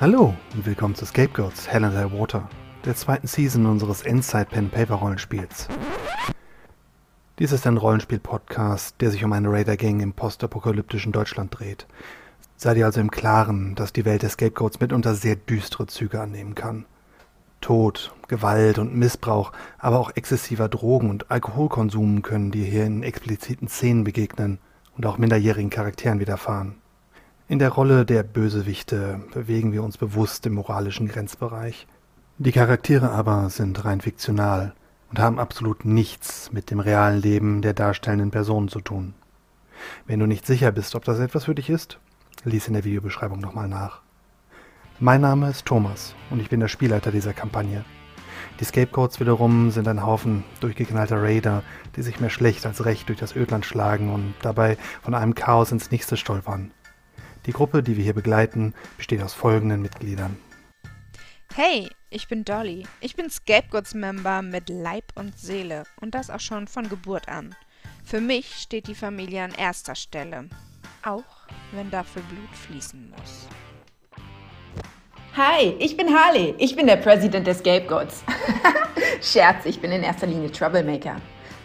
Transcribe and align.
Hallo 0.00 0.32
und 0.54 0.64
willkommen 0.64 0.94
zu 0.94 1.04
Scapegoats 1.06 1.66
Hell 1.66 1.82
and 1.82 1.96
High 1.96 2.12
Water, 2.12 2.48
der 2.84 2.94
zweiten 2.94 3.26
Season 3.26 3.66
unseres 3.66 4.02
Inside 4.02 4.44
Pen 4.44 4.70
Paper 4.70 4.94
Rollenspiels. 4.94 5.66
Dies 7.40 7.50
ist 7.50 7.66
ein 7.66 7.76
Rollenspiel-Podcast, 7.76 9.00
der 9.00 9.10
sich 9.10 9.24
um 9.24 9.32
eine 9.32 9.50
Raider-Gang 9.50 10.00
im 10.00 10.12
postapokalyptischen 10.12 11.10
Deutschland 11.10 11.58
dreht. 11.58 11.88
Seid 12.56 12.76
ihr 12.76 12.86
also 12.86 13.00
im 13.00 13.10
Klaren, 13.10 13.74
dass 13.74 13.92
die 13.92 14.04
Welt 14.04 14.22
der 14.22 14.30
Scapegoats 14.30 14.78
mitunter 14.78 15.16
sehr 15.16 15.34
düstere 15.34 15.88
Züge 15.88 16.20
annehmen 16.20 16.54
kann. 16.54 16.84
Tod, 17.60 18.14
Gewalt 18.28 18.78
und 18.78 18.94
Missbrauch, 18.94 19.50
aber 19.78 19.98
auch 19.98 20.12
exzessiver 20.14 20.68
Drogen- 20.68 21.10
und 21.10 21.28
Alkoholkonsum 21.32 22.22
können 22.22 22.52
dir 22.52 22.66
hier 22.66 22.86
in 22.86 23.02
expliziten 23.02 23.66
Szenen 23.66 24.04
begegnen 24.04 24.60
und 24.96 25.06
auch 25.06 25.18
minderjährigen 25.18 25.70
Charakteren 25.70 26.20
widerfahren. 26.20 26.76
In 27.50 27.58
der 27.58 27.70
Rolle 27.70 28.04
der 28.04 28.24
Bösewichte 28.24 29.22
bewegen 29.32 29.72
wir 29.72 29.82
uns 29.82 29.96
bewusst 29.96 30.44
im 30.44 30.52
moralischen 30.52 31.08
Grenzbereich. 31.08 31.86
Die 32.36 32.52
Charaktere 32.52 33.10
aber 33.10 33.48
sind 33.48 33.86
rein 33.86 34.02
fiktional 34.02 34.74
und 35.08 35.18
haben 35.18 35.38
absolut 35.38 35.86
nichts 35.86 36.52
mit 36.52 36.70
dem 36.70 36.78
realen 36.78 37.22
Leben 37.22 37.62
der 37.62 37.72
darstellenden 37.72 38.30
Personen 38.30 38.68
zu 38.68 38.82
tun. 38.82 39.14
Wenn 40.06 40.20
du 40.20 40.26
nicht 40.26 40.44
sicher 40.44 40.72
bist, 40.72 40.94
ob 40.94 41.04
das 41.04 41.20
etwas 41.20 41.46
für 41.46 41.54
dich 41.54 41.70
ist, 41.70 41.98
lies 42.44 42.68
in 42.68 42.74
der 42.74 42.84
Videobeschreibung 42.84 43.40
nochmal 43.40 43.66
nach. 43.66 44.02
Mein 45.00 45.22
Name 45.22 45.48
ist 45.48 45.64
Thomas 45.64 46.14
und 46.28 46.40
ich 46.40 46.50
bin 46.50 46.60
der 46.60 46.68
Spielleiter 46.68 47.12
dieser 47.12 47.32
Kampagne. 47.32 47.82
Die 48.60 48.64
Scapegoats 48.64 49.20
wiederum 49.20 49.70
sind 49.70 49.88
ein 49.88 50.04
Haufen 50.04 50.44
durchgeknallter 50.60 51.22
Raider, 51.22 51.62
die 51.96 52.02
sich 52.02 52.20
mehr 52.20 52.28
schlecht 52.28 52.66
als 52.66 52.84
recht 52.84 53.08
durch 53.08 53.18
das 53.18 53.34
Ödland 53.34 53.64
schlagen 53.64 54.12
und 54.12 54.34
dabei 54.42 54.76
von 55.00 55.14
einem 55.14 55.34
Chaos 55.34 55.72
ins 55.72 55.90
nächste 55.90 56.18
stolpern. 56.18 56.72
Die 57.48 57.54
Gruppe, 57.54 57.82
die 57.82 57.96
wir 57.96 58.04
hier 58.04 58.12
begleiten, 58.12 58.74
besteht 58.98 59.22
aus 59.22 59.32
folgenden 59.32 59.80
Mitgliedern. 59.80 60.36
Hey, 61.54 61.88
ich 62.10 62.28
bin 62.28 62.44
Dolly. 62.44 62.86
Ich 63.00 63.16
bin 63.16 63.30
Scapegoats-Member 63.30 64.42
mit 64.42 64.68
Leib 64.68 65.04
und 65.14 65.38
Seele 65.38 65.84
und 65.98 66.14
das 66.14 66.28
auch 66.28 66.40
schon 66.40 66.68
von 66.68 66.90
Geburt 66.90 67.26
an. 67.26 67.54
Für 68.04 68.20
mich 68.20 68.54
steht 68.56 68.86
die 68.86 68.94
Familie 68.94 69.44
an 69.44 69.52
erster 69.52 69.94
Stelle, 69.94 70.50
auch 71.02 71.24
wenn 71.72 71.90
dafür 71.90 72.20
Blut 72.20 72.54
fließen 72.54 73.14
muss. 73.16 73.48
Hi, 75.34 75.74
ich 75.78 75.96
bin 75.96 76.14
Harley. 76.14 76.54
Ich 76.58 76.76
bin 76.76 76.86
der 76.86 76.96
President 76.96 77.46
der 77.46 77.54
Scapegoats. 77.54 78.24
Scherz, 79.22 79.64
ich 79.64 79.80
bin 79.80 79.90
in 79.90 80.02
erster 80.02 80.26
Linie 80.26 80.52
Troublemaker. 80.52 81.16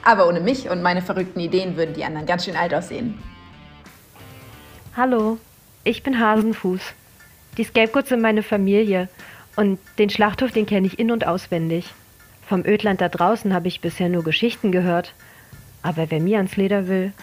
Aber 0.06 0.30
ohne 0.30 0.40
mich 0.40 0.70
und 0.70 0.82
meine 0.82 1.02
verrückten 1.02 1.42
Ideen 1.42 1.76
würden 1.76 1.94
die 1.94 2.06
anderen 2.06 2.26
ganz 2.26 2.46
schön 2.46 2.56
alt 2.56 2.74
aussehen. 2.74 3.22
Hallo, 4.96 5.40
ich 5.84 6.04
bin 6.04 6.20
Hasenfuß. 6.20 6.82
Die 7.58 7.64
Scapegoats 7.64 8.10
sind 8.10 8.22
meine 8.22 8.44
Familie 8.44 9.10
und 9.56 9.80
den 9.98 10.10
Schlachthof, 10.10 10.52
den 10.52 10.66
kenne 10.66 10.88
ich 10.88 11.00
in- 11.00 11.12
und 11.12 11.28
auswendig. 11.28 11.86
Vom 12.48 12.66
Ödland 12.66 13.02
da 13.02 13.10
draußen 13.10 13.54
habe 13.54 13.68
ich 13.68 13.82
bisher 13.82 14.10
nur 14.10 14.24
Geschichten 14.24 14.72
gehört. 14.72 15.14
Aber 15.82 16.10
wer 16.10 16.20
mir 16.20 16.38
ans 16.38 16.56
Leder 16.56 16.88
will, 16.88 17.14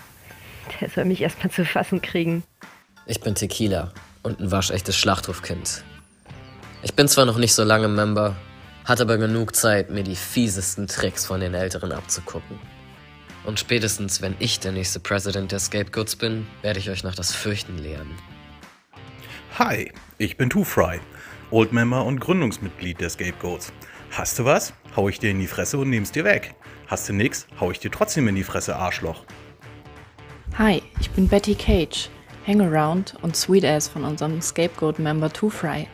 der 0.80 0.90
soll 0.90 1.04
mich 1.04 1.20
erstmal 1.22 1.50
zu 1.50 1.64
fassen 1.64 2.02
kriegen. 2.02 2.42
Ich 3.06 3.20
bin 3.20 3.34
Tequila 3.34 3.92
und 4.22 4.40
ein 4.40 4.50
waschechtes 4.50 4.96
Schlachthofkind. 4.96 5.82
Ich 6.82 6.94
bin 6.94 7.08
zwar 7.08 7.26
noch 7.26 7.38
nicht 7.38 7.54
so 7.54 7.64
lange 7.64 7.88
Member, 7.88 8.36
hatte 8.84 9.02
aber 9.02 9.18
genug 9.18 9.56
Zeit, 9.56 9.90
mir 9.90 10.02
die 10.02 10.16
fiesesten 10.16 10.86
Tricks 10.86 11.26
von 11.26 11.40
den 11.40 11.54
Älteren 11.54 11.92
abzugucken. 11.92 12.58
Und 13.44 13.58
spätestens, 13.58 14.20
wenn 14.20 14.36
ich 14.38 14.60
der 14.60 14.72
nächste 14.72 15.00
President 15.00 15.50
der 15.52 15.58
Scapegoats 15.58 16.16
bin, 16.16 16.46
werde 16.62 16.78
ich 16.78 16.90
euch 16.90 17.02
noch 17.04 17.14
das 17.14 17.34
Fürchten 17.34 17.78
lehren. 17.78 18.10
Hi, 19.58 19.92
ich 20.16 20.36
bin 20.36 20.48
Two 20.48 20.64
Fry, 20.64 21.00
Old 21.50 21.72
Member 21.72 22.04
und 22.04 22.20
Gründungsmitglied 22.20 23.00
der 23.00 23.10
Scapegoats. 23.10 23.72
Hast 24.12 24.38
du 24.38 24.44
was? 24.44 24.72
Hau 24.96 25.08
ich 25.08 25.18
dir 25.18 25.30
in 25.32 25.40
die 25.40 25.48
Fresse 25.48 25.76
und 25.76 25.90
nehm's 25.90 26.12
dir 26.12 26.24
weg. 26.24 26.54
Hast 26.86 27.08
du 27.08 27.12
nix? 27.12 27.46
Hau 27.58 27.70
ich 27.70 27.80
dir 27.80 27.90
trotzdem 27.90 28.28
in 28.28 28.36
die 28.36 28.44
Fresse, 28.44 28.76
Arschloch. 28.76 29.24
Hi, 30.56 30.82
ich 31.00 31.10
bin 31.10 31.28
Betty 31.28 31.56
Cage, 31.56 32.08
Hangaround 32.46 33.16
und 33.22 33.36
Sweet 33.36 33.64
Ass 33.64 33.88
von 33.88 34.04
unserem 34.04 34.40
Scapegoat-Member 34.40 35.32
Two 35.32 35.50
Fry. 35.50 35.88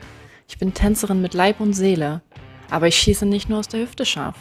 Ich 0.49 0.59
bin 0.59 0.75
Tänzerin 0.75 1.23
mit 1.23 1.35
Leib 1.35 1.59
und 1.59 1.73
Seele, 1.73 2.23
aber 2.71 2.89
ich 2.89 2.97
schieße 2.97 3.27
nicht 3.27 3.49
nur 3.49 3.61
aus 3.61 3.69
der 3.69 3.81
Hüfte 3.81 4.05
scharf. 4.05 4.37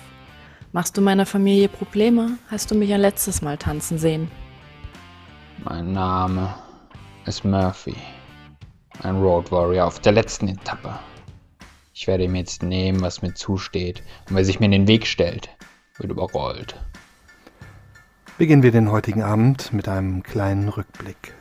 Machst 0.72 0.98
du 0.98 1.02
meiner 1.02 1.26
Familie 1.26 1.70
Probleme, 1.70 2.38
hast 2.52 2.70
du 2.70 2.76
mich 2.76 2.94
ein 2.94 3.02
letztes 3.02 3.42
Mal 3.42 3.58
tanzen 3.58 3.98
sehen. 3.98 4.30
Mein 5.64 5.94
Name 5.94 6.54
ist 7.26 7.46
Murphy. 7.46 7.96
Ein 9.04 9.22
Road 9.22 9.52
Warrior 9.52 9.86
auf 9.86 10.00
der 10.00 10.14
letzten 10.14 10.48
Etappe. 10.48 10.98
Ich 11.94 12.08
werde 12.08 12.24
ihm 12.24 12.36
jetzt 12.36 12.64
nehmen, 12.64 13.02
was 13.02 13.22
mir 13.22 13.34
zusteht. 13.34 14.04
Und 14.30 14.36
wer 14.36 14.46
sich 14.46 14.60
mir 14.60 14.66
in 14.66 14.72
den 14.72 14.88
Weg 14.88 15.06
stellt, 15.08 15.50
wird 15.98 16.12
überrollt. 16.12 16.80
Beginnen 18.38 18.64
wir 18.64 18.72
den 18.72 18.92
heutigen 18.92 19.24
Abend 19.24 19.72
mit 19.72 19.88
einem 19.88 20.24
kleinen 20.24 20.68
Rückblick. 20.68 21.34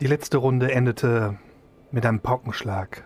Die 0.00 0.06
letzte 0.06 0.38
Runde 0.38 0.72
endete 0.72 1.38
mit 1.90 2.04
einem 2.04 2.20
Paukenschlag. 2.20 3.04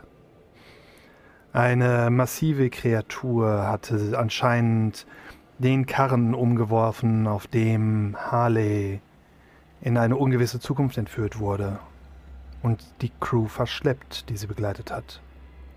Eine 1.52 2.08
massive 2.10 2.70
Kreatur 2.70 3.66
hatte 3.68 4.18
anscheinend 4.18 5.06
den 5.58 5.84
Karren 5.86 6.34
umgeworfen, 6.34 7.26
auf 7.26 7.46
dem 7.46 8.16
Harley 8.18 9.00
in 9.82 9.98
eine 9.98 10.16
ungewisse 10.16 10.60
Zukunft 10.60 10.96
entführt 10.96 11.38
wurde 11.38 11.78
und 12.62 12.82
die 13.02 13.10
Crew 13.20 13.46
verschleppt, 13.46 14.28
die 14.28 14.36
sie 14.36 14.46
begleitet 14.46 14.90
hat. 14.92 15.20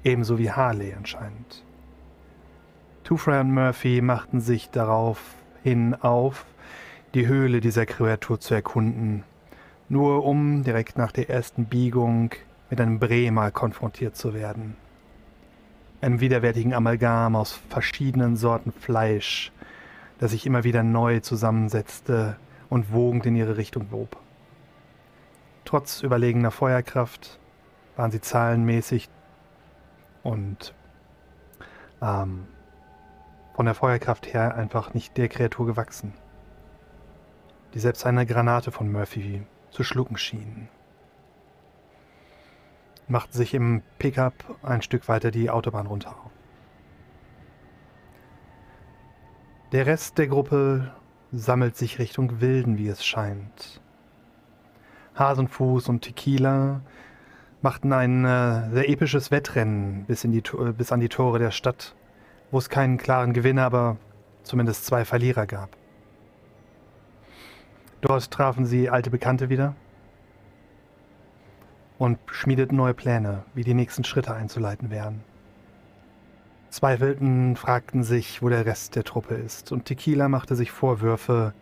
Ebenso 0.03 0.38
wie 0.38 0.51
Harley 0.51 0.93
anscheinend. 0.93 1.63
Tufra 3.03 3.41
und 3.41 3.51
Murphy 3.51 4.01
machten 4.01 4.39
sich 4.39 4.69
daraufhin 4.69 5.95
auf, 5.95 6.45
die 7.16 7.27
Höhle 7.27 7.61
dieser 7.61 7.85
Kreatur 7.85 8.39
zu 8.39 8.53
erkunden, 8.53 9.23
nur 9.89 10.25
um 10.25 10.63
direkt 10.63 10.97
nach 10.97 11.11
der 11.11 11.29
ersten 11.29 11.66
Biegung 11.66 12.31
mit 12.69 12.81
einem 12.81 12.99
Bremer 12.99 13.51
konfrontiert 13.51 14.16
zu 14.16 14.33
werden. 14.33 14.75
Einem 16.01 16.19
widerwärtigen 16.19 16.73
Amalgam 16.73 17.35
aus 17.35 17.59
verschiedenen 17.69 18.35
Sorten 18.35 18.72
Fleisch, 18.72 19.51
das 20.19 20.31
sich 20.31 20.45
immer 20.45 20.63
wieder 20.63 20.83
neu 20.83 21.19
zusammensetzte 21.19 22.37
und 22.70 22.92
wogend 22.94 23.26
in 23.26 23.36
ihre 23.36 23.58
Richtung 23.58 23.92
wob. 23.92 24.18
Trotz 25.66 26.02
überlegener 26.02 26.52
Feuerkraft 26.52 27.40
waren 27.96 28.12
sie 28.12 28.22
zahlenmäßig 28.22 29.09
und 30.24 30.74
ähm, 32.02 32.48
von 33.56 33.66
der 33.66 33.76
Feuerkraft 33.76 34.34
her 34.34 34.56
einfach 34.56 34.94
nicht 34.94 35.18
der 35.18 35.30
Kreatur 35.30 35.66
gewachsen, 35.66 36.14
die 37.74 37.80
selbst 37.80 38.06
eine 38.06 38.26
Granate 38.26 38.72
von 38.72 38.92
Murphy 38.92 39.44
zu 39.72 39.84
schlucken 39.84 40.18
schien. 40.18 40.68
Machten 43.08 43.34
sich 43.34 43.53
im 43.53 43.82
Pickup 44.00 44.34
ein 44.64 44.82
Stück 44.82 45.08
weiter 45.08 45.32
die 45.32 45.50
Autobahn 45.50 45.88
runter. 45.88 46.16
Der 49.72 49.86
Rest 49.86 50.18
der 50.18 50.28
Gruppe 50.28 50.92
sammelt 51.35 51.75
sich 51.75 52.00
Richtung 52.00 52.40
Wilden, 52.41 52.78
wie 52.78 52.88
es 52.88 53.06
scheint. 53.06 53.81
Hasenfuß 55.18 55.90
und 55.90 56.01
Tequila 56.01 56.81
machten 57.62 57.94
ein 57.94 58.25
äh, 58.25 58.69
sehr 58.72 58.90
episches 58.90 59.31
Wettrennen 59.31 60.06
bis, 60.06 60.23
in 60.23 60.31
die, 60.31 60.41
bis 60.78 60.91
an 60.91 61.00
die 61.00 61.09
Tore 61.09 61.40
der 61.40 61.51
Stadt, 61.51 61.96
wo 62.51 62.57
es 62.57 62.69
keinen 62.69 62.97
klaren 62.97 63.34
Gewinner, 63.34 63.63
aber 63.63 63.97
zumindest 64.44 64.85
zwei 64.85 65.06
Verlierer 65.06 65.46
gab. 65.46 65.75
Dort 68.02 68.29
trafen 68.31 68.66
sie 68.66 68.90
alte 68.90 69.09
Bekannte 69.09 69.50
wieder 69.50 69.75
und 71.97 72.19
schmiedeten 72.28 72.78
neue 72.78 72.94
Pläne, 72.94 73.43
wie 73.53 73.64
die 73.64 73.73
nächsten 73.73 74.03
Schritte 74.03 74.34
einzuleiten 74.34 74.90
wären. 74.90 75.23
Zweifelten 76.75 77.55
fragten 77.55 78.03
sich, 78.03 78.41
wo 78.41 78.49
der 78.49 78.66
Rest 78.66 78.97
der 78.97 79.05
Truppe 79.05 79.35
ist, 79.35 79.72
und 79.72 79.85
Tequila 79.85 80.27
machte 80.27 80.57
sich 80.57 80.72
Vorwürfe 80.72 81.53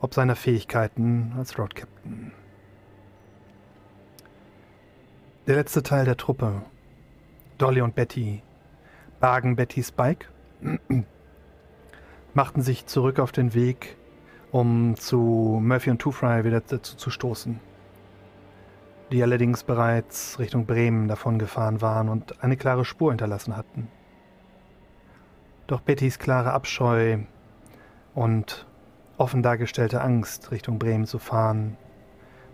ob 0.00 0.14
seiner 0.14 0.34
Fähigkeiten 0.34 1.34
als 1.36 1.58
Road 1.58 1.74
Captain. 1.74 2.32
Der 5.46 5.56
letzte 5.56 5.82
Teil 5.82 6.06
der 6.06 6.16
Truppe, 6.16 6.62
Dolly 7.58 7.82
und 7.82 7.94
Betty, 7.94 8.42
bargen 9.20 9.56
Bettys 9.56 9.92
Bike, 9.92 10.30
machten 12.32 12.62
sich 12.62 12.86
zurück 12.86 13.18
auf 13.18 13.32
den 13.32 13.52
Weg, 13.52 13.98
um 14.52 14.96
zu 14.96 15.60
Murphy 15.62 15.90
und 15.90 15.98
Two 15.98 16.12
Fry 16.12 16.44
wieder 16.44 16.62
dazu 16.62 16.96
zu 16.96 17.10
stoßen, 17.10 17.60
die 19.12 19.22
allerdings 19.22 19.64
bereits 19.64 20.38
Richtung 20.38 20.64
Bremen 20.64 21.08
davongefahren 21.08 21.82
waren 21.82 22.08
und 22.08 22.42
eine 22.42 22.56
klare 22.56 22.86
Spur 22.86 23.10
hinterlassen 23.10 23.54
hatten. 23.54 23.88
Doch 25.70 25.82
Bettys 25.82 26.18
klare 26.18 26.52
Abscheu 26.52 27.18
und 28.16 28.66
offen 29.18 29.40
dargestellte 29.40 30.00
Angst, 30.00 30.50
Richtung 30.50 30.80
Bremen 30.80 31.06
zu 31.06 31.20
fahren, 31.20 31.76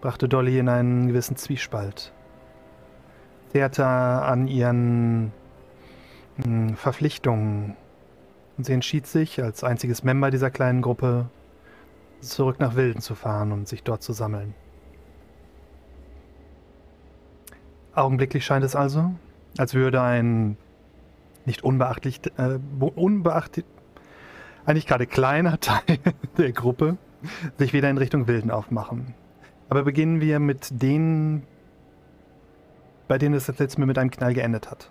brachte 0.02 0.28
Dolly 0.28 0.58
in 0.58 0.68
einen 0.68 1.08
gewissen 1.08 1.34
Zwiespalt. 1.36 2.12
zehrte 3.52 3.86
an 3.86 4.48
ihren 4.48 5.32
hm, 6.44 6.76
Verpflichtungen. 6.76 7.74
Und 8.58 8.64
sie 8.66 8.74
entschied 8.74 9.06
sich, 9.06 9.42
als 9.42 9.64
einziges 9.64 10.04
Member 10.04 10.30
dieser 10.30 10.50
kleinen 10.50 10.82
Gruppe 10.82 11.30
zurück 12.20 12.60
nach 12.60 12.74
Wilden 12.74 13.00
zu 13.00 13.14
fahren 13.14 13.50
und 13.50 13.66
sich 13.66 13.82
dort 13.82 14.02
zu 14.02 14.12
sammeln. 14.12 14.52
Augenblicklich 17.94 18.44
scheint 18.44 18.62
es 18.66 18.76
also, 18.76 19.14
als 19.56 19.72
würde 19.72 20.02
ein 20.02 20.58
nicht 21.46 21.64
unbeachtlich, 21.64 22.20
äh, 22.36 22.58
unbeachtet, 22.78 23.64
eigentlich 24.64 24.86
gerade 24.86 25.06
kleiner 25.06 25.60
Teil 25.60 25.98
der 26.36 26.52
Gruppe 26.52 26.98
sich 27.58 27.72
wieder 27.72 27.88
in 27.88 27.98
Richtung 27.98 28.26
Wilden 28.26 28.50
aufmachen. 28.50 29.14
Aber 29.68 29.82
beginnen 29.82 30.20
wir 30.20 30.38
mit 30.38 30.68
denen, 30.82 31.42
bei 33.08 33.18
denen 33.18 33.34
es 33.34 33.46
das 33.46 33.58
letzte 33.58 33.80
Mal 33.80 33.86
mit 33.86 33.98
einem 33.98 34.10
Knall 34.10 34.34
geendet 34.34 34.70
hat. 34.70 34.90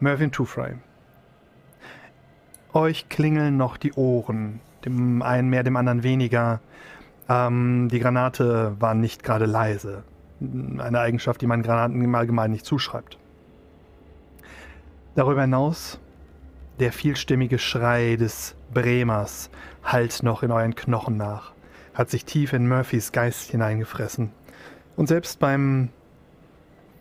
Mervyn 0.00 0.32
Twofry. 0.32 0.74
Euch 2.74 3.08
klingeln 3.08 3.56
noch 3.56 3.76
die 3.76 3.92
Ohren, 3.92 4.60
dem 4.84 5.22
einen 5.22 5.48
mehr, 5.48 5.62
dem 5.62 5.76
anderen 5.76 6.02
weniger. 6.02 6.60
Ähm, 7.28 7.88
die 7.90 8.00
Granate 8.00 8.76
war 8.80 8.94
nicht 8.94 9.22
gerade 9.22 9.46
leise. 9.46 10.04
Eine 10.40 10.98
Eigenschaft, 10.98 11.40
die 11.40 11.46
man 11.46 11.62
Granaten 11.62 12.02
im 12.02 12.14
Allgemeinen 12.14 12.52
nicht 12.52 12.66
zuschreibt. 12.66 13.18
Darüber 15.14 15.42
hinaus 15.42 15.98
der 16.78 16.92
vielstimmige 16.92 17.58
Schrei 17.58 18.16
des 18.16 18.54
Bremers 18.72 19.50
hallt 19.84 20.22
noch 20.22 20.42
in 20.42 20.50
euren 20.50 20.74
Knochen 20.74 21.16
nach, 21.16 21.52
hat 21.94 22.10
sich 22.10 22.24
tief 22.24 22.52
in 22.52 22.66
Murphys 22.66 23.12
Geist 23.12 23.50
hineingefressen. 23.50 24.32
Und 24.96 25.08
selbst 25.08 25.38
beim 25.38 25.90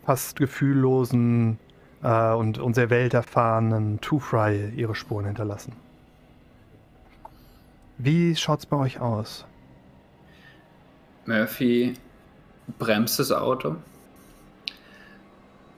fast 0.06 0.38
gefühllosen 0.38 1.58
äh, 2.04 2.32
und, 2.34 2.58
und 2.58 2.74
sehr 2.74 2.90
welterfahrenen 2.90 4.02
Two-Fry 4.02 4.72
ihre 4.76 4.96
Spuren 4.96 5.26
hinterlassen. 5.26 5.74
Wie 7.98 8.36
schaut's 8.36 8.66
bei 8.66 8.78
euch 8.78 9.00
aus? 9.00 9.46
Murphy 11.26 11.94
bremst 12.80 13.20
das 13.20 13.32
Auto, 13.32 13.76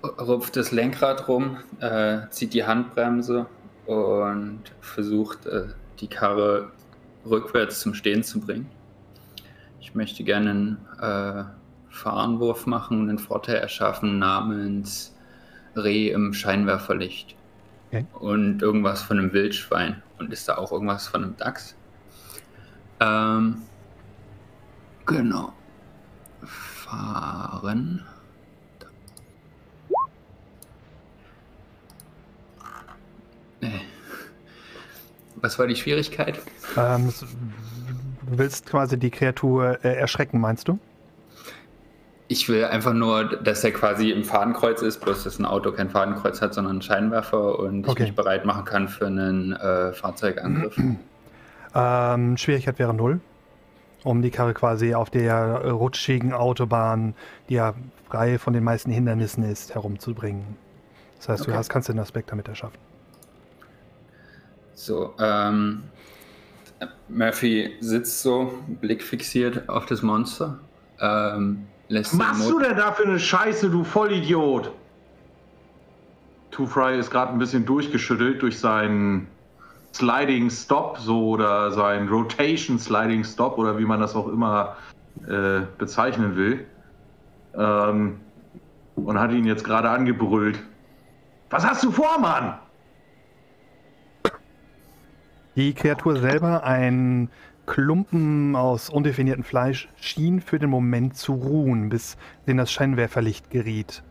rupft 0.04 0.56
das 0.56 0.72
Lenkrad 0.72 1.28
rum, 1.28 1.58
äh, 1.80 2.28
zieht 2.30 2.54
die 2.54 2.66
Handbremse 2.66 3.46
und 3.86 4.62
versucht, 4.82 5.46
äh, 5.46 5.68
die 6.00 6.08
Karre 6.08 6.72
rückwärts 7.26 7.80
zum 7.80 7.94
Stehen 7.94 8.24
zu 8.24 8.40
bringen. 8.40 8.70
Ich 9.80 9.96
möchte 9.96 10.24
gerne 10.24 10.50
einen 10.50 10.78
äh, 11.00 11.44
Fahrenwurf 11.90 12.66
machen 12.66 13.02
und 13.02 13.10
einen 13.10 13.20
Vorteil 13.20 13.58
erschaffen 13.58 14.20
namens 14.20 15.16
Reh 15.76 16.10
im 16.10 16.34
Scheinwerferlicht. 16.34 17.36
Okay. 17.88 18.06
Und 18.14 18.62
irgendwas 18.62 19.02
von 19.02 19.20
einem 19.20 19.34
Wildschwein. 19.34 20.02
Und 20.18 20.34
ist 20.34 20.50
da 20.50 20.58
auch 20.58 20.72
irgendwas 20.72 21.08
von 21.08 21.24
einem 21.24 21.38
Dachs? 21.38 21.76
Ähm, 23.00 23.62
genau. 25.06 25.54
Fahren. 26.44 28.04
Was 35.36 35.60
war 35.60 35.68
die 35.68 35.76
Schwierigkeit? 35.76 36.40
Ähm, 36.78 37.14
du 38.30 38.38
willst 38.38 38.66
quasi 38.66 38.98
die 38.98 39.12
Kreatur 39.12 39.84
äh, 39.84 39.96
erschrecken, 39.96 40.40
meinst 40.40 40.68
du? 40.68 40.80
Ich 42.30 42.48
will 42.48 42.64
einfach 42.66 42.94
nur, 42.94 43.26
dass 43.26 43.64
er 43.64 43.72
quasi 43.72 44.12
im 44.12 44.24
Fadenkreuz 44.24 44.82
ist, 44.82 45.02
bloß 45.02 45.24
dass 45.26 45.40
ein 45.40 45.46
Auto 45.46 45.72
kein 45.72 45.90
Fadenkreuz 45.90 46.42
hat, 46.42 46.54
sondern 46.54 46.74
einen 46.74 46.82
Scheinwerfer 46.82 47.60
und 47.60 47.88
okay. 47.88 48.04
ich 48.04 48.10
mich 48.10 48.16
bereit 48.16 48.46
machen 48.46 48.66
kann 48.66 48.88
für 48.88 49.08
einen 49.08 49.54
äh, 49.54 49.94
Fahrzeugangriff. 49.94 50.78
Ähm, 51.76 52.38
Schwierigkeit 52.38 52.78
wäre 52.78 52.94
null, 52.94 53.20
um 54.04 54.22
die 54.22 54.30
Karre 54.30 54.54
quasi 54.54 54.94
auf 54.94 55.10
der 55.10 55.72
rutschigen 55.72 56.32
Autobahn, 56.32 57.16
die 57.50 57.56
ja 57.56 57.74
frei 58.08 58.38
von 58.38 58.54
den 58.54 58.64
meisten 58.64 58.92
Hindernissen 58.92 59.44
ist, 59.44 59.74
herumzubringen. 59.74 60.56
Das 61.18 61.30
heißt, 61.30 61.42
okay. 61.42 61.52
du 61.52 61.58
hast, 61.58 61.70
kannst 61.70 61.90
den 61.90 61.98
Aspekt 61.98 62.32
damit 62.32 62.48
erschaffen. 62.48 62.78
So, 64.74 65.14
ähm, 65.20 65.84
Murphy 67.08 67.76
sitzt 67.80 68.22
so, 68.22 68.52
Blick 68.82 69.04
fixiert 69.04 69.68
auf 69.70 69.86
das 69.86 70.02
Monster. 70.02 70.60
Ähm, 71.00 71.68
lässt 71.88 72.18
Was 72.18 72.38
machst 72.38 72.50
du 72.50 72.60
denn 72.60 72.76
da 72.78 72.92
für 72.92 73.04
eine 73.04 73.20
Scheiße, 73.20 73.70
du 73.70 73.84
Vollidiot? 73.84 74.72
Two 76.52 76.66
Fry 76.66 76.98
ist 76.98 77.10
gerade 77.10 77.32
ein 77.32 77.40
bisschen 77.40 77.66
durchgeschüttelt 77.66 78.42
durch 78.42 78.60
seinen 78.60 79.28
Sliding 79.94 80.50
Stop, 80.50 80.98
so 81.00 81.30
oder 81.30 81.72
sein 81.72 82.08
Rotation 82.08 82.80
Sliding 82.80 83.24
Stop 83.24 83.58
oder 83.58 83.78
wie 83.78 83.86
man 83.86 84.00
das 84.00 84.16
auch 84.16 84.28
immer 84.28 84.76
äh, 85.28 85.62
bezeichnen 85.78 86.36
will. 86.36 86.66
Ähm, 87.56 88.20
und 88.96 89.20
hat 89.20 89.32
ihn 89.32 89.46
jetzt 89.46 89.64
gerade 89.64 89.90
angebrüllt. 89.90 90.60
Was 91.50 91.66
hast 91.66 91.84
du 91.84 91.92
vor, 91.92 92.20
Mann? 92.20 92.56
Die 95.56 95.74
Kreatur 95.76 96.18
selber, 96.18 96.64
ein 96.64 97.30
Klumpen 97.68 98.56
aus 98.56 98.90
undefiniertem 98.90 99.44
Fleisch, 99.44 99.88
schien 99.96 100.42
für 100.42 100.58
den 100.58 100.72
Moment 100.72 101.16
zu 101.16 101.34
ruhen, 101.34 101.90
bis 101.90 102.18
in 102.48 102.58
das 102.58 102.72
Scheinwerferlicht 102.72 103.52
geriet. 103.52 104.02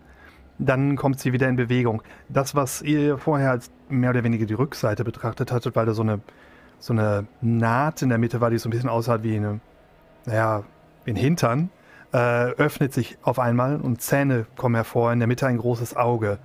Dann 0.58 0.94
kommt 0.94 1.18
sie 1.18 1.32
wieder 1.32 1.48
in 1.48 1.56
Bewegung. 1.56 2.02
Das, 2.28 2.54
was 2.54 2.80
ihr 2.82 3.18
vorher 3.18 3.50
als 3.50 3.72
mehr 3.88 4.10
oder 4.10 4.22
weniger 4.22 4.46
die 4.46 4.54
Rückseite 4.54 5.02
betrachtet 5.02 5.50
hattet, 5.50 5.74
weil 5.74 5.84
da 5.84 5.94
so 5.94 6.02
eine, 6.02 6.20
so 6.78 6.92
eine 6.92 7.26
Naht 7.40 8.02
in 8.02 8.08
der 8.08 8.18
Mitte 8.18 8.40
war, 8.40 8.50
die 8.50 8.58
so 8.58 8.68
ein 8.68 8.70
bisschen 8.70 8.88
aussah 8.88 9.24
wie 9.24 9.36
eine, 9.36 9.58
naja, 10.26 10.62
ein 11.08 11.16
Hintern, 11.16 11.70
äh, 12.12 12.52
öffnet 12.52 12.92
sich 12.92 13.18
auf 13.22 13.40
einmal 13.40 13.80
und 13.80 14.00
Zähne 14.00 14.46
kommen 14.56 14.76
hervor, 14.76 15.12
in 15.12 15.18
der 15.18 15.26
Mitte 15.26 15.48
ein 15.48 15.58
großes 15.58 15.96
Auge. 15.96 16.38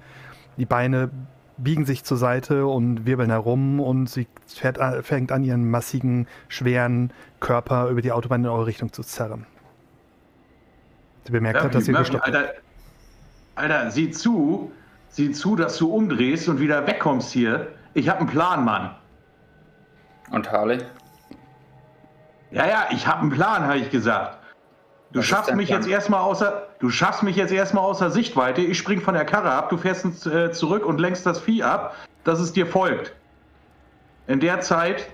Die 0.58 0.66
Beine 0.66 1.12
biegen 1.58 1.86
sich 1.86 2.04
zur 2.04 2.18
Seite 2.18 2.68
und 2.68 3.06
wirbeln 3.06 3.30
herum 3.30 3.80
und 3.80 4.08
sie 4.08 4.28
fährt, 4.48 4.80
fängt 5.06 5.32
an, 5.32 5.44
ihren 5.44 5.70
massigen, 5.70 6.28
schweren 6.48 7.12
Körper 7.40 7.90
über 7.90 8.02
die 8.02 8.12
Autobahn 8.12 8.44
in 8.44 8.50
eure 8.50 8.68
Richtung 8.68 8.94
zu 8.94 9.04
zerren. 9.04 9.46
Sie 11.26 11.32
bemerkt 11.32 11.58
ja, 11.58 11.66
hat, 11.66 11.76
dass 11.76 11.86
sie 11.86 11.94
Alter, 11.94 12.54
Alter, 13.56 13.92
sieh 13.92 14.12
zu, 14.12 14.72
sieh 15.10 15.32
zu, 15.32 15.56
dass 15.56 15.78
du 15.78 15.94
umdrehst 15.94 16.48
und 16.48 16.60
wieder 16.60 16.86
wegkommst 16.88 17.32
hier. 17.32 17.68
Ich 17.94 18.08
habe 18.08 18.20
einen 18.20 18.30
Plan, 18.30 18.64
Mann. 18.64 18.96
Und 20.32 20.52
Harley? 20.52 20.80
Ja, 22.52 22.68
ja, 22.68 22.88
ich 22.92 23.08
habe 23.08 23.22
einen 23.22 23.32
Plan, 23.32 23.64
habe 23.64 23.78
ich 23.78 23.90
gesagt. 23.90 24.38
Du 25.12 25.22
schaffst 25.22 25.54
mich 25.56 25.70
Plan? 25.70 25.82
jetzt 25.82 25.90
erstmal 25.90 26.22
außer, 26.22 26.67
du 26.80 26.90
schaffst 26.90 27.24
mich 27.24 27.36
jetzt 27.36 27.52
erstmal 27.52 27.84
außer 27.84 28.12
Sichtweite. 28.12 28.62
Ich 28.62 28.78
spring 28.78 29.02
von 29.02 29.14
der 29.14 29.26
Karre 29.26 29.52
ab, 29.52 29.70
du 29.70 29.78
fährst 29.78 30.26
äh, 30.26 30.52
zurück 30.52 30.86
und 30.86 31.00
lenkst 31.00 31.26
das 31.26 31.40
Vieh 31.40 31.64
ab, 31.64 31.96
dass 32.24 32.40
es 32.40 32.54
dir 32.54 32.68
folgt. 32.68 33.14
In 34.28 34.40
der 34.40 34.62
Zeit 34.62 35.08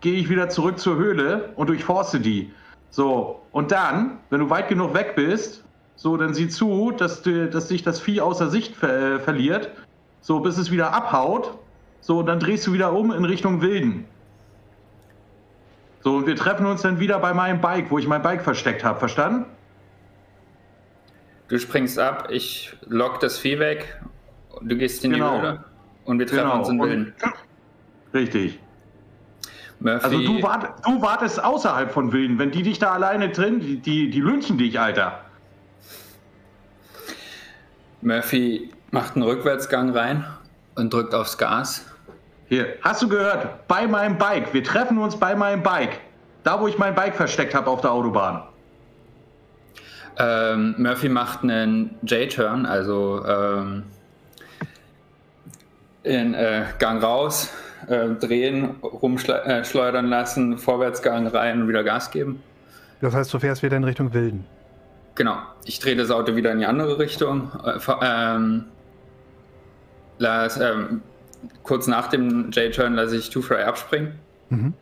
gehe 0.00 0.14
ich 0.14 0.28
wieder 0.28 0.48
zurück 0.48 0.78
zur 0.78 0.96
Höhle 0.96 1.50
und 1.56 1.68
durchforste 1.68 2.20
die. 2.20 2.52
So, 2.90 3.42
und 3.52 3.72
dann, 3.72 4.18
wenn 4.30 4.40
du 4.40 4.50
weit 4.50 4.68
genug 4.68 4.94
weg 4.94 5.14
bist, 5.16 5.64
so, 5.96 6.16
dann 6.16 6.34
sieh 6.34 6.48
zu, 6.48 6.92
dass, 6.92 7.22
du, 7.22 7.48
dass 7.48 7.68
sich 7.68 7.82
das 7.82 8.00
Vieh 8.00 8.20
außer 8.20 8.50
Sicht 8.50 8.76
ver 8.76 9.16
äh, 9.16 9.20
verliert. 9.20 9.70
So, 10.20 10.40
bis 10.40 10.58
es 10.58 10.70
wieder 10.70 10.92
abhaut. 10.92 11.58
So, 12.00 12.18
und 12.18 12.26
dann 12.26 12.38
drehst 12.38 12.66
du 12.66 12.72
wieder 12.72 12.92
um 12.92 13.12
in 13.12 13.24
Richtung 13.24 13.62
Wilden. 13.62 14.04
So, 16.02 16.16
und 16.16 16.26
wir 16.26 16.36
treffen 16.36 16.66
uns 16.66 16.82
dann 16.82 17.00
wieder 17.00 17.18
bei 17.18 17.34
meinem 17.34 17.60
Bike, 17.60 17.90
wo 17.90 17.98
ich 17.98 18.06
mein 18.06 18.22
Bike 18.22 18.42
versteckt 18.42 18.84
habe. 18.84 18.98
Verstanden? 18.98 19.46
Du 21.48 21.58
springst 21.58 21.98
ab, 21.98 22.28
ich 22.30 22.76
lock 22.86 23.20
das 23.20 23.38
Vieh 23.38 23.58
weg, 23.58 24.00
du 24.62 24.76
gehst 24.76 25.04
in 25.04 25.12
genau. 25.12 25.36
die 25.36 25.42
Höhle 25.42 25.64
und 26.04 26.18
wir 26.18 26.26
treffen 26.26 26.42
genau. 26.42 26.58
uns 26.58 26.68
in 26.68 26.80
Willen. 26.80 27.14
Richtig. 28.14 28.58
Murphy. 29.78 30.04
Also 30.04 30.18
du, 30.20 30.42
wart, 30.42 30.86
du, 30.86 31.02
wartest 31.02 31.42
außerhalb 31.42 31.92
von 31.92 32.12
Willen. 32.12 32.38
Wenn 32.38 32.50
die 32.50 32.62
dich 32.62 32.78
da 32.78 32.92
alleine 32.92 33.28
drin, 33.28 33.60
die, 33.60 33.76
die, 33.76 34.10
die 34.10 34.20
lynchen 34.20 34.58
dich, 34.58 34.80
Alter. 34.80 35.20
Murphy 38.00 38.70
macht 38.90 39.14
einen 39.14 39.24
Rückwärtsgang 39.24 39.90
rein 39.90 40.24
und 40.76 40.92
drückt 40.92 41.14
aufs 41.14 41.36
Gas. 41.36 41.84
Hier, 42.48 42.76
hast 42.82 43.02
du 43.02 43.08
gehört? 43.08 43.66
Bei 43.68 43.86
meinem 43.86 44.18
Bike. 44.18 44.54
Wir 44.54 44.64
treffen 44.64 44.98
uns 44.98 45.16
bei 45.16 45.34
meinem 45.34 45.62
Bike. 45.62 46.00
Da, 46.44 46.60
wo 46.60 46.68
ich 46.68 46.78
mein 46.78 46.94
Bike 46.94 47.16
versteckt 47.16 47.54
habe 47.54 47.68
auf 47.68 47.80
der 47.80 47.90
Autobahn. 47.92 48.44
Ähm, 50.18 50.74
Murphy 50.78 51.08
macht 51.08 51.42
einen 51.42 51.96
J-Turn, 52.02 52.64
also 52.64 53.24
ähm, 53.26 53.82
in 56.02 56.34
äh, 56.34 56.64
Gang 56.78 57.02
raus, 57.02 57.50
äh, 57.88 58.08
drehen, 58.14 58.76
rumschleudern 58.82 60.06
äh, 60.06 60.08
lassen, 60.08 60.56
Vorwärtsgang 60.58 61.26
rein 61.26 61.62
und 61.62 61.68
wieder 61.68 61.84
Gas 61.84 62.10
geben. 62.10 62.42
Das 63.00 63.14
heißt, 63.14 63.32
du 63.34 63.38
fährst 63.38 63.62
wieder 63.62 63.76
in 63.76 63.84
Richtung 63.84 64.14
Wilden. 64.14 64.46
Genau. 65.16 65.36
Ich 65.64 65.80
drehe 65.80 65.96
das 65.96 66.10
Auto 66.10 66.36
wieder 66.36 66.52
in 66.52 66.60
die 66.60 66.66
andere 66.66 66.98
Richtung, 66.98 67.50
äh, 67.64 67.78
ähm, 68.02 68.64
lass, 70.18 70.58
ähm, 70.58 71.02
kurz 71.62 71.86
nach 71.86 72.08
dem 72.08 72.50
J-Turn 72.50 72.94
lasse 72.94 73.16
ich 73.16 73.28
Two-Fry 73.30 73.62
abspringen. 73.62 74.14
Mhm. 74.48 74.74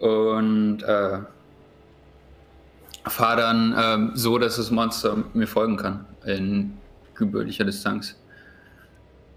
Und 0.00 0.82
äh, 0.82 1.18
fahre 3.06 3.40
dann 3.40 3.74
ähm, 3.78 4.10
so, 4.14 4.38
dass 4.38 4.56
das 4.56 4.70
Monster 4.70 5.16
mir 5.32 5.46
folgen 5.46 5.76
kann 5.76 6.04
in 6.24 6.78
gebührlicher 7.14 7.64
Distanz. 7.64 8.16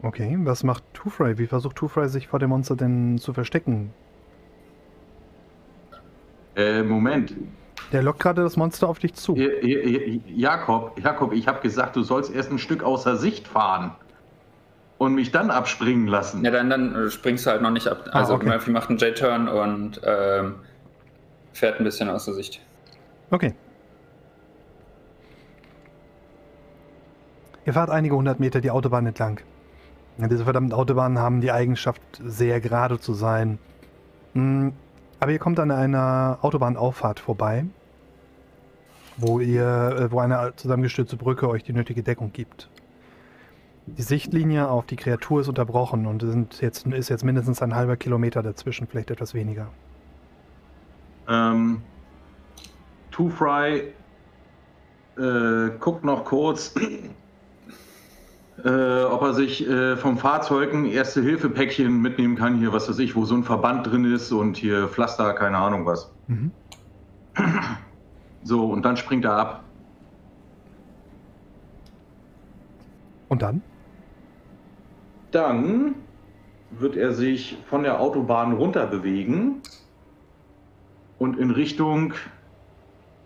Okay, 0.01 0.37
was 0.41 0.63
macht 0.63 0.83
Two-Fry? 0.93 1.37
Wie 1.37 1.47
versucht 1.47 1.77
Two-Fry 1.77 2.09
sich 2.09 2.27
vor 2.27 2.39
dem 2.39 2.49
Monster 2.49 2.75
denn 2.75 3.17
zu 3.17 3.33
verstecken? 3.33 3.93
Äh, 6.55 6.83
Moment. 6.83 7.33
Der 7.91 8.03
lockt 8.03 8.19
gerade 8.19 8.43
das 8.43 8.57
Monster 8.57 8.87
auf 8.87 8.99
dich 8.99 9.13
zu. 9.13 9.35
Jakob, 9.35 10.99
Jakob, 10.99 11.33
ich 11.33 11.47
habe 11.47 11.61
gesagt, 11.61 11.95
du 11.95 12.03
sollst 12.03 12.33
erst 12.33 12.51
ein 12.51 12.59
Stück 12.59 12.83
außer 12.83 13.17
Sicht 13.17 13.47
fahren 13.47 13.91
und 14.97 15.15
mich 15.15 15.31
dann 15.31 15.51
abspringen 15.51 16.07
lassen. 16.07 16.43
Ja, 16.43 16.51
dann, 16.51 16.69
dann 16.69 16.95
äh, 16.95 17.09
springst 17.09 17.45
du 17.45 17.51
halt 17.51 17.61
noch 17.61 17.71
nicht 17.71 17.87
ab. 17.87 18.09
Ah, 18.11 18.19
Also 18.19 18.33
okay. 18.35 18.47
Murphy 18.47 18.71
macht 18.71 18.89
einen 18.89 18.97
J-Turn 18.97 19.47
und 19.47 20.01
ähm, 20.03 20.55
fährt 21.53 21.79
ein 21.79 21.83
bisschen 21.83 22.09
außer 22.09 22.33
Sicht. 22.33 22.61
Okay. 23.29 23.53
Ihr 27.65 27.73
fahrt 27.73 27.89
einige 27.89 28.15
hundert 28.15 28.39
Meter 28.39 28.61
die 28.61 28.71
Autobahn 28.71 29.05
entlang. 29.05 29.39
Diese 30.17 30.43
verdammten 30.43 30.73
Autobahnen 30.73 31.17
haben 31.17 31.41
die 31.41 31.51
Eigenschaft, 31.51 32.01
sehr 32.23 32.59
gerade 32.61 32.99
zu 32.99 33.13
sein. 33.13 33.57
Mm, 34.33 34.69
Aber 35.19 35.31
ihr 35.31 35.39
kommt 35.39 35.59
an 35.59 35.71
einer 35.71 36.37
Autobahnauffahrt 36.41 37.19
vorbei, 37.19 37.65
wo 39.17 39.39
ihr, 39.39 39.65
äh, 39.65 40.11
wo 40.11 40.19
eine 40.19 40.53
zusammengestürzte 40.55 41.17
Brücke 41.17 41.49
euch 41.49 41.63
die 41.63 41.73
nötige 41.73 42.03
Deckung 42.03 42.31
gibt. 42.31 42.69
Die 43.85 44.01
Sichtlinie 44.01 44.69
auf 44.69 44.85
die 44.85 44.95
Kreatur 44.95 45.41
ist 45.41 45.47
unterbrochen 45.47 46.05
und 46.05 46.21
sind 46.21 46.61
jetzt, 46.61 46.85
ist 46.85 47.09
jetzt 47.09 47.23
mindestens 47.23 47.61
ein 47.61 47.75
halber 47.75 47.97
Kilometer 47.97 48.43
dazwischen, 48.43 48.87
vielleicht 48.87 49.11
etwas 49.11 49.33
weniger. 49.33 49.67
Ähm, 51.27 51.81
Two 53.13 53.29
Fry 53.29 53.93
äh, 55.17 55.69
guckt 55.79 56.03
noch 56.03 56.25
kurz, 56.25 56.73
äh, 58.65 59.03
ob 59.03 59.21
er 59.21 59.33
sich 59.33 59.67
äh, 59.69 59.95
vom 59.97 60.17
Fahrzeug 60.17 60.73
ein 60.73 60.85
Erste-Hilfe-Päckchen 60.85 62.01
mitnehmen 62.01 62.35
kann, 62.35 62.57
hier, 62.57 62.73
was 62.73 62.89
weiß 62.89 62.97
ich, 62.97 63.15
wo 63.15 63.23
so 63.25 63.35
ein 63.35 63.43
Verband 63.43 63.85
drin 63.85 64.11
ist 64.11 64.31
und 64.31 64.57
hier 64.57 64.87
Pflaster, 64.87 65.33
keine 65.33 65.57
Ahnung 65.57 65.85
was. 65.85 66.11
Mhm. 66.27 66.51
So, 68.45 68.65
und 68.65 68.83
dann 68.83 68.97
springt 68.97 69.23
er 69.23 69.37
ab. 69.37 69.63
Und 73.29 73.41
dann? 73.41 73.61
Dann 75.31 75.95
wird 76.71 76.97
er 76.97 77.13
sich 77.13 77.57
von 77.69 77.83
der 77.83 78.01
Autobahn 78.01 78.51
runter 78.51 78.85
bewegen 78.85 79.61
und 81.19 81.39
in 81.39 81.51
Richtung 81.51 82.15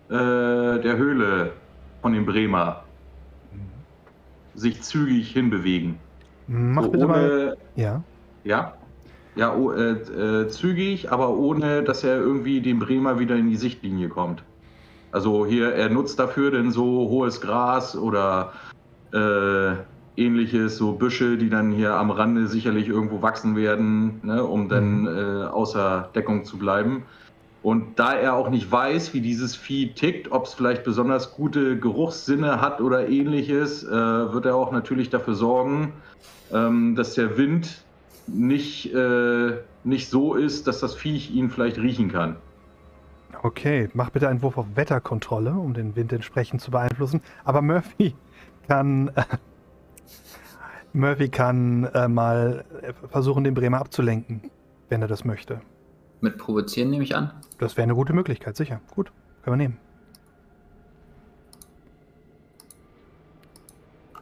äh, 0.10 0.80
der 0.80 0.98
Höhle 0.98 1.54
von 2.02 2.14
dem 2.14 2.26
Bremer 2.26 2.84
sich 4.56 4.82
zügig 4.82 5.32
hinbewegen. 5.32 5.98
Mach 6.48 6.84
So, 6.84 6.92
bitte 6.92 7.08
mal. 7.08 7.30
ohne, 7.30 7.58
Ja. 7.76 8.04
ja, 8.44 8.74
ja 9.36 9.56
oh, 9.56 9.72
äh, 9.72 9.92
äh, 9.92 10.48
zügig, 10.48 11.12
aber 11.12 11.36
ohne, 11.36 11.84
dass 11.84 12.04
er 12.04 12.18
irgendwie 12.18 12.62
dem 12.62 12.80
Bremer 12.80 13.20
wieder 13.20 13.36
in 13.36 13.50
die 13.50 13.56
Sichtlinie 13.56 14.10
kommt. 14.10 14.44
Also 15.12 15.46
hier, 15.46 15.74
er 15.74 15.90
nutzt 15.90 16.20
dafür 16.20 16.52
denn 16.52 16.72
so 16.72 16.84
hohes 16.84 17.40
Gras 17.40 17.96
oder 17.96 18.54
äh, 19.14 19.76
ähnliches, 20.18 20.78
so 20.78 20.94
Büsche, 20.94 21.38
die 21.38 21.50
dann 21.50 21.72
hier 21.72 21.96
am 21.96 22.12
Rande 22.12 22.48
sicherlich 22.48 22.88
irgendwo 22.88 23.22
wachsen 23.22 23.56
werden, 23.56 24.20
ne, 24.24 24.44
um 24.44 24.68
dann 24.68 25.06
äh, 25.08 25.46
außer 25.46 26.10
Deckung 26.16 26.44
zu 26.44 26.58
bleiben. 26.58 27.04
Und 27.68 28.00
da 28.00 28.14
er 28.14 28.34
auch 28.34 28.50
nicht 28.50 28.72
weiß, 28.72 29.14
wie 29.14 29.20
dieses 29.20 29.58
Vieh 29.58 29.92
tickt, 29.92 30.32
ob 30.32 30.46
es 30.46 30.54
vielleicht 30.54 30.86
besonders 30.86 31.34
gute 31.36 31.78
Geruchssinne 31.78 32.62
hat 32.62 32.80
oder 32.80 33.10
ähnliches, 33.10 33.84
äh, 33.84 33.92
wird 33.92 34.46
er 34.46 34.56
auch 34.56 34.72
natürlich 34.72 35.10
dafür 35.10 35.34
sorgen, 35.34 35.92
ähm, 36.54 36.96
dass 36.96 37.16
der 37.16 37.38
Wind 37.38 37.84
nicht, 38.26 38.96
äh, 38.96 39.58
nicht 39.84 40.10
so 40.10 40.36
ist, 40.36 40.68
dass 40.68 40.80
das 40.80 40.96
Viech 40.96 41.30
ihn 41.32 41.50
vielleicht 41.50 41.78
riechen 41.78 42.10
kann. 42.10 42.38
Okay, 43.44 43.90
mach 43.94 44.12
bitte 44.12 44.30
einen 44.30 44.42
Wurf 44.42 44.58
auf 44.58 44.68
Wetterkontrolle, 44.76 45.52
um 45.52 45.74
den 45.74 45.98
Wind 45.98 46.14
entsprechend 46.14 46.62
zu 46.62 46.72
beeinflussen. 46.72 47.20
Aber 47.44 47.62
Murphy 47.62 48.16
kann. 48.70 49.10
Äh, 49.10 49.24
Murphy 50.94 51.28
kann 51.28 51.84
äh, 51.94 52.08
mal 52.08 52.64
äh, 52.82 52.94
versuchen, 53.10 53.44
den 53.44 53.56
Bremer 53.56 53.80
abzulenken, 53.82 54.52
wenn 54.88 55.02
er 55.02 55.10
das 55.10 55.26
möchte. 55.26 55.60
Mit 56.22 56.38
Provozieren 56.38 56.90
nehme 56.90 57.04
ich 57.04 57.16
an. 57.16 57.32
Das 57.60 57.78
wäre 57.78 57.84
eine 57.84 57.96
gute 57.96 58.14
Möglichkeit, 58.14 58.56
sicher. 58.56 58.82
Gut, 58.94 59.12
können 59.44 59.60
wir 59.60 59.64
nehmen. 59.64 59.78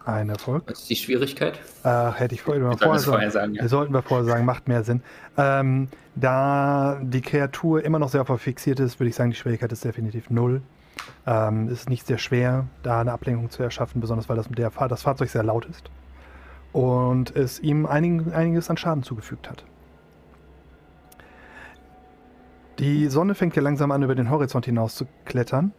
Ein 0.05 0.29
Erfolg. 0.29 0.63
Was 0.67 0.81
ist 0.81 0.89
die 0.91 0.95
Schwierigkeit? 0.95 1.59
Ach, 1.81 2.19
hätte 2.19 2.35
ich 2.35 2.43
vorher, 2.43 2.61
mal 2.61 2.69
sollten 2.69 2.83
vorher 2.83 2.99
es 2.99 3.05
vorher 3.05 3.31
sagen, 3.31 3.53
ja. 3.55 3.67
Sollten 3.67 3.93
wir 3.93 4.03
vorher 4.03 4.25
sagen, 4.25 4.45
macht 4.45 4.67
mehr 4.67 4.83
Sinn. 4.83 5.01
Ähm, 5.35 5.87
da 6.15 6.99
die 7.01 7.21
Kreatur 7.21 7.83
immer 7.83 7.97
noch 7.97 8.09
sehr 8.09 8.23
fixiert 8.25 8.79
ist, 8.79 8.99
würde 8.99 9.09
ich 9.09 9.15
sagen, 9.15 9.31
die 9.31 9.35
Schwierigkeit 9.35 9.71
ist 9.71 9.83
definitiv 9.83 10.29
null. 10.29 10.61
Ähm, 11.25 11.69
ist 11.69 11.89
nicht 11.89 12.05
sehr 12.05 12.19
schwer, 12.19 12.67
da 12.83 13.01
eine 13.01 13.13
Ablenkung 13.13 13.49
zu 13.49 13.63
erschaffen, 13.63 13.99
besonders 13.99 14.29
weil 14.29 14.37
das, 14.37 14.47
der, 14.49 14.69
Fahr- 14.69 14.87
das 14.87 15.01
Fahrzeug 15.01 15.29
sehr 15.29 15.43
laut 15.43 15.65
ist. 15.65 15.89
Und 16.71 17.35
es 17.35 17.59
ihm 17.59 17.85
einig, 17.87 18.33
einiges 18.33 18.69
an 18.69 18.77
Schaden 18.77 19.01
zugefügt 19.01 19.49
hat. 19.49 19.63
Die 22.79 23.07
Sonne 23.07 23.35
fängt 23.35 23.55
ja 23.55 23.61
langsam 23.61 23.91
an, 23.91 24.03
über 24.03 24.15
den 24.15 24.29
Horizont 24.29 24.65
hinaus 24.65 24.95
zu 24.95 25.05
klettern. 25.23 25.71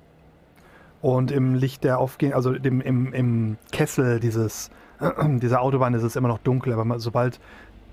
Und 1.03 1.31
im 1.31 1.55
Licht 1.55 1.85
der 1.85 1.99
Aufgehen, 1.99 2.33
also 2.33 2.53
dem, 2.53 2.81
im, 2.81 3.13
im 3.13 3.59
Kessel 3.71 4.19
dieses, 4.19 4.71
dieser 5.23 5.61
Autobahn 5.61 5.95
ist 5.95 6.03
es 6.03 6.17
immer 6.17 6.29
noch 6.29 6.39
dunkel, 6.39 6.73
aber 6.73 6.99
sobald, 6.99 7.39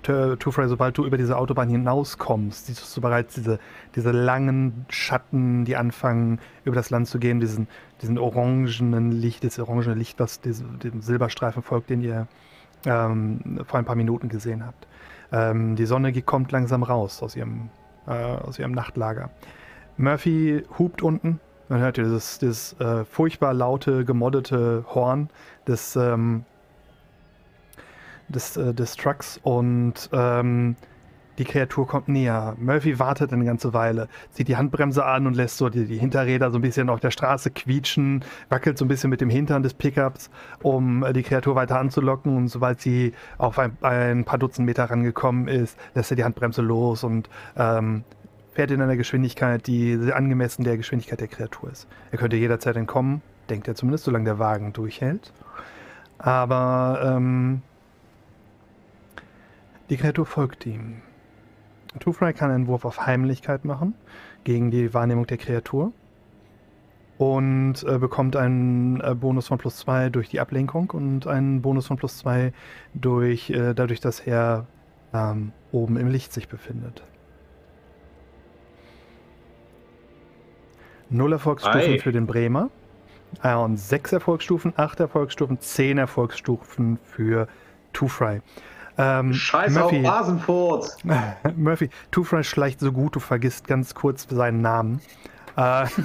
T- 0.02 0.36
Two-Fry, 0.36 0.68
sobald 0.68 0.96
du 0.96 1.04
über 1.04 1.18
diese 1.18 1.36
Autobahn 1.36 1.68
hinauskommst, 1.68 2.66
siehst 2.66 2.96
du 2.96 3.00
bereits 3.02 3.34
diese, 3.34 3.58
diese 3.94 4.10
langen 4.10 4.86
Schatten, 4.88 5.64
die 5.66 5.76
anfangen, 5.76 6.40
über 6.64 6.76
das 6.76 6.88
Land 6.90 7.06
zu 7.08 7.18
gehen, 7.18 7.40
diesen, 7.40 7.68
diesen 8.00 8.18
orangenen 8.18 9.12
Licht, 9.12 9.44
das 9.44 9.58
orangene 9.58 9.94
Licht, 9.94 10.18
was 10.18 10.40
diesem, 10.40 10.78
dem 10.78 11.02
Silberstreifen 11.02 11.62
folgt, 11.62 11.90
den 11.90 12.02
ihr 12.02 12.26
ähm, 12.86 13.60
vor 13.66 13.78
ein 13.78 13.84
paar 13.84 13.96
Minuten 13.96 14.28
gesehen 14.28 14.64
habt. 14.64 14.86
Ähm, 15.30 15.76
die 15.76 15.86
Sonne 15.86 16.12
kommt 16.22 16.52
langsam 16.52 16.82
raus 16.82 17.22
aus 17.22 17.36
ihrem, 17.36 17.68
äh, 18.06 18.10
aus 18.10 18.58
ihrem 18.58 18.72
Nachtlager. 18.72 19.30
Murphy 19.96 20.64
hupt 20.78 21.02
unten. 21.02 21.40
Man 21.68 21.80
hört 21.80 21.98
ihr 21.98 22.04
dieses, 22.04 22.38
dieses 22.38 22.78
äh, 22.80 23.04
furchtbar 23.04 23.54
laute, 23.54 24.04
gemoddete 24.04 24.84
Horn 24.94 25.30
des, 25.66 25.96
ähm, 25.96 26.44
des, 28.28 28.56
äh, 28.56 28.74
des 28.74 28.96
Trucks 28.96 29.40
und 29.42 30.10
ähm, 30.12 30.76
die 31.38 31.44
Kreatur 31.44 31.86
kommt 31.86 32.08
näher. 32.08 32.54
Murphy 32.58 32.98
wartet 32.98 33.32
eine 33.32 33.44
ganze 33.44 33.72
Weile, 33.74 34.08
zieht 34.30 34.48
die 34.48 34.56
Handbremse 34.56 35.04
an 35.04 35.26
und 35.26 35.34
lässt 35.34 35.56
so 35.56 35.68
die, 35.68 35.86
die 35.86 35.98
Hinterräder 35.98 36.50
so 36.50 36.58
ein 36.58 36.62
bisschen 36.62 36.88
auf 36.88 37.00
der 37.00 37.10
Straße 37.10 37.50
quietschen, 37.50 38.24
wackelt 38.48 38.78
so 38.78 38.84
ein 38.84 38.88
bisschen 38.88 39.10
mit 39.10 39.20
dem 39.20 39.30
Hintern 39.30 39.62
des 39.62 39.74
Pickups, 39.74 40.30
um 40.62 41.02
äh, 41.02 41.12
die 41.12 41.22
Kreatur 41.22 41.54
weiter 41.54 41.78
anzulocken. 41.78 42.36
Und 42.36 42.48
sobald 42.48 42.80
sie 42.80 43.14
auf 43.38 43.58
ein, 43.58 43.76
ein 43.82 44.24
paar 44.24 44.38
Dutzend 44.38 44.66
Meter 44.66 44.84
rangekommen 44.84 45.48
ist, 45.48 45.78
lässt 45.94 46.12
er 46.12 46.16
die 46.16 46.24
Handbremse 46.24 46.62
los 46.62 47.04
und 47.04 47.28
ähm, 47.56 48.04
fährt 48.52 48.70
in 48.70 48.80
einer 48.80 48.96
Geschwindigkeit, 48.96 49.66
die 49.66 49.98
angemessen 50.12 50.64
der 50.64 50.76
Geschwindigkeit 50.76 51.20
der 51.20 51.28
Kreatur 51.28 51.70
ist. 51.70 51.88
Er 52.12 52.18
könnte 52.18 52.36
jederzeit 52.36 52.76
entkommen, 52.76 53.22
denkt 53.50 53.66
er 53.66 53.74
zumindest, 53.74 54.04
solange 54.04 54.24
der 54.24 54.38
Wagen 54.38 54.72
durchhält. 54.72 55.32
Aber 56.18 57.00
ähm, 57.16 57.62
die 59.90 59.96
Kreatur 59.96 60.24
folgt 60.24 60.64
ihm. 60.66 61.02
Two-Fry 62.00 62.32
kann 62.32 62.50
einen 62.50 62.66
Wurf 62.66 62.84
auf 62.84 63.06
Heimlichkeit 63.06 63.64
machen 63.64 63.94
gegen 64.44 64.70
die 64.70 64.92
Wahrnehmung 64.94 65.26
der 65.26 65.38
Kreatur 65.38 65.92
und 67.18 67.84
äh, 67.84 67.98
bekommt 67.98 68.36
einen 68.36 69.00
äh, 69.00 69.14
Bonus 69.14 69.48
von 69.48 69.58
plus 69.58 69.76
2 69.78 70.10
durch 70.10 70.28
die 70.28 70.40
Ablenkung 70.40 70.90
und 70.90 71.26
einen 71.26 71.62
Bonus 71.62 71.86
von 71.86 71.96
plus 71.96 72.18
2 72.18 72.52
durch, 72.94 73.50
äh, 73.50 73.74
dadurch, 73.74 74.00
dass 74.00 74.20
er 74.20 74.66
ähm, 75.12 75.52
oben 75.70 75.96
im 75.96 76.08
Licht 76.08 76.32
sich 76.32 76.48
befindet. 76.48 77.04
Null 81.10 81.32
Erfolgsstufen 81.32 81.94
Ei. 81.94 81.98
für 81.98 82.12
den 82.12 82.26
Bremer. 82.26 82.70
Äh, 83.42 83.54
und 83.54 83.76
sechs 83.76 84.12
Erfolgsstufen, 84.12 84.72
acht 84.76 85.00
Erfolgsstufen, 85.00 85.60
zehn 85.60 85.98
Erfolgsstufen 85.98 86.98
für 87.02 87.48
Two-Fry. 87.92 88.40
Ähm, 88.96 89.32
Scheiß 89.32 89.74
Murphy, 89.74 90.06
auf 90.06 90.12
Rasenfurz! 90.12 90.96
Murphy, 91.56 91.90
Two-Fry 92.10 92.44
schleicht 92.44 92.80
so 92.80 92.92
gut, 92.92 93.16
du 93.16 93.20
vergisst 93.20 93.66
ganz 93.66 93.94
kurz 93.94 94.26
seinen 94.28 94.60
Namen. 94.60 95.00
Äh, 95.56 95.86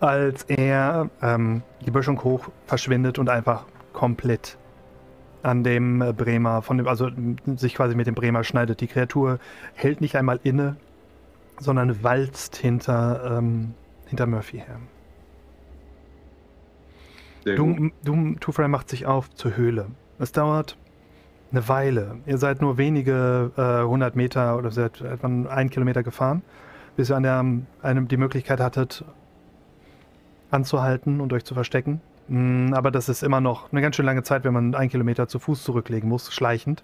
als 0.00 0.42
er 0.44 1.08
ähm, 1.22 1.62
die 1.86 1.90
Böschung 1.90 2.22
hoch 2.24 2.48
verschwindet 2.66 3.18
und 3.18 3.28
einfach 3.28 3.64
komplett 3.92 4.58
an 5.42 5.64
dem 5.64 6.02
äh, 6.02 6.12
Bremer, 6.12 6.62
von 6.62 6.76
dem, 6.78 6.88
also 6.88 7.08
sich 7.56 7.74
quasi 7.74 7.94
mit 7.94 8.06
dem 8.06 8.14
Bremer 8.14 8.44
schneidet. 8.44 8.80
Die 8.80 8.86
Kreatur 8.86 9.38
hält 9.74 10.00
nicht 10.00 10.16
einmal 10.16 10.40
inne, 10.42 10.76
sondern 11.58 12.02
walzt 12.02 12.56
hinter, 12.56 13.38
ähm, 13.38 13.74
hinter 14.06 14.26
Murphy 14.26 14.58
her. 14.58 14.78
Du, 17.44 17.90
du, 18.04 18.34
Tufray 18.36 18.68
macht 18.68 18.88
sich 18.88 19.06
auf 19.06 19.30
zur 19.34 19.56
Höhle. 19.56 19.86
Es 20.18 20.32
dauert 20.32 20.76
eine 21.50 21.68
Weile. 21.68 22.16
Ihr 22.26 22.38
seid 22.38 22.60
nur 22.60 22.78
wenige 22.78 23.50
äh, 23.56 23.86
hundert 23.86 24.16
Meter 24.16 24.56
oder 24.56 24.70
seid 24.70 25.00
etwa 25.00 25.26
einen 25.26 25.70
Kilometer 25.70 26.02
gefahren, 26.02 26.42
bis 26.96 27.10
ihr 27.10 27.16
an 27.16 27.22
der, 27.22 27.44
einem 27.82 28.08
die 28.08 28.16
Möglichkeit 28.16 28.60
hattet, 28.60 29.04
anzuhalten 30.50 31.20
und 31.20 31.32
euch 31.32 31.44
zu 31.44 31.54
verstecken. 31.54 32.00
Mm, 32.28 32.72
aber 32.72 32.90
das 32.90 33.08
ist 33.08 33.22
immer 33.22 33.40
noch 33.40 33.72
eine 33.72 33.82
ganz 33.82 33.96
schön 33.96 34.06
lange 34.06 34.22
Zeit, 34.22 34.44
wenn 34.44 34.52
man 34.52 34.74
einen 34.74 34.90
Kilometer 34.90 35.28
zu 35.28 35.38
Fuß 35.38 35.62
zurücklegen 35.62 36.08
muss, 36.08 36.32
schleichend. 36.32 36.82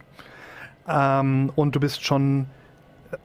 Ähm, 0.86 1.52
und 1.54 1.74
du 1.74 1.80
bist 1.80 2.04
schon. 2.04 2.46
Äh, 3.10 3.16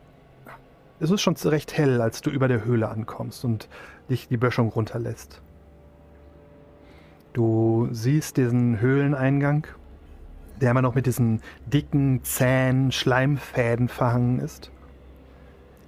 es 1.00 1.12
ist 1.12 1.22
schon 1.22 1.36
recht 1.36 1.75
hell, 1.77 2.01
als 2.01 2.22
du 2.22 2.29
über 2.29 2.48
der 2.48 2.63
Höhle 2.63 2.89
ankommst 2.89 3.43
und 3.43 3.67
dich 4.10 4.27
die 4.27 4.38
Böschung 4.38 4.69
runterlässt. 4.69 5.41
Du 7.33 7.88
siehst 7.91 8.38
diesen 8.38 8.79
Höhleneingang, 8.79 9.65
der 10.62 10.72
immer 10.72 10.81
noch 10.81 10.95
mit 10.95 11.05
diesen 11.05 11.41
dicken, 11.65 12.24
zähen 12.24 12.91
Schleimfäden 12.91 13.88
verhangen 13.88 14.39
ist. 14.39 14.72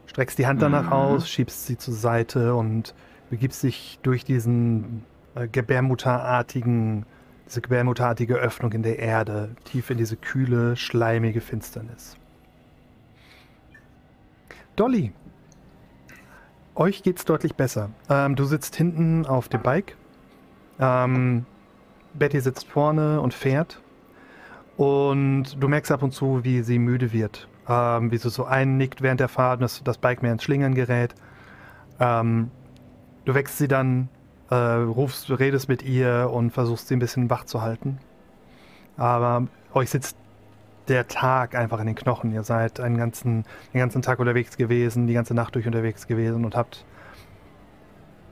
Streckst 0.07 0.38
die 0.38 0.48
Hand 0.48 0.62
danach 0.62 0.86
mhm. 0.86 0.93
aus, 0.93 1.29
schiebst 1.29 1.65
sie 1.65 1.77
zur 1.77 1.93
Seite 1.93 2.55
und 2.55 2.93
begibst 3.29 3.63
dich 3.63 4.00
durch 4.03 4.24
diesen 4.24 5.03
äh, 5.36 5.48
gebärmutterartigen, 5.48 7.05
diese 7.45 7.62
gebärmutterartige 7.62 8.36
Öffnung 8.36 8.72
in 8.72 8.84
der 8.84 9.00
Erde, 9.00 9.55
tief 9.65 9.89
in 9.89 9.98
diese 9.98 10.15
kühle, 10.15 10.75
schleimige 10.75 11.41
Finsternis. 11.41 12.17
Dolly, 14.75 15.13
euch 16.75 17.03
geht's 17.03 17.24
deutlich 17.24 17.55
besser. 17.55 17.89
Ähm, 18.10 18.36
du 18.36 18.43
sitzt 18.43 18.75
hinten 18.75 19.25
auf 19.25 19.48
dem 19.48 19.62
Bike. 19.62 19.95
Ähm, 20.79 21.45
Betty 22.13 22.41
sitzt 22.41 22.67
vorne 22.67 23.22
und 23.22 23.34
fährt. 23.34 23.81
Und 24.77 25.55
du 25.60 25.67
merkst 25.67 25.91
ab 25.91 26.03
und 26.03 26.12
zu, 26.12 26.44
wie 26.44 26.62
sie 26.62 26.79
müde 26.79 27.13
wird. 27.13 27.48
Ähm, 27.67 28.12
wie 28.12 28.17
sie 28.17 28.29
so 28.29 28.46
einnickt 28.46 29.01
während 29.01 29.20
der 29.20 29.29
Fahrt, 29.29 29.62
dass 29.62 29.84
das 29.84 29.98
Bike 29.98 30.22
mehr 30.22 30.32
ins 30.32 30.44
Schlingern 30.44 30.75
gerät. 30.75 31.15
Ähm, 32.00 32.51
du 33.24 33.34
wächst 33.34 33.58
sie 33.58 33.67
dann 33.67 34.10
äh, 34.50 34.55
rufst, 34.55 35.29
redest 35.39 35.70
mit 35.70 35.82
ihr 35.84 36.29
und 36.32 36.51
versuchst 36.51 36.88
sie 36.88 36.96
ein 36.96 37.00
bisschen 37.00 37.29
wach 37.29 37.46
zu 37.46 37.62
halten. 37.62 38.00
Aber 38.98 39.48
euch 39.74 39.89
sitzt 39.89 40.17
der 40.88 41.08
Tag 41.08 41.55
einfach 41.55 41.79
in 41.79 41.88
den 41.88 41.96
Knochen. 41.96 42.32
Ihr 42.32 42.44
seid 42.44 42.79
einen 42.79 42.98
ganzen, 42.98 43.44
den 43.74 43.79
ganzen 43.79 44.01
Tag 44.01 44.20
unterwegs 44.20 44.58
gewesen, 44.58 45.08
die 45.08 45.13
ganze 45.13 45.34
Nacht 45.34 45.55
durch 45.55 45.65
unterwegs 45.65 46.08
gewesen 46.08 46.46
und 46.46 46.55
habt 46.55 46.86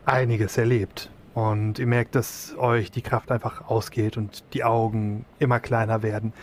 einiges 0.06 0.58
erlebt. 0.58 1.10
Und 1.34 1.80
ihr 1.80 1.88
merkt, 1.88 2.16
dass 2.16 2.56
euch 2.58 2.92
die 2.92 3.02
Kraft 3.02 3.32
einfach 3.32 3.68
ausgeht 3.68 4.18
und 4.18 4.44
die 4.54 4.64
Augen 4.64 5.26
immer 5.40 5.60
kleiner 5.60 6.04
werden. 6.04 6.34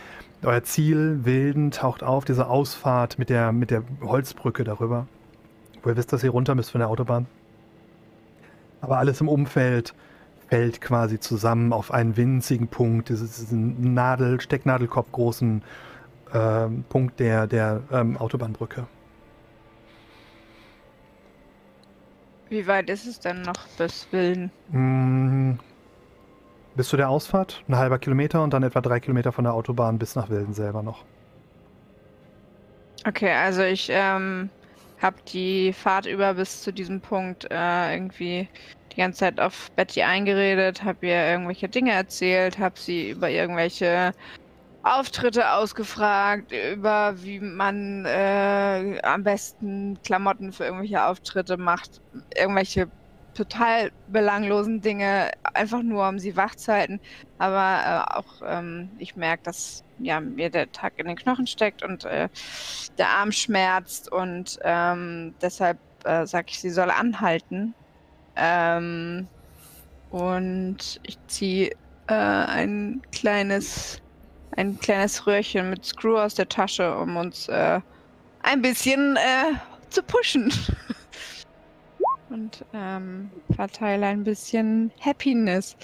Euer 0.43 0.63
Ziel, 0.63 1.19
Wilden, 1.23 1.71
taucht 1.71 2.03
auf, 2.03 2.25
diese 2.25 2.47
Ausfahrt 2.47 3.17
mit 3.17 3.29
der, 3.29 3.51
mit 3.51 3.71
der 3.71 3.83
Holzbrücke 4.01 4.63
darüber. 4.63 5.07
Wo 5.81 5.89
ihr 5.89 5.97
wisst, 5.97 6.11
dass 6.11 6.23
ihr 6.23 6.31
runter 6.31 6.55
müsst 6.55 6.71
von 6.71 6.79
der 6.79 6.89
Autobahn. 6.89 7.27
Aber 8.81 8.97
alles 8.97 9.21
im 9.21 9.29
Umfeld 9.29 9.93
fällt 10.49 10.81
quasi 10.81 11.19
zusammen 11.19 11.71
auf 11.71 11.91
einen 11.91 12.17
winzigen 12.17 12.67
Punkt, 12.67 13.09
diesen 13.09 13.93
Nadel, 13.93 14.41
Stecknadelkopf 14.41 15.11
großen 15.11 15.61
äh, 16.33 16.67
Punkt 16.89 17.19
der, 17.19 17.47
der 17.47 17.81
ähm, 17.91 18.17
Autobahnbrücke. 18.17 18.87
Wie 22.51 22.67
weit 22.67 22.89
ist 22.89 23.07
es 23.07 23.17
denn 23.17 23.43
noch 23.43 23.65
bis 23.77 24.05
Wilden? 24.11 24.51
Mm, 24.71 25.57
bis 26.75 26.89
zu 26.89 26.97
der 26.97 27.07
Ausfahrt, 27.07 27.63
ein 27.69 27.77
halber 27.77 27.97
Kilometer 27.97 28.43
und 28.43 28.51
dann 28.51 28.61
etwa 28.61 28.81
drei 28.81 28.99
Kilometer 28.99 29.31
von 29.31 29.45
der 29.45 29.53
Autobahn 29.53 29.97
bis 29.97 30.17
nach 30.17 30.29
Wilden 30.29 30.53
selber 30.53 30.83
noch. 30.83 31.05
Okay, 33.07 33.31
also 33.31 33.63
ich 33.63 33.87
ähm, 33.89 34.49
habe 35.01 35.15
die 35.31 35.71
Fahrt 35.71 36.05
über 36.05 36.33
bis 36.33 36.61
zu 36.61 36.73
diesem 36.73 36.99
Punkt 36.99 37.47
äh, 37.49 37.93
irgendwie 37.93 38.49
die 38.91 38.97
ganze 38.97 39.19
Zeit 39.19 39.39
auf 39.39 39.71
Betty 39.77 40.01
eingeredet, 40.01 40.83
habe 40.83 41.07
ihr 41.07 41.25
irgendwelche 41.25 41.69
Dinge 41.69 41.93
erzählt, 41.93 42.59
habe 42.59 42.77
sie 42.77 43.11
über 43.11 43.29
irgendwelche 43.29 44.11
Auftritte 44.83 45.51
ausgefragt, 45.51 46.51
über 46.51 47.13
wie 47.21 47.39
man 47.39 48.05
äh, 48.05 48.99
am 49.03 49.23
besten 49.23 49.99
Klamotten 50.03 50.51
für 50.51 50.65
irgendwelche 50.65 51.05
Auftritte 51.05 51.57
macht, 51.57 52.01
irgendwelche 52.35 52.87
total 53.33 53.91
belanglosen 54.07 54.81
Dinge, 54.81 55.31
einfach 55.53 55.83
nur 55.83 56.07
um 56.07 56.19
sie 56.19 56.35
wach 56.35 56.55
zu 56.55 56.73
halten. 56.73 56.99
Aber 57.37 58.07
äh, 58.13 58.17
auch 58.17 58.41
ähm, 58.45 58.89
ich 58.97 59.15
merke, 59.15 59.43
dass 59.43 59.83
ja, 59.99 60.19
mir 60.19 60.49
der 60.49 60.71
Tag 60.71 60.93
in 60.97 61.07
den 61.07 61.15
Knochen 61.15 61.47
steckt 61.47 61.83
und 61.83 62.05
äh, 62.05 62.27
der 62.97 63.09
Arm 63.09 63.31
schmerzt 63.31 64.11
und 64.11 64.59
ähm, 64.63 65.35
deshalb 65.41 65.77
äh, 66.05 66.25
sage 66.25 66.47
ich, 66.49 66.59
sie 66.59 66.71
soll 66.71 66.89
anhalten. 66.89 67.73
Ähm, 68.35 69.27
und 70.09 70.99
ich 71.03 71.17
ziehe 71.27 71.71
äh, 72.07 72.13
ein 72.13 73.01
kleines 73.11 74.01
ein 74.55 74.79
kleines 74.79 75.25
Röhrchen 75.25 75.69
mit 75.69 75.85
Screw 75.85 76.17
aus 76.17 76.35
der 76.35 76.49
Tasche, 76.49 76.95
um 76.97 77.17
uns 77.17 77.47
äh, 77.47 77.79
ein 78.43 78.61
bisschen 78.61 79.15
äh, 79.17 79.55
zu 79.89 80.03
pushen. 80.03 80.51
Und 82.29 82.65
ähm, 82.73 83.29
verteile 83.55 84.05
ein 84.07 84.23
bisschen 84.23 84.91
Happiness 85.01 85.75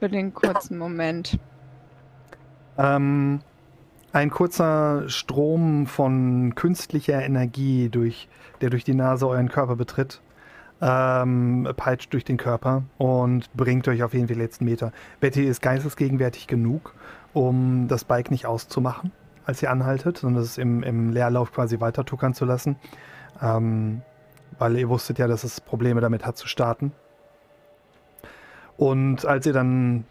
für 0.00 0.08
den 0.08 0.34
kurzen 0.34 0.78
Moment. 0.78 1.38
Ähm, 2.76 3.40
ein 4.12 4.30
kurzer 4.30 5.08
Strom 5.08 5.86
von 5.86 6.54
künstlicher 6.54 7.22
Energie, 7.22 7.88
durch, 7.88 8.28
der 8.60 8.70
durch 8.70 8.82
die 8.82 8.94
Nase 8.94 9.28
euren 9.28 9.48
Körper 9.48 9.76
betritt, 9.76 10.20
ähm, 10.80 11.68
peitscht 11.76 12.12
durch 12.12 12.24
den 12.24 12.36
Körper 12.36 12.84
und 12.98 13.52
bringt 13.54 13.88
euch 13.88 14.02
auf 14.02 14.12
jeden 14.12 14.26
Fall 14.28 14.36
die 14.36 14.42
letzten 14.42 14.64
Meter. 14.64 14.92
Betty 15.20 15.44
ist 15.44 15.62
geistesgegenwärtig 15.62 16.46
genug, 16.46 16.94
um 17.32 17.88
das 17.88 18.04
Bike 18.04 18.30
nicht 18.30 18.46
auszumachen, 18.46 19.12
als 19.44 19.62
ihr 19.62 19.70
anhaltet, 19.70 20.18
sondern 20.18 20.42
es 20.42 20.58
im, 20.58 20.82
im 20.82 21.12
Leerlauf 21.12 21.52
quasi 21.52 21.80
weiter 21.80 22.04
tuckern 22.04 22.34
zu 22.34 22.44
lassen. 22.44 22.76
Ähm, 23.42 24.02
weil 24.58 24.76
ihr 24.78 24.88
wusstet 24.88 25.18
ja, 25.18 25.26
dass 25.26 25.44
es 25.44 25.60
Probleme 25.60 26.00
damit 26.00 26.24
hat 26.24 26.36
zu 26.36 26.48
starten. 26.48 26.92
Und 28.76 29.24
als 29.24 29.46
ihr 29.46 29.52
dann 29.52 30.04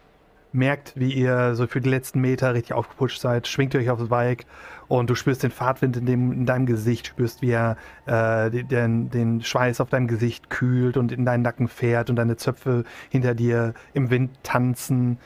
merkt, 0.56 0.92
wie 0.96 1.12
ihr 1.12 1.54
so 1.54 1.66
für 1.66 1.80
die 1.80 1.88
letzten 1.88 2.20
Meter 2.20 2.54
richtig 2.54 2.72
aufgeputscht 2.72 3.20
seid, 3.20 3.46
schwingt 3.46 3.74
ihr 3.74 3.80
euch 3.80 3.90
aufs 3.90 4.08
Bike 4.08 4.46
und 4.88 5.10
du 5.10 5.14
spürst 5.14 5.42
den 5.42 5.50
Fahrtwind 5.50 5.96
in, 5.96 6.06
dem, 6.06 6.32
in 6.32 6.46
deinem 6.46 6.66
Gesicht, 6.66 7.08
spürst, 7.08 7.42
wie 7.42 7.50
er 7.50 7.76
äh, 8.06 8.50
den, 8.50 9.10
den 9.10 9.42
Schweiß 9.42 9.80
auf 9.80 9.90
deinem 9.90 10.08
Gesicht 10.08 10.50
kühlt 10.50 10.96
und 10.96 11.12
in 11.12 11.24
deinen 11.24 11.42
Nacken 11.42 11.68
fährt 11.68 12.10
und 12.10 12.16
deine 12.16 12.36
Zöpfe 12.36 12.84
hinter 13.10 13.34
dir 13.34 13.74
im 13.94 14.10
Wind 14.10 14.30
tanzen 14.42 15.18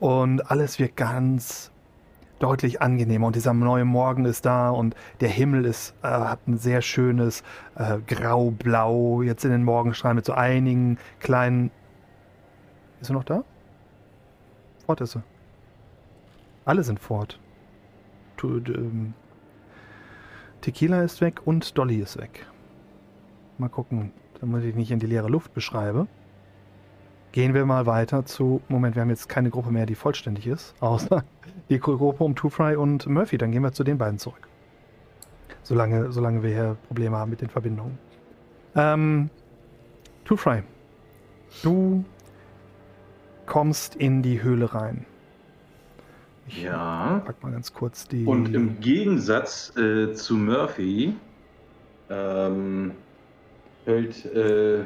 und 0.00 0.50
alles 0.50 0.78
wird 0.78 0.96
ganz 0.96 1.70
deutlich 2.38 2.82
angenehmer 2.82 3.26
und 3.28 3.36
dieser 3.36 3.54
neue 3.54 3.84
Morgen 3.84 4.26
ist 4.26 4.44
da 4.44 4.70
und 4.70 4.94
der 5.20 5.28
Himmel 5.28 5.64
ist, 5.64 5.94
äh, 6.02 6.08
hat 6.08 6.46
ein 6.46 6.58
sehr 6.58 6.82
schönes 6.82 7.42
äh, 7.76 7.98
Grau-Blau 8.06 9.22
jetzt 9.22 9.44
in 9.44 9.50
den 9.50 9.64
Morgenstrahlen 9.64 10.16
mit 10.16 10.24
so 10.24 10.32
einigen 10.32 10.98
kleinen... 11.20 11.70
Ist 13.00 13.10
er 13.10 13.14
noch 13.14 13.24
da? 13.24 13.44
Fort 14.86 15.00
ist 15.00 15.16
er. 15.16 15.22
Alle 16.64 16.84
sind 16.84 17.00
fort. 17.00 17.40
Ähm, 18.42 19.14
Tequila 20.60 21.02
ist 21.02 21.20
weg 21.20 21.40
und 21.44 21.76
Dolly 21.76 21.96
ist 21.96 22.18
weg. 22.18 22.46
Mal 23.58 23.68
gucken, 23.68 24.12
damit 24.40 24.64
ich 24.64 24.74
nicht 24.74 24.90
in 24.90 24.98
die 24.98 25.06
leere 25.06 25.28
Luft 25.28 25.54
beschreibe. 25.54 26.06
Gehen 27.32 27.54
wir 27.54 27.66
mal 27.66 27.86
weiter 27.86 28.24
zu. 28.24 28.60
Moment, 28.68 28.94
wir 28.94 29.02
haben 29.02 29.10
jetzt 29.10 29.28
keine 29.28 29.50
Gruppe 29.50 29.70
mehr, 29.70 29.86
die 29.86 29.94
vollständig 29.94 30.46
ist, 30.46 30.74
außer 30.80 31.24
die 31.68 31.80
Gruppe 31.80 32.22
um 32.22 32.34
Two 32.36 32.48
Fry 32.48 32.76
und 32.76 33.06
Murphy. 33.06 33.38
Dann 33.38 33.50
gehen 33.50 33.62
wir 33.62 33.72
zu 33.72 33.84
den 33.84 33.98
beiden 33.98 34.18
zurück. 34.18 34.48
Solange, 35.62 36.12
solange 36.12 36.42
wir 36.42 36.50
hier 36.50 36.76
Probleme 36.86 37.16
haben 37.16 37.30
mit 37.30 37.40
den 37.40 37.48
Verbindungen. 37.48 37.98
Ähm, 38.76 39.30
Two 40.24 40.36
Fry, 40.36 40.62
du 41.62 42.04
kommst 43.46 43.94
in 43.96 44.22
die 44.22 44.42
Höhle 44.42 44.74
rein. 44.74 45.06
Ich 46.48 46.62
ja. 46.62 47.22
Pack 47.24 47.42
mal 47.42 47.52
ganz 47.52 47.72
kurz 47.72 48.06
die. 48.06 48.24
Und 48.24 48.54
im 48.54 48.80
Gegensatz 48.80 49.76
äh, 49.76 50.12
zu 50.12 50.34
Murphy 50.34 51.14
ähm, 52.08 52.92
hält 53.84 54.24
äh, 54.26 54.84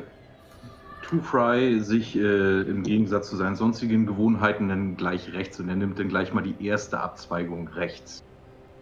Two 1.02 1.20
Fry 1.20 1.80
sich 1.80 2.16
äh, 2.16 2.60
im 2.62 2.82
Gegensatz 2.82 3.28
zu 3.28 3.36
seinen 3.36 3.56
sonstigen 3.56 4.06
Gewohnheiten 4.06 4.68
dann 4.68 4.96
gleich 4.96 5.32
rechts 5.32 5.58
und 5.58 5.68
er 5.68 5.76
nimmt 5.76 5.98
dann 5.98 6.08
gleich 6.08 6.32
mal 6.32 6.42
die 6.42 6.64
erste 6.64 7.00
Abzweigung 7.00 7.68
rechts. 7.68 8.24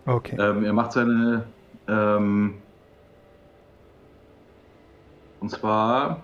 Okay. 0.07 0.37
Ähm, 0.39 0.65
er 0.65 0.73
macht 0.73 0.93
seine. 0.93 1.45
Ähm, 1.89 2.55
und 5.41 5.51
zwar. 5.51 6.23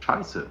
Scheiße. 0.00 0.46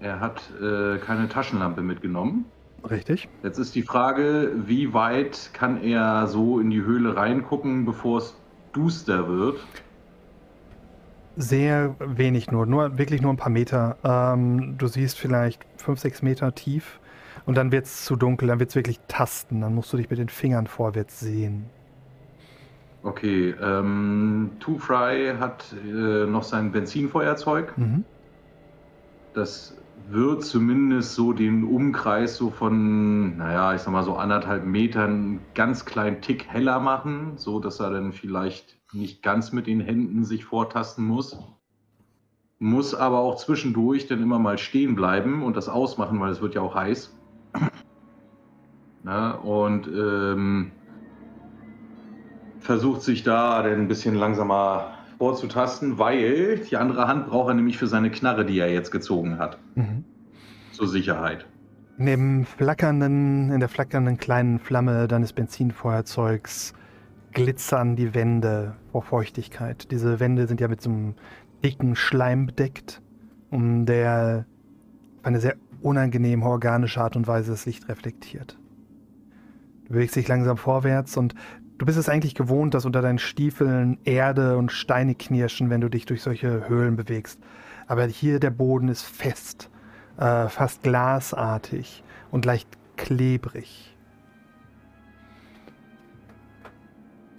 Er 0.00 0.20
hat 0.20 0.42
äh, 0.60 0.98
keine 0.98 1.28
Taschenlampe 1.28 1.82
mitgenommen. 1.82 2.44
Richtig. 2.88 3.28
Jetzt 3.42 3.58
ist 3.58 3.74
die 3.74 3.82
Frage, 3.82 4.52
wie 4.66 4.92
weit 4.92 5.50
kann 5.52 5.82
er 5.82 6.26
so 6.26 6.60
in 6.60 6.70
die 6.70 6.82
Höhle 6.82 7.16
reingucken, 7.16 7.84
bevor 7.84 8.18
es 8.18 8.36
duster 8.72 9.28
wird? 9.28 9.58
Sehr 11.36 11.94
wenig 11.98 12.50
nur, 12.50 12.66
nur 12.66 12.98
wirklich 12.98 13.22
nur 13.22 13.32
ein 13.32 13.36
paar 13.36 13.50
Meter. 13.50 13.96
Ähm, 14.04 14.78
du 14.78 14.86
siehst 14.86 15.18
vielleicht 15.18 15.66
fünf, 15.76 15.98
sechs 16.00 16.22
Meter 16.22 16.54
tief 16.54 17.00
und 17.44 17.56
dann 17.56 17.72
wird 17.72 17.86
es 17.86 18.04
zu 18.04 18.16
dunkel, 18.16 18.48
dann 18.48 18.58
wird 18.60 18.70
es 18.70 18.76
wirklich 18.76 19.00
tasten. 19.08 19.60
Dann 19.60 19.74
musst 19.74 19.92
du 19.92 19.96
dich 19.96 20.08
mit 20.08 20.18
den 20.18 20.28
Fingern 20.28 20.66
vorwärts 20.66 21.20
sehen. 21.20 21.66
Okay, 23.02 23.54
ähm, 23.62 24.52
Two 24.58 24.78
Fry 24.78 25.34
hat 25.38 25.64
äh, 25.84 26.26
noch 26.26 26.42
sein 26.42 26.72
Benzinfeuerzeug. 26.72 27.76
Mhm. 27.76 28.04
Das 29.34 29.76
wird 30.08 30.44
zumindest 30.44 31.14
so 31.14 31.32
den 31.32 31.64
Umkreis 31.64 32.36
so 32.36 32.50
von, 32.50 33.36
naja, 33.36 33.74
ich 33.74 33.80
sag 33.82 33.92
mal 33.92 34.04
so 34.04 34.14
anderthalb 34.14 34.64
Metern 34.64 35.10
einen 35.10 35.40
ganz 35.54 35.84
kleinen 35.84 36.20
Tick 36.22 36.46
heller 36.46 36.78
machen, 36.78 37.38
so 37.38 37.58
dass 37.58 37.80
er 37.80 37.90
dann 37.90 38.12
vielleicht 38.12 38.76
nicht 38.92 39.22
ganz 39.22 39.52
mit 39.52 39.66
den 39.66 39.80
Händen 39.80 40.24
sich 40.24 40.44
vortasten 40.44 41.04
muss. 41.04 41.36
Muss 42.58 42.94
aber 42.94 43.18
auch 43.18 43.36
zwischendurch 43.36 44.06
dann 44.06 44.22
immer 44.22 44.38
mal 44.38 44.58
stehen 44.58 44.94
bleiben 44.94 45.42
und 45.42 45.56
das 45.56 45.68
ausmachen, 45.68 46.20
weil 46.20 46.30
es 46.30 46.40
wird 46.40 46.54
ja 46.54 46.62
auch 46.62 46.74
heiß. 46.74 47.14
Na, 49.02 49.32
und 49.32 49.88
ähm, 49.88 50.72
versucht 52.60 53.02
sich 53.02 53.24
da 53.24 53.62
dann 53.62 53.80
ein 53.80 53.88
bisschen 53.88 54.14
langsamer 54.14 54.95
vorzutasten, 55.18 55.98
weil 55.98 56.58
die 56.58 56.76
andere 56.76 57.08
Hand 57.08 57.28
braucht 57.28 57.48
er 57.48 57.54
nämlich 57.54 57.78
für 57.78 57.86
seine 57.86 58.10
Knarre, 58.10 58.44
die 58.44 58.58
er 58.58 58.72
jetzt 58.72 58.90
gezogen 58.90 59.38
hat. 59.38 59.58
Mhm. 59.74 60.04
Zur 60.72 60.88
Sicherheit. 60.88 61.46
In, 61.98 62.06
dem 62.06 62.44
flackernden, 62.44 63.50
in 63.50 63.60
der 63.60 63.68
flackernden 63.68 64.18
kleinen 64.18 64.58
Flamme 64.58 65.08
deines 65.08 65.32
Benzinfeuerzeugs 65.32 66.74
glitzern 67.32 67.96
die 67.96 68.14
Wände 68.14 68.76
vor 68.92 69.02
Feuchtigkeit. 69.02 69.90
Diese 69.90 70.20
Wände 70.20 70.46
sind 70.46 70.60
ja 70.60 70.68
mit 70.68 70.80
so 70.80 70.90
einem 70.90 71.14
dicken 71.64 71.96
Schleim 71.96 72.46
bedeckt, 72.46 73.02
um 73.50 73.86
der 73.86 74.46
auf 75.18 75.26
eine 75.26 75.40
sehr 75.40 75.56
unangenehme 75.82 76.44
organische 76.44 77.00
Art 77.00 77.16
und 77.16 77.26
Weise 77.26 77.50
das 77.50 77.66
Licht 77.66 77.88
reflektiert. 77.88 78.58
Du 79.84 79.92
bewegst 79.92 80.16
dich 80.16 80.28
langsam 80.28 80.56
vorwärts 80.56 81.16
und 81.16 81.34
Du 81.78 81.84
bist 81.84 81.98
es 81.98 82.08
eigentlich 82.08 82.34
gewohnt, 82.34 82.72
dass 82.72 82.86
unter 82.86 83.02
deinen 83.02 83.18
Stiefeln 83.18 83.98
Erde 84.04 84.56
und 84.56 84.72
Steine 84.72 85.14
knirschen, 85.14 85.68
wenn 85.68 85.82
du 85.82 85.90
dich 85.90 86.06
durch 86.06 86.22
solche 86.22 86.68
Höhlen 86.68 86.96
bewegst. 86.96 87.38
Aber 87.86 88.06
hier 88.06 88.40
der 88.40 88.50
Boden 88.50 88.88
ist 88.88 89.02
fest, 89.02 89.70
äh, 90.16 90.48
fast 90.48 90.82
glasartig 90.82 92.02
und 92.30 92.46
leicht 92.46 92.68
klebrig. 92.96 93.94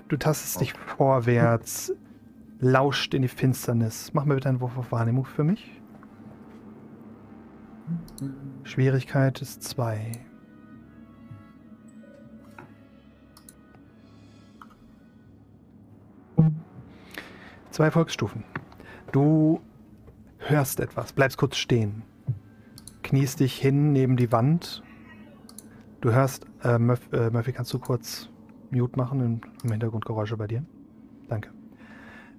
Du 0.07 0.17
tastest 0.17 0.61
dich 0.61 0.73
vorwärts, 0.73 1.91
lauscht 2.59 3.13
in 3.13 3.23
die 3.23 3.27
Finsternis. 3.27 4.11
Mach 4.13 4.25
mal 4.25 4.35
bitte 4.35 4.49
einen 4.49 4.61
Wurf 4.61 4.77
auf 4.77 4.91
Wahrnehmung 4.91 5.25
für 5.25 5.43
mich. 5.43 5.81
Schwierigkeit 8.63 9.41
ist 9.41 9.63
zwei. 9.63 10.11
Zwei 17.71 17.91
Volksstufen. 17.91 18.43
Du 19.11 19.61
hörst 20.39 20.79
etwas, 20.79 21.13
bleibst 21.13 21.37
kurz 21.37 21.57
stehen, 21.57 22.03
kniest 23.03 23.39
dich 23.39 23.57
hin 23.57 23.91
neben 23.91 24.17
die 24.17 24.31
Wand. 24.31 24.83
Du 26.01 26.11
hörst, 26.11 26.45
äh, 26.63 26.77
Murphy, 26.79 27.15
äh, 27.15 27.29
Murphy, 27.29 27.51
kannst 27.51 27.73
du 27.73 27.79
kurz 27.79 28.29
Mute 28.71 28.97
machen 28.97 29.21
im, 29.21 29.41
im 29.63 29.71
Hintergrund 29.71 30.05
bei 30.05 30.47
dir? 30.47 30.63
Danke. 31.27 31.51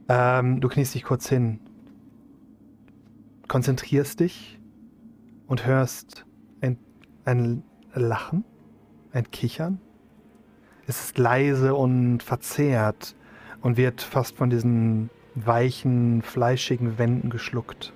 Ähm, 0.08 0.61
du 0.61 0.68
kniest 0.68 0.94
dich 0.94 1.04
kurz 1.04 1.28
hin, 1.28 1.61
konzentrierst 3.46 4.20
dich 4.20 4.58
und 5.46 5.66
hörst 5.66 6.24
ein, 6.61 6.78
ein 7.24 7.62
Lachen, 7.94 8.44
ein 9.12 9.30
Kichern. 9.30 9.80
Es 10.87 11.04
ist 11.04 11.18
leise 11.18 11.74
und 11.74 12.22
verzerrt 12.22 13.14
und 13.62 13.77
wird 13.77 14.03
fast 14.03 14.37
von 14.37 14.51
diesen 14.51 15.11
weichen, 15.35 16.23
fleischigen 16.23 16.99
Wänden 16.99 17.31
geschluckt. 17.31 17.92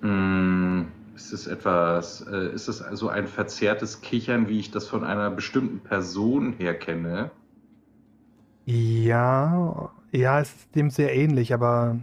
Mm, 0.00 0.82
ist 1.14 1.32
es 1.32 1.46
etwas, 1.46 2.26
äh, 2.26 2.52
ist 2.52 2.68
es 2.68 2.82
also 2.82 3.08
ein 3.08 3.26
verzerrtes 3.26 4.00
Kichern, 4.00 4.48
wie 4.48 4.60
ich 4.60 4.70
das 4.70 4.86
von 4.86 5.04
einer 5.04 5.30
bestimmten 5.30 5.80
Person 5.80 6.54
her 6.58 6.78
kenne? 6.78 7.30
Ja, 8.66 9.92
ja, 10.10 10.40
es 10.40 10.54
ist 10.54 10.74
dem 10.74 10.90
sehr 10.90 11.14
ähnlich, 11.14 11.54
aber 11.54 11.98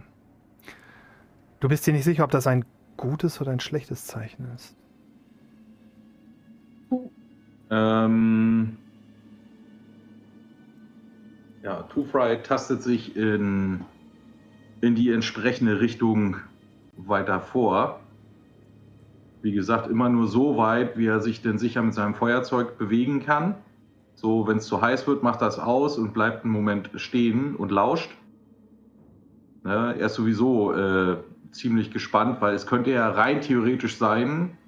du 1.60 1.68
bist 1.68 1.86
dir 1.86 1.92
nicht 1.92 2.04
sicher, 2.04 2.24
ob 2.24 2.30
das 2.30 2.46
ein 2.46 2.64
gutes 2.96 3.40
oder 3.40 3.52
ein 3.52 3.60
schlechtes 3.60 4.06
Zeichen 4.06 4.50
ist. 4.54 4.74
Ähm, 7.70 8.76
ja, 11.62 11.82
Two 11.84 12.04
Fry 12.04 12.42
tastet 12.42 12.82
sich 12.82 13.16
in, 13.16 13.80
in 14.80 14.94
die 14.94 15.10
entsprechende 15.10 15.80
Richtung 15.80 16.36
weiter 16.96 17.40
vor. 17.40 18.00
Wie 19.42 19.52
gesagt, 19.52 19.90
immer 19.90 20.08
nur 20.08 20.28
so 20.28 20.56
weit, 20.56 20.96
wie 20.96 21.06
er 21.06 21.20
sich 21.20 21.42
denn 21.42 21.58
sicher 21.58 21.82
mit 21.82 21.94
seinem 21.94 22.14
Feuerzeug 22.14 22.78
bewegen 22.78 23.24
kann. 23.24 23.56
So, 24.14 24.46
wenn 24.46 24.58
es 24.58 24.66
zu 24.66 24.80
heiß 24.80 25.06
wird, 25.06 25.22
macht 25.22 25.42
das 25.42 25.58
aus 25.58 25.98
und 25.98 26.14
bleibt 26.14 26.44
einen 26.44 26.52
Moment 26.52 26.90
stehen 26.96 27.56
und 27.56 27.70
lauscht. 27.70 28.10
Ne, 29.64 29.94
er 29.98 30.06
ist 30.06 30.14
sowieso 30.14 30.72
äh, 30.74 31.16
ziemlich 31.50 31.90
gespannt, 31.90 32.40
weil 32.40 32.54
es 32.54 32.66
könnte 32.66 32.90
ja 32.90 33.08
rein 33.10 33.40
theoretisch 33.40 33.96
sein, 33.96 34.58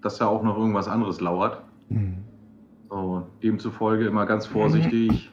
dass 0.00 0.18
da 0.18 0.26
auch 0.26 0.42
noch 0.42 0.56
irgendwas 0.56 0.86
anderes 0.86 1.20
lauert. 1.20 1.62
Mhm. 1.88 2.27
So, 2.88 3.26
demzufolge 3.42 4.06
immer 4.06 4.24
ganz 4.24 4.46
vorsichtig 4.46 5.30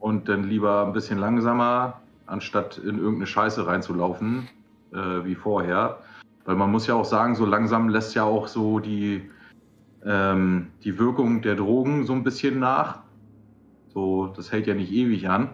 und 0.00 0.28
dann 0.28 0.44
lieber 0.44 0.86
ein 0.86 0.92
bisschen 0.92 1.18
langsamer, 1.18 2.00
anstatt 2.26 2.78
in 2.78 2.98
irgendeine 2.98 3.26
Scheiße 3.26 3.66
reinzulaufen, 3.66 4.48
äh, 4.92 5.24
wie 5.24 5.34
vorher. 5.36 5.98
Weil 6.44 6.56
man 6.56 6.70
muss 6.72 6.86
ja 6.86 6.94
auch 6.94 7.04
sagen, 7.04 7.36
so 7.36 7.46
langsam 7.46 7.88
lässt 7.88 8.14
ja 8.14 8.24
auch 8.24 8.48
so 8.48 8.80
die, 8.80 9.30
ähm, 10.04 10.68
die 10.82 10.98
Wirkung 10.98 11.42
der 11.42 11.54
Drogen 11.54 12.06
so 12.06 12.12
ein 12.12 12.24
bisschen 12.24 12.58
nach. 12.58 13.02
So, 13.88 14.28
das 14.28 14.50
hält 14.50 14.66
ja 14.66 14.74
nicht 14.74 14.90
ewig 14.90 15.28
an. 15.28 15.50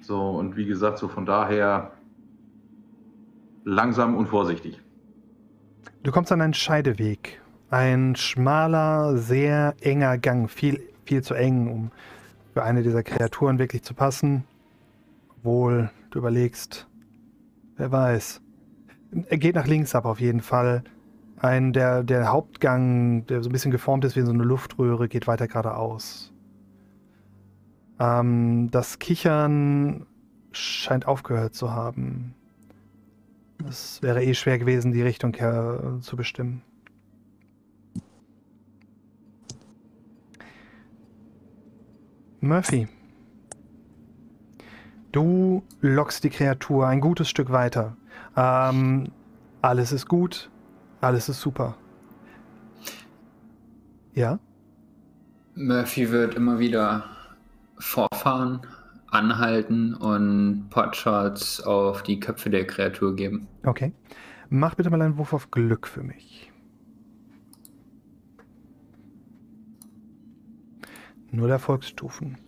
So, 0.00 0.30
und 0.30 0.56
wie 0.56 0.66
gesagt, 0.66 0.98
so 0.98 1.06
von 1.06 1.26
daher 1.26 1.92
langsam 3.64 4.16
und 4.16 4.26
vorsichtig. 4.26 4.80
Du 6.02 6.10
kommst 6.10 6.32
an 6.32 6.40
einen 6.40 6.54
Scheideweg. 6.54 7.39
Ein 7.70 8.16
schmaler, 8.16 9.16
sehr 9.16 9.74
enger 9.80 10.18
Gang, 10.18 10.50
viel 10.50 10.90
viel 11.10 11.22
zu 11.22 11.34
eng, 11.34 11.66
um 11.66 11.90
für 12.54 12.62
eine 12.62 12.84
dieser 12.84 13.02
Kreaturen 13.02 13.58
wirklich 13.58 13.82
zu 13.82 13.94
passen. 13.94 14.44
Obwohl, 15.28 15.90
du 16.10 16.20
überlegst, 16.20 16.86
wer 17.76 17.90
weiß. 17.90 18.40
Er 19.28 19.38
geht 19.38 19.56
nach 19.56 19.66
links 19.66 19.96
ab 19.96 20.04
auf 20.04 20.20
jeden 20.20 20.40
Fall. 20.40 20.84
Ein, 21.38 21.72
der, 21.72 22.04
der 22.04 22.30
Hauptgang, 22.30 23.26
der 23.26 23.42
so 23.42 23.48
ein 23.48 23.52
bisschen 23.52 23.72
geformt 23.72 24.04
ist 24.04 24.14
wie 24.14 24.20
so 24.20 24.30
eine 24.30 24.44
Luftröhre, 24.44 25.08
geht 25.08 25.26
weiter 25.26 25.48
geradeaus. 25.48 26.32
Ähm, 27.98 28.68
das 28.70 29.00
Kichern 29.00 30.06
scheint 30.52 31.08
aufgehört 31.08 31.56
zu 31.56 31.72
haben. 31.72 32.36
Es 33.68 34.00
wäre 34.00 34.22
eh 34.22 34.34
schwer 34.34 34.60
gewesen, 34.60 34.92
die 34.92 35.02
Richtung 35.02 35.34
zu 36.00 36.16
bestimmen. 36.16 36.62
Murphy, 42.42 42.88
du 45.12 45.62
lockst 45.82 46.24
die 46.24 46.30
Kreatur 46.30 46.86
ein 46.86 47.00
gutes 47.00 47.28
Stück 47.28 47.50
weiter. 47.52 47.96
Ähm, 48.34 49.12
alles 49.60 49.92
ist 49.92 50.08
gut, 50.08 50.50
alles 51.02 51.28
ist 51.28 51.40
super. 51.40 51.76
Ja? 54.14 54.38
Murphy 55.54 56.10
wird 56.10 56.34
immer 56.34 56.58
wieder 56.58 57.04
vorfahren, 57.78 58.60
anhalten 59.10 59.94
und 59.94 60.68
Potshots 60.70 61.60
auf 61.60 62.02
die 62.02 62.20
Köpfe 62.20 62.48
der 62.48 62.66
Kreatur 62.66 63.16
geben. 63.16 63.48
Okay. 63.66 63.92
Mach 64.48 64.74
bitte 64.74 64.90
mal 64.90 65.02
einen 65.02 65.18
Wurf 65.18 65.32
auf 65.34 65.50
Glück 65.50 65.86
für 65.86 66.02
mich. 66.02 66.49
Null 71.32 71.50
Erfolgsstufen. 71.50 72.38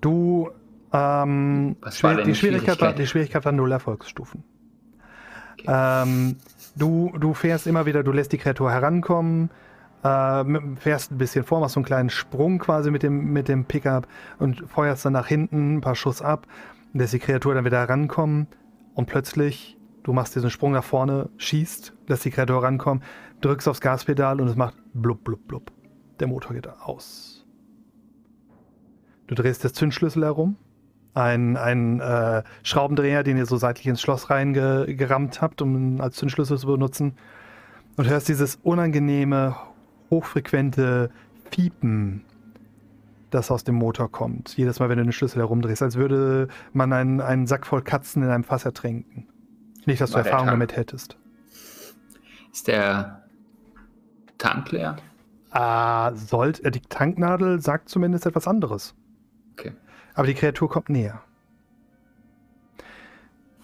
Du, 0.00 0.50
ähm, 0.92 1.76
Was 1.80 2.02
war 2.02 2.14
denn 2.14 2.26
die, 2.26 2.34
Schwierigkeit 2.34 2.68
war, 2.68 2.74
Schwierigkeit? 2.74 2.98
die 2.98 3.06
Schwierigkeit 3.06 3.44
war 3.44 3.52
null 3.52 3.72
Erfolgsstufen. 3.72 4.44
Ähm, 5.66 6.36
du, 6.76 7.12
du 7.18 7.34
fährst 7.34 7.66
immer 7.66 7.86
wieder, 7.86 8.02
du 8.02 8.12
lässt 8.12 8.32
die 8.32 8.38
Kreatur 8.38 8.70
herankommen, 8.72 9.50
äh, 10.02 10.44
fährst 10.76 11.12
ein 11.12 11.18
bisschen 11.18 11.44
vor, 11.44 11.60
machst 11.60 11.74
so 11.74 11.80
einen 11.80 11.84
kleinen 11.84 12.10
Sprung 12.10 12.58
quasi 12.58 12.90
mit 12.90 13.02
dem, 13.02 13.32
mit 13.32 13.48
dem 13.48 13.64
Pickup 13.66 14.06
und 14.38 14.64
feuerst 14.68 15.04
dann 15.04 15.12
nach 15.12 15.26
hinten 15.26 15.76
ein 15.76 15.80
paar 15.80 15.94
Schuss 15.94 16.22
ab, 16.22 16.46
lässt 16.94 17.12
die 17.12 17.18
Kreatur 17.18 17.54
dann 17.54 17.64
wieder 17.64 17.78
herankommen 17.78 18.46
und 18.94 19.06
plötzlich, 19.06 19.76
du 20.02 20.12
machst 20.12 20.34
diesen 20.34 20.50
Sprung 20.50 20.72
nach 20.72 20.84
vorne, 20.84 21.28
schießt, 21.36 21.92
lässt 22.06 22.24
die 22.24 22.30
Kreatur 22.30 22.62
herankommen, 22.62 23.02
drückst 23.42 23.68
aufs 23.68 23.80
Gaspedal 23.80 24.40
und 24.40 24.48
es 24.48 24.56
macht 24.56 24.76
blub, 24.94 25.22
blub, 25.24 25.46
blub. 25.46 25.70
Der 26.20 26.26
Motor 26.26 26.54
geht 26.54 26.68
aus. 26.68 27.39
Du 29.30 29.36
drehst 29.36 29.64
das 29.64 29.74
Zündschlüssel 29.74 30.24
herum, 30.24 30.56
ein, 31.14 31.56
ein 31.56 32.00
äh, 32.00 32.42
Schraubendreher, 32.64 33.22
den 33.22 33.36
ihr 33.36 33.46
so 33.46 33.58
seitlich 33.58 33.86
ins 33.86 34.02
Schloss 34.02 34.28
reingerammt 34.28 35.40
habt, 35.40 35.62
um 35.62 35.76
ihn 35.76 36.00
als 36.00 36.16
Zündschlüssel 36.16 36.58
zu 36.58 36.66
benutzen. 36.66 37.14
Und 37.96 38.08
hörst 38.08 38.28
dieses 38.28 38.56
unangenehme, 38.64 39.54
hochfrequente 40.10 41.10
Piepen, 41.48 42.24
das 43.30 43.52
aus 43.52 43.62
dem 43.62 43.76
Motor 43.76 44.10
kommt. 44.10 44.56
Jedes 44.56 44.80
Mal, 44.80 44.88
wenn 44.88 44.98
du 44.98 45.04
den 45.04 45.12
Schlüssel 45.12 45.38
herumdrehst, 45.38 45.80
als 45.80 45.94
würde 45.94 46.48
man 46.72 46.92
einen, 46.92 47.20
einen 47.20 47.46
Sack 47.46 47.66
voll 47.66 47.82
Katzen 47.82 48.24
in 48.24 48.30
einem 48.30 48.42
Fass 48.42 48.64
ertrinken. 48.64 49.28
Nicht, 49.86 50.00
dass 50.00 50.10
du 50.10 50.16
War 50.16 50.24
der 50.24 50.32
Erfahrung 50.32 50.50
damit 50.50 50.74
hättest. 50.76 51.16
Ist 52.52 52.66
der 52.66 53.22
Tank 54.38 54.72
leer? 54.72 54.96
Ah, 55.52 56.16
sollt, 56.16 56.64
äh, 56.64 56.72
die 56.72 56.80
Tanknadel 56.80 57.60
sagt 57.60 57.88
zumindest 57.88 58.26
etwas 58.26 58.48
anderes. 58.48 58.96
Okay. 59.60 59.72
Aber 60.14 60.26
die 60.26 60.34
Kreatur 60.34 60.68
kommt 60.68 60.88
näher. 60.88 61.22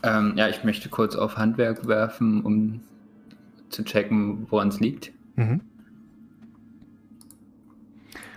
Ähm, 0.03 0.35
ja, 0.37 0.49
ich 0.49 0.63
möchte 0.63 0.89
kurz 0.89 1.17
auf 1.17 1.37
Handwerk 1.37 1.87
werfen, 1.87 2.43
um 2.43 2.81
zu 3.71 3.83
checken, 3.83 4.47
woran 4.51 4.69
es 4.69 4.79
liegt. 4.81 5.13
Mhm. 5.37 5.63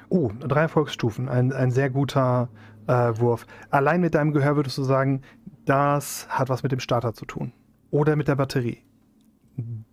Oh, 0.10 0.32
drei 0.40 0.62
Erfolgsstufen. 0.62 1.30
Ein, 1.30 1.54
ein 1.54 1.70
sehr 1.70 1.90
guter 1.90 2.50
äh, 2.88 3.14
Wurf. 3.20 3.46
Allein 3.70 4.02
mit 4.02 4.16
deinem 4.16 4.34
Gehör 4.34 4.56
würdest 4.56 4.78
du 4.78 4.84
sagen, 4.84 5.22
das 5.66 6.28
hat 6.30 6.50
was 6.50 6.64
mit 6.64 6.72
dem 6.72 6.80
Starter 6.80 7.14
zu 7.14 7.26
tun. 7.26 7.54
Oder 7.92 8.16
mit 8.16 8.28
der 8.28 8.36
Batterie. 8.36 8.80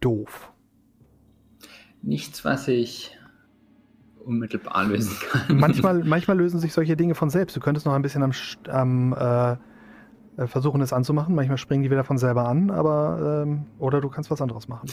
Doof. 0.00 0.52
Nichts, 2.00 2.44
was 2.44 2.68
ich 2.68 3.18
unmittelbar 4.26 4.84
lösen 4.84 5.16
kann. 5.30 5.56
Manchmal, 5.58 6.02
manchmal 6.04 6.36
lösen 6.36 6.60
sich 6.60 6.72
solche 6.72 6.96
Dinge 6.96 7.14
von 7.14 7.30
selbst. 7.30 7.56
Du 7.56 7.60
könntest 7.60 7.86
noch 7.86 7.94
ein 7.94 8.02
bisschen 8.02 8.22
am, 8.22 8.32
am 8.68 9.12
äh, 9.14 9.52
äh, 10.42 10.46
versuchen, 10.46 10.80
es 10.80 10.92
anzumachen. 10.92 11.34
Manchmal 11.34 11.58
springen 11.58 11.82
die 11.82 11.90
wieder 11.90 12.04
von 12.04 12.18
selber 12.18 12.48
an, 12.48 12.70
aber 12.70 13.42
ähm, 13.46 13.66
oder 13.78 14.00
du 14.00 14.08
kannst 14.08 14.30
was 14.30 14.42
anderes 14.42 14.68
machen. 14.68 14.90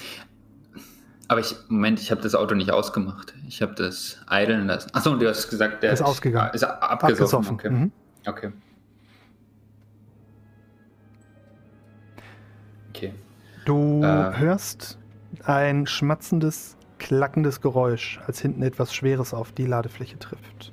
Aber 1.27 1.39
ich, 1.39 1.55
Moment, 1.69 1.99
ich 1.99 2.11
habe 2.11 2.21
das 2.21 2.35
Auto 2.35 2.53
nicht 2.53 2.71
ausgemacht. 2.71 3.33
Ich 3.47 3.61
habe 3.61 3.73
das 3.73 4.19
idlen 4.29 4.67
lassen. 4.67 4.89
Achso, 4.93 5.15
du 5.15 5.27
hast 5.27 5.49
gesagt, 5.49 5.81
der 5.81 5.93
Ist 5.93 6.01
ausgegangen. 6.01 6.53
Ist 6.53 6.63
abgesoffen. 6.63 7.55
Okay. 7.55 7.69
Mhm. 7.69 7.91
okay. 8.27 8.51
Okay. 12.89 13.13
Du 13.65 14.03
Äh. 14.03 14.37
hörst 14.37 14.99
ein 15.45 15.87
schmatzendes, 15.87 16.77
klackendes 17.03 17.61
Geräusch, 17.61 18.19
als 18.25 18.41
hinten 18.41 18.63
etwas 18.63 18.95
Schweres 18.95 19.33
auf 19.33 19.51
die 19.51 19.65
Ladefläche 19.65 20.17
trifft. 20.17 20.71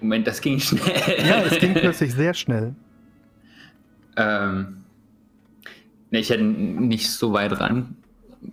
Moment, 0.00 0.26
das 0.26 0.40
ging 0.40 0.58
schnell. 0.58 0.80
Ja, 1.26 1.42
es 1.42 1.58
ging 1.58 1.74
plötzlich 1.74 2.14
sehr 2.14 2.32
schnell. 2.32 2.74
Ähm, 4.16 4.84
nee, 6.10 6.20
ich 6.20 6.30
hätte 6.30 6.44
nicht 6.44 7.10
so 7.10 7.32
weit 7.32 7.58
ran. 7.60 7.96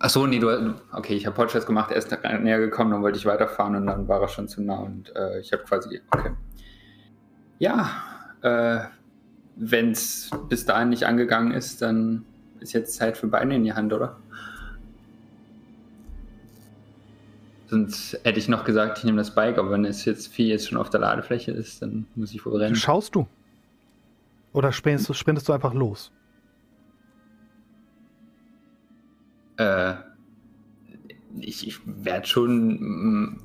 Achso, 0.00 0.26
nee, 0.26 0.40
du. 0.40 0.74
Okay, 0.92 1.14
ich 1.14 1.24
habe 1.24 1.36
Podcast 1.36 1.66
gemacht, 1.66 1.90
er 1.90 1.96
ist 1.96 2.10
näher 2.10 2.58
gekommen, 2.58 2.90
dann 2.90 3.02
wollte 3.02 3.16
ich 3.16 3.24
weiterfahren 3.24 3.76
und 3.76 3.86
dann 3.86 4.08
war 4.08 4.20
er 4.20 4.28
schon 4.28 4.48
zu 4.48 4.60
nah 4.60 4.80
und 4.80 5.14
äh, 5.16 5.38
ich 5.40 5.52
habe 5.52 5.62
quasi. 5.62 6.00
Okay. 6.10 6.32
Ja, 7.58 7.90
äh, 8.42 8.80
wenn 9.56 9.92
es 9.92 10.30
bis 10.48 10.66
dahin 10.66 10.90
nicht 10.90 11.04
angegangen 11.04 11.52
ist, 11.52 11.80
dann 11.80 12.26
ist 12.60 12.72
jetzt 12.72 12.94
Zeit 12.96 13.16
für 13.16 13.26
Beine 13.28 13.56
in 13.56 13.64
die 13.64 13.72
Hand, 13.72 13.92
oder? 13.92 14.16
Sonst 17.66 18.18
hätte 18.24 18.38
ich 18.38 18.48
noch 18.48 18.64
gesagt, 18.64 18.98
ich 18.98 19.04
nehme 19.04 19.18
das 19.18 19.34
Bike, 19.34 19.58
aber 19.58 19.70
wenn 19.70 19.84
es 19.84 20.04
jetzt 20.06 20.28
viel 20.28 20.46
jetzt 20.48 20.68
schon 20.68 20.78
auf 20.78 20.88
der 20.88 21.00
Ladefläche 21.00 21.52
ist, 21.52 21.82
dann 21.82 22.06
muss 22.14 22.32
ich 22.32 22.44
wohl 22.46 22.56
rennen. 22.56 22.74
Schaust 22.74 23.14
du? 23.14 23.26
Oder 24.52 24.72
sprintest 24.72 25.10
du, 25.10 25.12
sprintest 25.14 25.48
du 25.48 25.52
einfach 25.52 25.74
los? 25.74 26.10
Äh, 29.58 29.94
ich, 31.38 31.66
ich 31.66 31.80
werde 31.84 32.26
schon. 32.26 32.78
mm, 32.80 33.40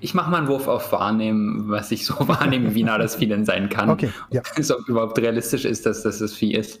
Ich 0.00 0.14
mache 0.14 0.30
mal 0.30 0.38
einen 0.38 0.48
Wurf 0.48 0.66
auf 0.66 0.90
Wahrnehmen, 0.92 1.68
was 1.68 1.90
ich 1.90 2.06
so 2.06 2.14
wahrnehme, 2.28 2.74
wie 2.74 2.84
nah 2.84 2.96
das 2.96 3.16
Vieh 3.16 3.26
denn 3.26 3.44
sein 3.44 3.68
kann. 3.68 3.90
Okay, 3.90 4.10
ja. 4.30 4.40
Es 4.56 4.70
ob 4.70 4.88
überhaupt 4.88 5.18
realistisch 5.18 5.66
ist, 5.66 5.84
dass 5.84 6.02
das 6.02 6.20
das 6.20 6.32
Vieh 6.32 6.54
ist. 6.54 6.80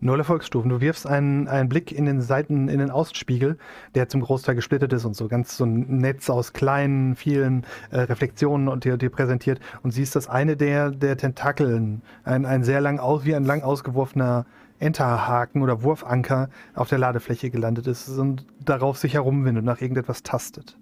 Null 0.00 0.18
Erfolgsstufen. 0.18 0.70
Du 0.70 0.80
wirfst 0.80 1.06
einen, 1.06 1.46
einen 1.46 1.68
Blick 1.68 1.92
in 1.92 2.06
den 2.06 2.22
Seiten, 2.22 2.68
in 2.68 2.78
den 2.78 2.90
Außenspiegel, 2.90 3.58
der 3.94 4.08
zum 4.08 4.22
Großteil 4.22 4.54
gesplittet 4.54 4.92
ist 4.92 5.04
und 5.04 5.14
so 5.14 5.28
ganz 5.28 5.56
so 5.56 5.64
ein 5.64 5.98
Netz 5.98 6.30
aus 6.30 6.52
kleinen, 6.52 7.16
vielen 7.16 7.66
äh, 7.90 8.00
Reflexionen 8.00 8.68
und 8.68 8.84
dir, 8.84 8.96
dir 8.96 9.10
präsentiert 9.10 9.60
und 9.82 9.90
siehst, 9.90 10.16
dass 10.16 10.28
eine 10.28 10.56
der, 10.56 10.90
der 10.90 11.16
Tentakeln, 11.16 12.02
ein, 12.24 12.46
ein 12.46 12.64
sehr 12.64 12.80
lang 12.80 12.98
aus, 12.98 13.24
wie 13.24 13.34
ein 13.34 13.44
lang 13.44 13.62
ausgeworfener 13.62 14.46
Enterhaken 14.78 15.62
oder 15.62 15.82
Wurfanker 15.82 16.48
auf 16.74 16.88
der 16.88 16.98
Ladefläche 16.98 17.50
gelandet 17.50 17.86
ist 17.86 18.08
und 18.08 18.46
darauf 18.64 18.96
sich 18.96 19.14
herumwindet 19.14 19.60
und 19.60 19.66
nach 19.66 19.80
irgendetwas 19.80 20.22
tastet. 20.22 20.78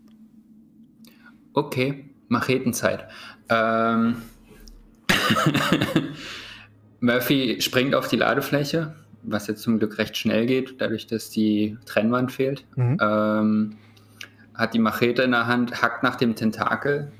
Okay, 1.52 2.14
Machetenzeit. 2.28 3.08
Ähm 3.48 4.22
Murphy 7.00 7.60
springt 7.60 7.94
auf 7.94 8.08
die 8.08 8.16
Ladefläche, 8.16 8.94
was 9.22 9.46
jetzt 9.46 9.62
zum 9.62 9.78
Glück 9.78 9.98
recht 9.98 10.16
schnell 10.16 10.46
geht, 10.46 10.80
dadurch, 10.80 11.06
dass 11.06 11.30
die 11.30 11.76
Trennwand 11.86 12.32
fehlt. 12.32 12.64
Mhm. 12.76 12.96
Ähm, 13.00 13.76
hat 14.54 14.74
die 14.74 14.78
Machete 14.78 15.22
in 15.22 15.30
der 15.32 15.46
Hand, 15.46 15.82
hackt 15.82 16.02
nach 16.02 16.16
dem 16.16 16.34
Tentakel 16.34 17.12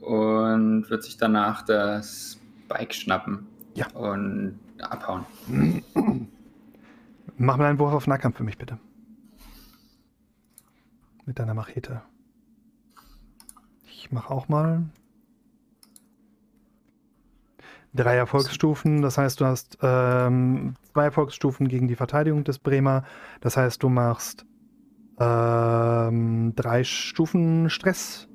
und 0.00 0.88
wird 0.90 1.02
sich 1.04 1.16
danach 1.16 1.62
das 1.62 2.38
Bike 2.68 2.94
schnappen 2.94 3.46
Ja. 3.74 3.88
und 3.94 4.58
abhauen. 4.80 5.24
Mach 7.36 7.56
mal 7.56 7.66
einen 7.66 7.78
Wurf 7.78 7.92
auf 7.92 8.06
Nahkampf 8.06 8.36
für 8.38 8.44
mich, 8.44 8.58
bitte. 8.58 8.78
Mit 11.24 11.38
deiner 11.38 11.54
Machete. 11.54 12.02
Ich 13.86 14.10
mach 14.10 14.30
auch 14.30 14.48
mal. 14.48 14.84
Drei 17.94 18.16
Erfolgsstufen, 18.16 19.00
das 19.02 19.16
heißt, 19.18 19.40
du 19.40 19.46
hast 19.46 19.78
ähm, 19.82 20.74
zwei 20.92 21.04
Erfolgsstufen 21.04 21.68
gegen 21.68 21.88
die 21.88 21.96
Verteidigung 21.96 22.44
des 22.44 22.58
Bremer. 22.58 23.02
Das 23.40 23.56
heißt, 23.56 23.82
du 23.82 23.88
machst 23.88 24.44
ähm, 25.18 26.52
drei 26.54 26.84
Stufen 26.84 27.70
Stress. 27.70 28.28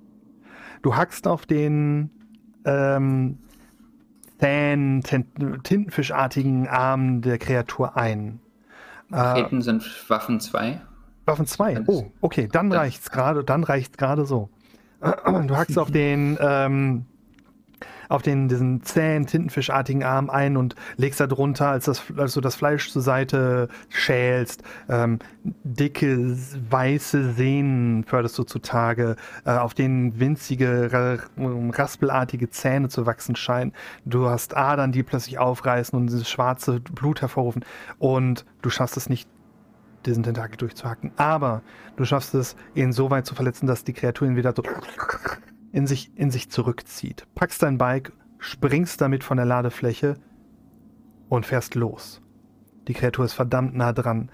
Du 0.81 0.95
hackst 0.95 1.27
auf 1.27 1.45
den 1.45 2.09
ähm, 2.65 3.37
zähen, 4.39 5.01
tin- 5.03 5.27
tintenfischartigen 5.63 6.67
Arm 6.67 7.21
der 7.21 7.37
Kreatur 7.37 7.95
ein. 7.95 8.39
Äh, 9.11 9.15
Macheten 9.15 9.61
sind 9.61 9.85
Waffen 10.09 10.39
2. 10.39 10.81
Waffen 11.25 11.45
2. 11.45 11.83
Oh, 11.87 12.05
okay, 12.21 12.49
dann 12.51 12.69
Dann- 12.69 12.79
reicht's 12.79 13.11
gerade, 13.11 13.43
dann 13.43 13.63
reicht's 13.63 13.97
gerade 13.97 14.25
so. 14.25 14.49
Du 15.47 15.55
hackst 15.55 15.77
auf 15.77 15.91
den, 15.91 16.37
ähm, 16.41 17.05
auf 18.09 18.21
den, 18.21 18.47
diesen 18.47 18.83
zähen, 18.83 19.25
tintenfischartigen 19.25 20.03
Arm 20.03 20.29
ein 20.29 20.57
und 20.57 20.75
legst 20.97 21.19
da 21.19 21.27
drunter, 21.27 21.69
als, 21.69 21.85
das, 21.85 22.03
als 22.17 22.33
du 22.33 22.41
das 22.41 22.55
Fleisch 22.55 22.91
zur 22.91 23.01
Seite 23.01 23.69
schälst, 23.89 24.63
ähm, 24.89 25.19
dicke, 25.63 26.35
weiße 26.69 27.33
Sehnen 27.33 28.03
förderst 28.03 28.37
du 28.37 28.43
zutage, 28.43 29.15
äh, 29.45 29.51
auf 29.51 29.73
denen 29.73 30.19
winzige, 30.19 30.91
ra 30.91 31.17
raspelartige 31.37 32.49
Zähne 32.49 32.89
zu 32.89 33.05
wachsen 33.05 33.35
scheinen. 33.35 33.73
Du 34.05 34.27
hast 34.27 34.55
Adern, 34.55 34.91
die 34.91 35.03
plötzlich 35.03 35.39
aufreißen 35.39 35.97
und 35.97 36.07
dieses 36.07 36.29
schwarze 36.29 36.79
Blut 36.79 37.21
hervorrufen 37.21 37.65
und 37.99 38.45
du 38.61 38.69
schaffst 38.69 38.97
es 38.97 39.09
nicht 39.09 39.27
diesen 40.05 40.23
Tentakel 40.23 40.57
durchzuhacken. 40.57 41.11
Aber 41.17 41.61
du 41.95 42.05
schaffst 42.05 42.33
es, 42.33 42.55
ihn 42.75 42.91
so 42.91 43.09
weit 43.09 43.25
zu 43.25 43.35
verletzen, 43.35 43.67
dass 43.67 43.83
die 43.83 43.93
Kreatur 43.93 44.27
ihn 44.27 44.35
wieder 44.35 44.53
so 44.55 44.63
in 45.73 45.87
sich, 45.87 46.11
in 46.15 46.31
sich 46.31 46.49
zurückzieht. 46.49 47.27
Packst 47.35 47.61
dein 47.63 47.77
Bike, 47.77 48.13
springst 48.37 49.01
damit 49.01 49.23
von 49.25 49.35
der 49.35 49.45
Ladefläche 49.45 50.15
und 51.27 51.45
fährst 51.45 51.75
los. 51.75 52.21
Die 52.87 52.93
Kreatur 52.93 53.25
ist 53.25 53.33
verdammt 53.33 53.75
nah 53.75 53.91
dran. 53.91 54.31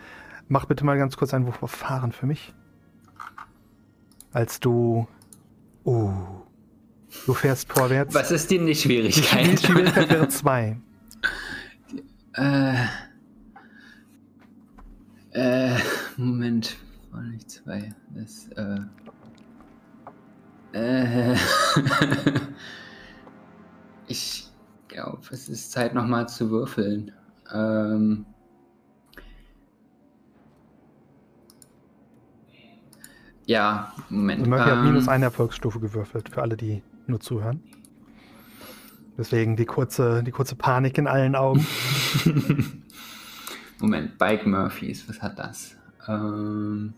Mach 0.49 0.65
bitte 0.65 0.85
mal 0.85 0.97
ganz 0.97 1.15
kurz 1.15 1.33
einen 1.33 1.47
Wurf 1.47 1.63
auf 1.63 1.71
Fahren 1.71 2.11
für 2.11 2.27
mich. 2.27 2.53
Als 4.31 4.59
du. 4.59 5.07
Oh. 5.83 6.11
Du 7.25 7.33
fährst 7.33 7.71
vorwärts. 7.71 8.13
Was 8.13 8.31
ist 8.31 8.51
denn 8.51 8.67
die 8.67 8.75
Schwierigkeit? 8.75 9.63
Die 9.63 9.65
Schwierigkeit 9.65 10.09
wäre 10.09 10.27
zwei. 10.27 10.77
Äh. 12.33 12.85
Äh, 15.31 15.77
Moment. 16.15 16.77
War 17.11 17.23
nicht 17.23 17.49
zwei. 17.49 17.93
Das, 18.11 18.47
äh. 18.49 18.81
Äh. 20.73 21.33
ich 24.07 24.47
glaube, 24.87 25.21
es 25.31 25.49
ist 25.49 25.71
Zeit 25.71 25.93
nochmal 25.93 26.29
zu 26.29 26.51
würfeln. 26.51 27.11
Ähm. 27.53 28.25
Ja, 33.45 33.93
Moment. 34.09 34.45
Murphy 34.45 34.69
ähm, 34.69 34.77
hat 34.77 34.85
minus 34.85 35.07
eine 35.07 35.25
Erfolgsstufe 35.25 35.79
gewürfelt, 35.79 36.29
für 36.29 36.43
alle, 36.43 36.55
die 36.55 36.83
nur 37.07 37.19
zuhören. 37.19 37.63
Deswegen 39.17 39.55
die 39.55 39.65
kurze, 39.65 40.23
die 40.23 40.31
kurze 40.31 40.55
Panik 40.55 40.97
in 40.97 41.07
allen 41.07 41.35
Augen. 41.35 41.65
Moment, 43.79 44.17
Bike 44.17 44.45
Murphys, 44.45 45.09
was 45.09 45.21
hat 45.21 45.39
das? 45.39 45.75
Ähm. 46.07 46.93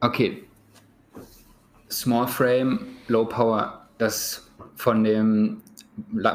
Okay. 0.00 0.44
Small 1.90 2.26
Frame, 2.26 2.86
Low 3.08 3.24
Power, 3.24 3.88
das 3.98 4.50
von 4.76 5.04
dem 5.04 5.62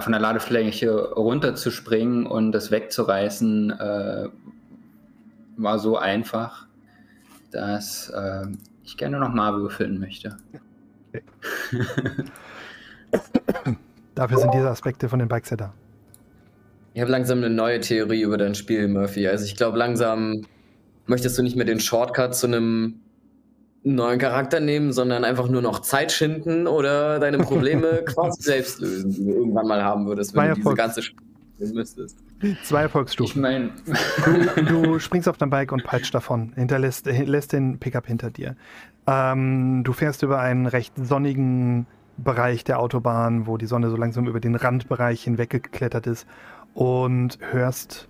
von 0.02 0.12
der 0.12 0.19
Ladefläche 0.19 1.13
runterzuspringen 1.13 2.26
und 2.26 2.52
das 2.52 2.69
wegzureißen, 2.69 3.71
äh, 3.71 4.28
war 5.56 5.80
so 5.80 5.97
einfach, 5.97 6.67
dass 7.52 8.10
äh, 8.10 8.47
ich 8.84 8.97
gerne 8.97 9.19
nochmal 9.19 9.54
würfeln 9.54 9.99
möchte. 9.99 10.38
Okay. 11.13 11.21
Dafür 14.15 14.38
sind 14.38 14.54
diese 14.54 14.69
Aspekte 14.69 15.10
von 15.10 15.19
den 15.19 15.28
Bikes 15.28 15.49
ja 15.52 15.58
da. 15.58 15.73
Ich 16.93 17.02
habe 17.02 17.12
langsam 17.12 17.39
eine 17.39 17.49
neue 17.49 17.80
Theorie 17.80 18.21
über 18.21 18.38
dein 18.38 18.54
Spiel, 18.54 18.88
Murphy. 18.88 19.28
Also 19.28 19.45
ich 19.45 19.56
glaube, 19.56 19.78
langsam 19.78 20.41
möchtest 21.08 21.38
du 21.38 21.43
nicht 21.43 21.56
mehr 21.56 21.65
den 21.65 21.80
Shortcut 21.80 22.36
zu 22.36 22.47
einem 22.47 22.99
neuen 23.84 24.19
Charakter 24.19 24.60
nehmen, 24.60 24.93
sondern 24.93 25.24
einfach 25.26 25.50
nur 25.50 25.62
noch 25.62 25.80
Zeit 25.80 26.12
schinden 26.12 26.67
oder 26.67 27.19
deine 27.19 27.39
Probleme 27.39 28.04
quasi 28.06 28.41
selbst 28.41 28.80
lösen, 28.80 29.12
die 29.12 29.26
du 29.26 29.32
irgendwann 29.32 29.67
mal 29.67 29.84
haben 29.84 30.06
würdest, 30.06 30.34
wenn 30.34 30.41
Zwei 30.41 30.50
du 30.50 30.56
diese 30.56 30.74
ganze 30.76 31.02
Spiel 31.04 31.19
müsstest. 31.74 32.17
Zwei 32.63 32.80
Ich 32.80 32.84
Erfolgsstufen. 32.84 33.41
meine, 33.41 33.69
Du, 34.26 34.63
du 34.63 35.00
springst 35.00 35.30
auf 35.30 35.38
dein 35.38 35.50
Bike 35.50 35.72
und 35.72 35.84
peitscht 35.84 36.13
davon, 36.13 36.52
hinterlässt 36.56 37.08
äh, 37.08 37.24
lässt 37.24 37.54
den 37.54 37.80
Pickup 37.80 38.08
hinter 38.08 38.32
dir. 38.32 38.56
Ähm, 39.08 39.84
du 39.84 39.93
fährst 39.93 40.24
über 40.24 40.39
einen 40.39 40.65
recht 40.65 40.93
sonnigen 40.98 41.88
Bereich 42.17 42.63
der 42.63 42.80
Autobahn, 42.80 43.48
wo 43.48 43.58
die 43.58 43.65
Sonne 43.65 43.89
so 43.89 43.96
langsam 43.96 44.28
über 44.28 44.39
den 44.39 44.56
Randbereich 44.56 45.24
hinweggeklettert 45.24 46.06
ist 46.08 46.28
und 46.74 47.38
hörst 47.52 48.08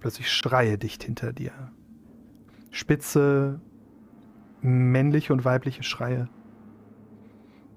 plötzlich 0.00 0.30
Schreie 0.30 0.78
dicht 0.78 1.04
hinter 1.04 1.32
dir. 1.32 1.52
Spitze, 2.70 3.60
männliche 4.62 5.32
und 5.32 5.44
weibliche 5.44 5.82
Schreie. 5.82 6.28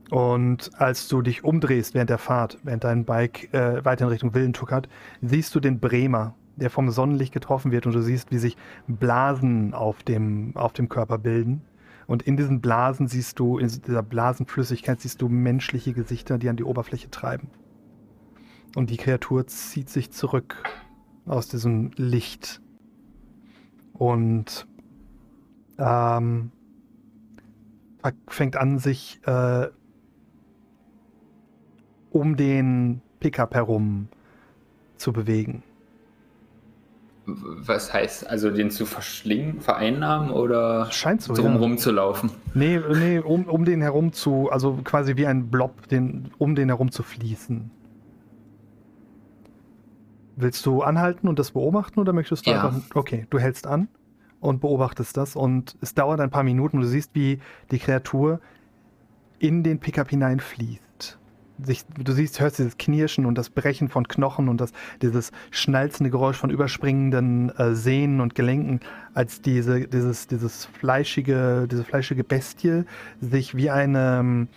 Und 0.09 0.71
als 0.79 1.07
du 1.07 1.21
dich 1.21 1.43
umdrehst 1.43 1.93
während 1.93 2.09
der 2.09 2.17
Fahrt, 2.17 2.57
während 2.63 2.83
dein 2.83 3.05
Bike 3.05 3.53
äh, 3.53 3.85
weiter 3.85 4.05
in 4.05 4.11
Richtung 4.11 4.33
Willen 4.33 4.53
tuckert, 4.53 4.89
siehst 5.21 5.53
du 5.53 5.59
den 5.59 5.79
Bremer, 5.79 6.35
der 6.55 6.69
vom 6.69 6.89
Sonnenlicht 6.89 7.31
getroffen 7.31 7.71
wird 7.71 7.85
und 7.85 7.93
du 7.93 8.01
siehst, 8.01 8.31
wie 8.31 8.39
sich 8.39 8.57
Blasen 8.87 9.73
auf 9.73 10.01
dem, 10.03 10.55
auf 10.55 10.73
dem 10.73 10.89
Körper 10.89 11.19
bilden. 11.19 11.61
Und 12.07 12.23
in 12.23 12.37
diesen 12.37 12.59
Blasen 12.59 13.07
siehst 13.07 13.37
du, 13.37 13.59
in 13.59 13.67
dieser 13.67 14.01
Blasenflüssigkeit 14.01 14.99
siehst 14.99 15.21
du 15.21 15.29
menschliche 15.29 15.93
Gesichter, 15.93 16.39
die 16.39 16.49
an 16.49 16.57
die 16.57 16.63
Oberfläche 16.63 17.11
treiben. 17.11 17.49
Und 18.75 18.89
die 18.89 18.97
Kreatur 18.97 19.45
zieht 19.45 19.89
sich 19.89 20.11
zurück 20.11 20.63
aus 21.27 21.47
diesem 21.49 21.91
Licht. 21.95 22.61
Und 23.93 24.67
ähm, 25.77 26.51
fängt 28.27 28.55
an, 28.55 28.79
sich 28.79 29.19
äh, 29.25 29.67
um 32.11 32.35
den 32.35 33.01
Pickup 33.19 33.53
herum 33.53 34.07
zu 34.97 35.13
bewegen. 35.13 35.63
was 37.25 37.93
heißt, 37.93 38.27
also 38.27 38.49
den 38.49 38.71
zu 38.71 38.85
verschlingen, 38.85 39.61
vereinnahmen 39.61 40.31
oder 40.31 40.89
Scheint 40.91 41.21
so, 41.21 41.33
drum 41.33 41.53
ja. 41.53 41.59
rumzulaufen? 41.59 42.31
Nee, 42.55 42.79
nee 42.95 43.19
um, 43.19 43.45
um 43.45 43.65
den 43.65 43.81
herum 43.81 44.13
zu, 44.13 44.49
also 44.49 44.79
quasi 44.83 45.15
wie 45.15 45.27
ein 45.27 45.49
Blob, 45.49 45.87
den, 45.89 46.31
um 46.39 46.55
den 46.55 46.69
herum 46.69 46.91
zu 46.91 47.03
fließen. 47.03 47.69
Willst 50.37 50.65
du 50.65 50.81
anhalten 50.81 51.27
und 51.27 51.37
das 51.37 51.51
beobachten 51.51 51.99
oder 51.99 52.13
möchtest 52.13 52.47
du 52.47 52.51
Ja. 52.51 52.63
einfach. 52.65 52.95
Okay, 52.95 53.27
du 53.29 53.39
hältst 53.39 53.67
an 53.67 53.89
und 54.39 54.61
beobachtest 54.61 55.17
das 55.17 55.35
und 55.35 55.75
es 55.81 55.93
dauert 55.93 56.19
ein 56.19 56.29
paar 56.29 56.43
Minuten 56.43 56.77
und 56.77 56.83
du 56.83 56.89
siehst, 56.89 57.11
wie 57.13 57.39
die 57.71 57.79
Kreatur 57.79 58.39
in 59.39 59.63
den 59.63 59.79
Pickup 59.79 60.09
hineinfließt. 60.09 61.17
Sich, 61.61 61.83
du 61.87 62.13
siehst, 62.13 62.39
hörst 62.39 62.59
dieses 62.59 62.77
Knirschen 62.77 63.25
und 63.25 63.37
das 63.37 63.49
Brechen 63.49 63.89
von 63.89 64.07
Knochen 64.07 64.47
und 64.47 64.61
das, 64.61 64.71
dieses 65.01 65.31
schnalzende 65.51 66.09
Geräusch 66.09 66.37
von 66.37 66.49
überspringenden 66.51 67.49
äh, 67.57 67.75
Sehnen 67.75 68.21
und 68.21 68.33
Gelenken, 68.33 68.79
als 69.13 69.41
diese, 69.41 69.85
dieses, 69.87 70.27
dieses 70.27 70.65
fleischige, 70.65 71.67
diese 71.69 71.83
fleischige 71.83 72.23
Bestie 72.23 72.85
sich 73.19 73.57
wie 73.57 73.69
eine, 73.69 74.47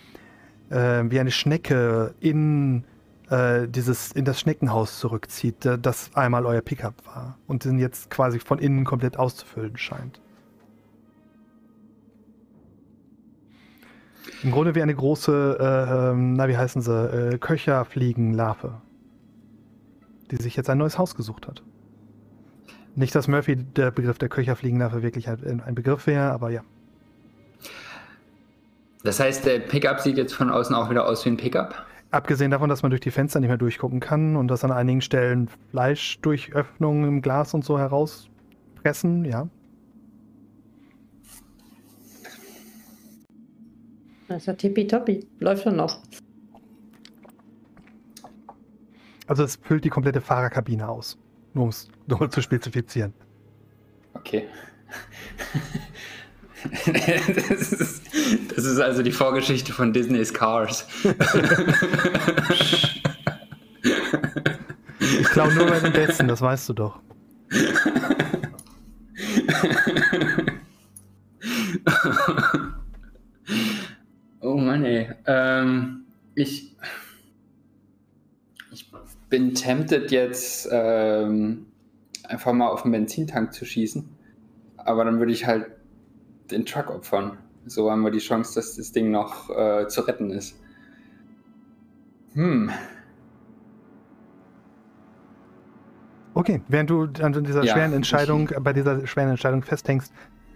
äh, 0.69 1.03
wie 1.09 1.19
eine 1.19 1.31
Schnecke 1.31 2.15
in 2.21 2.85
äh, 3.33 3.67
dieses, 3.67 4.11
in 4.11 4.25
das 4.25 4.39
Schneckenhaus 4.39 4.99
zurückzieht, 4.99 5.67
das 5.81 6.11
einmal 6.13 6.45
euer 6.45 6.61
Pickup 6.61 7.03
war 7.05 7.39
und 7.47 7.65
den 7.65 7.79
jetzt 7.79 8.11
quasi 8.11 8.37
von 8.37 8.59
innen 8.59 8.85
komplett 8.85 9.17
auszufüllen 9.17 9.75
scheint. 9.75 10.21
Im 14.43 14.51
Grunde 14.51 14.75
wie 14.75 14.83
eine 14.83 14.93
große, 14.93 15.57
äh, 15.59 16.11
ähm, 16.11 16.33
na 16.33 16.47
wie 16.47 16.57
heißen 16.57 16.83
sie, 16.83 16.91
äh, 16.91 17.37
Köcherfliegenlarve, 17.39 18.81
die 20.29 20.35
sich 20.35 20.55
jetzt 20.55 20.69
ein 20.69 20.77
neues 20.77 20.99
Haus 20.99 21.15
gesucht 21.15 21.47
hat. 21.47 21.63
Nicht, 22.95 23.15
dass 23.15 23.27
Murphy 23.27 23.55
der 23.55 23.89
Begriff 23.89 24.19
der 24.19 24.29
Köcherfliegenlarve 24.29 25.01
wirklich 25.01 25.27
ein 25.27 25.73
Begriff 25.73 26.05
wäre, 26.05 26.29
aber 26.31 26.51
ja. 26.51 26.61
Das 29.03 29.19
heißt, 29.19 29.47
der 29.47 29.59
Pickup 29.59 30.01
sieht 30.01 30.17
jetzt 30.17 30.33
von 30.33 30.51
außen 30.51 30.75
auch 30.75 30.91
wieder 30.91 31.07
aus 31.07 31.25
wie 31.25 31.29
ein 31.29 31.37
Pickup? 31.37 31.87
Abgesehen 32.13 32.51
davon, 32.51 32.69
dass 32.69 32.83
man 32.83 32.91
durch 32.91 33.01
die 33.01 33.09
Fenster 33.09 33.39
nicht 33.39 33.47
mehr 33.47 33.57
durchgucken 33.57 33.99
kann 33.99 34.35
und 34.35 34.47
dass 34.47 34.63
an 34.63 34.71
einigen 34.71 35.01
Stellen 35.01 35.49
Fleisch 35.71 36.19
durch 36.21 36.53
Öffnungen 36.53 37.05
im 37.05 37.21
Glas 37.23 37.55
und 37.55 37.65
so 37.65 37.79
herauspressen, 37.79 39.25
ja. 39.25 39.49
Das 44.27 44.37
ist 44.37 44.45
ja 44.45 44.53
tippitoppi. 44.53 45.25
Läuft 45.39 45.63
schon 45.63 45.75
noch. 45.75 46.03
Also 49.25 49.43
es 49.43 49.55
füllt 49.55 49.83
die 49.83 49.89
komplette 49.89 50.21
Fahrerkabine 50.21 50.87
aus. 50.87 51.17
Nur 51.55 51.63
um 51.63 51.69
es 51.71 51.89
nur 52.05 52.29
zu 52.29 52.43
spezifizieren. 52.43 53.15
Okay. 54.13 54.45
Das, 56.85 57.73
ist, 57.73 58.01
das 58.55 58.65
ist 58.65 58.79
also 58.79 59.03
die 59.03 59.11
Vorgeschichte 59.11 59.73
von 59.73 59.93
Disney's 59.93 60.33
Cars. 60.33 60.87
Ich 64.99 65.29
glaube 65.29 65.53
nur 65.55 65.67
bei 65.67 65.79
den 65.79 65.93
Besten, 65.93 66.27
das 66.27 66.41
weißt 66.41 66.69
du 66.69 66.73
doch. 66.73 66.99
oh 74.41 74.55
Mann, 74.57 74.85
ey. 74.85 75.09
Ähm, 75.25 76.05
ich, 76.35 76.75
ich 78.71 78.91
bin 79.29 79.53
tempted 79.53 80.11
jetzt 80.11 80.69
ähm, 80.71 81.65
einfach 82.23 82.53
mal 82.53 82.67
auf 82.67 82.83
den 82.83 82.91
Benzintank 82.91 83.53
zu 83.53 83.65
schießen. 83.65 84.07
Aber 84.77 85.05
dann 85.05 85.19
würde 85.19 85.31
ich 85.31 85.45
halt 85.45 85.67
den 86.51 86.65
Truck 86.65 86.89
opfern. 86.89 87.37
So 87.65 87.89
haben 87.89 88.01
wir 88.01 88.11
die 88.11 88.19
Chance, 88.19 88.55
dass 88.55 88.75
das 88.75 88.91
Ding 88.91 89.11
noch 89.11 89.49
äh, 89.49 89.87
zu 89.87 90.01
retten 90.01 90.31
ist. 90.31 90.59
Hm. 92.33 92.71
Okay, 96.33 96.61
während 96.67 96.89
du 96.89 97.03
an 97.21 97.43
dieser 97.43 97.63
Ja. 97.63 97.73
schweren 97.73 97.93
Entscheidung, 97.93 98.49
bei 98.61 98.73
dieser 98.73 99.05
schweren 99.05 99.29
Entscheidung 99.29 99.61
festhängst, 99.61 100.11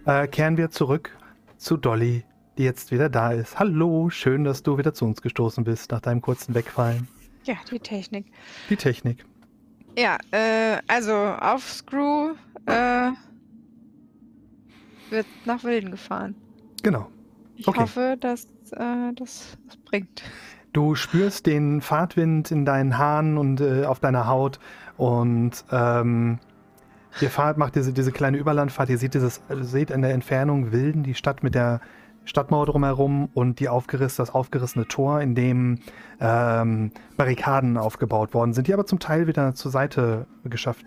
äh, 0.06 0.26
kehren 0.26 0.56
wir 0.56 0.70
zurück 0.70 1.16
zu 1.56 1.76
Dolly, 1.76 2.24
die 2.58 2.64
jetzt 2.64 2.90
wieder 2.90 3.08
da 3.08 3.32
ist. 3.32 3.58
Hallo, 3.58 4.10
schön, 4.10 4.44
dass 4.44 4.62
du 4.62 4.76
wieder 4.76 4.92
zu 4.92 5.04
uns 5.04 5.22
gestoßen 5.22 5.64
bist 5.64 5.92
nach 5.92 6.00
deinem 6.00 6.20
kurzen 6.20 6.54
Wegfallen. 6.54 7.06
Ja, 7.44 7.54
die 7.70 7.78
Technik. 7.78 8.26
Die 8.68 8.76
Technik. 8.76 9.24
Ja, 9.96 10.18
äh, 10.32 10.78
also 10.88 11.14
auf 11.14 11.62
Screw 11.62 12.34
äh, 12.66 13.10
wird 15.10 15.26
nach 15.44 15.64
Wilden 15.64 15.90
gefahren. 15.90 16.34
Genau. 16.82 17.08
Ich 17.56 17.66
Okay. 17.66 17.80
hoffe, 17.80 18.16
dass 18.20 18.44
äh, 18.72 19.12
das, 19.14 19.58
das 19.66 19.76
bringt. 19.84 20.22
Du 20.72 20.94
spürst 20.94 21.46
den 21.46 21.80
Fahrtwind 21.80 22.50
in 22.50 22.64
deinen 22.64 22.98
Haaren 22.98 23.36
und 23.38 23.60
äh, 23.60 23.84
auf 23.84 24.00
deiner 24.00 24.28
Haut 24.28 24.60
und 24.96 25.64
ähm, 25.72 26.38
ihr 27.20 27.30
fahrt, 27.30 27.58
macht 27.58 27.74
diese, 27.74 27.92
diese 27.92 28.12
kleine 28.12 28.36
Überlandfahrt. 28.36 28.90
Ihr 28.90 28.98
seht, 28.98 29.14
dieses, 29.14 29.40
ihr 29.48 29.64
seht 29.64 29.90
in 29.90 30.02
der 30.02 30.12
Entfernung 30.12 30.70
Wilden, 30.70 31.02
die 31.02 31.14
Stadt 31.14 31.42
mit 31.42 31.54
der 31.54 31.80
Stadtmauer 32.24 32.66
drumherum 32.66 33.30
und 33.32 33.58
die 33.58 33.68
aufgeriss, 33.70 34.16
das 34.16 34.30
aufgerissene 34.30 34.86
Tor, 34.86 35.20
in 35.22 35.34
dem 35.34 35.78
ähm, 36.20 36.92
Barrikaden 37.16 37.78
aufgebaut 37.78 38.34
worden 38.34 38.52
sind, 38.52 38.68
die 38.68 38.74
aber 38.74 38.84
zum 38.86 38.98
Teil 38.98 39.26
wieder 39.26 39.54
zur 39.54 39.70
Seite 39.70 40.26
geschafft 40.44 40.84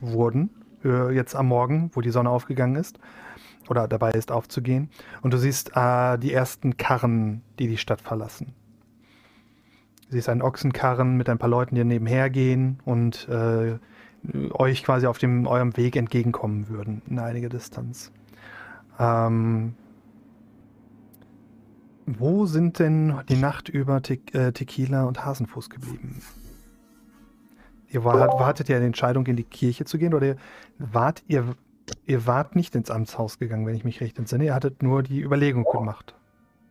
wurden, 0.00 0.50
äh, 0.84 1.12
jetzt 1.12 1.34
am 1.34 1.48
Morgen, 1.48 1.90
wo 1.94 2.00
die 2.00 2.10
Sonne 2.10 2.30
aufgegangen 2.30 2.76
ist 2.76 2.98
oder 3.68 3.88
dabei 3.88 4.12
ist 4.12 4.30
aufzugehen. 4.30 4.90
Und 5.22 5.32
du 5.32 5.38
siehst 5.38 5.72
äh, 5.74 6.18
die 6.18 6.32
ersten 6.32 6.76
Karren, 6.76 7.42
die 7.58 7.68
die 7.68 7.78
Stadt 7.78 8.00
verlassen. 8.00 8.54
Du 10.08 10.12
siehst 10.12 10.28
einen 10.28 10.42
Ochsenkarren 10.42 11.16
mit 11.16 11.28
ein 11.28 11.38
paar 11.38 11.48
Leuten, 11.48 11.74
die 11.74 11.84
nebenher 11.84 12.30
gehen 12.30 12.80
und 12.84 13.28
äh, 13.28 13.78
euch 14.52 14.84
quasi 14.84 15.06
auf 15.06 15.18
dem, 15.18 15.46
eurem 15.46 15.76
Weg 15.76 15.96
entgegenkommen 15.96 16.68
würden 16.68 17.02
in 17.08 17.18
einiger 17.18 17.48
Distanz. 17.48 18.12
Ähm, 18.98 19.74
wo 22.06 22.46
sind 22.46 22.78
denn 22.78 23.20
die 23.28 23.36
Nacht 23.36 23.68
über 23.68 24.02
Te 24.02 24.18
äh, 24.32 24.52
Tequila 24.52 25.04
und 25.04 25.24
Hasenfuß 25.24 25.70
geblieben? 25.70 26.20
Ihr 27.88 28.04
war, 28.04 28.18
wartet 28.38 28.68
ja 28.68 28.78
die 28.78 28.86
Entscheidung, 28.86 29.24
in 29.26 29.36
die 29.36 29.44
Kirche 29.44 29.84
zu 29.84 29.98
gehen 29.98 30.14
oder 30.14 30.36
wart, 30.78 31.22
ihr, 31.28 31.54
ihr 32.06 32.26
wart 32.26 32.56
nicht 32.56 32.74
ins 32.74 32.90
Amtshaus 32.90 33.38
gegangen, 33.38 33.66
wenn 33.66 33.74
ich 33.74 33.84
mich 33.84 34.00
recht 34.00 34.18
entsinne. 34.18 34.44
Ihr 34.44 34.54
hattet 34.54 34.82
nur 34.82 35.02
die 35.02 35.20
Überlegung 35.20 35.64
gemacht. 35.64 36.14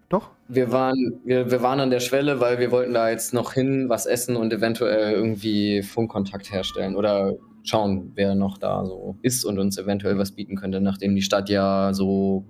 Doch? 0.10 0.30
Wir 0.48 0.72
waren, 0.72 1.22
wir, 1.26 1.50
wir 1.50 1.62
waren 1.62 1.80
an 1.80 1.90
der 1.90 2.00
Schwelle, 2.00 2.40
weil 2.40 2.60
wir 2.60 2.72
wollten 2.72 2.94
da 2.94 3.10
jetzt 3.10 3.34
noch 3.34 3.54
hin, 3.54 3.90
was 3.90 4.06
essen 4.06 4.36
und 4.36 4.54
eventuell 4.54 5.14
irgendwie 5.14 5.82
Funkkontakt 5.82 6.52
herstellen 6.52 6.96
oder 6.96 7.34
schauen, 7.64 8.12
wer 8.16 8.36
noch 8.36 8.58
da 8.58 8.86
so 8.86 9.16
ist 9.22 9.46
und 9.46 9.58
uns 9.58 9.78
eventuell 9.78 10.18
was 10.18 10.32
bieten 10.32 10.56
könnte, 10.56 10.82
nachdem 10.82 11.16
die 11.16 11.22
Stadt 11.22 11.50
ja 11.50 11.94
so 11.94 12.46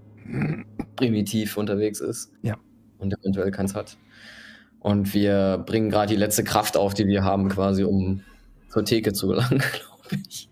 primitiv 0.96 1.58
unterwegs 1.58 2.00
ist. 2.00 2.34
Ja. 2.42 2.58
Und 2.98 3.14
eventuell 3.14 3.52
keins 3.52 3.76
hat. 3.76 3.98
Und 4.80 5.14
wir 5.14 5.64
bringen 5.66 5.90
gerade 5.90 6.14
die 6.14 6.20
letzte 6.20 6.44
Kraft 6.44 6.76
auf, 6.76 6.94
die 6.94 7.08
wir 7.08 7.24
haben, 7.24 7.48
quasi, 7.48 7.84
um 7.84 8.22
zur 8.70 8.84
Theke 8.84 9.14
zu 9.14 9.28
gelangen, 9.28 9.60
glaube 9.72 10.22
ich. 10.28 10.50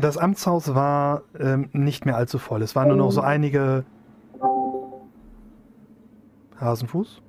Das 0.00 0.18
Amtshaus 0.18 0.74
war 0.74 1.22
ähm, 1.38 1.68
nicht 1.72 2.04
mehr 2.04 2.16
allzu 2.16 2.38
voll. 2.38 2.62
Es 2.62 2.76
waren 2.76 2.88
nur 2.88 2.96
noch 2.96 3.10
so 3.10 3.20
einige 3.22 3.84
Hasenfuß. 6.60 7.22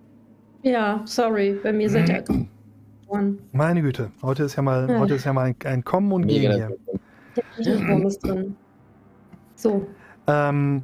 Ja, 0.64 1.02
sorry, 1.06 1.60
bei 1.64 1.72
mir 1.72 1.90
seid 1.90 2.10
ihr 2.10 2.22
geworden. 2.22 3.40
Meine 3.52 3.82
Güte, 3.82 4.12
heute 4.22 4.44
ist 4.44 4.56
ja 4.56 4.64
mal, 4.64 4.90
Ja. 4.90 5.00
heute 5.00 5.16
ist 5.16 5.24
ja 5.26 5.34
mal 5.34 5.46
ein, 5.48 5.56
ein 5.66 5.84
Kommen 5.84 6.12
und 6.12 6.28
Gehen 6.28 6.54
hier. 6.54 6.78
Ist 8.06 8.20
drin. 8.26 8.56
So, 9.56 9.88
Ähm, 10.28 10.84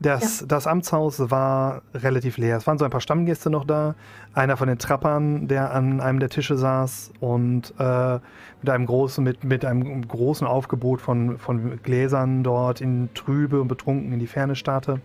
das, 0.00 0.44
das 0.46 0.66
Amtshaus 0.66 1.30
war 1.30 1.82
relativ 1.94 2.36
leer. 2.36 2.56
Es 2.56 2.66
waren 2.66 2.78
so 2.78 2.84
ein 2.84 2.90
paar 2.90 3.00
Stammgäste 3.00 3.48
noch 3.48 3.64
da. 3.64 3.94
Einer 4.32 4.56
von 4.56 4.68
den 4.68 4.78
Trappern, 4.78 5.48
der 5.48 5.72
an 5.72 6.00
einem 6.00 6.18
der 6.20 6.28
Tische 6.28 6.56
saß 6.56 7.12
und 7.20 7.72
äh, 7.78 8.18
mit 8.60 8.70
einem 8.70 8.86
großen, 8.86 9.22
mit, 9.22 9.44
mit 9.44 9.64
einem 9.64 10.06
großen 10.06 10.46
Aufgebot 10.46 11.00
von, 11.00 11.38
von 11.38 11.80
Gläsern 11.82 12.42
dort 12.42 12.80
in 12.80 13.08
trübe 13.14 13.60
und 13.60 13.68
betrunken 13.68 14.12
in 14.12 14.18
die 14.18 14.26
Ferne 14.26 14.56
starrte. 14.56 15.00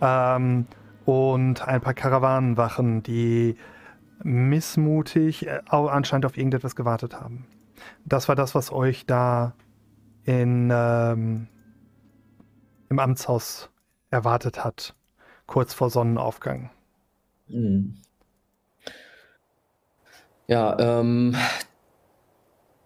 Ähm, 0.00 0.66
und 1.06 1.66
ein 1.66 1.80
paar 1.80 1.94
Karawanenwachen, 1.94 3.02
die 3.02 3.56
missmutig 4.22 5.46
äh, 5.46 5.60
anscheinend 5.70 6.26
auf 6.26 6.36
irgendetwas 6.36 6.76
gewartet 6.76 7.20
haben. 7.20 7.46
Das 8.04 8.28
war 8.28 8.34
das, 8.34 8.54
was 8.54 8.72
euch 8.72 9.06
da 9.06 9.54
in, 10.24 10.70
ähm, 10.72 11.46
im 12.88 12.98
Amtshaus 12.98 13.70
erwartet 14.10 14.64
hat, 14.64 14.94
kurz 15.46 15.74
vor 15.74 15.90
Sonnenaufgang. 15.90 16.70
Hm. 17.48 17.96
Ja, 20.48 20.78
ähm. 20.78 21.36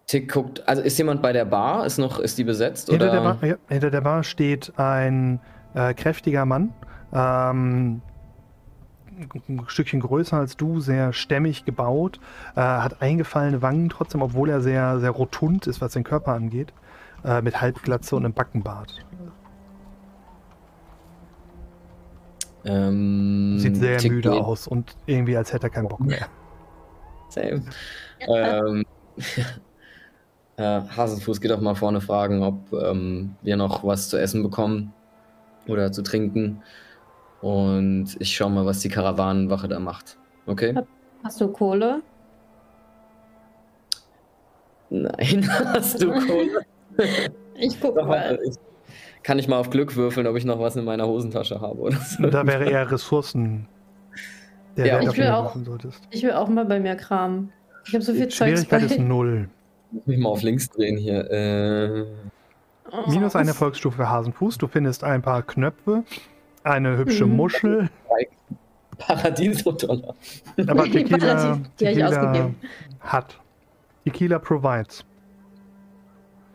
Tick 0.07 0.31
guckt. 0.31 0.67
Also 0.67 0.81
ist 0.81 0.97
jemand 0.97 1.21
bei 1.21 1.31
der 1.31 1.45
Bar? 1.45 1.85
Ist 1.85 1.97
noch, 1.97 2.19
ist 2.19 2.37
die 2.37 2.43
besetzt? 2.43 2.89
Hinter 2.89 3.05
oder? 3.05 3.13
der, 3.13 3.21
Bar, 3.21 3.45
ja, 3.45 3.55
hinter 3.69 3.91
der 3.91 4.01
Bar 4.01 4.23
steht 4.23 4.77
ein 4.77 5.39
äh, 5.73 5.93
kräftiger 5.93 6.45
Mann, 6.45 6.73
ähm, 7.13 8.01
ein 9.47 9.63
Stückchen 9.67 10.01
größer 10.01 10.37
als 10.37 10.57
du, 10.57 10.81
sehr 10.81 11.13
stämmig 11.13 11.63
gebaut, 11.63 12.19
äh, 12.55 12.61
hat 12.61 13.01
eingefallene 13.01 13.61
Wangen 13.61 13.87
trotzdem, 13.89 14.21
obwohl 14.21 14.49
er 14.49 14.61
sehr, 14.61 14.99
sehr 14.99 15.11
rotund 15.11 15.67
ist, 15.67 15.79
was 15.79 15.93
den 15.93 16.03
Körper 16.03 16.33
angeht, 16.33 16.73
äh, 17.23 17.41
mit 17.41 17.61
Halbglatze 17.61 18.15
und 18.15 18.25
einem 18.25 18.33
Backenbart. 18.33 19.05
Ähm, 22.65 23.57
Sieht 23.57 23.77
sehr 23.77 23.97
Tick 23.97 24.11
müde 24.11 24.33
aus 24.33 24.67
und 24.67 24.95
irgendwie 25.05 25.35
als 25.35 25.51
hätte 25.51 25.67
er 25.67 25.69
keinen 25.71 25.87
Bock 25.87 26.01
mehr. 26.01 26.27
Same. 27.29 27.63
ähm, 28.19 28.85
äh, 30.57 30.81
Hasenfuß 30.95 31.41
geht 31.41 31.51
doch 31.51 31.61
mal 31.61 31.75
vorne 31.75 32.01
fragen, 32.01 32.43
ob 32.43 32.71
ähm, 32.73 33.35
wir 33.41 33.57
noch 33.57 33.83
was 33.83 34.09
zu 34.09 34.17
essen 34.17 34.43
bekommen 34.43 34.93
oder 35.67 35.91
zu 35.91 36.03
trinken. 36.03 36.61
Und 37.41 38.15
ich 38.19 38.35
schau 38.35 38.49
mal, 38.49 38.65
was 38.65 38.79
die 38.81 38.89
Karawanenwache 38.89 39.67
da 39.67 39.79
macht. 39.79 40.17
Okay? 40.45 40.75
hast 41.23 41.41
du 41.41 41.47
Kohle? 41.47 42.01
Nein, 44.89 45.49
hast 45.73 46.01
du 46.01 46.11
Kohle? 46.11 46.65
Ich 47.55 47.79
guck 47.79 47.95
Doch, 47.95 48.07
mal. 48.07 48.37
ich, 48.43 48.55
kann 49.23 49.37
ich 49.39 49.47
mal 49.47 49.57
auf 49.57 49.69
Glück 49.69 49.95
würfeln, 49.95 50.25
ob 50.27 50.35
ich 50.35 50.45
noch 50.45 50.59
was 50.59 50.75
in 50.75 50.83
meiner 50.85 51.07
Hosentasche 51.07 51.61
habe 51.61 51.77
oder 51.79 51.97
so? 51.97 52.27
Da 52.27 52.45
wäre 52.47 52.65
eher 52.69 52.89
Ressourcen, 52.91 53.67
der 54.77 54.85
Ja. 54.87 54.93
Wert, 54.95 55.03
Ich 55.13 55.17
will 55.17 55.25
du 55.25 55.35
auch- 55.37 55.55
solltest. 55.55 56.03
Ich 56.11 56.23
will 56.23 56.31
auch 56.33 56.47
mal 56.49 56.65
bei 56.65 56.79
mir 56.79 56.95
kramen. 56.95 57.51
Ich 57.85 57.93
habe 57.93 58.03
so 58.03 58.13
viel 58.13 58.27
Zeugs 58.27 58.35
Schwierigkeit 58.61 58.79
bei. 58.89 58.95
ist 58.95 58.99
null. 58.99 59.49
Muss 59.91 60.05
mich 60.07 60.19
mal 60.19 60.29
auf 60.29 60.41
links 60.41 60.69
drehen 60.69 60.97
hier. 60.97 61.29
Äh, 61.31 62.05
Oh. 62.93 63.09
Minus 63.09 63.37
eine 63.37 63.51
Erfolgsstufe 63.51 63.95
für 63.97 64.09
Hasenfuß. 64.09 64.57
Du 64.57 64.67
findest 64.67 65.05
ein 65.05 65.21
paar 65.21 65.43
Knöpfe, 65.43 66.03
eine 66.63 66.97
hübsche 66.97 67.25
Mhm. 67.25 67.35
Muschel, 67.37 67.89
Paradiso-Dollar. 68.97 70.13
aber 70.67 70.83
Die 70.85 70.91
Tequila, 70.91 71.17
Paradies- 71.35 71.69
die 71.79 71.85
hab 71.85 71.91
ich 71.93 71.97
Tequila 71.99 72.07
ausgegeben. 72.07 72.55
hat. 72.99 73.39
Tequila 74.03 74.39
provides. 74.39 75.05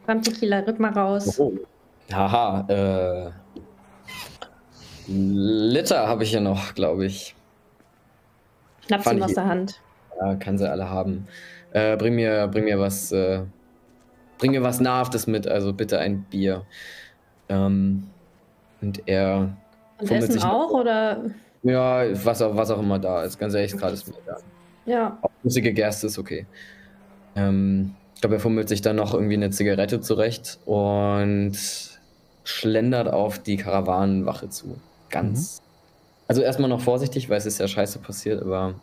Komm, 0.06 0.20
Tequila, 0.22 0.58
rück 0.60 0.78
mal 0.78 0.92
raus. 0.92 1.40
Oh. 1.40 1.52
Haha, 2.12 2.66
äh. 2.68 3.30
Liter 5.08 6.08
habe 6.08 6.24
ich 6.24 6.30
hier 6.30 6.40
noch, 6.40 6.74
glaube 6.74 7.06
ich. 7.06 7.34
Schnapp's 8.86 9.04
Fand 9.04 9.18
ihm 9.18 9.22
aus 9.24 9.34
der 9.34 9.46
Hand. 9.46 9.80
Ja, 10.20 10.34
kann 10.36 10.58
sie 10.58 10.68
alle 10.68 10.88
haben. 10.90 11.26
Äh, 11.72 11.96
bring 11.96 12.14
mir, 12.14 12.48
bring 12.48 12.64
mir 12.64 12.78
was, 12.78 13.12
äh, 13.12 13.42
bring 14.38 14.52
mir 14.52 14.62
was 14.62 14.80
Nahrhaftes 14.80 15.26
mit, 15.26 15.46
also 15.46 15.72
bitte 15.72 15.98
ein 15.98 16.22
Bier. 16.24 16.62
Ähm, 17.48 18.08
und 18.80 19.02
er, 19.06 19.56
Und 19.98 20.10
Essen 20.10 20.32
sich- 20.32 20.44
auch, 20.44 20.70
oder? 20.70 21.22
ja, 21.62 22.04
was 22.24 22.42
auch, 22.42 22.56
was 22.56 22.70
auch 22.70 22.78
immer 22.80 22.98
da 22.98 23.22
ist, 23.24 23.38
ganz 23.38 23.54
ehrlich, 23.54 23.76
gerade 23.76 23.94
ist 23.94 24.08
mir 24.08 24.14
egal. 24.22 24.40
Ja. 24.86 25.18
Auch 25.22 25.30
flüssige 25.42 25.72
Gerste 25.72 26.06
ist 26.06 26.18
okay. 26.18 26.46
Ähm, 27.36 27.94
ich 28.14 28.20
glaube, 28.20 28.36
er 28.36 28.40
fummelt 28.40 28.68
sich 28.68 28.80
dann 28.82 28.96
noch 28.96 29.12
irgendwie 29.14 29.34
eine 29.34 29.50
Zigarette 29.50 30.00
zurecht 30.00 30.58
und 30.64 31.52
schlendert 32.46 33.08
auf 33.08 33.38
die 33.38 33.56
Karawanenwache 33.56 34.48
zu. 34.48 34.78
Ganz. 35.10 35.60
Also 36.28 36.42
erstmal 36.42 36.68
noch 36.68 36.80
vorsichtig, 36.80 37.28
weil 37.28 37.38
es 37.38 37.46
ist 37.46 37.58
ja 37.58 37.68
scheiße 37.68 37.98
passiert, 37.98 38.42
aber. 38.42 38.74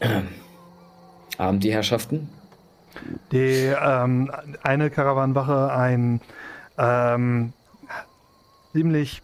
Ähm, 0.00 0.28
Abend 1.38 1.62
die 1.64 1.72
Herrschaften. 1.72 2.28
Die 3.30 3.72
ähm, 3.80 4.30
eine 4.62 4.90
Karawanenwache, 4.90 5.72
ein 5.72 6.20
ähm, 6.78 7.52
ziemlich, 8.72 9.22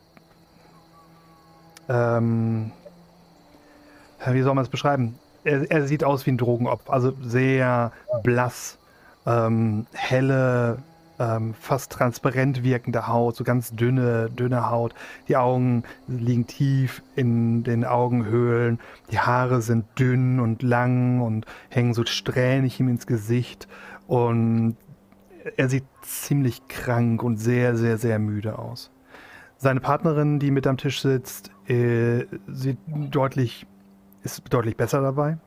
ähm, 1.89 2.73
wie 4.27 4.43
soll 4.43 4.55
man 4.55 4.65
es 4.65 4.71
beschreiben? 4.71 5.19
er, 5.49 5.71
er, 5.71 5.87
sieht 5.87 6.05
aus 6.05 6.27
wie 6.27 6.33
ein 6.33 6.39
Drogenopfer, 6.39 6.93
also 6.93 7.13
sehr 7.23 7.93
blass, 8.23 8.79
ähm, 9.27 9.87
helle, 9.93 10.79
ähm, 11.19 11.55
fast 11.55 11.93
transparent 11.93 12.63
wirkende 12.63 13.09
Haut, 13.09 13.37
so 13.37 13.45
ganz 13.45 13.75
dünne, 13.75 14.31
dünne 14.31 14.71
Haut. 14.71 14.95
Die 15.29 15.37
Augen 15.37 15.83
liegen 16.07 16.47
tief 16.47 17.03
in 17.17 17.65
den 17.65 17.85
Augenhöhlen, 17.85 18.79
die 19.11 19.19
Haare 19.19 19.63
sind 19.63 19.87
dünn 19.99 20.41
und 20.41 20.63
lang 20.63 21.21
und 21.21 21.47
hängen 21.69 21.95
so 21.95 22.05
strähnig 22.05 22.79
ihm 22.81 22.89
ins 22.89 23.07
Gesicht 23.07 23.69
und 24.07 24.77
er 25.57 25.69
sieht 25.69 25.85
ziemlich 26.03 26.67
krank 26.69 27.23
und 27.23 27.39
sehr, 27.39 27.77
sehr, 27.77 27.99
sehr 27.99 28.19
müde 28.19 28.59
aus. 28.59 28.91
Seine 29.57 29.81
Partnerin, 29.81 30.39
die 30.39 30.51
mit 30.51 30.67
am 30.67 30.77
Tisch 30.77 31.01
sitzt, 31.03 31.51
äh, 31.67 32.27
sieht 32.47 32.79
deutlich, 32.87 33.67
ist 34.23 34.43
deutlich 34.51 34.77
besser 34.77 35.03
dabei. 35.03 35.39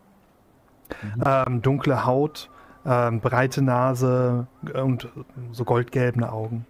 Mhm. 1.01 1.23
Ähm, 1.25 1.61
dunkle 1.61 2.05
Haut, 2.05 2.49
ähm, 2.85 3.19
breite 3.19 3.61
Nase 3.61 4.47
und 4.73 5.09
so 5.51 5.65
goldgelbene 5.65 6.31
Augen. 6.31 6.65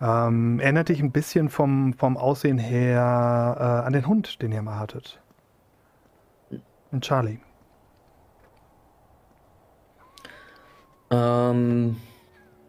Ähm, 0.00 0.60
erinnert 0.60 0.90
dich 0.90 1.00
ein 1.00 1.10
bisschen 1.10 1.48
vom, 1.48 1.92
vom 1.94 2.16
Aussehen 2.16 2.58
her 2.58 3.56
äh, 3.58 3.86
an 3.86 3.92
den 3.92 4.06
Hund, 4.06 4.40
den 4.42 4.52
ihr 4.52 4.62
mal 4.62 4.78
hattet. 4.78 5.20
Und 6.92 7.04
Charlie. 7.04 7.38
Ähm, 11.10 11.96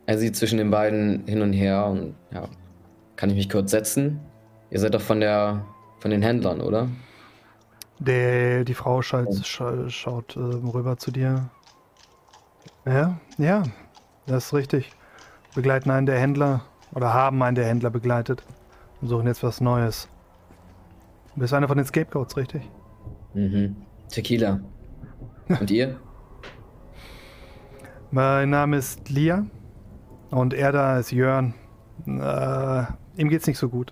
er 0.05 0.17
sieht 0.17 0.35
zwischen 0.35 0.57
den 0.57 0.71
beiden 0.71 1.25
hin 1.27 1.41
und 1.41 1.53
her 1.53 1.85
und 1.85 2.15
ja, 2.31 2.47
kann 3.15 3.29
ich 3.29 3.35
mich 3.35 3.49
kurz 3.49 3.71
setzen? 3.71 4.19
Ihr 4.71 4.79
seid 4.79 4.93
doch 4.93 5.01
von 5.01 5.19
der 5.19 5.65
von 5.99 6.11
den 6.11 6.21
Händlern, 6.21 6.61
oder? 6.61 6.87
Der, 7.99 8.63
die 8.63 8.73
Frau 8.73 9.01
schaut, 9.01 9.45
scha 9.45 9.89
schaut 9.89 10.35
äh, 10.37 10.39
rüber 10.39 10.97
zu 10.97 11.11
dir. 11.11 11.49
Ja, 12.85 13.19
ja, 13.37 13.63
das 14.25 14.45
ist 14.45 14.53
richtig. 14.53 14.91
Begleiten 15.55 15.91
einen 15.91 16.05
der 16.05 16.19
Händler 16.19 16.61
oder 16.93 17.13
haben 17.13 17.41
einen 17.43 17.55
der 17.55 17.65
Händler 17.65 17.89
begleitet 17.89 18.43
und 19.01 19.07
suchen 19.07 19.27
jetzt 19.27 19.43
was 19.43 19.61
Neues. 19.61 20.07
Du 21.33 21.41
bist 21.41 21.53
einer 21.53 21.67
von 21.67 21.77
den 21.77 21.85
Scapegoats, 21.85 22.35
richtig? 22.37 22.69
Mhm. 23.33 23.75
Tequila. 24.09 24.59
Und 25.59 25.71
ihr? 25.71 25.99
Mein 28.11 28.49
Name 28.49 28.77
ist 28.77 29.09
Lia. 29.09 29.45
Und 30.31 30.53
er 30.53 30.71
da 30.71 30.99
ist 30.99 31.11
Jörn. 31.11 31.53
Äh, 32.05 32.83
ihm 33.17 33.29
geht's 33.29 33.47
nicht 33.47 33.57
so 33.57 33.69
gut. 33.69 33.91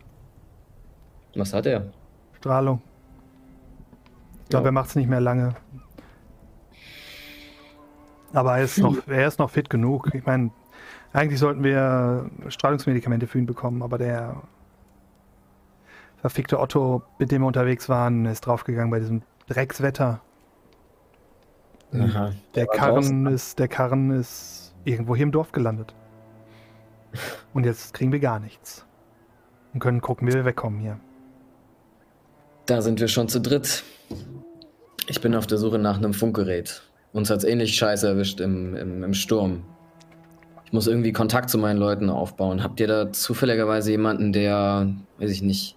Was 1.35 1.53
hat 1.53 1.65
er? 1.65 1.91
Strahlung. 2.33 2.81
Ich 4.43 4.49
glaube, 4.49 4.65
ja. 4.65 4.69
er 4.69 4.73
macht's 4.73 4.95
nicht 4.95 5.09
mehr 5.09 5.21
lange. 5.21 5.55
Aber 8.33 8.57
er 8.57 8.63
ist, 8.63 8.77
noch, 8.77 9.07
er 9.07 9.27
ist 9.27 9.39
noch 9.39 9.49
fit 9.49 9.69
genug. 9.69 10.13
Ich 10.13 10.25
meine, 10.25 10.51
eigentlich 11.13 11.39
sollten 11.39 11.63
wir 11.63 12.29
Strahlungsmedikamente 12.49 13.27
für 13.27 13.39
ihn 13.39 13.45
bekommen, 13.45 13.81
aber 13.81 13.97
der 13.97 14.43
verfickte 16.17 16.59
Otto, 16.59 17.03
mit 17.19 17.31
dem 17.31 17.41
wir 17.41 17.47
unterwegs 17.47 17.89
waren, 17.89 18.25
ist 18.25 18.41
draufgegangen 18.41 18.91
bei 18.91 18.99
diesem 18.99 19.21
Dreckswetter. 19.47 20.21
Aha. 21.93 22.33
Der 22.55 22.67
Karren 22.67 23.27
ist, 23.27 23.59
der 23.59 23.67
Karren 23.67 24.11
ist 24.11 24.75
irgendwo 24.83 25.15
hier 25.15 25.23
im 25.23 25.31
Dorf 25.31 25.51
gelandet. 25.51 25.93
Und 27.53 27.65
jetzt 27.65 27.93
kriegen 27.93 28.11
wir 28.11 28.19
gar 28.19 28.39
nichts. 28.39 28.85
Und 29.73 29.79
können 29.79 30.01
gucken, 30.01 30.27
wie 30.27 30.33
wir 30.33 30.45
wegkommen 30.45 30.79
hier. 30.79 30.99
Da 32.65 32.81
sind 32.81 32.99
wir 32.99 33.07
schon 33.07 33.29
zu 33.29 33.39
dritt. 33.39 33.83
Ich 35.07 35.21
bin 35.21 35.33
auf 35.35 35.47
der 35.47 35.57
Suche 35.57 35.79
nach 35.79 35.97
einem 35.97 36.13
Funkgerät. 36.13 36.83
Uns 37.17 37.31
hat's 37.31 37.43
ähnlich 37.43 37.75
scheiße 37.75 38.07
erwischt 38.07 38.39
im, 38.41 38.75
im, 38.75 39.03
im 39.03 39.15
Sturm. 39.15 39.63
Ich 40.65 40.71
muss 40.71 40.85
irgendwie 40.85 41.11
Kontakt 41.11 41.49
zu 41.49 41.57
meinen 41.57 41.79
Leuten 41.79 42.11
aufbauen. 42.11 42.61
Habt 42.61 42.79
ihr 42.79 42.85
da 42.85 43.11
zufälligerweise 43.11 43.89
jemanden, 43.89 44.33
der, 44.33 44.93
weiß 45.17 45.31
ich 45.31 45.41
nicht. 45.41 45.75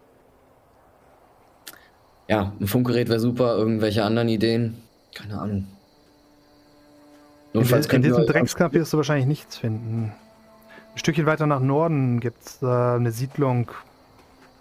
Ja, 2.28 2.52
ein 2.60 2.66
Funkgerät 2.66 3.08
wäre 3.08 3.20
super. 3.20 3.56
Irgendwelche 3.56 4.04
anderen 4.04 4.28
Ideen? 4.28 4.82
Keine 5.14 5.40
Ahnung. 5.40 5.66
Notfalls 7.54 7.86
in, 7.86 7.96
in 7.96 8.02
diesem 8.02 8.26
Dreckskampf 8.26 8.74
wirst 8.74 8.92
du 8.92 8.98
wahrscheinlich 8.98 9.26
nichts 9.26 9.56
finden. 9.56 10.12
Ein 10.92 10.98
Stückchen 10.98 11.24
weiter 11.24 11.46
nach 11.46 11.60
Norden 11.60 12.20
gibt 12.20 12.44
es 12.44 12.62
äh, 12.62 12.66
eine 12.66 13.12
Siedlung. 13.12 13.70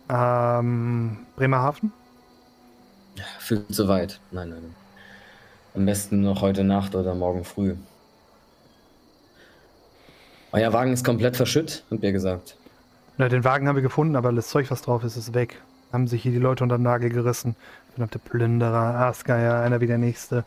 Ähm, 0.10 1.18
Bremerhaven? 1.36 1.92
Viel 3.40 3.68
zu 3.68 3.90
weit. 3.90 4.22
Nein, 4.32 4.52
nein. 4.52 4.89
Am 5.76 5.86
besten 5.86 6.22
noch 6.22 6.42
heute 6.42 6.64
Nacht 6.64 6.96
oder 6.96 7.16
morgen 7.16 7.44
früh. 7.44 7.76
Euer 10.52 10.74
Wagen 10.74 10.94
ist 10.94 11.06
komplett 11.06 11.38
verschütt, 11.38 11.84
habt 11.92 12.04
ihr 12.04 12.12
gesagt. 12.12 12.56
Na, 13.18 13.30
den 13.30 13.44
Wagen 13.44 13.68
haben 13.68 13.76
wir 13.76 13.84
gefunden, 13.84 14.16
aber 14.16 14.32
das 14.32 14.48
Zeug, 14.48 14.72
was 14.72 14.82
drauf 14.82 15.04
ist, 15.04 15.16
ist 15.16 15.34
weg. 15.34 15.62
Haben 15.92 16.08
sich 16.08 16.24
hier 16.24 16.32
die 16.32 16.40
Leute 16.40 16.64
unter 16.64 16.78
den 16.78 16.84
Nagel 16.84 17.10
gerissen. 17.10 17.56
Verdammte 17.92 18.20
Plünderer, 18.20 18.96
Aasgeier, 18.96 19.62
einer 19.62 19.82
wie 19.82 19.88
der 19.88 19.98
nächste 19.98 20.44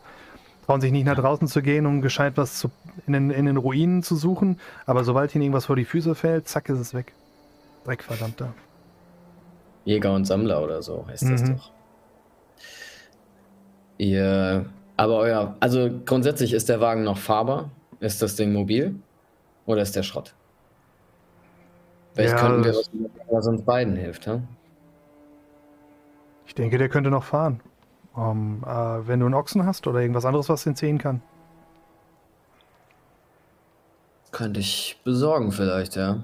trauen 0.64 0.81
sich 0.81 0.93
nicht 0.93 1.05
nach 1.05 1.16
draußen 1.16 1.49
zu 1.49 1.62
gehen, 1.62 1.87
um 1.87 2.01
gescheit 2.01 2.35
was 2.37 2.59
zu, 2.59 2.70
in, 3.07 3.12
den, 3.12 3.31
in 3.31 3.47
den 3.47 3.57
Ruinen 3.57 4.03
zu 4.03 4.16
suchen. 4.16 4.59
Aber 4.87 5.05
sobald 5.05 5.35
ihnen 5.35 5.43
irgendwas 5.43 5.66
vor 5.66 5.77
die 5.77 5.85
Füße 5.85 6.14
fällt, 6.14 6.49
zack, 6.49 6.68
ist 6.68 6.79
es 6.79 6.95
weg. 6.95 7.12
Dreck, 7.85 8.03
verdammter. 8.03 8.55
Jäger 9.85 10.14
und 10.14 10.25
Sammler 10.25 10.62
oder 10.62 10.83
so 10.83 11.05
heißt 11.09 11.25
mhm. 11.25 11.31
das 11.31 11.45
doch. 11.45 11.70
Ihr, 13.99 14.66
aber 14.97 15.16
euer, 15.16 15.57
also 15.61 15.90
grundsätzlich 16.05 16.53
ist 16.53 16.68
der 16.68 16.80
Wagen 16.80 17.05
noch 17.05 17.18
fahrbar? 17.18 17.70
Ist 18.01 18.20
das 18.22 18.36
Ding 18.36 18.53
mobil? 18.53 18.95
Oder 19.66 19.82
ist 19.82 19.95
der 19.95 20.03
Schrott? 20.03 20.34
Vielleicht 22.14 22.34
ja, 22.34 22.40
könnten 22.40 22.64
wir 22.64 22.74
was, 22.74 22.90
was 23.30 23.47
uns 23.47 23.62
beiden 23.62 23.97
hilft, 23.97 24.26
ha? 24.26 24.40
Ich 26.47 26.55
denke, 26.55 26.76
der 26.76 26.88
könnte 26.88 27.11
noch 27.11 27.24
fahren. 27.24 27.61
Um, 28.14 28.62
äh, 28.66 28.68
wenn 29.09 29.20
du 29.20 29.26
einen 29.26 29.34
Ochsen 29.34 29.64
hast 29.64 29.86
oder 29.86 30.01
irgendwas 30.01 30.26
anderes, 30.26 30.51
was 30.51 30.64
den 30.64 30.76
ziehen 30.76 30.99
kann. 30.99 31.22
Könnte 34.32 34.61
ich 34.61 35.01
besorgen 35.03 35.51
vielleicht, 35.51 35.97
ja. 35.97 36.22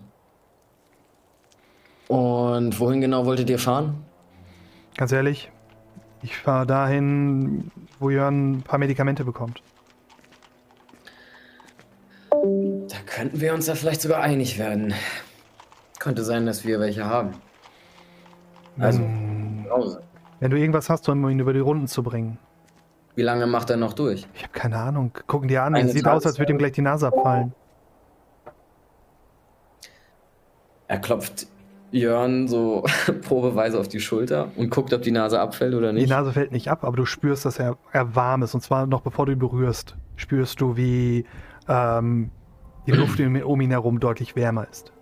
Und 2.08 2.78
wohin 2.78 3.00
genau 3.00 3.24
wolltet 3.24 3.48
ihr 3.48 3.58
fahren? 3.58 4.04
Ganz 4.96 5.12
ehrlich, 5.12 5.50
ich 6.22 6.36
fahre 6.36 6.66
dahin, 6.66 7.70
wo 7.98 8.10
Jörn 8.10 8.58
ein 8.58 8.62
paar 8.62 8.78
Medikamente 8.78 9.24
bekommt. 9.24 9.62
Da 12.30 12.96
könnten 13.06 13.40
wir 13.40 13.54
uns 13.54 13.66
ja 13.66 13.74
vielleicht 13.74 14.00
sogar 14.00 14.20
einig 14.20 14.58
werden. 14.58 14.94
Könnte 15.98 16.22
sein, 16.24 16.46
dass 16.46 16.64
wir 16.64 16.80
welche 16.80 17.04
haben. 17.04 17.32
Also, 18.78 19.00
ähm, 19.02 19.66
wenn 20.40 20.50
du 20.50 20.56
irgendwas 20.56 20.88
hast, 20.88 21.08
um 21.08 21.28
ihn 21.28 21.40
über 21.40 21.52
die 21.52 21.60
Runden 21.60 21.88
zu 21.88 22.02
bringen. 22.02 22.38
Wie 23.16 23.22
lange 23.22 23.46
macht 23.48 23.70
er 23.70 23.76
noch 23.76 23.94
durch? 23.94 24.26
Ich 24.34 24.44
habe 24.44 24.52
keine 24.52 24.76
Ahnung. 24.76 25.12
Gucken 25.26 25.48
dir 25.48 25.64
an. 25.64 25.74
Es 25.74 25.92
sieht 25.92 26.06
aus, 26.06 26.24
als 26.24 26.38
würde 26.38 26.52
ihm 26.52 26.58
gleich 26.58 26.72
die 26.72 26.82
Nase 26.82 27.08
abfallen. 27.08 27.52
Er 30.86 31.00
klopft 31.00 31.48
Jörn 31.90 32.48
so 32.48 32.84
probeweise 33.22 33.78
auf 33.78 33.88
die 33.88 34.00
Schulter 34.00 34.50
und 34.56 34.70
guckt, 34.70 34.92
ob 34.92 35.02
die 35.02 35.10
Nase 35.10 35.40
abfällt 35.40 35.74
oder 35.74 35.92
nicht. 35.92 36.06
Die 36.06 36.10
Nase 36.10 36.32
fällt 36.32 36.52
nicht 36.52 36.68
ab, 36.68 36.84
aber 36.84 36.96
du 36.96 37.06
spürst, 37.06 37.44
dass 37.44 37.58
er, 37.58 37.78
er 37.92 38.14
warm 38.14 38.42
ist. 38.42 38.54
Und 38.54 38.60
zwar 38.60 38.86
noch 38.86 39.00
bevor 39.00 39.26
du 39.26 39.32
ihn 39.32 39.38
berührst, 39.38 39.96
spürst 40.16 40.60
du, 40.60 40.76
wie 40.76 41.24
ähm, 41.68 42.30
die 42.86 42.92
Luft 42.92 43.20
um 43.44 43.60
ihn 43.60 43.70
herum 43.70 44.00
deutlich 44.00 44.36
wärmer 44.36 44.66
ist. 44.70 44.92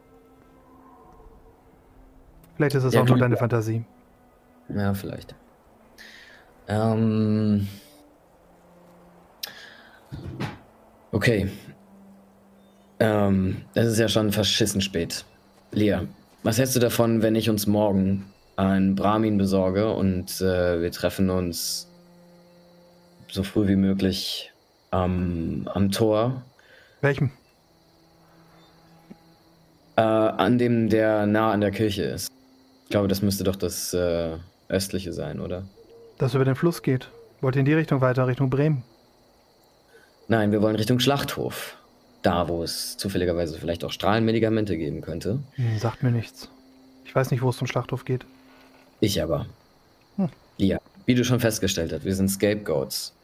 Vielleicht 2.57 2.75
ist 2.75 2.85
es 2.85 2.95
ja, 2.95 3.03
auch 3.03 3.07
nur 3.07 3.19
deine 3.19 3.37
Fantasie. 3.37 3.85
Ja, 4.75 4.95
vielleicht. 4.95 5.35
Ähm. 6.69 7.69
Okay. 11.13 11.51
Ähm, 12.99 13.63
es 13.75 13.89
ist 13.89 13.99
ja 13.99 14.09
schon 14.09 14.33
verschissen 14.33 14.81
spät. 14.81 15.25
Lea, 15.73 15.99
was 16.47 16.59
hältst 16.59 16.77
du 16.77 16.81
davon, 16.81 17.23
wenn 17.23 17.35
ich 17.35 17.51
uns 17.51 17.67
morgen 17.67 18.25
ein 18.55 18.95
Brahmin 18.95 19.37
besorge 19.37 19.93
und 19.93 20.41
äh, 20.41 20.81
wir 20.81 20.93
treffen 20.93 21.29
uns 21.29 21.89
so 23.29 23.43
früh 23.43 23.67
wie 23.67 23.75
möglich 23.75 24.53
am, 24.93 25.69
am 25.75 25.91
Tor? 25.91 26.45
Welchem? 27.01 27.33
Äh, 29.97 30.03
an 30.03 30.57
dem, 30.57 30.89
der 30.89 31.27
nah 31.27 31.51
an 31.51 31.61
der 31.61 31.73
Kirche 31.73 32.05
ist. 32.05 32.31
Ich 32.85 32.91
glaube, 32.91 33.09
das 33.09 33.23
müsste 33.23 33.43
doch 33.43 33.57
das 33.57 33.93
äh, 33.93 34.37
östliche 34.69 35.13
sein, 35.13 35.41
oder? 35.41 35.65
Das 36.17 36.35
über 36.35 36.45
den 36.45 36.55
Fluss 36.55 36.83
geht. 36.83 37.11
Wollt 37.41 37.57
ihr 37.57 37.61
in 37.61 37.67
die 37.67 37.75
Richtung 37.75 38.01
weiter, 38.01 38.29
Richtung 38.29 38.51
Bremen? 38.51 38.85
Nein, 40.29 40.53
wir 40.53 40.63
wollen 40.63 40.77
Richtung 40.77 41.01
Schlachthof. 41.01 41.76
Da, 42.27 42.49
wo 42.49 42.65
es 42.65 42.97
zufälligerweise 42.97 43.57
vielleicht 43.57 43.85
auch 43.85 43.93
Strahlenmedikamente 43.93 44.77
geben 44.77 45.01
könnte. 45.01 45.39
Hm, 45.55 45.79
sagt 45.79 46.03
mir 46.03 46.11
nichts. 46.11 46.51
Ich 47.05 47.15
weiß 47.15 47.31
nicht, 47.31 47.41
wo 47.41 47.51
es 47.51 47.57
zum 47.57 47.69
Schlachthof 47.69 48.05
geht. 48.05 48.27
Ich 48.99 49.23
aber. 49.23 49.47
Hm. 50.17 50.29
Ja, 50.57 50.79
wie 51.05 51.15
du 51.15 51.25
schon 51.25 51.39
festgestellt 51.39 51.93
hast, 51.93 52.05
wir 52.05 52.17
sind 52.17 52.29
Scapegoats. 52.29 53.15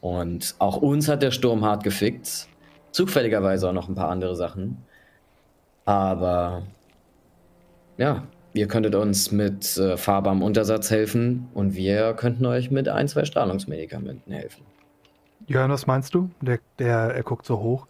Und 0.00 0.56
auch 0.58 0.78
uns 0.78 1.06
hat 1.06 1.22
der 1.22 1.30
Sturm 1.30 1.64
hart 1.64 1.84
gefickt. 1.84 2.48
Zufälligerweise 2.90 3.68
auch 3.68 3.72
noch 3.72 3.88
ein 3.88 3.94
paar 3.94 4.08
andere 4.08 4.34
Sachen. 4.34 4.78
Aber 5.84 6.62
ja, 7.98 8.24
ihr 8.52 8.66
könntet 8.66 8.96
uns 8.96 9.30
mit 9.30 9.76
äh, 9.76 9.96
fahrbarem 9.96 10.42
Untersatz 10.42 10.90
helfen 10.90 11.46
und 11.54 11.76
wir 11.76 12.14
könnten 12.14 12.44
euch 12.46 12.72
mit 12.72 12.88
ein, 12.88 13.06
zwei 13.06 13.24
Strahlungsmedikamenten 13.24 14.32
helfen. 14.32 14.64
Jörn, 15.46 15.70
was 15.70 15.86
meinst 15.86 16.14
du? 16.14 16.30
Der, 16.40 16.58
der, 16.80 17.14
er 17.14 17.22
guckt 17.22 17.46
so 17.46 17.60
hoch 17.60 17.86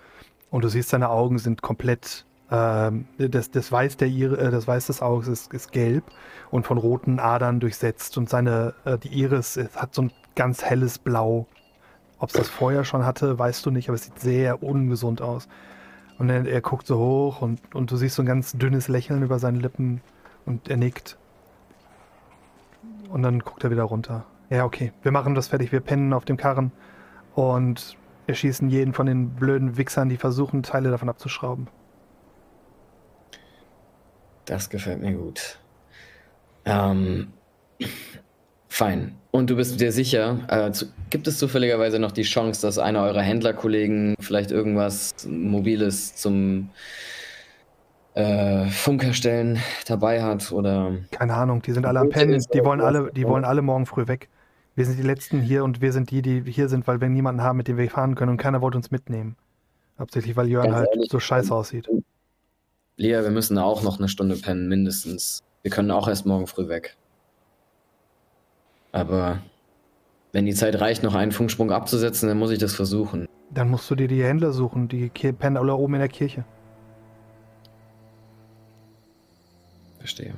und 0.50 0.64
du 0.64 0.68
siehst, 0.68 0.90
seine 0.90 1.10
Augen 1.10 1.38
sind 1.38 1.62
komplett. 1.62 2.26
Ähm, 2.50 3.06
das, 3.18 3.50
das, 3.50 3.70
Weiß 3.70 3.96
der, 3.96 4.08
äh, 4.08 4.50
das 4.50 4.66
Weiß 4.66 4.86
des 4.86 5.02
Auges 5.02 5.28
ist, 5.28 5.54
ist, 5.54 5.72
gelb 5.72 6.04
und 6.50 6.66
von 6.66 6.78
roten 6.78 7.20
Adern 7.20 7.60
durchsetzt 7.60 8.18
und 8.18 8.28
seine, 8.28 8.74
äh, 8.84 8.98
die 8.98 9.08
Iris 9.08 9.58
hat 9.76 9.94
so 9.94 10.02
ein 10.02 10.12
ganz 10.34 10.64
helles 10.64 10.98
Blau. 10.98 11.46
Ob 12.18 12.30
es 12.30 12.34
das 12.34 12.48
vorher 12.48 12.84
schon 12.84 13.06
hatte, 13.06 13.38
weißt 13.38 13.64
du 13.64 13.70
nicht, 13.70 13.88
aber 13.88 13.94
es 13.94 14.04
sieht 14.04 14.18
sehr 14.18 14.62
ungesund 14.62 15.22
aus. 15.22 15.48
Und 16.18 16.28
er, 16.28 16.44
er 16.44 16.60
guckt 16.60 16.86
so 16.86 16.98
hoch 16.98 17.40
und, 17.40 17.74
und 17.74 17.90
du 17.90 17.96
siehst 17.96 18.16
so 18.16 18.22
ein 18.22 18.26
ganz 18.26 18.52
dünnes 18.52 18.88
Lächeln 18.88 19.22
über 19.22 19.38
seine 19.38 19.58
Lippen 19.58 20.02
und 20.44 20.68
er 20.68 20.76
nickt. 20.76 21.16
Und 23.08 23.22
dann 23.22 23.38
guckt 23.40 23.64
er 23.64 23.70
wieder 23.70 23.84
runter. 23.84 24.24
Ja, 24.50 24.64
okay, 24.64 24.92
wir 25.02 25.12
machen 25.12 25.34
das 25.34 25.48
fertig, 25.48 25.70
wir 25.72 25.80
pennen 25.80 26.12
auf 26.12 26.24
dem 26.24 26.36
Karren 26.36 26.72
und 27.34 27.96
erschießen 28.30 28.68
jeden 28.70 28.94
von 28.94 29.06
den 29.06 29.30
blöden 29.30 29.76
Wichsern, 29.76 30.08
die 30.08 30.16
versuchen, 30.16 30.62
Teile 30.62 30.90
davon 30.90 31.08
abzuschrauben. 31.08 31.68
Das 34.46 34.70
gefällt 34.70 35.00
mir 35.00 35.12
gut. 35.12 35.58
Ähm, 36.64 37.28
fein. 38.68 39.16
Und 39.30 39.50
du 39.50 39.56
bist 39.56 39.80
dir 39.80 39.92
sicher, 39.92 40.38
äh, 40.48 40.72
zu, 40.72 40.86
gibt 41.10 41.28
es 41.28 41.38
zufälligerweise 41.38 41.98
noch 41.98 42.10
die 42.10 42.22
Chance, 42.22 42.62
dass 42.62 42.78
einer 42.78 43.02
eurer 43.02 43.22
Händlerkollegen 43.22 44.16
vielleicht 44.18 44.50
irgendwas 44.50 45.12
Mobiles 45.28 46.16
zum 46.16 46.70
äh, 48.14 48.66
Funkerstellen 48.66 49.60
dabei 49.86 50.22
hat 50.22 50.50
oder. 50.50 50.92
Keine 51.12 51.34
Ahnung, 51.34 51.62
die 51.62 51.72
sind 51.72 51.86
alle 51.86 52.00
am 52.00 52.08
Pennen, 52.08 52.42
die 52.52 52.64
wollen 52.64 52.80
alle, 52.80 53.12
die 53.12 53.26
wollen 53.26 53.44
alle 53.44 53.62
morgen 53.62 53.86
früh 53.86 54.08
weg. 54.08 54.28
Wir 54.76 54.84
sind 54.84 54.98
die 54.98 55.02
Letzten 55.02 55.40
hier 55.40 55.64
und 55.64 55.80
wir 55.80 55.92
sind 55.92 56.10
die, 56.10 56.22
die 56.22 56.42
hier 56.50 56.68
sind, 56.68 56.86
weil 56.86 57.00
wir 57.00 57.08
niemanden 57.08 57.42
haben, 57.42 57.56
mit 57.56 57.68
dem 57.68 57.76
wir 57.76 57.90
fahren 57.90 58.14
können 58.14 58.30
und 58.32 58.36
keiner 58.36 58.60
wollte 58.60 58.78
uns 58.78 58.90
mitnehmen. 58.90 59.36
Hauptsächlich, 59.98 60.36
weil 60.36 60.48
Jörn 60.48 60.74
halt 60.74 60.88
ehrlich, 60.94 61.10
so 61.10 61.20
scheiße 61.20 61.54
aussieht. 61.54 61.88
Lea, 62.96 63.22
wir 63.22 63.30
müssen 63.30 63.58
auch 63.58 63.82
noch 63.82 63.98
eine 63.98 64.08
Stunde 64.08 64.36
pennen, 64.36 64.68
mindestens. 64.68 65.42
Wir 65.62 65.70
können 65.70 65.90
auch 65.90 66.08
erst 66.08 66.24
morgen 66.24 66.46
früh 66.46 66.68
weg. 66.68 66.96
Aber 68.92 69.42
wenn 70.32 70.46
die 70.46 70.54
Zeit 70.54 70.80
reicht, 70.80 71.02
noch 71.02 71.14
einen 71.14 71.32
Funksprung 71.32 71.70
abzusetzen, 71.70 72.28
dann 72.28 72.38
muss 72.38 72.50
ich 72.50 72.58
das 72.58 72.74
versuchen. 72.74 73.26
Dann 73.50 73.68
musst 73.68 73.90
du 73.90 73.94
dir 73.94 74.08
die 74.08 74.22
Händler 74.22 74.52
suchen, 74.52 74.88
die 74.88 75.08
pennen 75.08 75.56
alle 75.56 75.74
oben 75.74 75.94
in 75.94 76.00
der 76.00 76.08
Kirche. 76.08 76.44
Verstehe. 79.98 80.34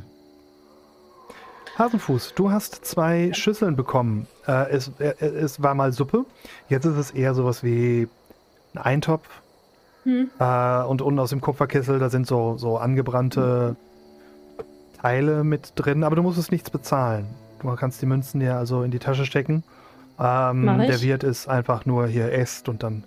Hasenfuß, 1.78 2.34
du 2.34 2.50
hast 2.50 2.84
zwei 2.84 3.32
Schüsseln 3.32 3.76
bekommen. 3.76 4.26
Äh, 4.46 4.70
es, 4.70 4.90
äh, 4.98 5.14
es 5.24 5.62
war 5.62 5.74
mal 5.74 5.92
Suppe. 5.92 6.26
Jetzt 6.68 6.84
ist 6.84 6.96
es 6.96 7.10
eher 7.10 7.34
sowas 7.34 7.62
wie 7.62 8.08
ein 8.74 8.78
Eintopf. 8.78 9.28
Hm. 10.04 10.30
Äh, 10.38 10.82
und 10.82 11.00
unten 11.00 11.18
aus 11.18 11.30
dem 11.30 11.40
Kupferkessel, 11.40 11.98
da 11.98 12.10
sind 12.10 12.26
so, 12.26 12.56
so 12.58 12.76
angebrannte 12.76 13.76
Teile 15.00 15.44
mit 15.44 15.72
drin, 15.76 16.04
aber 16.04 16.16
du 16.16 16.22
musst 16.22 16.38
es 16.38 16.50
nichts 16.50 16.70
bezahlen. 16.70 17.26
Du 17.60 17.74
kannst 17.74 18.02
die 18.02 18.06
Münzen 18.06 18.40
dir 18.40 18.56
also 18.56 18.82
in 18.82 18.90
die 18.90 18.98
Tasche 18.98 19.24
stecken. 19.24 19.62
Ähm, 20.20 20.66
der 20.66 21.00
Wirt 21.02 21.24
ist 21.24 21.48
einfach 21.48 21.86
nur 21.86 22.06
hier 22.06 22.32
esst 22.32 22.68
und 22.68 22.82
dann. 22.82 23.04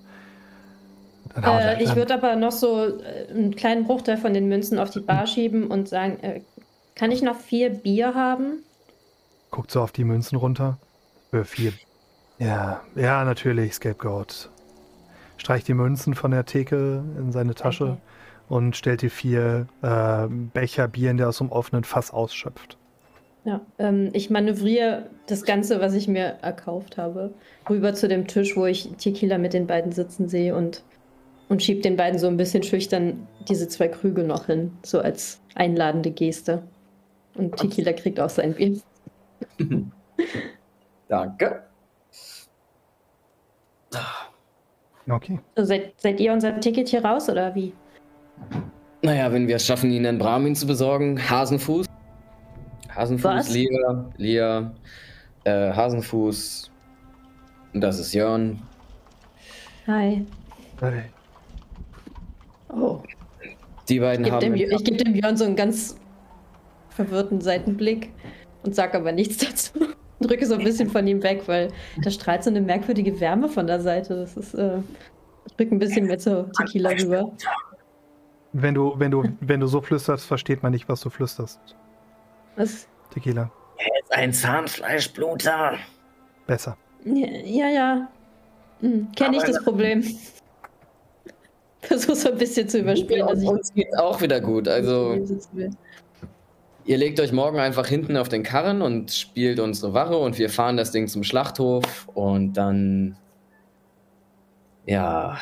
dann 1.36 1.44
äh, 1.44 1.84
ich 1.84 1.96
würde 1.96 2.14
aber 2.14 2.36
noch 2.36 2.52
so 2.52 3.00
äh, 3.00 3.30
einen 3.30 3.56
kleinen 3.56 3.86
Bruchteil 3.86 4.18
von 4.18 4.34
den 4.34 4.48
Münzen 4.48 4.80
auf 4.80 4.90
die 4.90 5.02
Bar 5.02 5.28
schieben 5.28 5.68
und 5.68 5.88
sagen: 5.88 6.18
äh, 6.22 6.42
Kann 6.96 7.12
ich 7.12 7.22
noch 7.22 7.36
vier 7.36 7.70
Bier 7.70 8.16
haben? 8.16 8.64
Guckt 9.52 9.70
so 9.70 9.82
auf 9.82 9.92
die 9.92 10.06
Münzen 10.06 10.38
runter. 10.38 10.78
Für 11.30 11.44
vier. 11.44 11.74
Ja, 12.40 12.82
ja, 12.96 13.26
natürlich, 13.26 13.74
Scapegoat. 13.74 14.50
Streicht 15.38 15.68
die 15.68 15.74
Münzen 15.74 16.16
von 16.16 16.32
der 16.32 16.46
Theke 16.46 17.04
in 17.18 17.34
seine 17.34 17.54
Tasche 17.54 17.84
okay. 17.84 17.98
und 18.48 18.76
stellt 18.78 19.02
die 19.02 19.10
vier 19.10 19.68
äh, 19.82 20.28
Becher 20.28 20.88
Bier, 20.88 21.12
in 21.12 21.18
der 21.18 21.28
aus 21.28 21.40
dem 21.40 21.52
offenen 21.52 21.84
Fass 21.84 22.12
ausschöpft. 22.12 22.78
Ja, 23.44 23.62
ähm, 23.78 24.10
ich 24.14 24.30
manövriere 24.30 25.10
das 25.28 25.44
Ganze, 25.44 25.82
was 25.82 25.94
ich 25.94 26.08
mir 26.08 26.38
erkauft 26.42 26.98
habe, 26.98 27.34
rüber 27.70 27.94
zu 27.94 28.08
dem 28.08 28.28
Tisch, 28.28 28.56
wo 28.56 28.66
ich 28.66 28.90
Tequila 28.98 29.38
mit 29.38 29.54
den 29.54 29.68
beiden 29.68 29.92
sitzen 29.92 30.30
sehe 30.30 30.56
und, 30.56 30.84
und 31.50 31.62
schieb 31.62 31.84
den 31.84 31.98
beiden 31.98 32.18
so 32.18 32.28
ein 32.28 32.38
bisschen 32.38 32.64
schüchtern 32.64 33.28
diese 33.48 33.68
zwei 33.68 33.90
Krüge 33.90 34.24
noch 34.24 34.48
hin, 34.48 34.72
so 34.84 35.00
als 35.00 35.42
einladende 35.54 36.12
Geste. 36.12 36.64
Und 37.36 37.56
Tequila 37.58 37.94
kriegt 37.94 38.20
auch 38.20 38.30
sein 38.30 38.54
Bier. 38.54 38.80
Danke. 41.08 41.64
Okay. 45.08 45.40
Also 45.56 45.68
seid, 45.68 45.94
seid 45.98 46.20
ihr 46.20 46.34
unser 46.34 46.60
Ticket 46.60 46.88
hier 46.90 47.04
raus 47.04 47.30
oder 47.30 47.54
wie? 47.54 47.74
Naja, 49.02 49.32
wenn 49.32 49.48
wir 49.48 49.58
es 49.58 49.66
schaffen, 49.66 49.92
ihnen 49.92 50.06
einen 50.06 50.18
Brahmin 50.18 50.56
zu 50.56 50.66
besorgen, 50.66 51.20
Hasenfuß. 51.30 51.86
Hasenfuß? 52.90 53.50
Lia, 53.50 54.12
Lia, 54.18 54.74
äh, 55.44 55.72
Hasenfuß. 55.72 56.72
Und 57.74 57.82
das 57.82 58.00
ist 58.00 58.14
Jörn. 58.14 58.62
Hi. 59.86 60.26
Hi. 60.82 61.02
Oh. 62.70 63.04
Die 63.88 64.00
beiden 64.00 64.26
ich 64.26 64.32
haben. 64.32 64.42
Dem, 64.42 64.56
ich 64.56 64.84
gebe 64.84 64.98
dem 64.98 65.14
Jörn 65.14 65.38
so 65.38 65.46
einen 65.46 65.56
ganz 65.56 65.98
verwirrten 66.96 67.42
Seitenblick 67.42 68.12
und 68.64 68.76
sage 68.76 68.98
aber 68.98 69.12
nichts 69.12 69.38
dazu. 69.46 69.80
Und 70.20 70.32
drücke 70.32 70.46
so 70.46 70.56
ein 70.56 70.64
bisschen 70.64 70.90
von 70.90 71.06
ihm 71.08 71.22
weg, 71.24 71.44
weil 71.48 71.72
da 72.02 72.10
strahlt 72.10 72.44
so 72.44 72.50
eine 72.50 72.62
merkwürdige 72.62 73.20
Wärme 73.20 73.50
von 73.50 73.68
der 73.68 73.82
Seite. 73.82 74.16
Das 74.16 74.38
ist. 74.38 74.54
Äh, 74.54 74.80
ich 75.48 75.54
drücke 75.56 75.76
ein 75.76 75.80
bisschen 75.80 76.08
mehr 76.08 76.18
zu 76.18 76.50
Tequila 76.58 76.90
rüber. 76.90 77.32
Wenn 78.54 78.74
du, 78.74 78.94
wenn, 78.98 79.12
du, 79.12 79.24
wenn 79.42 79.60
du 79.60 79.68
so 79.68 79.82
flüsterst, 79.82 80.26
versteht 80.26 80.64
man 80.64 80.72
nicht, 80.72 80.88
was 80.90 81.02
du 81.02 81.10
flüsterst. 81.10 81.60
Was? 82.56 82.88
Tequila. 83.14 83.52
Er 83.78 84.02
ist 84.02 84.14
ein 84.14 84.34
Zahnfleischbluter. 84.34 85.78
Besser. 86.48 86.78
Ja, 87.04 87.28
ja. 87.44 87.70
ja. 87.70 88.10
Hm, 88.80 89.12
Kenne 89.16 89.38
ich 89.38 89.44
das 89.44 89.64
Problem. 89.64 90.04
Versuche 91.82 92.16
so 92.16 92.32
ein 92.32 92.38
bisschen 92.38 92.68
zu 92.68 92.80
überspielen. 92.80 93.28
Ja, 93.28 93.50
uns 93.52 93.74
geht's 93.74 93.96
auch 93.98 94.20
wieder 94.22 94.42
gut. 94.42 94.68
Also, 94.68 95.16
ihr 96.86 96.98
legt 96.98 97.20
euch 97.20 97.32
morgen 97.32 97.60
einfach 97.60 97.88
hinten 97.88 98.16
auf 98.18 98.30
den 98.30 98.44
Karren 98.44 98.82
und 98.82 99.12
spielt 99.12 99.60
unsere 99.60 99.94
Wache 99.94 100.16
und 100.18 100.38
wir 100.38 100.50
fahren 100.50 100.78
das 100.78 100.92
Ding 100.92 101.08
zum 101.08 101.24
Schlachthof 101.24 102.08
und 102.14 102.54
dann. 102.54 103.18
Ja. 104.86 105.38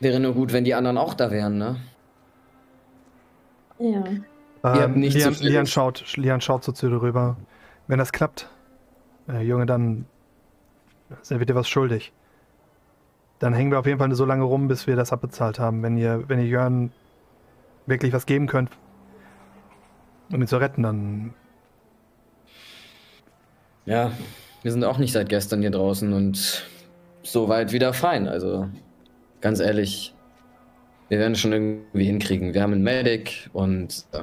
Wäre 0.00 0.20
nur 0.20 0.34
gut, 0.34 0.52
wenn 0.52 0.64
die 0.64 0.74
anderen 0.74 0.98
auch 0.98 1.14
da 1.14 1.30
wären, 1.30 1.58
ne? 1.58 1.76
Ja. 3.78 4.04
Ähm, 4.64 5.02
Lian, 5.02 5.34
so 5.34 5.44
Lian, 5.44 5.66
schaut, 5.66 6.16
Lian 6.16 6.40
schaut 6.40 6.64
so 6.64 6.72
zu 6.72 6.88
dir 6.88 7.02
rüber. 7.02 7.36
Wenn 7.86 7.98
das 7.98 8.12
klappt, 8.12 8.48
äh, 9.28 9.42
Junge, 9.42 9.66
dann 9.66 10.06
sind 11.22 11.38
wir 11.38 11.46
dir 11.46 11.54
was 11.54 11.68
schuldig. 11.68 12.12
Dann 13.40 13.52
hängen 13.52 13.70
wir 13.72 13.78
auf 13.78 13.86
jeden 13.86 13.98
Fall 13.98 14.14
so 14.14 14.24
lange 14.24 14.44
rum, 14.44 14.68
bis 14.68 14.86
wir 14.86 14.96
das 14.96 15.12
abbezahlt 15.12 15.58
haben. 15.58 15.82
Wenn 15.82 15.98
ihr, 15.98 16.28
wenn 16.28 16.38
ihr 16.38 16.46
Jörn 16.46 16.92
wirklich 17.86 18.12
was 18.12 18.24
geben 18.24 18.46
könnt, 18.46 18.70
um 20.32 20.40
ihn 20.40 20.46
zu 20.46 20.56
retten, 20.56 20.82
dann. 20.82 21.34
Ja, 23.86 24.12
wir 24.62 24.72
sind 24.72 24.84
auch 24.84 24.98
nicht 24.98 25.12
seit 25.12 25.28
gestern 25.28 25.60
hier 25.60 25.70
draußen 25.70 26.12
und 26.12 26.64
soweit 27.22 27.72
wieder 27.72 27.92
fein. 27.92 28.28
Also, 28.28 28.68
ganz 29.40 29.60
ehrlich, 29.60 30.14
wir 31.08 31.18
werden 31.18 31.32
es 31.32 31.40
schon 31.40 31.52
irgendwie 31.52 32.04
hinkriegen. 32.04 32.54
Wir 32.54 32.62
haben 32.62 32.72
einen 32.72 32.82
Medic 32.82 33.50
und. 33.52 34.06
Äh, 34.12 34.22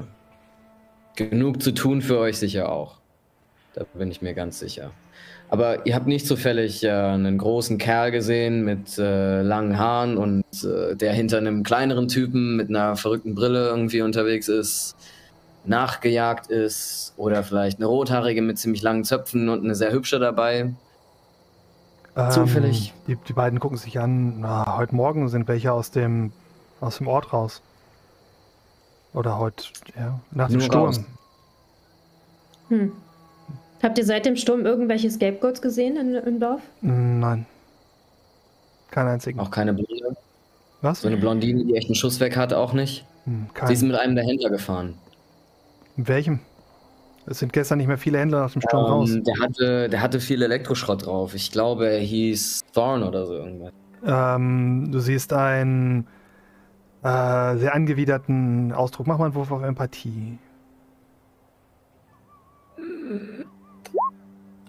genug 1.16 1.62
zu 1.62 1.72
tun 1.72 2.02
für 2.02 2.18
euch 2.20 2.38
sicher 2.38 2.72
auch. 2.72 2.99
Da 3.74 3.86
bin 3.93 4.12
ich 4.12 4.22
mir 4.22 4.34
ganz 4.34 4.60
sicher. 4.60 4.91
Aber 5.49 5.86
ihr 5.86 5.95
habt 5.95 6.08
nicht 6.08 6.26
zufällig 6.26 6.84
äh, 6.84 6.89
einen 6.89 7.38
großen 7.38 7.78
Kerl 7.78 8.12
gesehen 8.12 8.64
mit 8.64 8.97
äh, 8.97 9.41
langen 9.41 9.78
Haaren 9.78 10.18
und 10.18 10.43
äh, 10.64 10.95
der 10.95 11.14
hinter 11.14 11.38
einem 11.38 11.64
kleineren 11.64 12.08
Typen 12.08 12.56
mit 12.56 12.70
einer 12.70 12.95
verrückten 12.95 13.36
Brille 13.36 13.68
irgendwie 13.68 14.02
unterwegs 14.02 14.47
ist, 14.47 14.95
nachgejagt 15.64 16.47
ist 16.47 17.14
oder 17.18 17.43
vielleicht 17.43 17.78
eine 17.78 17.86
rothaarige 17.86 18.41
mit 18.41 18.57
ziemlich 18.57 18.82
langen 18.82 19.03
Zöpfen 19.03 19.49
und 19.49 19.64
eine 19.64 19.76
sehr 19.76 19.91
hübsche 19.91 20.20
dabei. 20.20 20.74
Ähm, 22.16 22.32
zufällig. 22.32 22.93
Die, 23.07 23.16
die, 23.16 23.34
beiden 23.34 23.59
gucken 23.59 23.78
sich 23.78 23.99
an. 23.99 24.41
Na, 24.41 24.78
heute 24.78 24.95
Morgen 24.95 25.30
sind 25.30 25.47
welche 25.47 25.72
aus 25.72 25.91
dem, 25.91 26.32
aus 26.80 26.97
dem 26.97 27.07
Ort 27.07 27.32
raus. 27.32 27.62
Oder 29.14 29.38
heute, 29.38 29.66
ja, 29.97 30.20
nach 30.32 30.49
dem 30.49 30.62
Sturm. 30.62 31.05
Hm. 32.70 32.91
Habt 33.84 33.97
ihr 33.97 34.05
seit 34.05 34.26
dem 34.26 34.36
Sturm 34.36 34.66
irgendwelche 34.66 35.09
Scapegoats 35.09 35.62
gesehen 35.62 35.97
in, 35.97 36.16
im 36.16 36.39
Dorf? 36.39 36.62
Nein. 36.82 37.45
Kein 38.91 39.07
einzigen. 39.07 39.39
Auch 39.39 39.51
keine 39.51 39.74
Blonde. 39.74 40.16
Was? 40.82 41.01
So 41.01 41.07
eine 41.07 41.18
Blondine, 41.18 41.66
die 41.66 41.76
echt 41.76 41.88
einen 41.88 41.95
Schuss 41.95 42.20
weg 42.20 42.36
hat, 42.36 42.53
auch 42.53 42.74
nicht. 42.74 43.05
Hm, 43.26 43.47
Sie 43.68 43.74
ist 43.74 43.80
kein. 43.82 43.89
mit 43.89 43.97
einem 43.97 44.16
der 44.16 44.26
Händler 44.26 44.49
gefahren. 44.49 44.95
In 45.98 46.08
welchem? 46.08 46.39
Es 47.26 47.39
sind 47.39 47.54
gestern 47.54 47.78
nicht 47.78 47.88
mehr 47.88 47.98
viele 47.98 48.18
Händler 48.20 48.42
nach 48.42 48.52
dem 48.52 48.62
Sturm 48.62 48.86
raus. 48.86 49.12
Ähm, 49.12 49.24
der, 49.24 49.39
hatte, 49.39 49.89
der 49.89 50.02
hatte 50.02 50.20
viel 50.20 50.42
Elektroschrott 50.42 51.06
drauf. 51.06 51.36
Ich 51.36 51.52
glaube, 51.52 51.88
er 51.88 52.00
hieß 52.00 52.62
Thorn 52.74 53.04
oder 53.04 53.26
so 53.26 53.34
irgendwas. 53.36 53.72
Ähm, 54.04 54.92
du 54.92 55.00
siehst 55.00 55.32
einen 55.32 56.08
äh, 57.04 57.58
sehr 57.58 57.76
angewiderten 57.76 58.72
Ausdruck. 58.74 59.06
Mach 59.08 59.20
mal 59.20 59.26
einen 59.26 59.36
Wurf 59.36 59.52
auf 59.52 59.62
Empathie. 59.62 60.39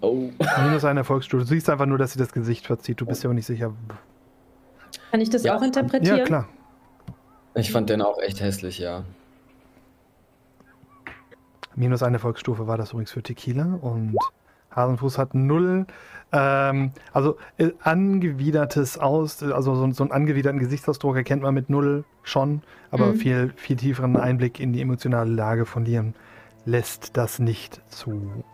Oh. 0.03 0.31
Minus 0.65 0.85
eine 0.85 1.01
Erfolgsstufe. 1.01 1.45
Du 1.45 1.49
siehst 1.49 1.71
einfach 1.71 1.87
nur, 1.87 1.97
dass 1.97 2.13
sie 2.13 2.19
das 2.19 2.33
Gesicht 2.33 2.67
verzieht. 2.67 3.01
Du 3.01 3.07
bist 3.07 3.23
dir 3.23 3.29
aber 3.29 3.35
nicht 3.35 3.47
sicher. 3.47 3.73
Kann 5.11 5.21
ich 5.21 5.31
das 5.31 5.45
Ja. 5.45 5.57
auch 5.57 5.63
interpretieren? 5.63 6.19
Ja, 6.19 6.25
klar. 6.25 6.49
Ich 7.55 7.71
fand 7.71 7.89
den 7.89 8.03
auch 8.03 8.19
echt 8.21 8.41
hässlich, 8.41 8.79
ja. 8.79 9.05
Minus 11.75 12.03
eine 12.03 12.17
Erfolgsstufe 12.17 12.67
war 12.67 12.77
das 12.77 12.91
übrigens 12.91 13.13
für 13.13 13.23
Tequila 13.23 13.79
und 13.81 14.17
Hasenfuß 14.75 15.19
hat 15.19 15.35
null. 15.35 15.87
Ähm, 16.33 16.93
also 17.13 17.37
äh, 17.59 17.71
angewidertes 17.83 18.99
Aus, 18.99 19.43
also 19.43 19.75
so, 19.75 19.91
so 19.93 20.03
einen 20.03 20.13
angewiderten 20.13 20.59
Gesichtsausdruck 20.59 21.17
erkennt 21.17 21.43
man 21.43 21.55
mit 21.55 21.69
null 21.71 22.05
schon, 22.23 22.63
aber 22.91 23.09
Mhm. 23.09 23.17
viel, 23.17 23.53
viel 23.57 23.77
tieferen 23.77 24.17
Einblick 24.17 24.61
in 24.61 24.73
die 24.73 24.81
emotionale 24.81 25.31
Lage 25.31 25.67
von 25.67 25.85
Liam 25.85 26.15
lässt 26.65 27.17
das 27.17 27.39
nicht 27.39 27.81
zu. 27.91 28.45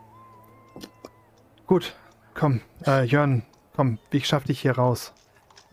Gut, 1.66 1.95
komm, 2.35 2.62
äh, 2.87 3.05
Jörn, 3.05 3.43
komm, 3.77 3.99
ich 4.11 4.27
schaff 4.27 4.45
dich 4.45 4.61
hier 4.61 4.73
raus. 4.73 5.12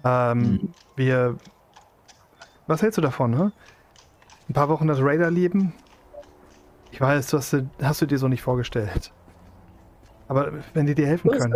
Ähm, 0.03 0.73
Wir. 0.95 1.37
Was 2.67 2.81
hältst 2.81 2.97
du 2.97 3.01
davon, 3.01 3.31
ne? 3.31 3.51
Ein 4.49 4.53
paar 4.53 4.69
Wochen 4.69 4.87
das 4.87 4.99
Raider-Leben? 5.01 5.73
Ich 6.95 7.01
weiß, 7.01 7.27
du 7.29 7.37
hast, 7.37 7.51
du- 7.51 7.69
hast 7.81 8.01
du 8.01 8.05
dir 8.05 8.17
so 8.17 8.29
nicht 8.29 8.41
vorgestellt. 8.41 9.11
Aber 10.29 10.53
wenn 10.73 10.85
die 10.85 10.95
dir 10.95 11.05
helfen 11.07 11.29
können. 11.29 11.51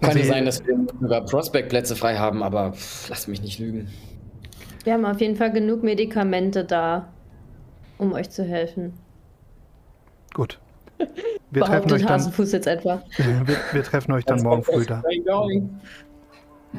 Kann 0.00 0.12
Sie- 0.14 0.18
ja 0.18 0.24
sein, 0.24 0.44
dass 0.44 0.66
wir 0.66 0.76
sogar 1.00 1.24
Prospect-Plätze 1.24 1.94
frei 1.94 2.16
haben, 2.16 2.42
aber 2.42 2.72
lass 3.08 3.28
mich 3.28 3.40
nicht 3.40 3.60
lügen. 3.60 3.86
Wir 4.82 4.94
haben 4.94 5.04
auf 5.04 5.20
jeden 5.20 5.36
Fall 5.36 5.52
genug 5.52 5.84
Medikamente 5.84 6.64
da, 6.64 7.12
um 7.98 8.12
euch 8.14 8.30
zu 8.30 8.42
helfen. 8.42 8.94
Gut. 10.34 10.58
Wir 11.52 11.62
treffen, 11.62 11.92
euch 11.92 12.04
dann, 12.04 12.32
jetzt 12.36 12.66
etwa. 12.66 13.00
wir, 13.16 13.56
wir 13.70 13.82
treffen 13.84 14.10
euch 14.10 14.24
dann 14.24 14.42
morgen 14.42 14.64
früh 14.64 14.84
da. 14.84 15.04
Die, 15.08 15.22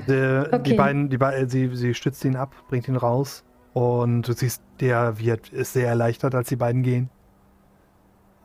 die 0.05 0.53
Okay. 0.53 0.73
beiden, 0.73 1.07
die 1.09 1.17
beiden 1.17 1.47
sie, 1.47 1.73
sie 1.77 1.93
stützt 1.93 2.25
ihn 2.25 2.35
ab, 2.35 2.53
bringt 2.67 2.89
ihn 2.89 2.97
raus. 2.97 3.45
Und 3.73 4.27
du 4.27 4.33
siehst, 4.33 4.61
der 4.79 5.19
wird, 5.19 5.49
ist 5.49 5.73
sehr 5.73 5.87
erleichtert, 5.87 6.35
als 6.35 6.49
die 6.49 6.55
beiden 6.55 6.83
gehen. 6.83 7.09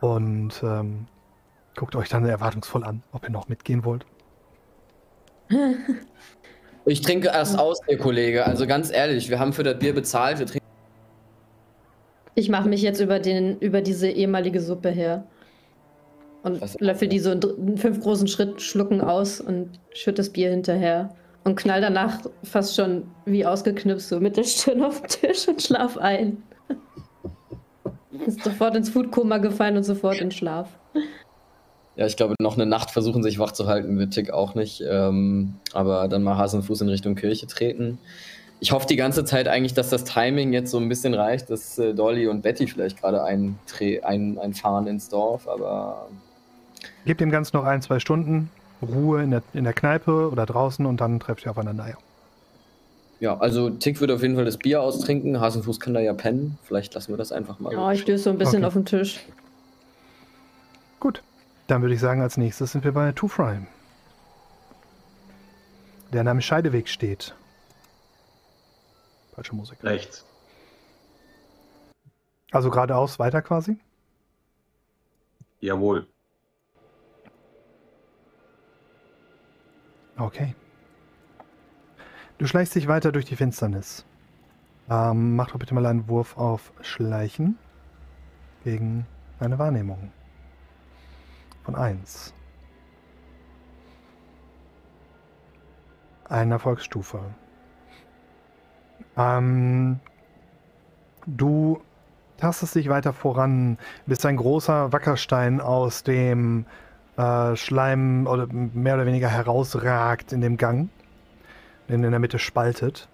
Und 0.01 0.61
ähm, 0.63 1.07
guckt 1.75 1.95
euch 1.95 2.09
dann 2.09 2.25
erwartungsvoll 2.25 2.83
an, 2.83 3.03
ob 3.11 3.23
ihr 3.23 3.31
noch 3.31 3.47
mitgehen 3.47 3.83
wollt. 3.83 4.05
Ich 6.87 7.01
trinke 7.01 7.29
erst 7.29 7.57
aus, 7.57 7.79
ihr 7.87 7.97
Kollege. 7.97 8.45
Also 8.45 8.67
ganz 8.67 8.91
ehrlich, 8.91 9.29
wir 9.29 9.39
haben 9.39 9.53
für 9.53 9.63
das 9.63 9.79
Bier 9.79 9.93
bezahlt. 9.93 10.37
Wir 10.37 10.45
trinken 10.45 10.67
Ich 12.35 12.47
mache 12.47 12.69
mich 12.69 12.83
jetzt 12.83 12.99
über, 12.99 13.19
den, 13.19 13.57
über 13.57 13.81
diese 13.81 14.07
ehemalige 14.07 14.61
Suppe 14.61 14.89
her. 14.89 15.25
Und 16.43 16.61
löffel 16.79 17.07
die 17.07 17.17
so 17.17 17.31
in 17.31 17.77
fünf 17.79 18.01
großen 18.01 18.27
Schritt 18.27 18.61
schlucken 18.61 19.01
aus 19.01 19.41
und 19.41 19.79
schütt 19.95 20.19
das 20.19 20.29
Bier 20.29 20.51
hinterher. 20.51 21.09
Und 21.45 21.55
knall 21.55 21.79
danach 21.79 22.19
fast 22.43 22.75
schon 22.75 23.03
wie 23.25 23.45
ausgeknipst 23.45 24.09
so 24.09 24.19
mit 24.19 24.35
der 24.35 24.43
Stirn 24.43 24.83
auf 24.83 24.99
den 25.01 25.07
Tisch 25.09 25.47
und 25.47 25.61
schlaf 25.61 25.95
ein. 25.95 26.41
Ist 28.25 28.43
sofort 28.43 28.75
ins 28.75 28.89
Foodkoma 28.89 29.37
gefallen 29.37 29.77
und 29.77 29.83
sofort 29.83 30.19
in 30.19 30.31
Schlaf. 30.31 30.69
Ja, 31.95 32.07
ich 32.07 32.17
glaube, 32.17 32.33
noch 32.39 32.55
eine 32.55 32.65
Nacht 32.65 32.89
versuchen, 32.89 33.21
sich 33.21 33.37
wach 33.37 33.51
zu 33.51 33.67
halten, 33.67 33.97
wird 33.99 34.13
Tick 34.13 34.31
auch 34.31 34.55
nicht. 34.55 34.83
Ähm, 34.89 35.53
aber 35.71 36.07
dann 36.07 36.23
mal 36.23 36.35
Hasen 36.35 36.61
und 36.61 36.65
Fuß 36.65 36.81
in 36.81 36.89
Richtung 36.89 37.13
Kirche 37.13 37.45
treten. 37.45 37.99
Ich 38.59 38.71
hoffe 38.71 38.87
die 38.87 38.95
ganze 38.95 39.23
Zeit 39.23 39.47
eigentlich, 39.47 39.75
dass 39.75 39.89
das 39.89 40.03
Timing 40.03 40.51
jetzt 40.51 40.71
so 40.71 40.79
ein 40.79 40.89
bisschen 40.89 41.13
reicht, 41.13 41.49
dass 41.51 41.77
äh, 41.77 41.93
Dolly 41.93 42.27
und 42.27 42.41
Betty 42.41 42.65
vielleicht 42.65 42.99
gerade 42.99 43.23
eintre- 43.23 44.01
ein, 44.01 44.39
einfahren 44.39 44.87
ins 44.87 45.09
Dorf, 45.09 45.47
aber 45.47 46.07
Gebt 47.05 47.21
dem 47.21 47.29
Ganzen 47.29 47.55
noch 47.55 47.65
ein, 47.65 47.81
zwei 47.81 47.99
Stunden 47.99 48.49
Ruhe 48.81 49.23
in 49.23 49.31
der, 49.31 49.43
in 49.53 49.63
der 49.63 49.73
Kneipe 49.73 50.29
oder 50.29 50.45
draußen 50.45 50.85
und 50.85 51.01
dann 51.01 51.19
trefft 51.19 51.45
ihr 51.45 51.51
aufeinander. 51.51 51.87
Ja. 51.87 51.95
ja, 53.19 53.37
also 53.37 53.69
Tick 53.69 53.99
wird 54.01 54.11
auf 54.11 54.21
jeden 54.21 54.35
Fall 54.35 54.45
das 54.45 54.57
Bier 54.57 54.81
austrinken. 54.81 55.39
Hasenfuß 55.39 55.79
kann 55.79 55.93
da 55.93 55.99
ja 55.99 56.13
pennen. 56.13 56.57
Vielleicht 56.63 56.93
lassen 56.93 57.11
wir 57.13 57.17
das 57.17 57.31
einfach 57.31 57.59
mal. 57.59 57.75
Oh, 57.75 57.89
ich 57.91 58.01
stöße 58.01 58.23
so 58.25 58.29
ein 58.29 58.37
bisschen 58.37 58.57
Okay. 58.57 58.65
auf 58.65 58.73
den 58.73 58.85
Tisch. 58.85 59.19
Gut, 60.99 61.23
dann 61.67 61.81
würde 61.81 61.93
ich 61.95 61.99
sagen, 62.01 62.21
als 62.21 62.37
nächstes 62.37 62.71
sind 62.71 62.83
wir 62.83 62.91
bei 62.91 63.11
Two 63.11 63.27
Fry. 63.27 63.57
Der 66.13 66.23
Name 66.23 66.41
Scheideweg 66.41 66.87
steht. 66.87 67.35
Falsche 69.33 69.55
Musik. 69.55 69.83
Rechts. 69.83 70.25
Also 72.51 72.69
geradeaus 72.69 73.19
weiter 73.19 73.41
quasi. 73.41 73.77
Jawohl. 75.59 76.07
Okay. 80.17 80.55
Du 82.37 82.47
schleichst 82.47 82.75
dich 82.75 82.87
weiter 82.87 83.11
durch 83.11 83.25
die 83.25 83.35
Finsternis. 83.35 84.05
Ähm, 84.89 85.35
mach 85.35 85.51
doch 85.51 85.59
bitte 85.59 85.73
mal 85.73 85.85
einen 85.85 86.07
Wurf 86.07 86.37
auf 86.37 86.71
Schleichen 86.81 87.57
gegen 88.63 89.05
eine 89.39 89.59
Wahrnehmung. 89.59 90.11
Von 91.63 91.75
1. 91.75 92.33
Eine 96.29 96.53
Erfolgsstufe. 96.53 97.19
Ähm, 99.17 99.99
du 101.25 101.81
tastest 102.37 102.75
dich 102.75 102.89
weiter 102.89 103.13
voran, 103.13 103.77
bis 104.05 104.25
ein 104.25 104.37
großer 104.37 104.91
Wackerstein 104.93 105.61
aus 105.61 106.03
dem 106.03 106.65
äh, 107.17 107.55
Schleim 107.55 108.27
oder 108.27 108.47
mehr 108.47 108.95
oder 108.95 109.05
weniger 109.05 109.29
herausragt 109.29 110.33
in 110.33 110.41
dem 110.41 110.57
Gang, 110.57 110.89
den 111.89 112.03
in 112.03 112.11
der 112.11 112.19
Mitte 112.19 112.39
spaltet, 112.39 113.07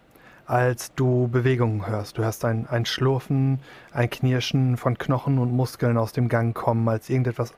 als 0.45 0.93
du 0.95 1.27
Bewegungen 1.27 1.87
hörst. 1.87 2.17
Du 2.17 2.23
hörst 2.23 2.43
ein, 2.45 2.67
ein 2.67 2.85
Schlurfen, 2.85 3.59
ein 3.91 4.09
Knirschen 4.09 4.77
von 4.77 4.97
Knochen 4.97 5.37
und 5.39 5.51
Muskeln 5.51 5.97
aus 5.97 6.13
dem 6.13 6.29
Gang 6.29 6.55
kommen, 6.55 6.87
als 6.89 7.09
irgendetwas 7.09 7.53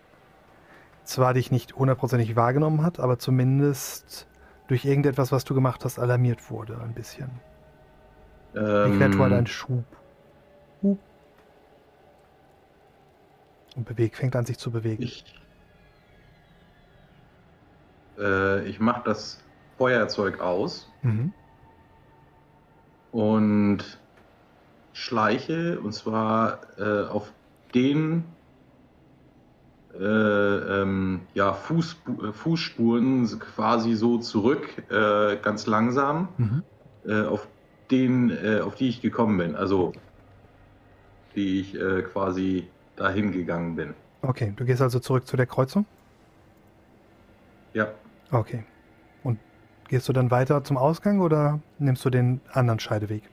zwar 1.06 1.34
dich 1.34 1.52
nicht 1.52 1.76
hundertprozentig 1.76 2.36
wahrgenommen 2.36 2.82
hat, 2.82 3.00
aber 3.00 3.20
zumindest 3.20 4.28
durch 4.68 4.86
irgendetwas, 4.86 5.32
was 5.32 5.44
du 5.44 5.54
gemacht 5.54 5.84
hast, 5.84 6.00
alarmiert 6.00 6.50
wurde 6.50 6.80
ein 6.82 6.94
bisschen. 6.94 7.30
Die 8.54 8.60
Kreatur 8.60 9.26
hat 9.26 9.32
einen 9.32 9.40
Ähm, 9.40 9.48
Schub. 9.48 9.84
Hup. 10.82 11.00
Und 13.76 13.86
bewegt, 13.86 14.16
fängt 14.18 14.36
an 14.36 14.46
sich 14.46 14.58
zu 14.58 14.72
bewegen. 14.72 15.02
ich 15.04 15.26
äh, 18.18 18.68
ich 18.68 18.80
mache 18.80 19.04
das 19.06 19.40
Feuerzeug 19.78 20.40
aus 20.40 20.88
Mhm. 21.04 21.34
und 23.12 23.84
schleiche 24.94 25.80
und 25.80 25.94
zwar 25.94 26.62
äh, 26.80 27.08
auf 27.08 27.34
den 27.74 28.24
äh, 29.94 30.82
ähm, 30.82 31.22
ja, 31.34 31.54
Fußspu 31.54 32.26
äh, 32.26 32.34
Fußspuren 32.34 33.28
quasi 33.40 33.94
so 33.96 34.18
zurück, 34.18 34.68
äh, 34.90 35.38
ganz 35.38 35.68
langsam, 35.68 36.30
Mhm. 36.38 36.64
äh, 37.06 37.24
auf 37.26 37.48
den, 37.92 38.32
auf 38.62 38.76
die 38.76 38.88
ich 38.88 39.02
gekommen 39.02 39.38
bin, 39.38 39.56
also 39.56 39.92
die 41.36 41.60
ich 41.60 41.74
quasi 42.12 42.72
dahin 42.96 43.32
gegangen 43.32 43.76
bin. 43.76 43.94
Okay, 44.22 44.54
du 44.56 44.66
gehst 44.66 44.82
also 44.82 45.00
zurück 45.00 45.28
zu 45.28 45.38
der 45.38 45.46
Kreuzung? 45.46 45.86
Ja, 47.74 47.94
Okay. 48.34 48.64
Und 49.24 49.40
gehst 49.88 50.10
du 50.10 50.14
dann 50.14 50.32
weiter 50.32 50.64
zum 50.64 50.78
Ausgang 50.78 51.22
oder 51.22 51.60
nimmst 51.80 52.04
du 52.04 52.10
den 52.10 52.42
anderen 52.52 52.80
Scheideweg? 52.80 53.24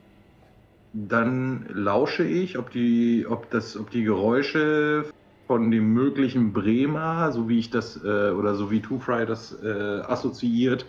dann 0.92 1.66
lausche 1.72 2.24
ich, 2.24 2.58
ob 2.58 2.70
die, 2.70 3.26
ob 3.28 3.50
das, 3.50 3.76
ob 3.76 3.90
die 3.90 4.02
Geräusche 4.04 5.04
von 5.46 5.70
dem 5.70 5.92
möglichen 5.92 6.52
Bremer, 6.52 7.32
so 7.32 7.48
wie 7.48 7.58
ich 7.58 7.70
das 7.70 7.96
äh, 8.04 8.30
oder 8.30 8.54
so 8.54 8.70
wie 8.70 8.80
Two 8.80 8.98
Fry 8.98 9.26
das 9.26 9.56
äh, 9.62 10.00
assoziiert, 10.02 10.86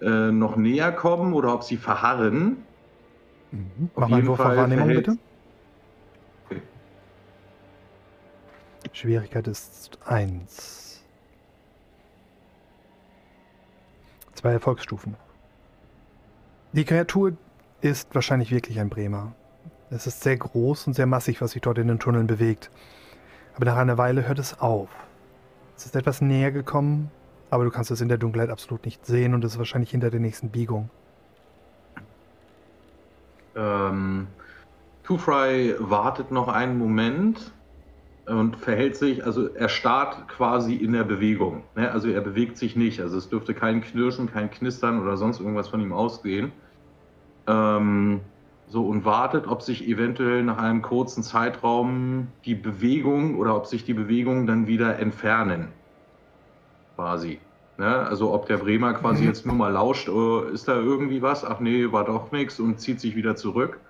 äh, 0.00 0.30
noch 0.30 0.56
näher 0.56 0.92
kommen 0.92 1.32
oder 1.32 1.54
ob 1.54 1.62
sie 1.62 1.76
verharren. 1.76 2.58
Mhm. 3.50 3.90
Auf 3.94 4.00
Mach 4.00 4.08
mal 4.08 4.16
jeden 4.16 4.28
Wurf 4.28 4.38
Fall 4.38 4.56
Wahrnehmung, 4.56 4.88
bitte. 4.88 5.18
Okay. 6.46 6.62
Schwierigkeit 8.92 9.46
ist 9.46 9.98
1. 10.06 10.87
Zwei 14.38 14.52
Erfolgsstufen. 14.52 15.16
Die 16.70 16.84
Kreatur 16.84 17.32
ist 17.80 18.14
wahrscheinlich 18.14 18.52
wirklich 18.52 18.78
ein 18.78 18.88
Bremer. 18.88 19.32
Es 19.90 20.06
ist 20.06 20.20
sehr 20.20 20.36
groß 20.36 20.86
und 20.86 20.92
sehr 20.92 21.06
massig, 21.06 21.40
was 21.40 21.50
sich 21.50 21.60
dort 21.60 21.76
in 21.78 21.88
den 21.88 21.98
Tunneln 21.98 22.28
bewegt. 22.28 22.70
Aber 23.56 23.64
nach 23.64 23.76
einer 23.76 23.98
Weile 23.98 24.28
hört 24.28 24.38
es 24.38 24.60
auf. 24.60 24.90
Es 25.76 25.86
ist 25.86 25.96
etwas 25.96 26.20
näher 26.20 26.52
gekommen, 26.52 27.10
aber 27.50 27.64
du 27.64 27.70
kannst 27.70 27.90
es 27.90 28.00
in 28.00 28.08
der 28.08 28.18
Dunkelheit 28.18 28.48
absolut 28.48 28.84
nicht 28.84 29.04
sehen 29.04 29.34
und 29.34 29.42
es 29.42 29.54
ist 29.54 29.58
wahrscheinlich 29.58 29.90
hinter 29.90 30.08
der 30.08 30.20
nächsten 30.20 30.50
Biegung. 30.50 30.88
Ähm, 33.56 34.28
Two-Fry 35.02 35.74
wartet 35.80 36.30
noch 36.30 36.46
einen 36.46 36.78
Moment 36.78 37.52
und 38.28 38.56
verhält 38.56 38.96
sich, 38.96 39.24
also 39.24 39.48
er 39.48 39.68
starrt 39.68 40.28
quasi 40.28 40.74
in 40.74 40.92
der 40.92 41.04
Bewegung. 41.04 41.62
Ne? 41.74 41.90
Also 41.90 42.08
er 42.08 42.20
bewegt 42.20 42.58
sich 42.58 42.76
nicht. 42.76 43.00
Also 43.00 43.16
es 43.16 43.28
dürfte 43.28 43.54
kein 43.54 43.80
Knirschen, 43.80 44.30
kein 44.30 44.50
Knistern 44.50 45.00
oder 45.00 45.16
sonst 45.16 45.40
irgendwas 45.40 45.68
von 45.68 45.80
ihm 45.80 45.92
ausgehen. 45.92 46.52
Ähm, 47.46 48.20
so 48.68 48.86
und 48.86 49.04
wartet, 49.04 49.46
ob 49.46 49.62
sich 49.62 49.88
eventuell 49.88 50.42
nach 50.42 50.58
einem 50.58 50.82
kurzen 50.82 51.22
Zeitraum 51.22 52.28
die 52.44 52.54
Bewegung 52.54 53.36
oder 53.36 53.56
ob 53.56 53.66
sich 53.66 53.84
die 53.84 53.94
Bewegungen 53.94 54.46
dann 54.46 54.66
wieder 54.66 54.98
entfernen. 54.98 55.68
Quasi. 56.96 57.40
Ne? 57.78 57.86
Also 57.86 58.32
ob 58.34 58.46
der 58.46 58.58
Bremer 58.58 58.92
quasi 58.92 59.24
jetzt 59.24 59.46
nur 59.46 59.54
mal 59.54 59.72
lauscht, 59.72 60.08
oh, 60.08 60.40
ist 60.40 60.68
da 60.68 60.74
irgendwie 60.74 61.22
was? 61.22 61.44
Ach 61.44 61.60
nee, 61.60 61.90
war 61.90 62.04
doch 62.04 62.30
nichts 62.32 62.60
und 62.60 62.78
zieht 62.80 63.00
sich 63.00 63.16
wieder 63.16 63.36
zurück. 63.36 63.80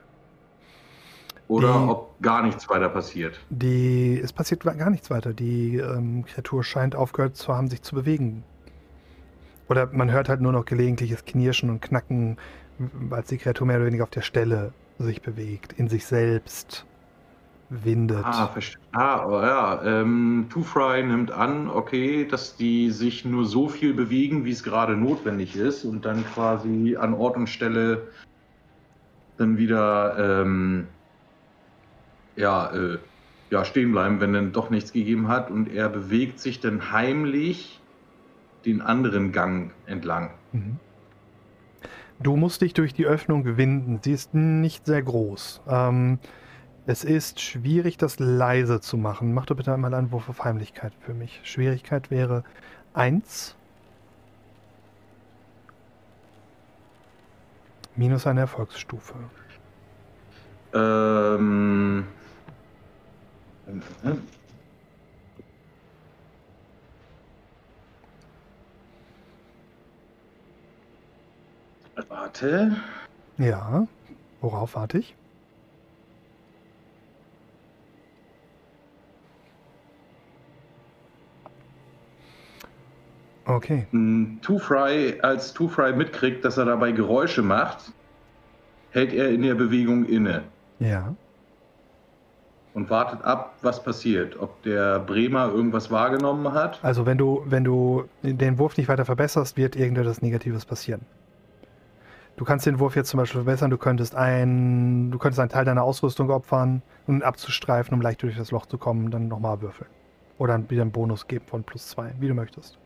Oder 1.49 1.73
die, 1.73 1.89
ob 1.89 2.21
gar 2.23 2.43
nichts 2.43 2.69
weiter 2.69 2.91
passiert. 2.91 3.41
Die, 3.49 4.21
es 4.23 4.33
passiert 4.33 4.61
gar 4.61 4.91
nichts 4.91 5.11
weiter. 5.11 5.33
Die 5.33 5.77
ähm, 5.77 6.25
Kreatur 6.27 6.63
scheint 6.63 6.95
aufgehört 6.95 7.37
zu 7.37 7.55
haben, 7.55 7.69
sich 7.69 7.83
zu 7.83 7.95
bewegen. 7.95 8.45
Oder 9.69 9.89
man 9.93 10.11
hört 10.11 10.29
halt 10.29 10.41
nur 10.41 10.53
noch 10.53 10.65
gelegentliches 10.65 11.25
Knirschen 11.25 11.71
und 11.71 11.81
Knacken, 11.81 12.37
als 13.11 13.29
die 13.29 13.39
Kreatur 13.39 13.67
mehr 13.67 13.77
oder 13.77 13.87
weniger 13.87 14.05
auf 14.05 14.11
der 14.11 14.23
Stelle 14.23 14.73
sich 14.99 15.23
bewegt, 15.23 15.73
in 15.75 15.89
sich 15.89 16.07
selbst 16.07 16.87
windet. 17.71 18.25
Ah, 18.25 18.51
ah 18.93 19.27
oh 19.27 19.43
ja. 19.43 19.83
Ähm, 19.85 20.47
Two-Fry 20.51 21.03
nimmt 21.03 21.31
an, 21.31 21.69
okay, 21.69 22.27
dass 22.27 22.57
die 22.57 22.91
sich 22.91 23.25
nur 23.25 23.45
so 23.45 23.69
viel 23.69 23.95
bewegen, 23.95 24.45
wie 24.45 24.53
es 24.53 24.63
gerade 24.63 24.97
notwendig 24.97 25.57
ist 25.57 25.85
und 25.85 26.05
dann 26.05 26.25
quasi 26.25 26.97
an 26.97 27.15
Ort 27.15 27.37
und 27.37 27.49
Stelle 27.49 28.09
dann 29.37 29.59
wieder 29.59 30.43
ähm, 30.43 30.89
ja, 32.39 32.73
äh, 32.73 32.99
ja, 33.51 33.65
stehen 33.65 33.93
bleiben, 33.93 34.21
wenn 34.21 34.33
dann 34.33 34.53
doch 34.53 34.71
nichts 34.71 34.93
gegeben 34.93 35.29
hat. 35.29 35.51
Und 35.51 35.69
er 35.69 35.89
bewegt 35.89 36.41
sich 36.41 36.61
dann 36.61 36.93
heimlich 36.93 37.81
den 38.65 38.81
anderen 38.81 39.33
Gang 39.33 39.73
entlang. 39.87 40.31
Mhm. 40.53 40.79
Du 42.21 42.37
musst 42.37 42.63
dich 42.63 42.75
durch 42.75 42.95
die 42.95 43.07
Öffnung 43.07 43.57
winden. 43.57 44.01
Sie 44.03 44.13
ist 44.13 44.35
nicht 44.35 44.87
sehr 44.87 45.03
groß. 45.03 45.61
Ähm, 45.69 46.19
es 46.87 47.05
ist 47.05 47.41
schwierig, 47.41 47.97
das 47.97 48.19
leise 48.19 48.81
zu 48.81 48.97
machen. 48.97 49.35
Mach 49.35 49.47
doch 49.47 49.57
bitte 49.57 49.73
einmal 49.73 49.95
einen 49.95 50.11
Wurf 50.11 50.29
auf 50.29 50.45
Heimlichkeit 50.45 50.93
für 51.01 51.15
mich. 51.15 51.41
Schwierigkeit 51.45 52.11
wäre 52.11 52.45
1. 52.95 53.55
Minus 57.95 58.27
eine 58.27 58.41
Erfolgsstufe. 58.41 59.15
Ähm, 60.75 62.05
Warte. 72.09 72.77
Ja, 73.37 73.87
worauf 74.41 74.75
warte 74.75 74.99
ich? 74.99 75.15
Okay. 83.45 83.87
Two-Fry, 84.43 85.21
als 85.23 85.53
Two-Fry 85.53 85.95
mitkriegt, 85.95 86.45
dass 86.45 86.59
er 86.59 86.67
dabei 86.67 86.93
Geräusche 86.93 87.43
macht, 87.43 87.93
hält 88.91 89.13
er 89.13 89.31
in 89.31 89.43
der 89.43 89.55
Bewegung 89.55 90.05
inne. 90.05 90.45
Ja 90.79 91.15
und 92.75 92.91
wartet 92.91 93.23
ab, 93.23 93.55
was 93.63 93.83
passiert. 93.83 94.39
Ob 94.39 94.63
der 94.63 94.99
Bremer 95.01 95.49
irgendwas 95.49 95.91
wahrgenommen 95.91 96.53
hat. 96.53 96.79
Also 96.83 97.07
wenn 97.07 97.19
du, 97.19 97.43
wenn 97.47 97.65
du 97.65 98.05
den 98.23 98.59
Wurf 98.59 98.77
nicht 98.77 98.89
weiter 98.89 99.05
verbesserst, 99.05 99.57
wird 99.57 99.77
irgendetwas 99.77 100.23
Negatives 100.23 100.65
passieren. 100.65 101.03
Du 102.37 102.45
kannst 102.45 102.67
den 102.67 102.79
Wurf 102.79 102.95
jetzt 102.95 103.11
zum 103.11 103.19
Beispiel 103.19 103.41
verbessern, 103.41 103.69
du 103.69 103.79
könntest 103.79 104.15
ein, 104.15 105.11
du 105.11 105.19
könntest 105.19 105.41
einen 105.41 105.49
Teil 105.49 105.65
deiner 105.65 105.83
Ausrüstung 105.83 106.31
opfern, 106.31 106.83
um 107.09 107.17
ihn 107.17 107.23
abzustreifen, 107.25 107.93
um 107.95 108.01
leicht 108.01 108.23
durch 108.23 108.37
das 108.37 108.53
Loch 108.53 108.67
zu 108.67 108.79
kommen, 108.79 109.11
dann 109.11 109.27
nochmal 109.27 109.61
würfeln. 109.61 109.91
Oder 110.39 110.63
wieder 110.71 110.83
einen 110.83 110.93
Bonus 110.93 111.27
geben 111.27 111.47
von 111.49 111.65
plus 111.65 111.89
zwei, 111.89 112.15
wie 112.21 112.29
du 112.29 112.35
möchtest. 112.35 112.79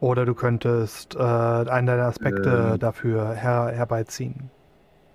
Oder 0.00 0.26
du 0.26 0.34
könntest 0.34 1.16
äh, 1.16 1.20
einen 1.20 1.86
deiner 1.86 2.04
Aspekte 2.04 2.72
äh. 2.74 2.78
dafür 2.78 3.32
her 3.32 3.72
herbeiziehen, 3.74 4.50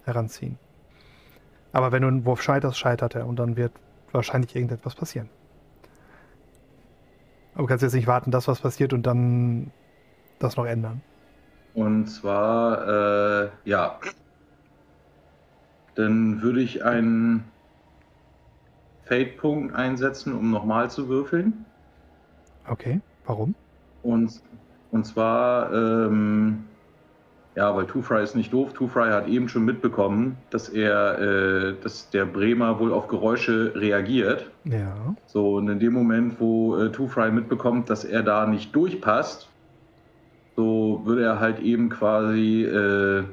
heranziehen. 0.05 0.57
Aber 1.73 1.91
wenn 1.91 2.03
du 2.03 2.07
einen 2.07 2.25
Wurf 2.25 2.41
scheiterst, 2.41 2.77
scheitert 2.77 3.15
er 3.15 3.27
und 3.27 3.37
dann 3.37 3.57
wird 3.57 3.73
wahrscheinlich 4.11 4.55
irgendetwas 4.55 4.95
passieren. 4.95 5.29
Aber 7.53 7.63
du 7.63 7.67
kannst 7.67 7.81
jetzt 7.81 7.93
nicht 7.93 8.07
warten, 8.07 8.31
dass 8.31 8.47
was 8.47 8.61
passiert 8.61 8.93
und 8.93 9.03
dann 9.03 9.71
das 10.39 10.55
noch 10.55 10.65
ändern. 10.65 11.01
Und 11.73 12.07
zwar, 12.07 12.87
äh, 12.87 13.49
ja. 13.65 13.99
Dann 15.95 16.41
würde 16.41 16.61
ich 16.61 16.83
einen 16.85 17.43
Fade-Punkt 19.05 19.75
einsetzen, 19.75 20.33
um 20.33 20.51
nochmal 20.51 20.89
zu 20.89 21.09
würfeln. 21.09 21.65
Okay, 22.67 23.01
warum? 23.25 23.55
Und, 24.03 24.41
und 24.91 25.05
zwar, 25.05 25.71
ähm, 25.73 26.65
ja, 27.55 27.75
weil 27.75 27.85
Two-Fry 27.85 28.23
ist 28.23 28.35
nicht 28.35 28.51
doof. 28.51 28.73
Two-Fry 28.73 29.09
hat 29.11 29.27
eben 29.27 29.47
schon 29.47 29.63
mitbekommen, 29.63 30.37
dass 30.49 30.69
er, 30.69 31.19
äh, 31.19 31.75
dass 31.81 32.09
der 32.09 32.25
Bremer 32.25 32.79
wohl 32.79 32.91
auf 32.91 33.07
Geräusche 33.07 33.73
reagiert. 33.75 34.49
Ja. 34.63 35.15
So, 35.27 35.55
und 35.57 35.69
in 35.69 35.79
dem 35.79 35.93
Moment, 35.93 36.39
wo 36.39 36.75
äh, 36.77 36.91
Two-Fry 36.91 37.31
mitbekommt, 37.31 37.89
dass 37.89 38.05
er 38.05 38.23
da 38.23 38.47
nicht 38.47 38.75
durchpasst, 38.75 39.49
so 40.55 41.01
würde 41.05 41.23
er 41.23 41.39
halt 41.39 41.59
eben 41.59 41.89
quasi 41.89 42.63
äh, 42.63 43.23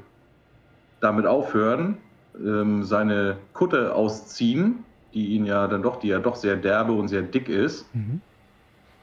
damit 1.01 1.27
aufhören, 1.27 1.97
ähm, 2.39 2.85
seine 2.85 3.37
Kutte 3.55 3.95
ausziehen, 3.95 4.85
die 5.15 5.29
ihn 5.29 5.47
ja 5.47 5.67
dann 5.67 5.83
doch, 5.83 5.99
die 5.99 6.09
ja 6.09 6.19
doch 6.19 6.37
sehr 6.37 6.57
derbe 6.57 6.93
und 6.93 7.09
sehr 7.09 7.23
dick 7.23 7.49
ist. 7.49 7.87
Mhm. 7.95 8.21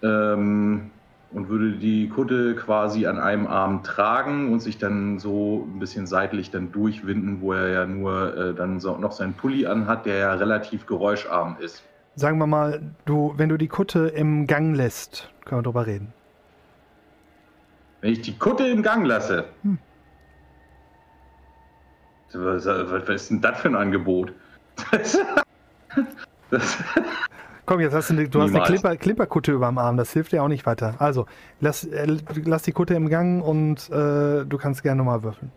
Ähm, 0.04 0.92
und 1.32 1.50
würde 1.50 1.74
die 1.74 2.10
Kutte 2.10 2.56
quasi 2.56 3.06
an 3.06 3.20
einem 3.20 3.48
Arm 3.48 3.84
tragen 3.84 4.52
und 4.52 4.62
sich 4.62 4.78
dann 4.78 5.20
so 5.20 5.68
ein 5.68 5.80
bisschen 5.80 6.08
seitlich 6.08 6.52
dann 6.52 6.72
durchwinden, 6.72 7.42
wo 7.42 7.54
er 7.54 7.70
ja 7.70 7.86
nur 7.86 8.38
äh, 8.38 8.54
dann 8.54 8.80
so 8.80 8.98
noch 8.98 9.12
seinen 9.12 9.34
Pulli 9.34 9.66
anhat, 9.66 10.06
der 10.06 10.18
ja 10.18 10.34
relativ 10.34 10.86
geräuscharm 10.86 11.58
ist. 11.60 11.84
Sagen 12.16 12.40
wir 12.40 12.48
mal, 12.48 12.82
du, 13.06 13.34
wenn 13.38 13.50
du 13.50 13.58
die 13.58 13.68
Kutte 13.68 14.08
im 14.08 14.48
Gang 14.48 14.76
lässt, 14.76 15.30
können 15.46 15.60
wir 15.60 15.64
drüber 15.64 15.86
reden. 15.86 16.14
Wenn 18.02 18.14
ich 18.14 18.22
die 18.22 18.38
Kutte 18.38 18.66
im 18.68 18.82
Gang 18.82 19.06
lasse? 19.06 19.46
Hm. 19.64 19.78
Was, 22.34 22.66
was, 22.66 23.10
ist 23.10 23.30
denn 23.30 23.42
das 23.42 23.60
für 23.60 23.70
ein 23.70 23.76
Angebot? 23.76 24.34
Das, 24.92 25.18
das, 26.52 26.78
Komm, 27.68 27.82
jetzt 27.82 27.94
hast 27.94 28.10
du, 28.10 28.14
eine, 28.14 28.30
du 28.30 28.42
hast 28.42 28.56
eine 28.56 28.64
Clipper, 28.64 28.96
Clipperkutte 28.96 29.52
über 29.52 29.68
dem 29.68 29.78
Arm, 29.78 29.98
das 29.98 30.14
hilft 30.14 30.32
dir 30.32 30.42
auch 30.42 30.48
nicht 30.48 30.66
weiter. 30.66 30.96
Also, 31.00 31.26
lass, 31.60 31.84
äh, 31.84 32.18
lass 32.46 32.64
die 32.64 32.72
Kutte 32.72 32.94
im 32.94 33.10
Gang 33.10 33.44
und 33.44 33.90
äh, 33.90 34.46
du 34.46 34.58
kannst 34.58 34.84
gerne 34.84 35.00
nochmal 35.00 35.22
würfeln. 35.22 35.52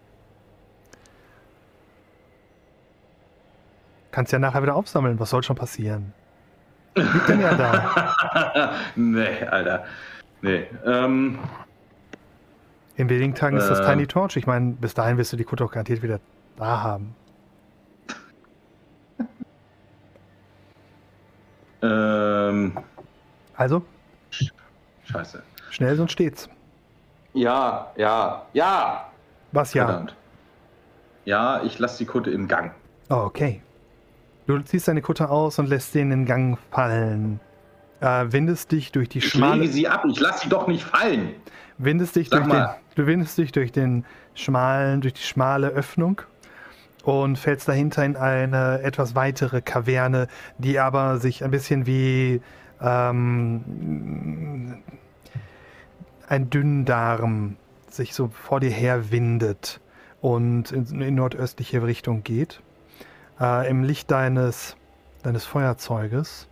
Kannst 4.10 4.32
ja 4.32 4.40
nachher 4.40 4.60
wieder 4.60 4.74
aufsammeln, 4.74 5.20
was 5.20 5.30
soll 5.30 5.44
schon 5.44 5.54
passieren? 5.54 6.12
Liegt 6.96 7.28
denn 7.28 7.40
ja 7.42 7.54
da? 7.54 8.74
nee, 8.96 9.44
Alter. 9.48 9.84
Nee. 10.42 10.64
Ähm, 10.84 11.38
In 12.96 13.08
wenigen 13.08 13.36
Tagen 13.36 13.54
äh, 13.54 13.60
ist 13.60 13.68
das 13.68 13.78
äh. 13.78 13.84
Tiny 13.84 14.08
Torch. 14.08 14.36
Ich 14.36 14.48
meine, 14.48 14.72
bis 14.72 14.94
dahin 14.94 15.16
wirst 15.16 15.32
du 15.32 15.36
die 15.36 15.44
Kutte 15.44 15.64
auch 15.64 15.70
garantiert 15.70 16.02
wieder 16.02 16.18
da 16.56 16.82
haben. 16.82 17.14
Ähm, 22.50 22.72
also? 23.56 23.82
Scheiße. 25.04 25.42
Schnell, 25.70 25.96
sonst 25.96 26.12
steht's. 26.12 26.48
Ja, 27.32 27.90
ja, 27.96 28.42
ja. 28.52 29.06
Was 29.52 29.72
ja? 29.74 29.86
Verdammt. 29.86 30.14
Ja, 31.24 31.62
ich 31.62 31.78
lasse 31.78 31.98
die 31.98 32.06
Kutte 32.06 32.30
im 32.30 32.48
Gang. 32.48 32.72
Oh, 33.08 33.14
okay. 33.24 33.62
Du 34.46 34.58
ziehst 34.60 34.88
deine 34.88 35.02
Kutte 35.02 35.28
aus 35.30 35.58
und 35.58 35.68
lässt 35.68 35.92
sie 35.92 36.00
in 36.00 36.10
den 36.10 36.26
Gang 36.26 36.58
fallen. 36.70 37.38
äh, 38.00 38.24
windest 38.30 38.72
dich 38.72 38.90
durch 38.92 39.08
die 39.10 39.18
ich 39.18 39.28
schmale. 39.28 39.60
lege 39.60 39.72
sie 39.72 39.86
ab, 39.86 40.04
ich 40.08 40.18
lasse 40.18 40.44
sie 40.44 40.48
doch 40.48 40.66
nicht 40.66 40.82
fallen. 40.84 41.34
Windest 41.78 42.16
dich 42.16 42.28
Sag 42.30 42.40
durch 42.40 42.50
den, 42.50 42.58
mal. 42.58 42.76
du 42.94 43.06
windest 43.06 43.36
dich 43.38 43.52
durch 43.52 43.72
den 43.72 44.04
schmalen, 44.34 45.00
durch 45.02 45.14
die 45.14 45.22
schmale 45.22 45.68
Öffnung 45.68 46.22
und 47.02 47.36
fällst 47.38 47.68
dahinter 47.68 48.04
in 48.04 48.16
eine 48.16 48.80
etwas 48.82 49.14
weitere 49.14 49.62
Kaverne, 49.62 50.28
die 50.58 50.78
aber 50.78 51.18
sich 51.18 51.44
ein 51.44 51.50
bisschen 51.50 51.86
wie 51.86 52.40
ähm, 52.80 53.64
ein 56.28 56.50
Dünndarm 56.50 57.56
sich 57.88 58.14
so 58.14 58.28
vor 58.28 58.60
dir 58.60 58.70
her 58.70 59.10
windet 59.10 59.80
und 60.20 60.70
in, 60.72 61.00
in 61.00 61.14
nordöstliche 61.14 61.82
Richtung 61.82 62.22
geht. 62.22 62.62
Äh, 63.40 63.68
Im 63.68 63.82
Licht 63.82 64.10
deines, 64.10 64.76
deines 65.22 65.44
Feuerzeuges 65.44 66.48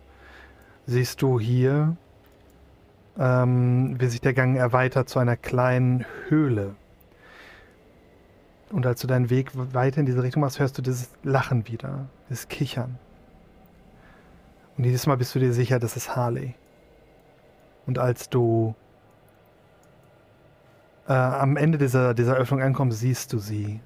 siehst 0.85 1.21
du 1.21 1.39
hier, 1.39 1.95
ähm, 3.17 3.99
wie 3.99 4.07
sich 4.07 4.21
der 4.21 4.33
Gang 4.33 4.57
erweitert 4.57 5.09
zu 5.09 5.19
einer 5.19 5.37
kleinen 5.37 6.05
Höhle. 6.27 6.75
Und 8.71 8.85
als 8.85 9.01
du 9.01 9.07
deinen 9.07 9.29
Weg 9.29 9.51
weiter 9.73 9.99
in 9.99 10.05
diese 10.05 10.21
Richtung 10.21 10.41
machst, 10.41 10.59
hörst 10.59 10.77
du 10.77 10.81
dieses 10.81 11.09
Lachen 11.23 11.67
wieder, 11.67 12.07
dieses 12.29 12.47
Kichern. 12.47 12.99
Und 14.77 14.83
dieses 14.83 15.07
Mal 15.07 15.17
bist 15.17 15.33
du 15.33 15.39
dir 15.39 15.53
sicher, 15.53 15.79
das 15.79 15.97
ist 15.97 16.15
Harley. 16.15 16.55
Und 17.85 17.97
als 17.97 18.29
du 18.29 18.75
äh, 21.07 21.13
am 21.13 21.57
Ende 21.57 21.77
dieser, 21.77 22.13
dieser 22.13 22.35
Öffnung 22.35 22.61
ankommst, 22.61 22.99
siehst 22.99 23.33
du 23.33 23.39
sie. 23.39 23.79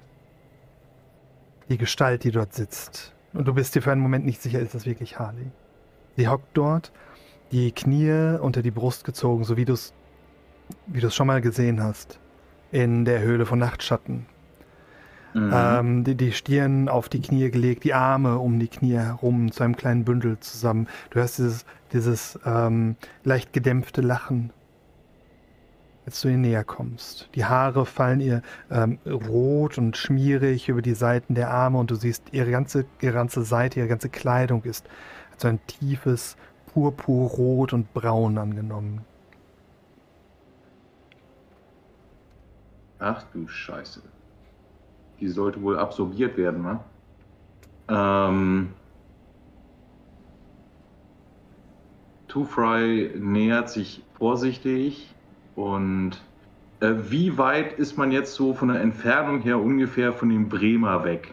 Die 1.70 1.78
Gestalt, 1.78 2.24
die 2.24 2.30
dort 2.30 2.52
sitzt. 2.52 3.14
Und 3.32 3.48
du 3.48 3.54
bist 3.54 3.74
dir 3.74 3.80
für 3.80 3.90
einen 3.90 4.02
Moment 4.02 4.26
nicht 4.26 4.42
sicher, 4.42 4.60
ist 4.60 4.74
das 4.74 4.84
wirklich 4.84 5.18
Harley. 5.18 5.50
Sie 6.16 6.28
hockt 6.28 6.48
dort, 6.54 6.92
die 7.50 7.72
Knie 7.72 8.38
unter 8.38 8.62
die 8.62 8.70
Brust 8.70 9.04
gezogen, 9.04 9.44
so 9.44 9.56
wie 9.56 9.64
du 9.64 9.72
es 9.72 9.94
wie 10.86 11.00
du 11.00 11.08
es 11.08 11.14
schon 11.14 11.26
mal 11.26 11.40
gesehen 11.40 11.82
hast. 11.82 12.18
In 12.70 13.04
der 13.04 13.20
Höhle 13.20 13.46
von 13.46 13.58
Nachtschatten. 13.58 14.26
Mhm. 15.34 15.50
Ähm, 15.52 16.04
die, 16.04 16.14
die 16.14 16.32
Stirn 16.32 16.88
auf 16.88 17.08
die 17.08 17.20
Knie 17.20 17.50
gelegt, 17.50 17.82
die 17.82 17.92
Arme 17.92 18.38
um 18.38 18.60
die 18.60 18.68
Knie 18.68 18.94
herum 18.94 19.50
zu 19.50 19.64
einem 19.64 19.76
kleinen 19.76 20.04
Bündel 20.04 20.38
zusammen. 20.38 20.86
Du 21.10 21.18
hörst 21.18 21.38
dieses, 21.38 21.66
dieses 21.92 22.38
ähm, 22.46 22.94
leicht 23.24 23.52
gedämpfte 23.52 24.00
Lachen, 24.00 24.50
als 26.06 26.20
du 26.20 26.28
ihr 26.28 26.36
näher 26.36 26.62
kommst. 26.62 27.28
Die 27.34 27.44
Haare 27.44 27.84
fallen 27.84 28.20
ihr 28.20 28.42
ähm, 28.70 28.98
rot 29.06 29.76
und 29.76 29.96
schmierig 29.96 30.68
über 30.68 30.82
die 30.82 30.94
Seiten 30.94 31.34
der 31.34 31.50
Arme 31.50 31.78
und 31.78 31.90
du 31.90 31.96
siehst, 31.96 32.22
ihre 32.30 32.52
ganze, 32.52 32.86
ihre 33.00 33.14
ganze 33.14 33.42
Seite, 33.42 33.80
ihre 33.80 33.88
ganze 33.88 34.10
Kleidung 34.10 34.62
ist 34.62 34.86
so 35.36 35.48
ein 35.48 35.58
tiefes 35.66 36.36
Purpurrot 36.72 37.72
und 37.72 37.92
Braun 37.92 38.38
angenommen. 38.38 39.00
Ach 43.00 43.24
du 43.32 43.48
Scheiße. 43.48 44.00
Die 45.20 45.28
sollte 45.28 45.62
wohl 45.62 45.78
absorbiert 45.78 46.36
werden, 46.36 46.62
ne? 46.62 46.80
Ähm. 47.88 48.68
Two 52.28 52.44
Fry 52.44 53.12
nähert 53.16 53.70
sich 53.70 54.02
vorsichtig 54.18 55.14
und 55.54 56.20
äh, 56.80 56.92
wie 57.08 57.38
weit 57.38 57.74
ist 57.74 57.96
man 57.96 58.10
jetzt 58.10 58.34
so 58.34 58.54
von 58.54 58.68
der 58.68 58.80
Entfernung 58.80 59.40
her 59.42 59.58
ungefähr 59.58 60.12
von 60.12 60.28
dem 60.30 60.48
Bremer 60.48 61.04
weg? 61.04 61.32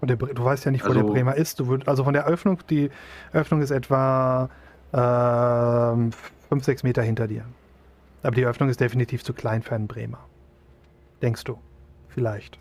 Der, 0.00 0.16
du 0.16 0.44
weißt 0.44 0.64
ja 0.64 0.70
nicht, 0.70 0.84
wo 0.84 0.90
Also- 0.90 1.02
der 1.02 1.08
Bremer 1.12 1.34
ist. 1.34 1.58
Du 1.58 1.66
würd, 1.66 1.88
also 1.88 2.04
von 2.04 2.12
der 2.12 2.26
Öffnung, 2.26 2.60
die 2.70 2.90
Öffnung 3.32 3.60
ist 3.60 3.72
etwa 3.72 4.48
ähm, 4.92 6.12
5, 6.48 6.64
6 6.64 6.82
Meter 6.84 7.02
hinter 7.02 7.26
dir. 7.26 7.44
Aber 8.22 8.34
die 8.34 8.46
Öffnung 8.46 8.68
ist 8.68 8.80
definitiv 8.80 9.24
zu 9.24 9.32
klein 9.32 9.62
für 9.62 9.74
einen 9.74 9.88
Bremer. 9.88 10.20
Denkst 11.20 11.44
du? 11.44 11.58
Vielleicht. 12.18 12.58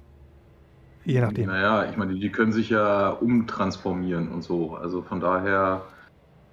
Je 1.03 1.19
nachdem. 1.19 1.47
Naja, 1.47 1.89
ich 1.89 1.97
meine, 1.97 2.13
die 2.13 2.29
können 2.31 2.51
sich 2.51 2.69
ja 2.69 3.09
umtransformieren 3.09 4.27
und 4.31 4.43
so. 4.43 4.75
Also 4.75 5.01
von 5.01 5.19
daher. 5.19 5.81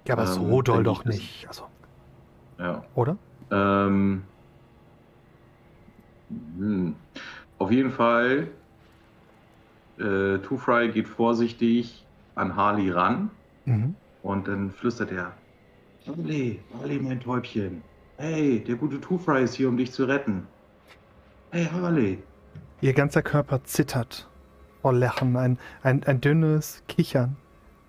Ja, 0.07 0.13
aber 0.15 0.23
ähm, 0.23 0.27
so 0.33 0.61
doll 0.63 0.83
doch 0.83 1.05
nicht. 1.05 1.47
Also, 1.47 1.65
Ja. 2.57 2.83
oder? 2.95 3.15
Ähm, 3.51 4.23
hm. 6.57 6.95
Auf 7.59 7.71
jeden 7.71 7.91
Fall, 7.91 8.47
äh, 9.99 10.39
Two 10.39 10.57
Fry 10.57 10.89
geht 10.89 11.07
vorsichtig 11.07 12.03
an 12.33 12.55
Harley 12.55 12.89
ran 12.89 13.29
Mhm. 13.65 13.95
und 14.23 14.47
dann 14.47 14.71
flüstert 14.71 15.11
er: 15.11 15.31
Harley, 16.07 16.59
Harley, 16.79 16.99
mein 16.99 17.19
Täubchen. 17.19 17.83
Hey, 18.17 18.63
der 18.63 18.75
gute 18.75 18.99
Two 18.99 19.17
Fry 19.19 19.43
ist 19.43 19.53
hier, 19.53 19.69
um 19.69 19.77
dich 19.77 19.91
zu 19.91 20.05
retten. 20.05 20.47
Hey, 21.51 21.65
Harley. 21.65 22.23
Ihr 22.81 22.93
ganzer 22.93 23.21
Körper 23.21 23.63
zittert 23.63 24.29
vor 24.81 24.93
Lachen, 24.93 25.37
ein, 25.37 25.57
ein, 25.81 26.03
ein 26.03 26.19
dünnes 26.19 26.83
Kichern, 26.87 27.37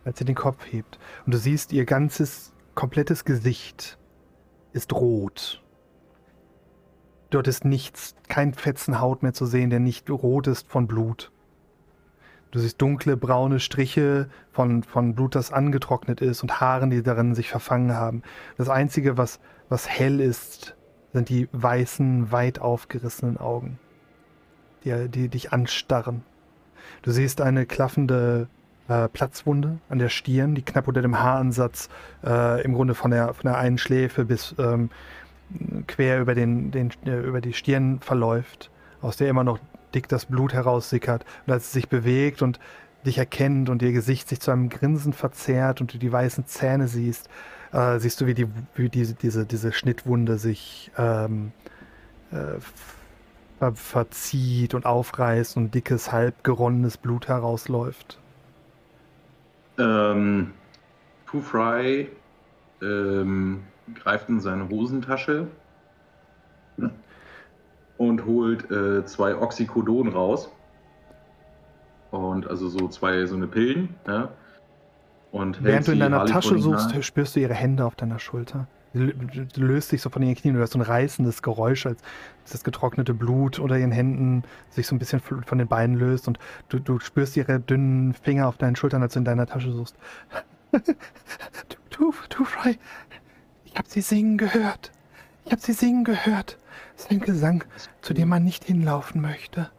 als 0.05 0.19
sie 0.19 0.25
den 0.25 0.37
Kopf 0.37 0.65
hebt. 0.71 0.99
Und 1.27 1.35
du 1.35 1.39
siehst, 1.39 1.73
ihr 1.73 1.85
ganzes, 1.85 2.53
komplettes 2.75 3.25
Gesicht 3.25 3.99
ist 4.73 4.93
rot. 4.93 5.63
Dort 7.31 7.49
ist 7.49 7.65
nichts, 7.65 8.15
kein 8.29 8.55
Fetzen 8.55 9.01
Haut 9.01 9.25
mehr 9.25 9.33
zu 9.33 9.45
sehen, 9.45 9.71
der 9.71 9.81
nicht 9.81 10.09
rot 10.09 10.47
ist 10.47 10.69
von 10.69 10.87
Blut. 10.87 11.33
Du 12.53 12.61
siehst 12.61 12.81
dunkle, 12.81 13.17
braune 13.17 13.59
Striche 13.59 14.31
von, 14.53 14.85
von 14.85 15.17
Blut, 15.17 15.35
das 15.35 15.53
angetrocknet 15.53 16.21
ist 16.21 16.43
und 16.43 16.61
Haaren, 16.61 16.91
die 16.91 17.03
darin 17.03 17.35
sich 17.35 17.51
verfangen 17.51 17.93
haben. 17.93 18.23
Das 18.57 18.69
Einzige, 18.69 19.19
was, 19.19 19.41
was 19.69 19.89
hell 19.89 20.21
ist, 20.21 20.77
sind 21.13 21.29
die 21.29 21.49
weißen, 21.51 22.31
weit 22.31 22.61
aufgerissenen 22.61 23.37
Augen 23.37 23.81
die, 24.87 25.09
die 25.09 25.29
dich 25.29 25.53
anstarren. 25.53 26.23
Du 27.03 27.11
siehst 27.11 27.41
eine 27.41 27.67
klaffende 27.67 28.49
äh, 28.89 29.09
Platzwunde 29.09 29.79
an 29.89 29.99
der 29.99 30.09
Stirn, 30.09 30.55
die 30.55 30.63
knapp 30.63 30.89
unter 30.89 31.03
dem 31.03 31.19
Haaransatz 31.19 31.89
äh, 32.25 32.63
im 32.63 32.75
Grunde 32.75 32.95
von 32.95 33.11
der, 33.11 33.35
von 33.35 33.45
der 33.45 33.59
einen 33.59 33.79
Schläfe 33.79 34.25
bis 34.25 34.55
ähm, 34.59 34.91
quer 35.87 36.21
über, 36.21 36.35
den, 36.35 36.71
den, 36.71 36.91
äh, 37.05 37.19
über 37.21 37.41
die 37.41 37.53
Stirn 37.53 38.01
verläuft, 38.01 38.71
aus 39.01 39.17
der 39.17 39.29
immer 39.29 39.45
noch 39.45 39.59
dick 39.95 40.09
das 40.09 40.27
Blut 40.27 40.53
heraussickert. 40.53 41.25
Und 41.47 41.53
als 41.53 41.67
es 41.67 41.73
sich 41.73 41.89
bewegt 41.89 42.43
und 42.43 42.61
dich 43.05 43.19
erkennt 43.19 43.69
und 43.69 43.83
ihr 43.83 43.93
Gesicht 43.93 44.29
sich 44.29 44.41
zu 44.41 44.51
einem 44.51 44.69
Grinsen 44.69 45.13
verzerrt 45.13 45.81
und 45.81 45.95
du 45.95 45.99
die 45.99 46.11
weißen 46.11 46.47
Zähne 46.47 46.89
siehst, 46.89 47.29
äh, 47.73 47.99
siehst 47.99 48.21
du, 48.21 48.27
wie, 48.27 48.35
die, 48.35 48.47
wie 48.75 48.89
diese, 48.89 49.15
diese, 49.15 49.47
diese 49.47 49.73
Schnittwunde 49.73 50.39
sich 50.39 50.91
ähm, 50.99 51.53
äh, 52.33 52.59
ver 53.59 53.75
verzieht 53.75 54.75
und 54.75 54.87
aufreißt 54.87 55.57
und 55.57 55.75
dickes, 55.75 56.13
halb 56.13 56.45
geronnenes 56.45 56.97
Blut 56.97 57.29
herausläuft. 57.29 58.19
Ähm, 59.79 60.53
Two 61.27 61.41
Fry 61.41 62.09
ähm, 62.83 63.63
greift 63.95 64.29
in 64.29 64.41
seine 64.41 64.69
Hosentasche 64.69 65.49
und 67.99 68.27
holt 68.27 68.71
äh, 68.71 69.05
zwei 69.05 69.37
Oxycodon 69.37 70.09
raus. 70.09 70.51
Und 72.11 72.49
also 72.49 72.69
so 72.69 72.89
zwei, 72.89 73.27
so 73.27 73.37
eine 73.37 73.47
Pillen, 73.47 73.95
ja. 74.07 74.31
Und 75.33 75.63
Während 75.63 75.87
du 75.87 75.93
in 75.93 76.01
deiner 76.01 76.25
Tasche 76.25 76.59
suchst, 76.59 77.05
spürst 77.05 77.37
du 77.37 77.41
ihre 77.41 77.55
Hände 77.55 77.85
auf 77.85 77.97
deiner 77.97 78.19
Schulter. 78.19 78.69
Löst 78.93 79.93
dich 79.93 80.01
so 80.01 80.09
von 80.09 80.23
ihren 80.23 80.35
Knien, 80.35 80.55
du 80.55 80.61
hörst 80.61 80.73
so 80.73 80.79
ein 80.79 80.83
reißendes 80.83 81.43
Geräusch, 81.43 81.87
als 81.87 82.01
das 82.51 82.65
getrocknete 82.65 83.13
Blut 83.13 83.59
unter 83.59 83.79
ihren 83.79 83.93
Händen 83.93 84.45
sich 84.71 84.87
so 84.87 84.95
ein 84.95 84.99
bisschen 84.99 85.21
von 85.21 85.59
den 85.59 85.69
Beinen 85.69 85.97
löst 85.97 86.29
und 86.29 86.39
du, 86.69 86.79
du 86.79 86.99
spürst 87.01 87.37
ihre 87.37 87.61
dünnen 87.61 88.15
Finger 88.15 88.49
auf 88.49 88.57
deinen 88.57 88.77
Schultern, 88.77 89.03
als 89.03 89.13
du 89.13 89.19
in 89.19 89.25
deiner 89.25 89.47
Tasche 89.47 89.73
suchst. 89.73 89.97
du, 90.73 90.81
du, 91.91 92.15
du, 92.31 92.45
Fry, 92.45 92.79
ich 93.65 93.77
habe 93.77 93.89
sie 93.89 94.01
singen 94.01 94.39
gehört. 94.39 94.93
Ich 95.45 95.53
habe 95.53 95.61
sie 95.61 95.73
singen 95.73 96.05
gehört. 96.05 96.59
Es 96.97 97.05
ist 97.05 97.11
ein 97.11 97.21
Gesang, 97.21 97.65
zu 98.01 98.15
dem 98.15 98.29
man 98.29 98.45
nicht 98.45 98.65
hinlaufen 98.65 99.21
möchte. 99.21 99.71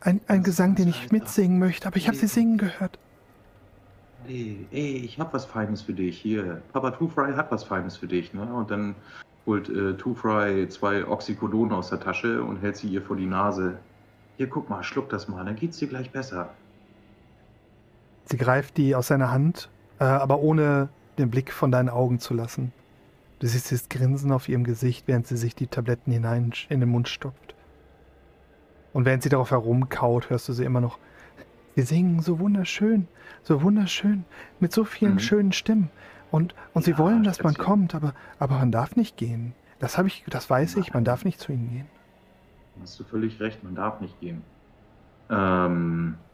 Ein, 0.00 0.20
ein 0.28 0.42
Gesang, 0.42 0.74
den 0.74 0.88
ich 0.88 1.10
mitsingen 1.10 1.58
möchte, 1.58 1.86
aber 1.88 1.96
ich 1.96 2.06
habe 2.06 2.16
sie 2.16 2.26
singen 2.26 2.58
gehört. 2.58 2.98
Ey, 4.26 4.66
ich 4.72 5.18
hab 5.18 5.34
was 5.34 5.44
Feines 5.44 5.82
für 5.82 5.92
dich. 5.92 6.18
Hier, 6.18 6.62
Papa 6.72 6.92
Two 6.92 7.08
Fry 7.08 7.32
hat 7.32 7.50
was 7.50 7.64
Feines 7.64 7.96
für 7.96 8.06
dich, 8.06 8.32
ne? 8.32 8.42
Und 8.42 8.70
dann 8.70 8.94
holt 9.46 9.68
äh, 9.68 9.94
Two 9.94 10.14
Fry 10.14 10.68
zwei 10.68 11.06
Oxycodon 11.06 11.72
aus 11.72 11.90
der 11.90 12.00
Tasche 12.00 12.42
und 12.42 12.62
hält 12.62 12.76
sie 12.76 12.88
ihr 12.88 13.02
vor 13.02 13.16
die 13.16 13.26
Nase. 13.26 13.78
Hier, 14.36 14.48
guck 14.48 14.70
mal, 14.70 14.82
schluck 14.82 15.08
das 15.10 15.28
mal, 15.28 15.44
dann 15.44 15.56
geht's 15.56 15.78
dir 15.78 15.88
gleich 15.88 16.10
besser. 16.10 16.50
Sie 18.24 18.36
greift 18.36 18.78
die 18.78 18.94
aus 18.94 19.08
seiner 19.08 19.30
Hand, 19.30 19.68
äh, 19.98 20.04
aber 20.04 20.40
ohne 20.40 20.88
den 21.18 21.30
Blick 21.30 21.52
von 21.52 21.70
deinen 21.70 21.90
Augen 21.90 22.18
zu 22.18 22.34
lassen. 22.34 22.72
Du 23.38 23.46
siehst 23.46 23.70
das 23.70 23.88
Grinsen 23.88 24.32
auf 24.32 24.48
ihrem 24.48 24.64
Gesicht, 24.64 25.06
während 25.06 25.26
sie 25.26 25.36
sich 25.36 25.54
die 25.54 25.66
Tabletten 25.66 26.10
hinein 26.10 26.52
in 26.68 26.80
den 26.80 26.88
Mund 26.88 27.08
stopft. 27.08 27.54
Und 28.92 29.04
während 29.04 29.22
sie 29.22 29.28
darauf 29.28 29.50
herumkaut, 29.50 30.30
hörst 30.30 30.48
du 30.48 30.52
sie 30.52 30.64
immer 30.64 30.80
noch. 30.80 30.98
Sie 31.76 31.82
singen 31.82 32.20
so 32.20 32.38
wunderschön, 32.40 33.08
so 33.42 33.62
wunderschön, 33.62 34.26
mit 34.58 34.72
so 34.72 34.84
vielen 34.84 35.12
Mhm. 35.14 35.18
schönen 35.18 35.52
Stimmen. 35.52 35.90
Und, 36.30 36.54
und 36.72 36.84
sie 36.84 36.92
Ja, 36.92 36.98
wollen, 36.98 37.22
dass 37.22 37.42
man 37.42 37.56
kommt, 37.56 37.94
aber, 37.94 38.14
aber 38.38 38.56
man 38.58 38.72
darf 38.72 38.96
nicht 38.96 39.16
gehen. 39.16 39.54
Das 39.78 39.98
habe 39.98 40.08
ich, 40.08 40.24
das 40.30 40.48
weiß 40.50 40.76
ich, 40.76 40.92
man 40.94 41.04
darf 41.04 41.24
nicht 41.24 41.38
zu 41.40 41.52
ihnen 41.52 41.68
gehen. 41.70 41.90
Hast 42.80 42.98
du 43.00 43.04
völlig 43.04 43.40
recht, 43.40 43.62
man 43.64 43.74
darf 43.74 44.00
nicht 44.00 44.18
gehen. 44.20 44.44
Ähm, 45.30 46.24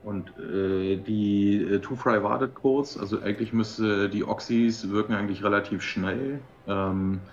und 0.00 0.36
äh, 0.38 0.96
die 0.96 1.62
äh, 1.62 1.80
Two-Fry 1.80 2.22
wartet 2.22 2.54
kurz, 2.54 2.96
also 2.96 3.20
eigentlich 3.20 3.52
müsste 3.52 4.10
die 4.10 4.24
Oxys 4.24 4.88
wirken 4.90 5.14
eigentlich 5.14 5.44
relativ 5.44 5.82
schnell. 5.82 6.48
Ähm, 6.66 7.28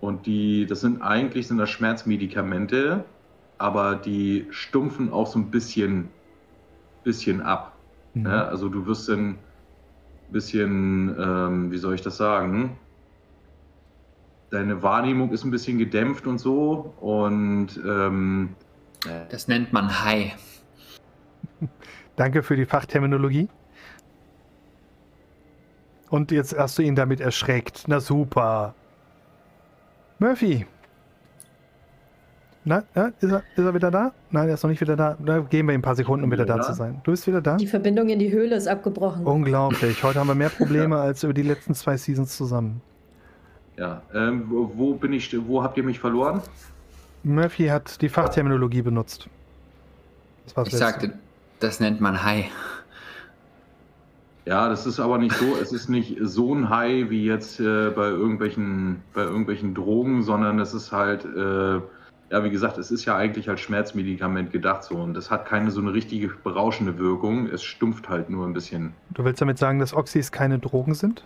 und 0.00 0.26
die, 0.26 0.66
das 0.66 0.80
sind 0.82 1.02
eigentlich 1.02 1.48
sind 1.48 1.58
das 1.58 1.70
Schmerzmedikamente, 1.70 3.04
aber 3.58 3.96
die 3.96 4.46
stumpfen 4.50 5.12
auch 5.12 5.26
so 5.26 5.38
ein 5.38 5.50
bisschen, 5.50 6.08
bisschen 7.04 7.40
ab. 7.40 7.76
Mhm. 8.14 8.26
Ja, 8.26 8.44
also 8.46 8.68
du 8.68 8.86
wirst 8.86 9.08
dann 9.08 9.30
ein 9.30 9.38
bisschen, 10.32 11.16
ähm, 11.18 11.70
wie 11.70 11.78
soll 11.78 11.94
ich 11.94 12.02
das 12.02 12.16
sagen? 12.16 12.78
Deine 14.50 14.82
Wahrnehmung 14.82 15.32
ist 15.32 15.44
ein 15.44 15.50
bisschen 15.50 15.78
gedämpft 15.78 16.26
und 16.26 16.38
so. 16.38 16.94
Und 17.00 17.80
ähm, 17.84 18.54
Das 19.30 19.48
nennt 19.48 19.72
man 19.72 20.04
High. 20.04 20.34
Danke 22.16 22.42
für 22.42 22.56
die 22.56 22.66
Fachterminologie. 22.66 23.48
Und 26.08 26.30
jetzt 26.30 26.56
hast 26.56 26.78
du 26.78 26.82
ihn 26.82 26.94
damit 26.94 27.20
erschreckt. 27.20 27.84
Na 27.88 28.00
super. 28.00 28.74
Murphy. 30.18 30.66
Na, 32.68 32.82
na 32.96 33.12
ist, 33.20 33.30
er, 33.30 33.44
ist 33.54 33.64
er 33.64 33.74
wieder 33.74 33.92
da? 33.92 34.12
Nein, 34.32 34.48
er 34.48 34.54
ist 34.54 34.62
noch 34.64 34.70
nicht 34.70 34.80
wieder 34.80 34.96
da. 34.96 35.16
Da 35.24 35.38
geben 35.38 35.68
wir 35.68 35.74
ihm 35.74 35.78
ein 35.78 35.82
paar 35.82 35.94
Sekunden, 35.94 36.24
um 36.24 36.32
wieder 36.32 36.44
da 36.44 36.56
da? 36.56 36.62
zu 36.62 36.72
sein. 36.74 37.00
Du 37.04 37.12
bist 37.12 37.24
wieder 37.28 37.40
da? 37.40 37.56
Die 37.56 37.66
Verbindung 37.68 38.08
in 38.08 38.18
die 38.18 38.32
Höhle 38.32 38.56
ist 38.56 38.66
abgebrochen. 38.66 39.24
Unglaublich. 39.24 40.02
Heute 40.02 40.18
haben 40.18 40.26
wir 40.26 40.34
mehr 40.34 40.48
Probleme 40.58 40.98
als 40.98 41.22
über 41.22 41.32
die 41.32 41.42
letzten 41.42 41.74
zwei 41.74 41.96
Seasons 41.96 42.36
zusammen. 42.36 42.82
ja, 43.76 44.02
ähm, 44.12 44.46
wo, 44.48 44.94
bin 44.94 45.12
ich, 45.12 45.32
wo 45.46 45.62
habt 45.62 45.76
ihr 45.76 45.84
mich 45.84 46.00
verloren? 46.00 46.40
Murphy 47.22 47.68
hat 47.68 48.02
die 48.02 48.08
Fachterminologie 48.08 48.82
benutzt. 48.82 49.28
Das 50.44 50.56
war's 50.56 50.66
Ich 50.68 50.72
letzte. 50.74 50.86
sagte, 50.86 51.12
das 51.60 51.78
nennt 51.78 52.00
man 52.00 52.24
High. 52.24 52.46
Ja, 54.44 54.68
das 54.68 54.86
ist 54.86 54.98
aber 54.98 55.18
nicht 55.18 55.36
so, 55.36 55.56
es 55.60 55.72
ist 55.72 55.88
nicht 55.88 56.18
so 56.20 56.52
ein 56.54 56.68
High 56.68 57.10
wie 57.10 57.24
jetzt 57.26 57.60
äh, 57.60 57.90
bei 57.90 58.08
irgendwelchen, 58.08 59.02
bei 59.14 59.22
irgendwelchen 59.22 59.74
Drogen, 59.74 60.22
sondern 60.24 60.58
es 60.58 60.74
ist 60.74 60.90
halt, 60.92 61.24
äh, 61.24 61.80
ja, 62.30 62.42
wie 62.42 62.50
gesagt, 62.50 62.76
es 62.78 62.90
ist 62.90 63.04
ja 63.04 63.16
eigentlich 63.16 63.48
als 63.48 63.60
Schmerzmedikament 63.60 64.50
gedacht 64.50 64.82
so 64.84 64.96
und 64.96 65.14
das 65.14 65.30
hat 65.30 65.46
keine 65.46 65.70
so 65.70 65.80
eine 65.80 65.92
richtige 65.92 66.28
berauschende 66.28 66.98
Wirkung. 66.98 67.46
Es 67.46 67.62
stumpft 67.62 68.08
halt 68.08 68.30
nur 68.30 68.46
ein 68.46 68.52
bisschen. 68.52 68.94
Du 69.10 69.24
willst 69.24 69.40
damit 69.40 69.58
sagen, 69.58 69.78
dass 69.78 69.94
Oxys 69.94 70.32
keine 70.32 70.58
Drogen 70.58 70.94
sind? 70.94 71.24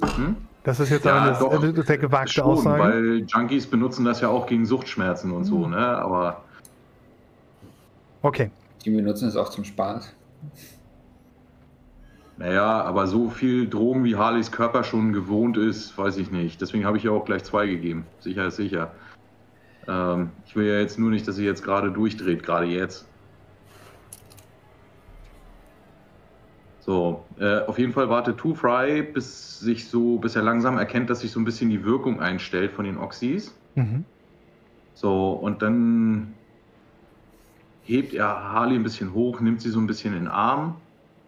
Hm? 0.00 0.36
Das 0.64 0.80
ist 0.80 0.88
jetzt 0.90 1.04
Ja, 1.04 1.22
eine 1.22 1.36
doch, 1.38 1.50
eine 1.62 1.82
sehr 1.82 1.98
gewagte 1.98 2.32
Schon, 2.32 2.44
Aussage. 2.44 2.82
weil 2.82 3.24
Junkies 3.28 3.66
benutzen 3.66 4.04
das 4.06 4.20
ja 4.22 4.28
auch 4.28 4.46
gegen 4.46 4.64
Suchtschmerzen 4.64 5.30
und 5.30 5.44
so, 5.44 5.66
ne? 5.68 5.76
Aber 5.76 6.42
Okay. 8.22 8.50
Die 8.84 8.90
benutzen 8.90 9.28
es 9.28 9.36
auch 9.36 9.50
zum 9.50 9.64
Spaß. 9.64 10.14
naja, 12.38 12.82
aber 12.82 13.06
so 13.06 13.28
viel 13.28 13.68
Drogen 13.68 14.02
wie 14.04 14.16
Harleys 14.16 14.50
Körper 14.50 14.82
schon 14.82 15.12
gewohnt 15.12 15.56
ist, 15.58 15.96
weiß 15.98 16.16
ich 16.16 16.30
nicht. 16.30 16.60
Deswegen 16.60 16.86
habe 16.86 16.96
ich 16.96 17.02
ja 17.04 17.10
auch 17.10 17.24
gleich 17.26 17.44
zwei 17.44 17.66
gegeben. 17.66 18.06
Sicher 18.20 18.46
ist 18.46 18.56
sicher. 18.56 18.92
Ähm, 19.88 20.30
ich 20.46 20.56
will 20.56 20.66
ja 20.66 20.78
jetzt 20.80 20.98
nur 20.98 21.10
nicht, 21.10 21.26
dass 21.26 21.36
sie 21.36 21.44
jetzt 21.44 21.62
gerade 21.62 21.90
durchdreht, 21.90 22.42
gerade 22.42 22.66
jetzt. 22.66 23.06
So, 26.80 27.24
äh, 27.38 27.60
auf 27.60 27.78
jeden 27.78 27.92
Fall 27.92 28.10
wartet 28.10 28.36
Two 28.36 28.54
Fry, 28.54 29.02
bis 29.02 29.58
sich 29.58 29.88
so, 29.88 30.18
bis 30.18 30.36
er 30.36 30.42
langsam 30.42 30.76
erkennt, 30.76 31.08
dass 31.08 31.20
sich 31.20 31.30
so 31.30 31.40
ein 31.40 31.44
bisschen 31.44 31.70
die 31.70 31.82
Wirkung 31.82 32.20
einstellt 32.20 32.72
von 32.72 32.84
den 32.84 32.98
Oxys. 32.98 33.54
Mhm. 33.74 34.04
So, 34.92 35.32
und 35.32 35.62
dann 35.62 36.34
hebt 37.84 38.12
er 38.12 38.52
Harley 38.52 38.76
ein 38.76 38.82
bisschen 38.82 39.14
hoch, 39.14 39.40
nimmt 39.40 39.62
sie 39.62 39.70
so 39.70 39.80
ein 39.80 39.86
bisschen 39.86 40.12
in 40.14 40.24
den 40.24 40.28
Arm 40.28 40.76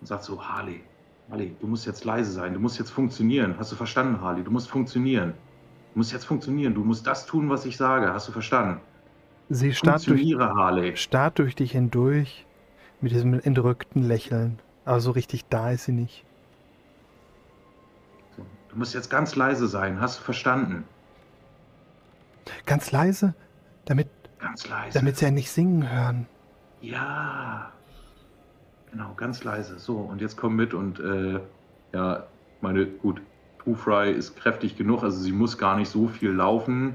und 0.01 0.07
sagt 0.07 0.25
so, 0.25 0.43
Harley, 0.43 0.83
Harley, 1.31 1.57
du 1.61 1.67
musst 1.67 1.87
jetzt 1.87 2.05
leise 2.05 2.31
sein, 2.33 2.53
du 2.53 2.61
musst 2.61 2.79
jetzt 2.79 2.91
funktionieren. 2.91 3.55
Hast 3.59 3.73
du 3.73 3.77
verstanden, 3.77 4.21
Harley? 4.21 4.45
Du 4.45 4.51
musst 4.51 4.69
funktionieren. 4.69 5.33
Du 5.97 6.01
musst 6.01 6.13
jetzt 6.13 6.27
funktionieren, 6.27 6.75
du 6.75 6.85
musst 6.85 7.07
das 7.07 7.25
tun, 7.25 7.49
was 7.49 7.65
ich 7.65 7.79
sage. 7.79 8.13
Hast 8.13 8.29
du 8.29 8.33
verstanden? 8.33 8.83
Sie 9.49 9.73
starrt 9.73 10.07
durch, 10.07 10.35
Harley. 10.39 10.95
starrt 10.95 11.39
durch 11.39 11.55
dich 11.55 11.73
hindurch 11.73 12.45
mit 13.01 13.13
diesem 13.13 13.33
entrückten 13.41 14.03
Lächeln. 14.03 14.59
Aber 14.85 15.01
so 15.01 15.13
richtig 15.13 15.47
da 15.47 15.71
ist 15.71 15.87
sie 15.87 15.93
nicht. 15.93 16.27
Du 18.69 18.77
musst 18.77 18.93
jetzt 18.93 19.09
ganz 19.09 19.37
leise 19.37 19.69
sein. 19.69 19.99
Hast 19.99 20.19
du 20.19 20.23
verstanden? 20.23 20.85
Ganz 22.67 22.93
leise, 22.93 23.33
damit, 23.87 24.09
Ganz 24.39 24.69
leise. 24.69 24.99
damit 24.99 25.17
sie 25.17 25.25
ja 25.25 25.31
nicht 25.31 25.51
singen 25.51 25.91
hören. 25.91 26.27
Ja. 26.83 27.73
Genau, 28.91 29.15
ganz 29.17 29.43
leise. 29.45 29.79
So, 29.79 29.97
und 29.97 30.21
jetzt 30.21 30.37
komm 30.37 30.57
mit 30.57 30.75
und 30.75 31.01
äh, 31.01 31.41
ja, 31.95 32.27
meine, 32.61 32.85
gut, 32.85 33.23
Two 33.67 33.75
Fry 33.75 34.13
ist 34.13 34.37
kräftig 34.37 34.77
genug, 34.77 35.03
also 35.03 35.19
sie 35.19 35.33
muss 35.33 35.59
gar 35.59 35.77
nicht 35.77 35.89
so 35.89 36.07
viel 36.07 36.31
laufen. 36.31 36.95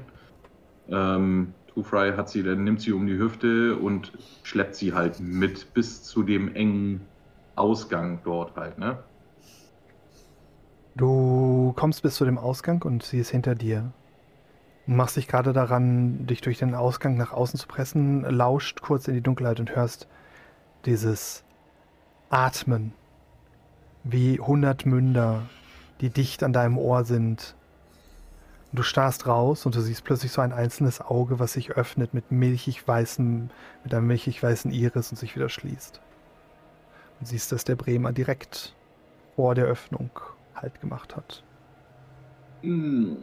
Ähm, 0.88 1.52
Fry 1.82 2.14
hat 2.16 2.30
sie, 2.30 2.42
dann 2.42 2.64
nimmt 2.64 2.80
sie 2.80 2.92
um 2.92 3.06
die 3.06 3.18
Hüfte 3.18 3.76
und 3.76 4.12
schleppt 4.42 4.74
sie 4.74 4.94
halt 4.94 5.20
mit 5.20 5.74
bis 5.74 6.02
zu 6.02 6.22
dem 6.22 6.54
engen 6.54 7.02
Ausgang 7.56 8.20
dort 8.24 8.56
halt, 8.56 8.78
ne? 8.78 8.98
Du 10.94 11.74
kommst 11.76 12.02
bis 12.02 12.14
zu 12.14 12.24
dem 12.24 12.38
Ausgang 12.38 12.82
und 12.82 13.02
sie 13.02 13.18
ist 13.18 13.30
hinter 13.30 13.54
dir. 13.54 13.92
Machst 14.86 15.18
dich 15.18 15.28
gerade 15.28 15.52
daran, 15.52 16.26
dich 16.26 16.40
durch 16.40 16.58
den 16.58 16.74
Ausgang 16.74 17.18
nach 17.18 17.32
außen 17.32 17.58
zu 17.58 17.68
pressen, 17.68 18.22
lauscht 18.22 18.80
kurz 18.80 19.08
in 19.08 19.14
die 19.14 19.20
Dunkelheit 19.20 19.60
und 19.60 19.76
hörst 19.76 20.08
dieses 20.86 21.44
Atmen. 22.30 22.94
Wie 24.04 24.40
hundert 24.40 24.86
Münder, 24.86 25.42
die 26.02 26.10
dicht 26.10 26.42
an 26.42 26.52
deinem 26.52 26.76
Ohr 26.76 27.04
sind. 27.04 27.54
Und 28.70 28.78
du 28.78 28.82
starrst 28.82 29.26
raus 29.26 29.64
und 29.64 29.74
du 29.74 29.80
siehst 29.80 30.04
plötzlich 30.04 30.32
so 30.32 30.42
ein 30.42 30.52
einzelnes 30.52 31.00
Auge, 31.00 31.38
was 31.38 31.54
sich 31.54 31.70
öffnet 31.70 32.12
mit 32.12 32.30
milchig 32.30 32.86
weißem, 32.86 33.48
mit 33.84 33.94
einem 33.94 34.06
milchig 34.06 34.42
weißen 34.42 34.70
Iris 34.70 35.10
und 35.10 35.16
sich 35.16 35.34
wieder 35.34 35.48
schließt. 35.48 36.00
Und 37.20 37.26
siehst, 37.26 37.52
dass 37.52 37.64
der 37.64 37.76
Bremer 37.76 38.12
direkt 38.12 38.74
vor 39.36 39.54
der 39.54 39.64
Öffnung 39.64 40.10
Halt 40.54 40.80
gemacht 40.80 41.16
hat. 41.16 41.42
Mm. 42.62 43.14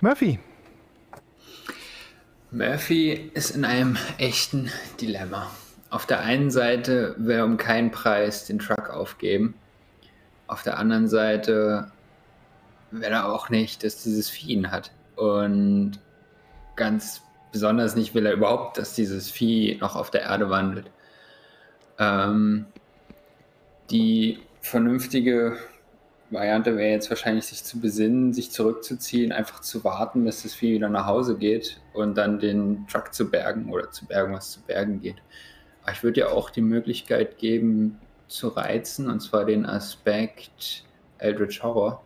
Murphy, 0.00 0.38
Murphy 2.50 3.30
ist 3.34 3.50
in 3.50 3.66
einem 3.66 3.98
echten 4.16 4.70
Dilemma. 5.00 5.50
Auf 5.90 6.06
der 6.06 6.20
einen 6.20 6.50
Seite 6.50 7.14
will 7.18 7.36
er 7.36 7.44
um 7.44 7.58
keinen 7.58 7.90
Preis 7.90 8.46
den 8.46 8.58
Truck 8.58 8.88
aufgeben. 8.88 9.54
Auf 10.48 10.62
der 10.62 10.78
anderen 10.78 11.08
Seite 11.08 11.92
will 12.90 13.02
er 13.02 13.32
auch 13.32 13.50
nicht, 13.50 13.84
dass 13.84 14.02
dieses 14.02 14.28
Vieh 14.28 14.54
ihn 14.54 14.70
hat. 14.70 14.90
Und 15.16 16.00
ganz 16.76 17.22
besonders 17.52 17.94
nicht 17.94 18.14
will 18.14 18.26
er 18.26 18.32
überhaupt, 18.32 18.78
dass 18.78 18.94
dieses 18.94 19.30
Vieh 19.30 19.76
noch 19.80 19.94
auf 19.94 20.10
der 20.10 20.22
Erde 20.22 20.50
wandelt. 20.50 20.90
Ähm, 21.98 22.66
die 23.90 24.40
vernünftige 24.60 25.56
Variante 26.30 26.76
wäre 26.76 26.90
jetzt 26.90 27.08
wahrscheinlich, 27.10 27.46
sich 27.46 27.64
zu 27.64 27.80
besinnen, 27.80 28.32
sich 28.32 28.50
zurückzuziehen, 28.50 29.32
einfach 29.32 29.60
zu 29.60 29.82
warten, 29.84 30.24
bis 30.24 30.42
das 30.42 30.54
Vieh 30.54 30.74
wieder 30.74 30.88
nach 30.88 31.06
Hause 31.06 31.36
geht 31.36 31.80
und 31.94 32.16
dann 32.16 32.38
den 32.38 32.86
Truck 32.86 33.14
zu 33.14 33.30
bergen 33.30 33.72
oder 33.72 33.90
zu 33.90 34.06
bergen, 34.06 34.34
was 34.34 34.52
zu 34.52 34.60
bergen 34.60 35.00
geht. 35.00 35.16
Aber 35.82 35.92
ich 35.92 36.02
würde 36.02 36.20
ja 36.20 36.28
auch 36.28 36.50
die 36.50 36.60
Möglichkeit 36.60 37.38
geben, 37.38 37.98
zu 38.28 38.48
reizen, 38.48 39.10
und 39.10 39.20
zwar 39.20 39.44
den 39.44 39.66
Aspekt 39.66 40.84
Eldritch 41.18 41.62
Horror, 41.62 42.02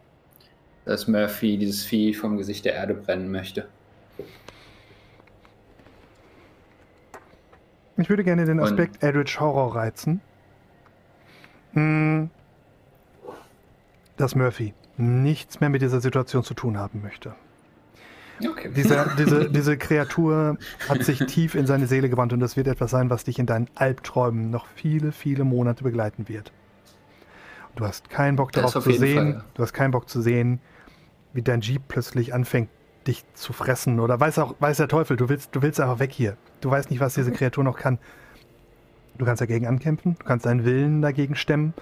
dass 0.84 1.06
Murphy 1.08 1.58
dieses 1.58 1.84
Vieh 1.84 2.14
vom 2.14 2.36
Gesicht 2.36 2.64
der 2.64 2.74
Erde 2.74 2.94
brennen 2.94 3.30
möchte. 3.30 3.68
ich 7.98 8.08
würde 8.08 8.24
gerne 8.24 8.44
den 8.44 8.58
Und- 8.58 8.64
Aspekt 8.66 9.02
Eldritch 9.02 9.38
Horror 9.38 9.76
reizen. 9.76 10.20
Hm, 11.74 12.30
Dass 14.16 14.34
Murphy 14.34 14.74
nichts 14.96 15.60
mehr 15.60 15.68
mit 15.70 15.82
dieser 15.82 16.00
Situation 16.00 16.42
zu 16.44 16.54
tun 16.54 16.78
haben 16.78 17.00
möchte. 17.02 17.34
Okay. 18.48 18.70
Diese, 18.74 19.10
diese, 19.18 19.50
diese 19.50 19.76
Kreatur 19.76 20.56
hat 20.88 21.02
sich 21.04 21.18
tief 21.26 21.54
in 21.54 21.66
seine 21.66 21.86
Seele 21.86 22.08
gewandt 22.08 22.32
und 22.32 22.40
das 22.40 22.56
wird 22.56 22.66
etwas 22.66 22.90
sein, 22.90 23.10
was 23.10 23.24
dich 23.24 23.38
in 23.38 23.46
deinen 23.46 23.68
Albträumen 23.74 24.50
noch 24.50 24.66
viele, 24.66 25.12
viele 25.12 25.44
Monate 25.44 25.84
begleiten 25.84 26.28
wird. 26.28 26.52
Und 27.70 27.80
du 27.80 27.86
hast 27.86 28.10
keinen 28.10 28.36
Bock 28.36 28.52
darauf 28.52 28.76
auf 28.76 28.84
zu 28.84 28.92
sehen, 28.92 29.34
Fall. 29.34 29.44
du 29.54 29.62
hast 29.62 29.72
keinen 29.72 29.90
Bock 29.92 30.08
zu 30.08 30.20
sehen, 30.20 30.60
wie 31.32 31.42
dein 31.42 31.60
Jeep 31.60 31.82
plötzlich 31.88 32.34
anfängt, 32.34 32.68
dich 33.06 33.24
zu 33.34 33.52
fressen. 33.52 34.00
Oder 34.00 34.20
weiß 34.20 34.38
auch, 34.38 34.54
weiß 34.60 34.76
der 34.76 34.88
Teufel, 34.88 35.16
du 35.16 35.28
willst, 35.28 35.54
du 35.54 35.62
willst 35.62 35.80
einfach 35.80 35.98
weg 35.98 36.12
hier. 36.12 36.36
Du 36.60 36.70
weißt 36.70 36.90
nicht, 36.90 37.00
was 37.00 37.14
diese 37.14 37.32
Kreatur 37.32 37.64
noch 37.64 37.78
kann. 37.78 37.98
Du 39.18 39.24
kannst 39.24 39.40
dagegen 39.40 39.66
ankämpfen, 39.66 40.16
du 40.18 40.24
kannst 40.24 40.46
deinen 40.46 40.64
Willen 40.64 41.02
dagegen 41.02 41.34
stemmen, 41.34 41.74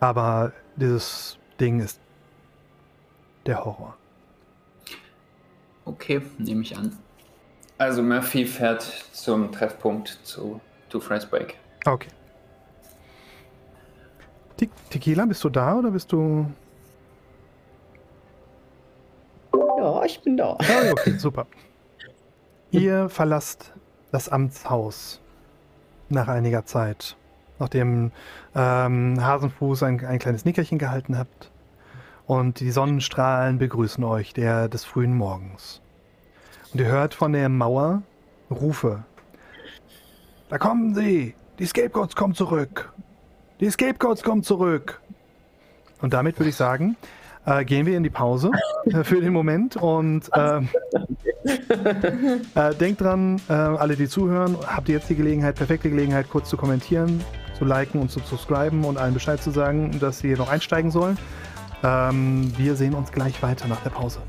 aber 0.00 0.52
dieses 0.76 1.38
Ding 1.60 1.80
ist 1.80 2.00
der 3.46 3.64
Horror. 3.64 3.96
Okay, 5.88 6.20
nehme 6.36 6.60
ich 6.60 6.76
an. 6.76 6.96
Also 7.78 8.02
Murphy 8.02 8.44
fährt 8.44 8.82
zum 8.82 9.50
Treffpunkt 9.50 10.18
zu 10.22 10.60
Two 10.90 11.00
Fries 11.00 11.24
Break. 11.24 11.56
Okay. 11.86 12.08
Te 14.58 14.68
Tequila, 14.90 15.24
bist 15.24 15.42
du 15.44 15.48
da 15.48 15.76
oder 15.76 15.90
bist 15.90 16.12
du. 16.12 16.46
Ja, 19.54 20.04
ich 20.04 20.20
bin 20.20 20.36
da. 20.36 20.58
Ah, 20.60 20.90
okay, 20.92 21.16
super. 21.16 21.46
Ihr 22.70 23.08
verlasst 23.08 23.72
das 24.12 24.28
Amtshaus 24.28 25.20
nach 26.10 26.28
einiger 26.28 26.66
Zeit, 26.66 27.16
nachdem 27.58 28.12
ähm, 28.54 29.24
Hasenfuß 29.24 29.84
ein, 29.84 30.04
ein 30.04 30.18
kleines 30.18 30.44
Nickerchen 30.44 30.78
gehalten 30.78 31.16
habt. 31.16 31.50
Und 32.28 32.60
die 32.60 32.70
Sonnenstrahlen 32.70 33.56
begrüßen 33.56 34.04
euch, 34.04 34.34
der 34.34 34.68
des 34.68 34.84
frühen 34.84 35.16
Morgens. 35.16 35.80
Und 36.74 36.80
ihr 36.80 36.86
hört 36.86 37.14
von 37.14 37.32
der 37.32 37.48
Mauer 37.48 38.02
Rufe. 38.50 39.04
Da 40.50 40.58
kommen 40.58 40.94
sie! 40.94 41.34
Die 41.58 41.64
Scapegoats 41.64 42.14
kommen 42.14 42.34
zurück! 42.34 42.92
Die 43.60 43.70
Scapegoats 43.70 44.22
kommen 44.22 44.42
zurück! 44.42 45.00
Und 46.02 46.12
damit 46.12 46.38
würde 46.38 46.50
ich 46.50 46.56
sagen, 46.56 46.98
äh, 47.46 47.64
gehen 47.64 47.86
wir 47.86 47.96
in 47.96 48.02
die 48.02 48.10
Pause 48.10 48.50
äh, 48.84 49.04
für 49.04 49.22
den 49.22 49.32
Moment 49.32 49.76
und 49.76 50.28
ähm, 50.34 50.68
äh, 52.54 52.74
denkt 52.74 53.00
dran, 53.00 53.40
äh, 53.48 53.54
alle, 53.54 53.96
die 53.96 54.06
zuhören, 54.06 54.54
habt 54.66 54.90
ihr 54.90 54.96
jetzt 54.96 55.08
die 55.08 55.16
Gelegenheit, 55.16 55.54
perfekte 55.54 55.88
Gelegenheit, 55.88 56.28
kurz 56.28 56.50
zu 56.50 56.58
kommentieren, 56.58 57.24
zu 57.56 57.64
liken 57.64 57.98
und 58.02 58.10
zu 58.10 58.20
subscriben 58.20 58.84
und 58.84 58.98
allen 58.98 59.14
Bescheid 59.14 59.42
zu 59.42 59.50
sagen, 59.50 59.98
dass 59.98 60.18
sie 60.18 60.34
noch 60.34 60.50
einsteigen 60.50 60.90
sollen. 60.90 61.16
Ähm, 61.82 62.52
wir 62.56 62.74
sehen 62.74 62.94
uns 62.94 63.12
gleich 63.12 63.40
weiter 63.42 63.68
nach 63.68 63.80
der 63.82 63.90
Pause. 63.90 64.20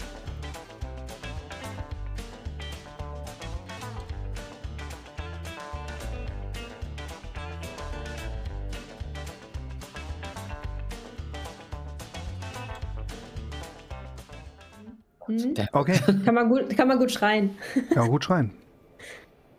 Hm? 15.25 15.53
Okay. 15.71 15.99
Kann 16.25 16.35
man 16.35 16.49
gut, 16.49 16.75
kann 16.75 16.87
man 16.87 16.97
gut 16.97 17.11
schreien. 17.11 17.55
Kann 17.89 17.99
man 17.99 18.09
gut 18.09 18.23
schreien. 18.23 18.51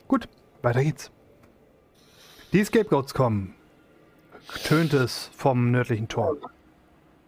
Gut, 0.08 0.28
weiter 0.62 0.82
geht's. 0.82 1.10
Die 2.52 2.64
Scapegoats 2.64 3.14
kommen. 3.14 3.54
Tönt 4.64 4.92
es 4.94 5.30
vom 5.36 5.70
nördlichen 5.70 6.08
Tor. 6.08 6.36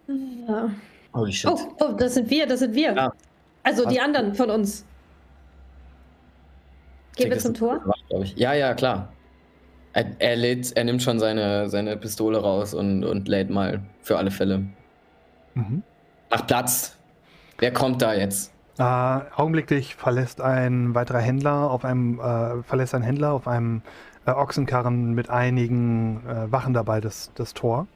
Ja. 0.09 0.71
Holy 1.15 1.33
shit. 1.33 1.51
Oh, 1.51 1.59
oh, 1.81 1.93
das 1.93 2.15
sind 2.15 2.31
wir, 2.31 2.47
das 2.47 2.61
sind 2.61 2.75
wir. 2.75 2.93
Ja. 2.95 3.13
Also 3.63 3.87
die 3.89 3.97
Was? 3.97 4.05
anderen 4.05 4.35
von 4.35 4.51
uns. 4.51 4.85
Gehen 7.17 7.31
wir 7.31 7.39
zum 7.39 7.55
Tor? 7.55 7.79
gemacht. 7.79 8.33
Ja, 8.37 8.55
ja, 8.55 8.75
klar. 8.75 9.13
Er, 9.93 10.07
er, 10.19 10.37
lädt, 10.37 10.73
er 10.75 10.85
nimmt 10.85 11.03
schon 11.03 11.19
seine, 11.19 11.69
seine 11.69 11.97
Pistole 11.97 12.39
raus 12.39 12.73
und, 12.73 13.05
und 13.05 13.29
lädt 13.29 13.51
mal 13.51 13.83
für 14.01 14.17
alle 14.17 14.31
Fälle. 14.31 14.65
Mhm. 15.55 15.83
Mach 16.31 16.47
Platz. 16.47 16.97
Wer 17.59 17.73
kommt 17.73 18.01
da 18.01 18.15
jetzt? 18.15 18.53
Äh, 18.79 18.83
augenblicklich 18.83 19.95
verlässt 19.95 20.41
ein 20.41 20.95
weiterer 20.95 21.21
Händler 21.21 21.71
auf 21.71 21.85
einem 21.85 22.19
äh, 22.19 22.63
verlässt 22.63 22.95
ein 22.95 23.03
Händler 23.03 23.33
auf 23.33 23.47
einem 23.47 23.83
äh, 24.25 24.31
Ochsenkarren 24.31 25.13
mit 25.13 25.29
einigen 25.29 26.27
äh, 26.27 26.51
Wachen 26.51 26.73
dabei 26.73 27.03
das, 27.03 27.31
das 27.35 27.53
Tor. 27.53 27.87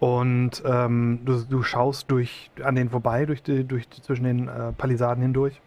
Und 0.00 0.62
ähm, 0.64 1.20
du, 1.24 1.44
du 1.44 1.62
schaust 1.62 2.10
durch 2.10 2.50
an 2.62 2.74
den 2.74 2.88
vorbei, 2.88 3.26
durch 3.26 3.42
die, 3.42 3.64
durch 3.64 3.86
die, 3.86 4.00
zwischen 4.00 4.24
den 4.24 4.48
äh, 4.48 4.72
Palisaden 4.72 5.22
hindurch 5.22 5.60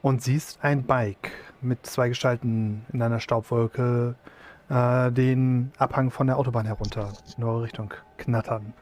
und 0.00 0.22
siehst 0.22 0.58
ein 0.62 0.84
Bike 0.84 1.30
mit 1.60 1.84
zwei 1.84 2.08
Gestalten 2.08 2.86
in 2.90 3.02
einer 3.02 3.20
Staubwolke 3.20 4.14
äh, 4.70 5.12
den 5.12 5.72
Abhang 5.76 6.10
von 6.10 6.26
der 6.26 6.38
Autobahn 6.38 6.64
herunter 6.64 7.12
in 7.36 7.44
eure 7.44 7.64
Richtung 7.64 7.92
knattern. 8.16 8.72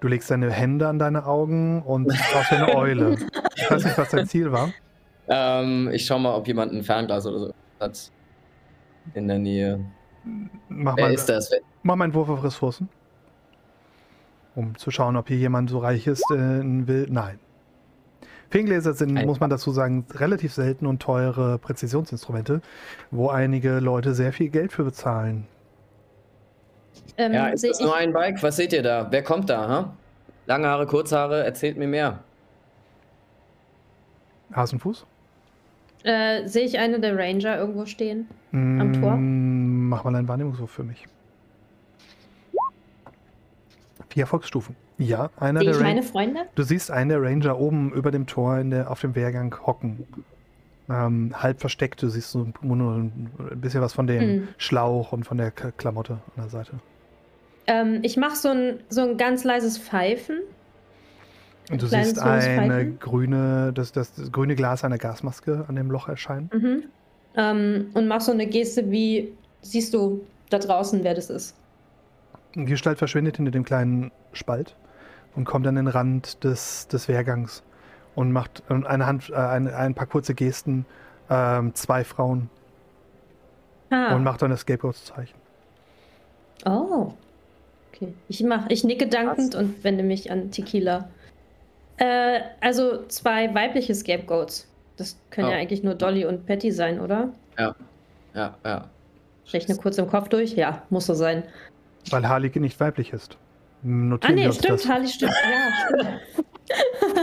Du 0.00 0.08
legst 0.08 0.30
deine 0.30 0.50
Hände 0.50 0.88
an 0.88 0.98
deine 0.98 1.26
Augen 1.26 1.82
und 1.82 2.12
schaust 2.12 2.52
eine 2.52 2.74
Eule. 2.74 3.16
Ich 3.56 3.70
weiß 3.70 3.84
nicht, 3.84 3.98
was 3.98 4.10
dein 4.10 4.26
Ziel 4.26 4.50
war. 4.50 4.70
Ähm, 5.28 5.90
ich 5.92 6.06
schau 6.06 6.18
mal, 6.18 6.34
ob 6.34 6.46
jemand 6.46 6.72
ein 6.72 6.82
Fernglas 6.82 7.26
oder 7.26 7.38
so 7.38 7.54
hat. 7.80 8.10
In 9.14 9.28
der 9.28 9.38
Nähe. 9.38 9.84
Mach 10.68 10.96
Wer 10.96 11.06
mal, 11.06 11.14
ist 11.14 11.28
das? 11.28 11.50
Mach 11.82 11.96
mal 11.96 12.04
einen 12.04 12.14
Wurf 12.14 12.28
auf 12.28 12.42
Ressourcen. 12.44 12.88
Um 14.54 14.76
zu 14.76 14.90
schauen, 14.90 15.16
ob 15.16 15.28
hier 15.28 15.36
jemand 15.36 15.70
so 15.70 15.78
reich 15.78 16.06
ist, 16.06 16.24
äh, 16.30 16.36
will. 16.36 17.06
Nein. 17.10 17.38
Feengläser 18.50 18.94
sind, 18.94 19.16
Ein- 19.16 19.26
muss 19.26 19.40
man 19.40 19.50
dazu 19.50 19.70
sagen, 19.72 20.06
relativ 20.14 20.52
selten 20.54 20.86
und 20.86 21.00
teure 21.02 21.58
Präzisionsinstrumente, 21.58 22.62
wo 23.10 23.28
einige 23.28 23.78
Leute 23.78 24.14
sehr 24.14 24.32
viel 24.32 24.48
Geld 24.48 24.72
für 24.72 24.84
bezahlen. 24.84 25.46
Ähm, 27.18 27.32
Ja, 27.34 27.48
ist 27.48 27.64
das 27.64 27.80
nur 27.80 27.94
ein 27.94 28.12
Bike? 28.12 28.42
Was 28.42 28.56
seht 28.56 28.72
ihr 28.72 28.82
da? 28.82 29.06
Wer 29.10 29.22
kommt 29.22 29.50
da? 29.50 29.68
Ha? 29.68 29.94
Lange 30.46 30.66
Haare, 30.66 30.86
kurze 30.86 31.18
Haare, 31.18 31.44
erzählt 31.44 31.76
mir 31.76 31.86
mehr. 31.88 32.20
Hasenfuß? 34.54 35.04
äh, 36.04 36.46
seh 36.48 36.60
ich 36.60 36.78
eine 36.78 37.00
der 37.00 37.18
Ranger 37.18 37.58
irgendwo 37.58 37.84
stehen? 37.84 38.28
Am 38.52 38.92
Tor? 38.94 39.12
Mm, 39.88 39.90
Mach 39.90 40.04
mal 40.04 40.14
einen 40.14 40.28
Wahrnehmungswurf 40.28 40.70
für 40.70 40.84
mich. 40.84 41.06
Vier 44.10 44.22
Erfolgsstufen. 44.22 44.76
Ja, 44.98 45.30
einer 45.38 45.60
Sehe 45.60 45.66
der 45.70 45.74
ich 45.76 45.80
Ranger. 45.80 45.88
meine 45.94 46.02
Freunde? 46.02 46.40
Du 46.54 46.62
siehst 46.62 46.90
einen 46.90 47.10
der 47.10 47.22
Ranger 47.22 47.58
oben 47.58 47.92
über 47.92 48.10
dem 48.10 48.26
Tor 48.26 48.62
der, 48.64 48.90
auf 48.90 49.00
dem 49.00 49.14
Wehrgang 49.14 49.54
hocken. 49.66 50.06
Ähm, 50.90 51.34
halb 51.36 51.60
versteckt. 51.60 52.02
Du 52.02 52.08
siehst 52.08 52.30
so 52.30 52.46
ein 52.62 53.30
bisschen 53.56 53.82
was 53.82 53.92
von 53.92 54.06
dem 54.06 54.22
Mhm. 54.40 54.48
Schlauch 54.56 55.12
und 55.12 55.24
von 55.24 55.36
der 55.36 55.50
Klamotte 55.50 56.14
an 56.14 56.42
der 56.42 56.48
Seite. 56.48 56.72
Ähm, 57.66 57.98
ich 58.02 58.16
mache 58.16 58.36
so 58.36 58.48
ein, 58.48 58.80
so 58.88 59.02
ein 59.02 59.16
ganz 59.18 59.44
leises 59.44 59.76
Pfeifen. 59.78 60.38
Und 61.70 61.82
du 61.82 61.86
Kleines, 61.86 62.08
siehst 62.10 62.22
eine 62.22 62.40
Pfeifen. 62.40 62.98
grüne, 62.98 63.72
das, 63.74 63.92
das, 63.92 64.14
das 64.14 64.32
grüne 64.32 64.54
Glas 64.56 64.82
einer 64.84 64.96
Gasmaske 64.96 65.66
an 65.68 65.76
dem 65.76 65.90
Loch 65.90 66.08
erscheinen. 66.08 66.48
Mhm. 66.54 66.84
Ähm, 67.36 67.90
und 67.92 68.08
mach 68.08 68.22
so 68.22 68.32
eine 68.32 68.46
Geste 68.46 68.90
wie, 68.90 69.34
siehst 69.62 69.94
du 69.94 70.24
da 70.50 70.58
draußen, 70.58 71.02
wer 71.04 71.14
das 71.14 71.30
ist? 71.30 71.54
Die 72.54 72.64
Gestalt 72.64 72.98
verschwindet 72.98 73.36
hinter 73.36 73.52
dem 73.52 73.64
kleinen 73.64 74.10
Spalt 74.32 74.74
und 75.36 75.44
kommt 75.44 75.66
an 75.66 75.76
den 75.76 75.86
Rand 75.88 76.42
des, 76.44 76.88
des 76.88 77.08
Wehrgangs 77.08 77.62
und 78.14 78.32
macht 78.32 78.62
eine 78.68 79.06
Hand, 79.06 79.30
äh, 79.30 79.34
ein, 79.34 79.68
ein 79.68 79.94
paar 79.94 80.06
kurze 80.06 80.34
Gesten, 80.34 80.86
ähm, 81.30 81.74
zwei 81.74 82.04
Frauen 82.04 82.48
Ah. 83.90 84.14
und 84.14 84.22
macht 84.22 84.42
dann 84.42 84.50
das 84.50 84.60
Scapegoats-Zeichen. 84.60 85.36
Oh. 86.66 87.12
Okay. 87.92 88.12
Ich 88.28 88.42
mach, 88.42 88.68
ich 88.68 88.84
nicke 88.84 89.06
dankend 89.08 89.54
und 89.54 89.82
wende 89.82 90.02
mich 90.04 90.30
an 90.30 90.50
Tequila. 90.50 91.08
Äh, 91.96 92.40
also 92.60 93.06
zwei 93.06 93.54
weibliche 93.54 93.94
Scapegoats. 93.94 94.68
Das 94.96 95.16
können 95.30 95.48
Oh. 95.48 95.50
ja 95.52 95.56
eigentlich 95.56 95.82
nur 95.82 95.94
Dolly 95.94 96.24
und 96.26 96.44
Patty 96.46 96.70
sein, 96.70 97.00
oder? 97.00 97.30
Ja, 97.58 97.74
ja, 98.34 98.54
ja. 98.64 98.84
Rechne 99.52 99.76
kurz 99.76 99.98
im 99.98 100.08
Kopf 100.08 100.28
durch. 100.28 100.52
Ja, 100.52 100.82
muss 100.90 101.06
so 101.06 101.14
sein. 101.14 101.44
Weil 102.10 102.28
Harley 102.28 102.50
nicht 102.58 102.78
weiblich 102.80 103.12
ist. 103.12 103.36
Ah, 103.36 103.86
Notieren 103.86 104.36
wir 104.36 104.46
nee, 104.48 104.52
stimmt, 104.52 104.80
das. 104.80 104.88
Harley 104.88 105.08
stimmt. 105.08 105.32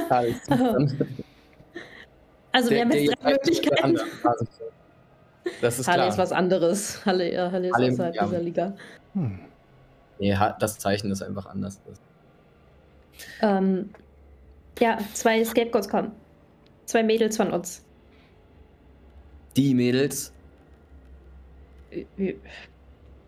Ja, 0.10 0.24
stimmt. 0.44 0.96
Also, 2.52 2.70
wir 2.70 2.82
haben 2.82 2.92
jetzt 2.94 3.22
drei 3.22 3.32
Möglichkeiten. 3.32 4.00
Das 5.60 5.78
ist 5.78 5.88
Harley 5.88 6.04
klar. 6.04 6.08
ist 6.08 6.18
was 6.18 6.32
anderes. 6.32 7.06
Harley, 7.06 7.32
äh, 7.32 7.52
Harley 7.52 7.68
ist 7.68 7.74
Harley, 7.76 7.92
außerhalb 7.92 8.16
ja. 8.16 8.24
dieser 8.24 8.40
Liga. 8.40 8.74
Hm. 9.12 9.40
Nee, 10.20 10.38
das 10.60 10.80
Zeichen 10.80 11.12
ist 11.12 11.22
einfach 11.22 11.48
anders. 11.48 11.82
Ähm, 13.42 13.90
ja, 14.80 14.98
zwei 15.14 15.44
Scapegoats 15.44 15.90
kommen. 15.90 16.14
Zwei 16.86 17.04
Mädels 17.04 17.36
von 17.36 17.52
uns. 17.52 17.84
Die 19.58 19.74
Mädels. 19.74 20.32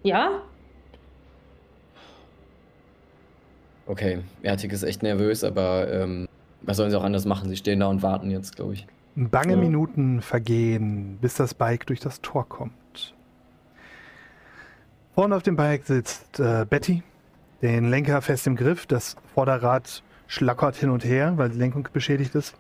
Ja? 0.04 0.42
Okay, 3.86 4.20
Ertig 4.44 4.74
ist 4.74 4.84
echt 4.84 5.02
nervös, 5.02 5.44
aber 5.44 5.92
ähm, 5.92 6.28
was 6.62 6.78
sollen 6.78 6.92
sie 6.92 6.98
auch 6.98 7.04
anders 7.04 7.26
machen? 7.26 7.50
Sie 7.50 7.56
stehen 7.56 7.80
da 7.80 7.88
und 7.88 8.04
warten 8.04 8.30
jetzt, 8.30 8.56
glaube 8.56 8.74
ich. 8.74 8.86
Bange 9.16 9.54
Ja. 9.54 9.58
Minuten 9.58 10.22
vergehen, 10.22 11.18
bis 11.22 11.36
das 11.36 11.54
Bike 11.54 11.86
durch 11.88 12.00
das 12.00 12.22
Tor 12.22 12.48
kommt. 12.48 13.16
Vorne 15.16 15.36
auf 15.36 15.44
dem 15.44 15.56
Bike 15.56 15.86
sitzt 15.86 16.40
äh, 16.40 16.66
Betty, 16.70 17.02
den 17.62 17.90
Lenker 17.90 18.22
fest 18.22 18.46
im 18.46 18.56
Griff. 18.56 18.86
Das 18.86 19.16
Vorderrad 19.34 20.04
schlackert 20.28 20.76
hin 20.76 20.90
und 20.90 21.04
her, 21.04 21.34
weil 21.38 21.50
die 21.50 21.58
Lenkung 21.58 21.88
beschädigt 21.92 22.36
ist. 22.36 22.56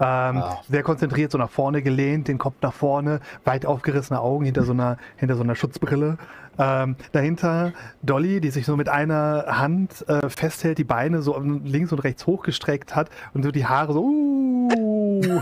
Ähm, 0.00 0.38
ah. 0.38 0.60
Sehr 0.68 0.82
konzentriert, 0.82 1.30
so 1.30 1.38
nach 1.38 1.50
vorne 1.50 1.82
gelehnt, 1.82 2.28
den 2.28 2.38
Kopf 2.38 2.56
nach 2.62 2.72
vorne, 2.72 3.20
weit 3.44 3.66
aufgerissene 3.66 4.20
Augen 4.20 4.44
hinter 4.44 4.64
so 4.64 4.72
einer, 4.72 4.96
hinter 5.16 5.36
so 5.36 5.42
einer 5.42 5.54
Schutzbrille. 5.54 6.18
Ähm, 6.58 6.96
dahinter 7.12 7.72
Dolly, 8.02 8.40
die 8.40 8.50
sich 8.50 8.66
so 8.66 8.76
mit 8.76 8.88
einer 8.88 9.46
Hand 9.48 10.06
äh, 10.08 10.28
festhält, 10.28 10.78
die 10.78 10.84
Beine 10.84 11.22
so 11.22 11.38
links 11.38 11.92
und 11.92 12.00
rechts 12.00 12.26
hochgestreckt 12.26 12.94
hat 12.94 13.10
und 13.32 13.42
so 13.42 13.50
die 13.50 13.64
Haare 13.64 13.92
so. 13.92 14.02
Uh. 14.02 15.20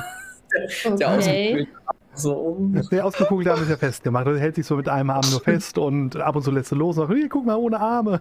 okay. 0.87 1.67
So 2.15 2.35
um. 2.35 2.89
Der 2.91 3.05
ausgekugelte 3.05 3.53
Arm 3.53 3.63
ist 3.63 3.71
ja 3.71 3.77
festgemacht. 3.77 4.27
Er 4.27 4.39
hält 4.39 4.57
sich 4.57 4.67
so 4.67 4.77
mit 4.77 4.89
einem 4.89 5.11
Arm 5.11 5.25
nur 5.31 5.41
fest 5.41 5.79
und 5.79 6.17
ab 6.17 6.37
und 6.37 6.43
zu 6.43 6.51
lässt 6.51 6.73
er 6.73 6.79
los 6.79 6.99
und 6.99 7.09
sagt, 7.09 7.19
hey, 7.19 7.29
guck 7.29 7.47
mal, 7.47 7.57
ohne 7.57 7.81
Arme. 7.81 8.21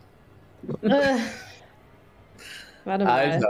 Äh. 0.82 0.90
Warte 2.86 3.06
mal. 3.06 3.12
Alter. 3.12 3.50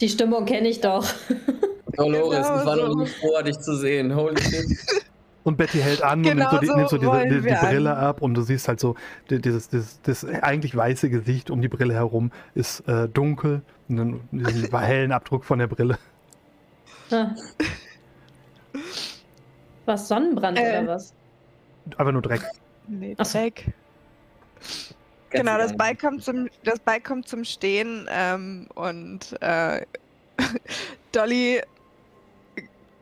Die 0.00 0.08
Stimmung 0.08 0.44
kenne 0.44 0.68
ich 0.68 0.80
doch. 0.80 1.06
Dolores, 1.96 2.46
genau 2.46 2.60
ich 2.60 2.66
war 2.66 2.76
so. 2.76 2.86
noch 2.88 2.96
nie 2.96 3.06
froh, 3.06 3.42
dich 3.42 3.58
zu 3.58 3.76
sehen. 3.76 4.14
Holy 4.14 4.40
shit. 4.42 4.66
Und 5.44 5.58
Betty 5.58 5.78
hält 5.78 6.02
an 6.02 6.22
genau 6.22 6.50
und 6.52 6.52
nimmt 6.52 6.52
so, 6.52 6.58
die, 6.58 6.66
so 6.66 6.74
nimmt 6.74 6.88
so 6.88 6.96
diese, 6.96 7.42
die, 7.42 7.48
die 7.48 7.54
Brille 7.66 7.94
ab 7.94 8.22
und 8.22 8.32
du 8.32 8.40
siehst 8.40 8.66
halt 8.66 8.80
so, 8.80 8.94
dieses, 9.28 9.68
dieses, 9.68 10.00
das 10.00 10.24
eigentlich 10.24 10.74
weiße 10.74 11.10
Gesicht 11.10 11.50
um 11.50 11.60
die 11.60 11.68
Brille 11.68 11.92
herum 11.92 12.32
ist 12.54 12.80
äh, 12.88 13.10
dunkel 13.10 13.60
und 13.90 13.96
dann 13.98 14.20
diesen 14.32 14.74
hellen 14.78 15.12
Abdruck 15.12 15.44
von 15.44 15.58
der 15.58 15.66
Brille. 15.66 15.98
Was, 19.84 20.08
Sonnenbrand 20.08 20.58
äh, 20.58 20.62
oder 20.62 20.94
was? 20.94 21.12
Einfach 21.98 22.12
nur 22.12 22.22
Dreck. 22.22 22.40
Nee, 22.88 23.14
Dreck. 23.14 23.74
Genau, 25.34 25.58
das 25.58 25.76
Bike 25.76 26.00
kommt 26.00 26.22
zum, 26.22 26.48
das 26.62 26.78
Bike 26.78 27.04
kommt 27.04 27.28
zum 27.28 27.44
Stehen 27.44 28.08
ähm, 28.08 28.68
und 28.74 29.36
äh, 29.42 29.84
Dolly 31.12 31.60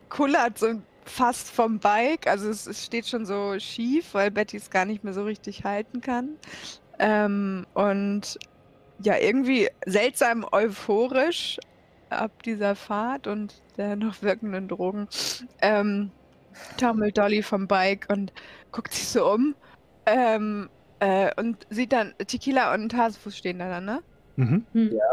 kullert 0.09 0.57
so 0.57 0.81
fast 1.05 1.49
vom 1.51 1.79
Bike. 1.79 2.27
Also 2.27 2.49
es, 2.49 2.65
es, 2.65 2.85
steht 2.85 3.07
schon 3.07 3.25
so 3.25 3.59
schief, 3.59 4.13
weil 4.13 4.31
Betty 4.31 4.57
es 4.57 4.69
gar 4.69 4.85
nicht 4.85 5.03
mehr 5.03 5.13
so 5.13 5.23
richtig 5.23 5.63
halten 5.63 6.01
kann. 6.01 6.37
Ähm, 6.99 7.65
und 7.73 8.39
ja, 8.99 9.17
irgendwie 9.17 9.69
seltsam 9.85 10.45
euphorisch 10.51 11.59
ab 12.09 12.43
dieser 12.43 12.75
Fahrt 12.75 13.27
und 13.27 13.61
der 13.77 13.95
noch 13.95 14.21
wirkenden 14.21 14.67
Drogen 14.67 15.07
ähm, 15.61 16.11
taumelt 16.77 17.17
Dolly 17.17 17.43
vom 17.43 17.67
Bike 17.67 18.07
und 18.09 18.31
guckt 18.71 18.93
sich 18.93 19.07
so 19.07 19.31
um 19.31 19.55
ähm, 20.05 20.69
äh, 21.03 21.31
und 21.35 21.67
sieht 21.69 21.91
dann 21.91 22.13
Tequila 22.27 22.73
und 22.73 22.95
Hasefuß 22.95 23.37
stehen 23.37 23.59
da 23.59 23.69
dann, 23.69 23.85
ne? 23.85 24.03
Mhm. 24.37 24.65
Hm. 24.73 24.91
Ja. 24.93 25.03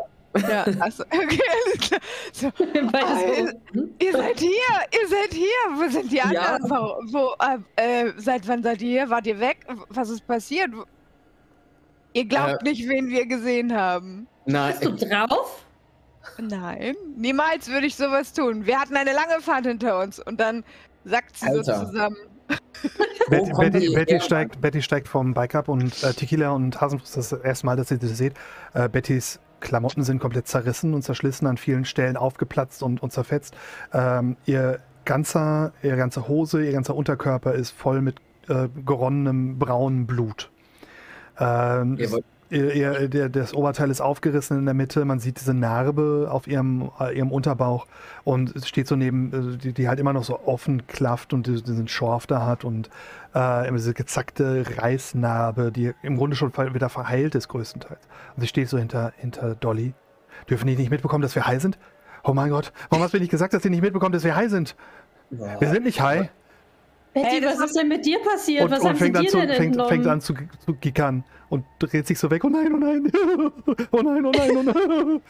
Ja, 0.49 0.65
achso, 0.79 1.03
okay, 1.11 1.41
alles 1.53 1.89
klar. 1.89 2.01
So, 2.33 2.47
oh, 2.59 2.63
ihr, 2.63 3.55
ihr, 3.99 4.13
seid 4.13 4.39
hier, 4.39 4.51
ihr 4.93 5.09
seid 5.09 5.33
hier. 5.33 5.49
Wo 5.75 5.91
sind 5.91 6.13
die 6.13 6.21
anderen? 6.21 6.63
Ja. 6.63 6.71
Wo, 6.71 7.03
wo 7.13 7.35
äh, 7.77 8.07
äh, 8.07 8.13
seit 8.17 8.47
wann 8.47 8.63
seid 8.63 8.81
ihr 8.81 8.91
hier? 8.91 9.11
Wart 9.11 9.27
ihr 9.27 9.41
weg? 9.41 9.67
Was 9.89 10.09
ist 10.09 10.25
passiert? 10.25 10.71
Ihr 12.13 12.25
glaubt 12.27 12.63
äh, 12.63 12.71
nicht, 12.71 12.89
wen 12.89 13.09
wir 13.09 13.27
gesehen 13.27 13.75
haben. 13.75 14.29
Nein. 14.47 14.77
Bist 14.79 15.03
du 15.03 15.09
drauf? 15.09 15.65
Nein, 16.39 16.95
niemals 17.17 17.69
würde 17.69 17.87
ich 17.89 17.97
sowas 17.97 18.33
tun. 18.33 18.67
Wir 18.67 18.79
hatten 18.79 18.97
eine 18.97 19.13
lange 19.13 19.41
Fahrt 19.41 19.67
hinter 19.67 19.99
uns 19.99 20.21
und 20.21 20.39
dann 20.39 20.63
sackt 21.05 21.37
sie 21.37 21.47
Alter. 21.47 21.81
so 21.81 21.87
zusammen. 21.87 22.17
Betty, 23.31 23.53
Betty, 23.53 23.95
Betty, 23.95 24.21
steigt, 24.21 24.61
Betty 24.61 24.83
steigt 24.83 25.07
vom 25.07 25.35
Bike 25.35 25.55
ab 25.55 25.69
und 25.69 26.03
äh, 26.03 26.13
Tequila 26.13 26.51
und 26.51 26.81
Hasenfuß, 26.81 27.13
das 27.13 27.25
ist 27.27 27.33
das 27.33 27.41
erste 27.41 27.67
Mal, 27.67 27.77
dass 27.77 27.91
ihr 27.91 27.99
das 27.99 28.17
seht. 28.17 28.35
Äh, 28.75 28.89
Bettys 28.89 29.39
Klamotten 29.61 30.03
sind 30.03 30.19
komplett 30.21 30.49
zerrissen 30.49 30.95
und 30.95 31.03
zerschlissen, 31.03 31.47
an 31.47 31.57
vielen 31.57 31.85
Stellen 31.85 32.17
aufgeplatzt 32.17 32.83
und, 32.83 33.03
und 33.03 33.13
zerfetzt. 33.13 33.55
Ähm, 33.93 34.37
ihr 34.47 34.81
ganzer, 35.05 35.73
ihre 35.83 35.97
ganze 35.97 36.29
Hose, 36.29 36.65
ihr 36.65 36.73
ganzer 36.73 36.95
Unterkörper 36.95 37.53
ist 37.53 37.71
voll 37.71 38.01
mit 38.01 38.17
äh, 38.49 38.69
geronnenem 38.85 39.59
braunem 39.59 40.07
Blut. 40.07 40.51
Ähm, 41.39 41.97
ihr, 41.99 42.09
ihr, 42.51 43.09
der, 43.09 43.29
das 43.29 43.55
Oberteil 43.55 43.91
ist 43.91 44.01
aufgerissen 44.01 44.59
in 44.59 44.65
der 44.65 44.75
Mitte, 44.75 45.05
man 45.05 45.21
sieht 45.21 45.41
diese 45.41 45.55
Narbe 45.55 46.29
auf 46.31 46.47
ihrem, 46.47 46.91
äh, 46.99 47.17
ihrem 47.17 47.31
Unterbauch 47.31 47.87
und 48.25 48.55
es 48.57 48.69
steht 48.69 48.87
so 48.87 48.97
neben, 48.97 49.55
äh, 49.55 49.57
die, 49.57 49.73
die 49.73 49.89
halt 49.89 50.01
immer 50.01 50.13
noch 50.13 50.25
so 50.25 50.41
offen 50.47 50.87
klafft 50.87 51.33
und 51.33 51.47
diesen 51.47 51.89
Schorf 51.89 52.27
da 52.27 52.45
hat 52.47 52.65
und 52.65 52.91
äh, 53.35 53.73
diese 53.73 53.95
gezackte 53.95 54.65
Reißnarbe, 54.79 55.73
die 55.73 55.93
im 56.03 56.17
Grunde 56.17 56.37
schon 56.37 56.53
wieder 56.53 56.89
verheilt 56.89 57.35
ist 57.35 57.49
größtenteils. 57.49 58.09
Und 58.35 58.41
sie 58.43 58.49
steht 58.49 58.69
so 58.69 58.79
hinter, 58.79 59.13
hinter 59.17 59.55
Dolly. 59.55 59.95
Dürfen 60.49 60.67
die 60.67 60.77
nicht 60.77 60.91
mitbekommen, 60.91 61.23
dass 61.23 61.35
wir 61.35 61.47
high 61.47 61.61
sind? 61.61 61.79
Oh 62.25 62.35
mein 62.35 62.51
Gott, 62.51 62.73
warum 62.89 63.05
hast 63.05 63.15
du 63.15 63.19
nicht 63.19 63.31
gesagt, 63.31 63.55
dass 63.55 63.63
sie 63.63 63.71
nicht 63.71 63.83
mitbekommen, 63.83 64.13
dass 64.13 64.25
wir 64.25 64.35
high 64.37 64.51
sind? 64.51 64.75
Ja. 65.31 65.61
Wir 65.61 65.69
sind 65.69 65.85
nicht 65.85 66.01
high. 66.01 66.29
Betty, 67.13 67.27
hey, 67.27 67.45
was 67.45 67.61
ist 67.61 67.77
denn 67.77 67.89
mit 67.89 68.07
dir 68.07 68.21
passiert? 68.21 68.65
Und, 68.65 68.71
was 68.71 68.81
und 68.81 68.89
haben 68.91 68.97
fängt 68.97 69.19
dir 69.19 69.29
zu, 69.29 69.39
denn 69.39 69.57
fängt, 69.57 69.83
fängt, 69.89 70.07
an 70.07 70.21
zu, 70.21 70.35
zu 70.65 70.75
gickern 70.75 71.25
und 71.49 71.65
dreht 71.81 72.07
sich 72.07 72.19
so 72.19 72.31
weg. 72.31 72.45
Oh 72.45 72.49
nein, 72.49 72.73
oh 72.73 72.79
nein. 72.79 73.13
Oh 73.91 74.03
nein, 74.03 74.25
oh 74.25 74.31
nein, 74.31 74.57
oh 74.57 74.63
nein. 74.63 75.23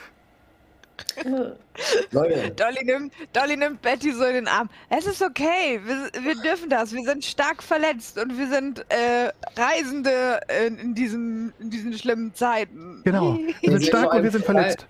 Leute. 2.11 2.51
Dolly 2.51 2.85
nimmt, 2.85 3.13
Dolly 3.33 3.57
nimmt 3.57 3.81
Betty 3.81 4.13
so 4.13 4.25
in 4.25 4.35
den 4.35 4.49
Arm. 4.49 4.69
Es 4.91 5.07
ist 5.07 5.23
okay, 5.23 5.81
wir, 5.85 6.11
wir 6.23 6.35
dürfen 6.43 6.69
das. 6.69 6.93
Wir 6.93 7.03
sind 7.03 7.25
stark 7.25 7.63
verletzt 7.63 8.19
und 8.19 8.37
wir 8.37 8.49
sind 8.49 8.85
äh, 8.91 9.33
Reisende 9.57 10.41
in, 10.67 10.79
in, 10.79 10.95
diesen, 10.95 11.53
in 11.59 11.71
diesen 11.71 11.95
schlimmen 11.95 12.35
Zeiten. 12.35 13.01
Genau, 13.05 13.39
wir 13.63 13.71
sind 13.73 13.85
stark 13.85 14.13
und 14.13 14.23
wir 14.23 14.31
sind 14.31 14.45
verletzt. 14.45 14.87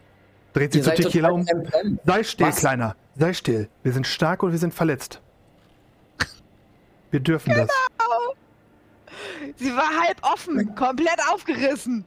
Dreht 0.53 0.73
sich 0.73 0.83
zu 0.83 0.95
Tequila 0.95 1.31
um. 1.31 1.47
Sei 2.05 2.25
still, 2.25 2.47
Was? 2.47 2.57
Kleiner. 2.57 2.97
Sei 3.17 3.33
still. 3.33 3.69
Wir 3.85 3.93
sind 3.93 4.07
stark 4.07 4.43
und 4.43 4.51
wir 4.51 4.59
sind 4.59 4.75
verletzt. 4.75 5.21
Wir 7.11 7.21
dürfen 7.21 7.53
genau. 7.53 7.67
das. 7.67 7.77
Sie 9.57 9.75
war 9.75 9.89
halb 10.03 10.19
offen, 10.23 10.75
komplett 10.75 11.19
aufgerissen. 11.33 12.05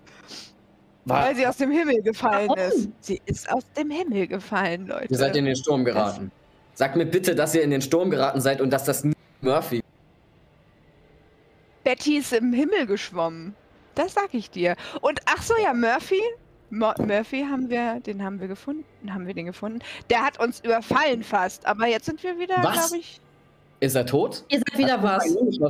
War, 1.05 1.25
weil 1.25 1.35
sie 1.35 1.45
aus 1.45 1.57
dem 1.57 1.71
Himmel 1.71 2.01
gefallen 2.01 2.47
warum? 2.47 2.59
ist. 2.59 2.89
Sie 3.01 3.21
ist 3.25 3.51
aus 3.51 3.63
dem 3.75 3.89
Himmel 3.89 4.27
gefallen, 4.27 4.87
Leute. 4.87 5.07
Ihr 5.09 5.17
seid 5.17 5.35
in 5.35 5.45
den 5.45 5.55
Sturm 5.55 5.83
geraten. 5.83 6.31
Das 6.71 6.79
Sagt 6.79 6.95
mir 6.95 7.05
bitte, 7.05 7.35
dass 7.35 7.53
ihr 7.53 7.61
in 7.61 7.71
den 7.71 7.81
Sturm 7.81 8.09
geraten 8.09 8.39
seid 8.39 8.61
und 8.61 8.69
dass 8.69 8.85
das 8.85 9.05
Murphy. 9.41 9.83
Betty 11.83 12.17
ist 12.17 12.31
im 12.31 12.53
Himmel 12.53 12.85
geschwommen. 12.85 13.53
Das 13.95 14.13
sag 14.13 14.33
ich 14.33 14.49
dir. 14.49 14.75
Und 15.01 15.19
ach 15.25 15.43
so, 15.43 15.53
ja, 15.61 15.73
Murphy. 15.73 16.21
Mo 16.69 16.91
Murphy 16.97 17.45
haben 17.47 17.69
wir, 17.69 17.99
den 17.99 18.23
haben 18.23 18.39
wir 18.39 18.47
gefunden. 18.47 18.85
Haben 19.13 19.27
wir 19.27 19.33
den 19.33 19.45
gefunden? 19.45 19.79
Der 20.09 20.23
hat 20.23 20.39
uns 20.39 20.61
überfallen 20.61 21.23
fast. 21.23 21.65
Aber 21.67 21.87
jetzt 21.87 22.05
sind 22.05 22.23
wir 22.23 22.39
wieder, 22.39 22.55
glaube 22.61 22.97
ich. 22.97 23.19
Ist 23.83 23.95
er 23.95 24.05
tot? 24.05 24.45
Ihr 24.47 24.59
seid 24.59 24.77
wieder 24.77 25.03
was. 25.03 25.25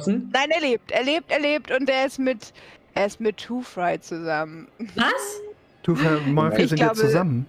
Nein, 0.06 0.52
er 0.52 0.62
lebt. 0.62 0.92
Er 0.92 1.04
lebt, 1.04 1.32
er 1.32 1.40
lebt 1.40 1.72
und 1.72 1.90
er 1.90 2.06
ist 2.06 2.20
mit, 2.20 2.54
er 2.94 3.08
ist 3.08 3.20
mit 3.20 3.38
Two 3.38 3.62
Fry 3.62 4.00
zusammen. 4.00 4.68
Was? 4.96 5.42
Two 5.82 5.96
Fry 5.96 6.18
und 6.18 6.32
Murphy 6.32 6.68
sind 6.68 6.78
glaube, 6.78 6.92
jetzt 6.92 7.02
zusammen. 7.08 7.48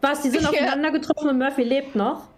Was? 0.00 0.22
Die 0.22 0.30
sind 0.30 0.42
ja. 0.42 0.50
aufeinander 0.50 0.92
getroffen 0.92 1.30
und 1.30 1.38
Murphy 1.38 1.64
lebt 1.64 1.96
noch? 1.96 2.28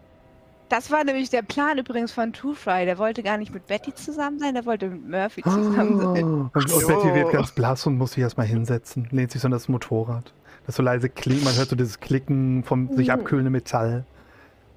Das 0.70 0.90
war 0.90 1.04
nämlich 1.04 1.28
der 1.28 1.42
Plan 1.42 1.76
übrigens 1.76 2.12
von 2.12 2.32
Two 2.32 2.54
Fry. 2.54 2.86
Der 2.86 2.96
wollte 2.96 3.22
gar 3.22 3.36
nicht 3.36 3.52
mit 3.52 3.66
Betty 3.66 3.94
zusammen 3.94 4.38
sein, 4.38 4.54
der 4.54 4.64
wollte 4.64 4.88
mit 4.88 5.10
Murphy 5.10 5.42
zusammen 5.42 5.96
oh. 5.96 6.14
sein. 6.14 6.24
Und, 6.24 6.50
und. 6.54 6.86
Betty 6.86 7.14
wird 7.14 7.30
ganz 7.30 7.52
blass 7.52 7.86
und 7.86 7.98
muss 7.98 8.12
sich 8.12 8.22
erstmal 8.22 8.46
hinsetzen, 8.46 9.06
lehnt 9.10 9.32
sich 9.32 9.42
so 9.42 9.48
an 9.48 9.52
das 9.52 9.68
Motorrad. 9.68 10.32
Das 10.64 10.76
so 10.76 10.82
leise 10.82 11.10
klingt, 11.10 11.44
man 11.44 11.54
hört 11.56 11.68
so 11.68 11.76
dieses 11.76 12.00
Klicken 12.00 12.64
vom 12.64 12.96
sich 12.96 13.08
mhm. 13.08 13.14
abkühlenden 13.14 13.52
Metall. 13.52 14.06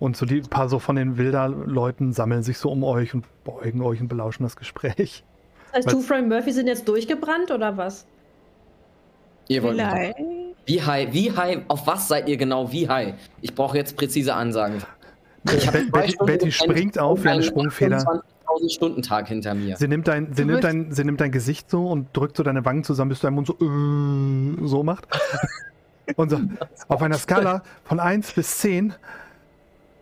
Und 0.03 0.17
so 0.17 0.25
die 0.25 0.41
paar 0.41 0.67
so 0.67 0.79
von 0.79 0.97
den 0.97 1.17
Wilder-Leuten 1.17 2.11
sammeln 2.11 2.43
sich 2.43 2.57
so 2.57 2.69
um 2.69 2.83
euch 2.83 3.13
und 3.13 3.23
beugen 3.45 3.81
euch 3.81 4.01
und 4.01 4.09
belauschen 4.09 4.43
das 4.43 4.57
Gespräch. 4.57 5.23
Das 5.71 5.77
heißt, 5.77 5.89
Two-Frame 5.91 6.27
Murphy 6.27 6.51
sind 6.51 6.67
jetzt 6.67 6.89
durchgebrannt 6.89 7.51
oder 7.51 7.77
was? 7.77 8.05
Ihr 9.47 9.63
wollt 9.63 9.77
Wie 10.65 10.81
high? 10.81 11.13
Wie 11.13 11.31
high? 11.31 11.59
Auf 11.69 11.87
was 11.87 12.09
seid 12.09 12.27
ihr 12.27 12.35
genau? 12.35 12.69
Wie 12.69 12.89
high? 12.89 13.13
Ich 13.39 13.55
brauche 13.55 13.77
jetzt 13.77 13.95
präzise 13.95 14.33
Ansagen. 14.33 14.83
Ich 15.49 15.71
Be 15.71 15.85
Betty, 15.89 16.17
Betty 16.25 16.51
springt 16.51 16.99
auf 16.99 17.23
wie 17.23 17.29
eine 17.29 17.41
Sprungfeder. 17.41 18.03
Stundentag 18.67 19.29
hinter 19.29 19.53
mir. 19.53 19.77
Sie 19.77 19.87
nimmt, 19.87 20.09
dein, 20.09 20.33
sie, 20.33 20.43
nimmt 20.43 20.65
dein, 20.65 20.91
sie 20.91 21.05
nimmt 21.05 21.21
dein 21.21 21.31
Gesicht 21.31 21.69
so 21.69 21.87
und 21.87 22.09
drückt 22.11 22.35
so 22.35 22.43
deine 22.43 22.65
Wangen 22.65 22.83
zusammen, 22.83 23.07
bis 23.07 23.21
dein 23.21 23.35
Mund 23.35 23.47
so, 23.47 23.53
äh, 23.53 24.67
so 24.67 24.83
macht. 24.83 25.07
und 26.17 26.29
so, 26.29 26.41
auf 26.89 27.01
einer 27.01 27.17
Skala 27.17 27.63
von 27.85 28.01
1 28.01 28.33
bis 28.33 28.57
10 28.57 28.93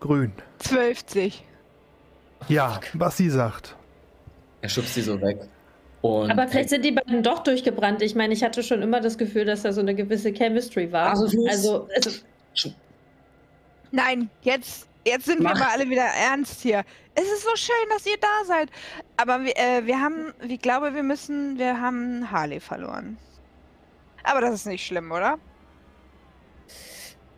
grün. 0.02 0.32
12. 0.58 1.42
Ja, 2.48 2.80
was 2.94 3.16
sie 3.16 3.30
sagt. 3.30 3.76
Er 4.60 4.68
schubst 4.68 4.94
sie 4.94 5.02
so 5.02 5.20
weg. 5.20 5.38
Und 6.02 6.30
Aber 6.30 6.48
vielleicht 6.48 6.70
sind 6.70 6.84
die 6.84 6.90
beiden 6.90 7.22
doch 7.22 7.44
durchgebrannt. 7.44 8.02
Ich 8.02 8.14
meine, 8.14 8.34
ich 8.34 8.42
hatte 8.42 8.62
schon 8.62 8.82
immer 8.82 9.00
das 9.00 9.16
Gefühl, 9.16 9.44
dass 9.44 9.62
da 9.62 9.72
so 9.72 9.80
eine 9.80 9.94
gewisse 9.94 10.32
Chemistry 10.32 10.90
war. 10.90 11.10
Also, 11.10 11.46
also, 11.48 11.88
also 11.94 12.70
Nein, 13.92 14.28
jetzt, 14.42 14.88
jetzt 15.06 15.26
sind 15.26 15.40
Mach. 15.40 15.54
wir 15.54 15.60
mal 15.60 15.68
alle 15.72 15.88
wieder 15.88 16.02
ernst 16.02 16.60
hier. 16.62 16.82
Es 17.14 17.24
ist 17.24 17.44
so 17.44 17.54
schön, 17.54 17.88
dass 17.90 18.04
ihr 18.06 18.16
da 18.20 18.44
seid. 18.46 18.68
Aber 19.16 19.44
wir, 19.44 19.56
äh, 19.56 19.86
wir 19.86 20.00
haben, 20.00 20.32
ich 20.48 20.60
glaube, 20.60 20.94
wir 20.94 21.04
müssen, 21.04 21.58
wir 21.58 21.80
haben 21.80 22.28
Harley 22.30 22.58
verloren. 22.58 23.16
Aber 24.24 24.40
das 24.40 24.54
ist 24.54 24.66
nicht 24.66 24.84
schlimm, 24.84 25.12
oder? 25.12 25.38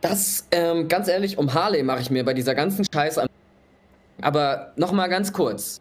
Das, 0.04 0.46
ähm, 0.50 0.88
ganz 0.88 1.08
ehrlich, 1.08 1.38
um 1.38 1.54
Harley 1.54 1.82
mache 1.82 2.02
ich 2.02 2.10
mir 2.10 2.26
bei 2.26 2.34
dieser 2.34 2.54
ganzen 2.54 2.84
Scheiße 2.84 3.22
an. 3.22 3.28
Aber 4.20 4.74
nochmal 4.76 5.08
ganz 5.08 5.32
kurz. 5.32 5.80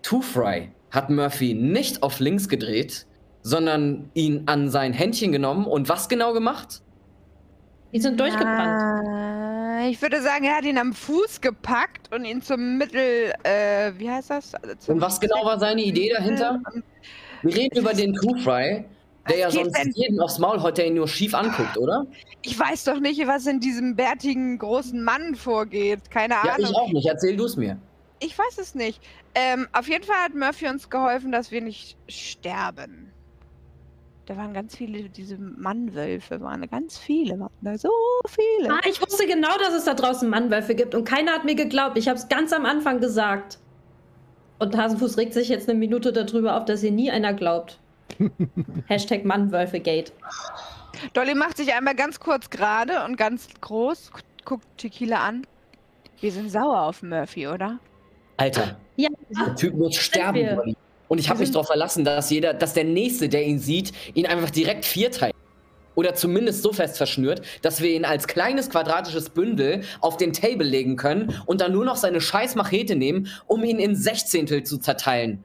Two 0.00 0.22
Fry 0.22 0.70
hat 0.90 1.10
Murphy 1.10 1.52
nicht 1.52 2.02
auf 2.02 2.20
links 2.20 2.48
gedreht, 2.48 3.06
sondern 3.42 4.10
ihn 4.14 4.44
an 4.46 4.70
sein 4.70 4.94
Händchen 4.94 5.30
genommen 5.30 5.66
und 5.66 5.90
was 5.90 6.08
genau 6.08 6.32
gemacht? 6.32 6.80
Die 7.92 8.00
sind 8.00 8.18
durchgebrannt. 8.18 9.06
Ah, 9.06 9.86
ich 9.90 10.00
würde 10.00 10.22
sagen, 10.22 10.44
er 10.46 10.56
hat 10.56 10.64
ihn 10.64 10.78
am 10.78 10.94
Fuß 10.94 11.42
gepackt 11.42 12.10
und 12.14 12.24
ihn 12.24 12.40
zum 12.40 12.78
Mittel, 12.78 13.34
äh, 13.42 13.92
wie 13.98 14.10
heißt 14.10 14.30
das? 14.30 14.54
Also 14.54 14.74
zum 14.76 14.94
Und 14.94 15.00
was 15.02 15.20
genau 15.20 15.44
war 15.44 15.58
seine 15.58 15.82
Idee 15.82 16.10
dahinter? 16.16 16.62
Wir 17.42 17.54
reden 17.54 17.78
über 17.78 17.92
den 17.92 18.14
Two 18.14 18.38
Fry, 18.38 18.86
der 19.28 19.38
ja 19.38 19.50
sonst 19.50 19.72
denn? 19.76 19.92
jeden 19.94 20.20
aufs 20.20 20.38
Maul 20.38 20.62
haut, 20.62 20.78
der 20.78 20.86
ihn 20.86 20.94
nur 20.94 21.08
schief 21.08 21.34
anguckt, 21.34 21.76
oder? 21.76 22.06
Ich 22.42 22.58
weiß 22.58 22.84
doch 22.84 23.00
nicht, 23.00 23.26
was 23.26 23.46
in 23.46 23.60
diesem 23.60 23.96
bärtigen 23.96 24.58
großen 24.58 25.02
Mann 25.02 25.34
vorgeht. 25.34 26.10
Keine 26.10 26.34
Ja, 26.34 26.54
Ahnung. 26.54 26.70
ich 26.70 26.76
auch 26.76 26.92
nicht. 26.92 27.06
Erzähl 27.06 27.36
du 27.36 27.44
es 27.44 27.56
mir. 27.56 27.76
Ich 28.20 28.38
weiß 28.38 28.58
es 28.58 28.74
nicht. 28.74 29.00
Ähm, 29.34 29.68
auf 29.72 29.88
jeden 29.88 30.04
Fall 30.04 30.16
hat 30.24 30.34
Murphy 30.34 30.68
uns 30.68 30.90
geholfen, 30.90 31.32
dass 31.32 31.50
wir 31.50 31.60
nicht 31.60 31.96
sterben. 32.08 33.12
Da 34.26 34.36
waren 34.36 34.54
ganz 34.54 34.76
viele, 34.76 35.08
diese 35.08 35.36
Mannwölfe 35.38 36.40
waren 36.40 36.60
da 36.60 36.66
ganz 36.68 36.96
viele, 36.96 37.40
waren 37.40 37.50
da 37.62 37.76
so 37.76 37.90
viele. 38.28 38.72
Ah, 38.72 38.80
ich 38.88 39.00
wusste 39.02 39.26
genau, 39.26 39.56
dass 39.58 39.74
es 39.74 39.84
da 39.84 39.94
draußen 39.94 40.28
Mannwölfe 40.28 40.74
gibt 40.76 40.94
und 40.94 41.04
keiner 41.04 41.32
hat 41.32 41.44
mir 41.44 41.56
geglaubt. 41.56 41.98
Ich 41.98 42.08
habe 42.08 42.16
es 42.18 42.28
ganz 42.28 42.52
am 42.52 42.64
Anfang 42.64 43.00
gesagt. 43.00 43.58
Und 44.60 44.76
Hasenfuß 44.76 45.16
regt 45.16 45.32
sich 45.34 45.48
jetzt 45.48 45.68
eine 45.68 45.78
Minute 45.78 46.12
darüber 46.12 46.56
auf, 46.56 46.64
dass 46.66 46.82
ihr 46.84 46.92
nie 46.92 47.10
einer 47.10 47.32
glaubt. 47.34 47.79
Hashtag 48.86 49.24
Mannwölfegate. 49.24 50.12
Dolly 51.14 51.34
macht 51.34 51.56
sich 51.56 51.72
einmal 51.72 51.94
ganz 51.94 52.20
kurz 52.20 52.50
gerade 52.50 53.04
und 53.04 53.16
ganz 53.16 53.48
groß, 53.60 54.10
gu- 54.12 54.20
guckt 54.44 54.66
Tequila 54.76 55.18
an. 55.20 55.46
Wir 56.20 56.32
sind 56.32 56.50
sauer 56.50 56.82
auf 56.82 57.02
Murphy, 57.02 57.48
oder? 57.48 57.78
Alter, 58.36 58.76
Ja, 58.96 59.08
der 59.46 59.54
Typ 59.56 59.74
muss 59.74 59.96
sterben. 59.96 60.74
Und 61.08 61.18
ich 61.18 61.28
habe 61.28 61.40
mich 61.40 61.50
darauf 61.50 61.66
verlassen, 61.66 62.04
dass 62.04 62.30
jeder, 62.30 62.54
dass 62.54 62.74
der 62.74 62.84
Nächste, 62.84 63.28
der 63.28 63.44
ihn 63.44 63.58
sieht, 63.58 63.92
ihn 64.14 64.26
einfach 64.26 64.50
direkt 64.50 64.84
vierteilt. 64.84 65.34
Oder 65.96 66.14
zumindest 66.14 66.62
so 66.62 66.72
fest 66.72 66.96
verschnürt, 66.98 67.42
dass 67.62 67.80
wir 67.82 67.90
ihn 67.90 68.04
als 68.04 68.26
kleines 68.28 68.70
quadratisches 68.70 69.28
Bündel 69.30 69.82
auf 70.00 70.16
den 70.16 70.32
Table 70.32 70.66
legen 70.66 70.96
können 70.96 71.34
und 71.46 71.60
dann 71.60 71.72
nur 71.72 71.84
noch 71.84 71.96
seine 71.96 72.20
scheiß 72.20 72.54
Machete 72.54 72.94
nehmen, 72.94 73.28
um 73.46 73.64
ihn 73.64 73.78
in 73.78 73.96
Sechzehntel 73.96 74.62
zu 74.62 74.78
zerteilen. 74.78 75.42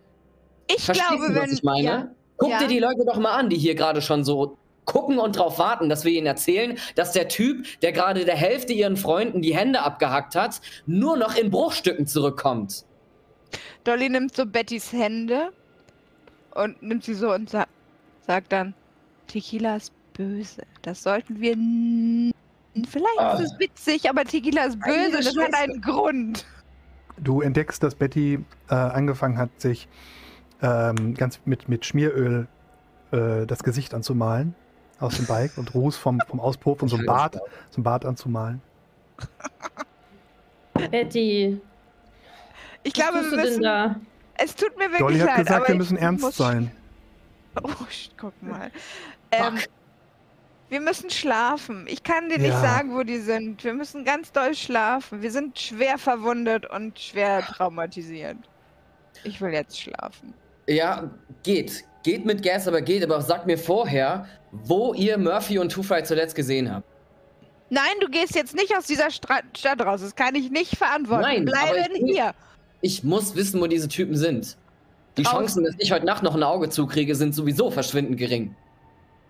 Ich 0.67 0.83
Verstehst 0.83 1.09
glaube, 1.09 1.33
du, 1.33 1.35
was 1.39 1.47
wenn. 1.47 1.53
ich 1.55 1.63
meine? 1.63 1.83
Ja. 1.83 2.07
Guck 2.37 2.49
Ja. 2.49 2.59
dir 2.59 2.67
die 2.67 2.79
Leute 2.79 3.05
doch 3.05 3.17
mal 3.17 3.35
an, 3.35 3.49
die 3.49 3.57
hier 3.57 3.75
gerade 3.75 4.01
schon 4.01 4.23
so 4.23 4.57
gucken 4.85 5.17
und 5.17 5.37
drauf 5.37 5.57
warten, 5.57 5.89
dass 5.89 6.05
wir 6.05 6.11
ihnen 6.11 6.27
erzählen, 6.27 6.77
dass 6.95 7.11
der 7.11 7.27
Typ, 7.27 7.65
der 7.81 7.91
gerade 7.91 8.23
der 8.25 8.35
Hälfte 8.35 8.73
ihren 8.73 8.97
Freunden 8.97 9.41
die 9.41 9.55
Hände 9.55 9.81
abgehackt 9.81 10.35
hat, 10.35 10.61
nur 10.85 11.17
noch 11.17 11.35
in 11.35 11.49
Bruchstücken 11.49 12.05
zurückkommt. 12.05 12.85
Dolly 13.83 14.09
nimmt 14.09 14.35
so 14.35 14.45
Bettys 14.45 14.91
Hände 14.93 15.49
und 16.53 16.81
nimmt 16.83 17.03
sie 17.03 17.13
so 17.15 17.31
und 17.33 17.49
sa 17.49 17.65
sagt 18.27 18.51
dann, 18.51 18.73
Tequila 19.27 19.75
ist 19.77 19.91
böse. 20.13 20.63
Das 20.81 21.03
sollten 21.03 21.39
wir. 21.39 21.55
Vielleicht 22.89 23.19
Ah. 23.19 23.33
ist 23.37 23.51
es 23.53 23.59
witzig, 23.59 24.09
aber 24.09 24.23
Tequila 24.25 24.65
ist 24.65 24.79
böse 24.79 25.17
das 25.23 25.35
hat 25.37 25.53
einen 25.53 25.81
Grund. 25.81 26.45
Du 27.17 27.41
entdeckst, 27.41 27.81
dass 27.81 27.95
Betty 27.95 28.39
äh, 28.69 28.73
angefangen 28.75 29.37
hat, 29.37 29.49
sich 29.59 29.87
ähm, 30.65 31.13
ganz 31.13 31.39
mit, 31.45 31.69
mit 31.69 31.85
Schmieröl 31.85 32.47
äh, 33.11 33.45
das 33.45 33.63
Gesicht 33.63 33.93
anzumalen 33.93 34.55
aus 34.99 35.15
dem 35.17 35.25
Bike 35.25 35.57
und 35.57 35.73
Ruß 35.73 35.97
vom, 35.97 36.19
vom 36.27 36.39
Auspuff 36.39 36.81
und 36.81 36.87
so 36.89 36.97
ein 36.97 37.05
Bart, 37.05 37.37
so 37.69 37.81
ein 37.81 37.83
Bart 37.83 38.05
anzumalen. 38.05 38.61
Betty, 40.91 41.59
Ich 42.83 42.93
glaube, 42.93 43.21
wir 43.31 43.37
müssen. 43.37 43.63
da? 43.63 43.95
Es 44.37 44.55
tut 44.55 44.75
mir 44.77 44.83
wirklich 44.85 44.99
Dolly 44.99 45.19
hat 45.19 45.27
leid. 45.27 45.37
gesagt, 45.37 45.59
aber 45.61 45.67
wir 45.69 45.75
müssen 45.75 45.97
ernst 45.97 46.23
muss- 46.23 46.37
sein. 46.37 46.71
Oh, 47.63 47.69
guck 48.17 48.33
mal. 48.43 48.69
Ähm, 49.31 49.57
wir 50.67 50.81
müssen 50.81 51.09
schlafen. 51.09 51.85
Ich 51.87 52.03
kann 52.03 52.27
dir 52.27 52.37
nicht 52.37 52.49
Ja. 52.49 52.59
sagen, 52.59 52.93
wo 52.93 53.03
die 53.03 53.19
sind. 53.19 53.63
Wir 53.63 53.73
müssen 53.73 54.03
ganz 54.03 54.33
doll 54.33 54.53
schlafen. 54.55 55.21
Wir 55.21 55.31
sind 55.31 55.57
schwer 55.57 55.97
verwundet 55.97 56.69
und 56.69 56.99
schwer 56.99 57.41
traumatisiert. 57.43 58.35
Ich 59.23 59.39
will 59.39 59.53
jetzt 59.53 59.79
schlafen. 59.79 60.33
Ja, 60.67 61.11
geht. 61.43 61.83
Geht 62.03 62.25
mit 62.25 62.43
Gas, 62.43 62.67
aber 62.67 62.81
geht. 62.81 63.03
Aber 63.03 63.21
sagt 63.21 63.45
mir 63.47 63.57
vorher, 63.57 64.27
wo 64.51 64.93
ihr 64.93 65.17
Murphy 65.17 65.59
und 65.59 65.71
Two 65.71 65.83
Fry 65.83 66.03
zuletzt 66.03 66.35
gesehen 66.35 66.71
habt. 66.71 66.85
Nein, 67.69 67.83
du 67.99 68.07
gehst 68.07 68.35
jetzt 68.35 68.55
nicht 68.55 68.75
aus 68.77 68.85
dieser 68.85 69.09
Stra 69.09 69.39
Stadt 69.57 69.81
raus. 69.81 70.01
Das 70.01 70.15
kann 70.15 70.35
ich 70.35 70.51
nicht 70.51 70.77
verantworten. 70.77 71.23
Nein, 71.23 71.45
bleiben 71.45 71.95
ich 71.95 72.13
hier. 72.13 72.33
Ich 72.81 73.03
muss 73.03 73.35
wissen, 73.35 73.59
wo 73.59 73.67
diese 73.67 73.87
Typen 73.87 74.15
sind. 74.15 74.57
Die 75.17 75.23
Draußen. 75.23 75.39
Chancen, 75.39 75.63
dass 75.63 75.75
ich 75.79 75.91
heute 75.91 76.05
Nacht 76.05 76.23
noch 76.23 76.35
ein 76.35 76.43
Auge 76.43 76.69
zukriege, 76.69 77.15
sind 77.15 77.33
sowieso 77.33 77.71
verschwindend 77.71 78.17
gering. 78.17 78.55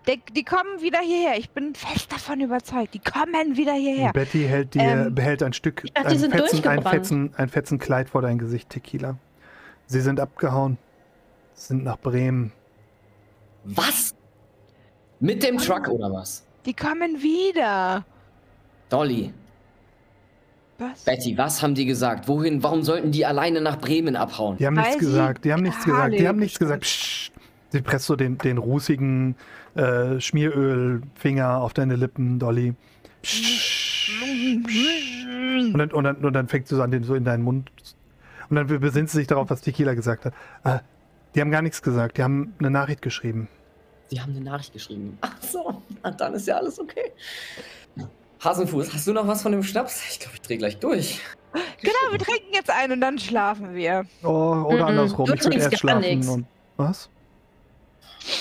Die, 0.08 0.22
die 0.36 0.44
kommen 0.44 0.82
wieder 0.82 1.00
hierher. 1.00 1.38
Ich 1.38 1.50
bin 1.52 1.74
fest 1.74 2.12
davon 2.12 2.42
überzeugt. 2.42 2.94
Die 2.94 3.00
kommen 3.00 3.56
wieder 3.56 3.74
hierher. 3.74 4.12
Betty 4.12 4.44
hält 4.44 4.74
dir, 4.74 4.82
Ähm, 4.82 5.16
behält 5.16 5.42
ein 5.42 5.54
Stück, 5.54 5.84
dachte, 5.94 6.10
ein 6.10 6.20
sind 6.20 6.32
Fetzen, 6.32 6.68
ein. 6.68 6.84
Fetzen, 6.84 7.34
ein 7.38 7.50
Fetzen 7.50 7.80
Kleid 7.80 8.10
vor 8.10 8.22
dein 8.22 8.38
Gesicht, 8.38 8.70
Tequila. 8.70 9.16
Sie 9.88 10.02
sind 10.02 10.20
abgehauen, 10.20 10.78
sind 11.56 11.84
nach 11.84 11.98
Bremen. 11.98 12.52
Was? 13.64 14.14
Mit 15.20 15.44
dem 15.44 15.58
Truck 15.58 15.88
oder 15.88 16.12
was? 16.12 16.46
Die 16.66 16.74
kommen 16.74 17.22
wieder. 17.22 18.06
Dolly, 18.90 19.34
Was? 20.78 21.04
Betty, 21.06 21.38
was 21.38 21.64
haben 21.64 21.74
die 21.74 21.86
gesagt? 21.86 22.28
Wohin, 22.28 22.62
warum 22.62 22.84
sollten 22.84 23.12
die 23.12 23.26
alleine 23.26 23.62
nach 23.62 23.80
Bremen 23.80 24.16
abhauen? 24.16 24.58
Die 24.58 24.68
haben 24.68 24.76
Weil 24.76 24.84
nichts 24.84 25.00
gesagt, 25.00 25.46
die 25.46 25.54
haben 25.54 25.64
nichts 25.64 25.84
gesagt, 25.84 26.02
Harley 26.02 26.18
die 26.18 26.28
haben 26.28 26.40
nichts 26.40 26.60
gesagt. 26.60 26.82
Psst. 26.82 27.32
Sie 27.70 27.82
presst 27.82 28.06
so 28.06 28.16
den, 28.16 28.38
den 28.38 28.58
rußigen 28.58 29.36
äh, 29.76 30.20
Schmierölfinger 30.20 31.58
auf 31.58 31.74
deine 31.74 31.96
Lippen, 31.96 32.40
Dolly. 32.40 32.76
Psst. 33.22 34.12
Und 35.74 35.78
dann, 35.78 35.92
und, 35.92 36.04
dann, 36.04 36.16
und 36.18 36.34
dann 36.34 36.48
fängt 36.48 36.68
sie 36.68 36.76
so 36.76 36.82
an, 36.82 36.92
den 36.92 37.04
so 37.04 37.16
in 37.16 37.24
deinen 37.26 37.44
Mund. 37.44 37.72
Und 38.50 38.56
dann 38.58 38.68
besinnt 38.68 39.10
sie 39.10 39.18
sich 39.18 39.28
darauf, 39.28 39.50
was 39.50 39.62
Tequila 39.62 39.94
gesagt 39.96 40.26
hat. 40.26 40.34
Äh, 40.64 40.80
die 41.36 41.42
haben 41.42 41.52
gar 41.52 41.62
nichts 41.62 41.82
gesagt, 41.82 42.18
die 42.18 42.24
haben 42.24 42.54
eine 42.60 42.70
Nachricht 42.72 43.02
geschrieben. 43.02 43.48
Sie 44.08 44.22
haben 44.22 44.32
eine 44.36 44.42
Nachricht 44.42 44.74
geschrieben. 44.74 45.18
Ach 45.22 45.36
so, 45.42 45.82
dann 46.18 46.34
ist 46.34 46.48
ja 46.48 46.58
alles 46.58 46.80
okay. 46.80 47.12
Hasenfuß, 48.44 48.94
hast 48.94 49.08
du 49.08 49.14
noch 49.14 49.28
was 49.28 49.42
von 49.42 49.52
dem 49.52 49.64
Schnaps? 49.64 50.02
Ich 50.12 50.20
glaube, 50.20 50.36
ich 50.36 50.42
drehe 50.42 50.58
gleich 50.58 50.78
durch. 50.78 51.20
Genau, 51.82 52.12
wir 52.12 52.20
trinken 52.20 52.54
jetzt 52.54 52.70
ein 52.70 52.92
und 52.92 53.02
dann 53.02 53.18
schlafen 53.18 53.74
wir. 53.74 54.06
Oh, 54.24 54.28
oder 54.68 54.76
Mhm. 54.84 54.84
andersrum, 54.84 55.26
Du 55.26 55.34
ich 55.34 55.40
würde 55.44 55.50
trinkst 55.50 55.72
erst 55.72 55.84
gar 55.84 56.02
schlafen. 56.02 56.30
Und, 56.30 56.46
was? 56.78 57.10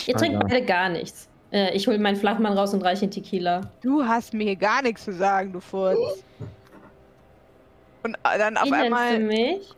Ihr 0.07 0.15
trinkt 0.17 0.35
ja. 0.35 0.47
beide 0.49 0.65
gar 0.65 0.89
nichts. 0.89 1.29
Äh, 1.53 1.75
ich 1.75 1.87
hole 1.87 1.99
meinen 1.99 2.17
Flachmann 2.17 2.53
raus 2.59 2.75
und 2.75 2.83
reiche 2.83 3.05
ihn 3.05 3.11
Tequila. 3.11 3.61
Du 3.83 4.03
hast 4.05 4.35
mir 4.35 4.45
hier 4.45 4.57
gar 4.57 4.83
nichts 4.83 5.05
zu 5.05 5.13
sagen, 5.13 5.53
du 5.53 5.61
Furz. 5.61 5.99
Und 8.03 8.19
dann 8.23 8.57
auf 8.57 8.65
Wie 8.67 8.71
nennst 8.71 8.91
du 8.91 8.97
einmal, 8.97 9.19
mich? 9.21 9.73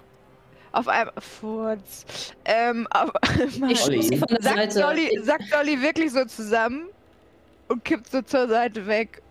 Auf 0.76 0.88
einmal, 0.88 1.14
Furz, 1.18 2.04
ähm, 2.44 2.86
auf 2.90 3.10
einmal, 3.16 3.70
Ich 3.72 3.80
sie 3.80 4.16
von 4.16 4.28
der 4.28 4.42
sagt 4.42 4.72
Seite. 4.72 4.80
Dolly, 4.80 5.20
sagt 5.22 5.44
Dolly 5.52 5.80
wirklich 5.82 6.12
so 6.12 6.24
zusammen 6.24 6.86
und 7.68 7.84
kippt 7.84 8.10
so 8.10 8.22
zur 8.22 8.48
Seite 8.48 8.86
weg 8.86 9.22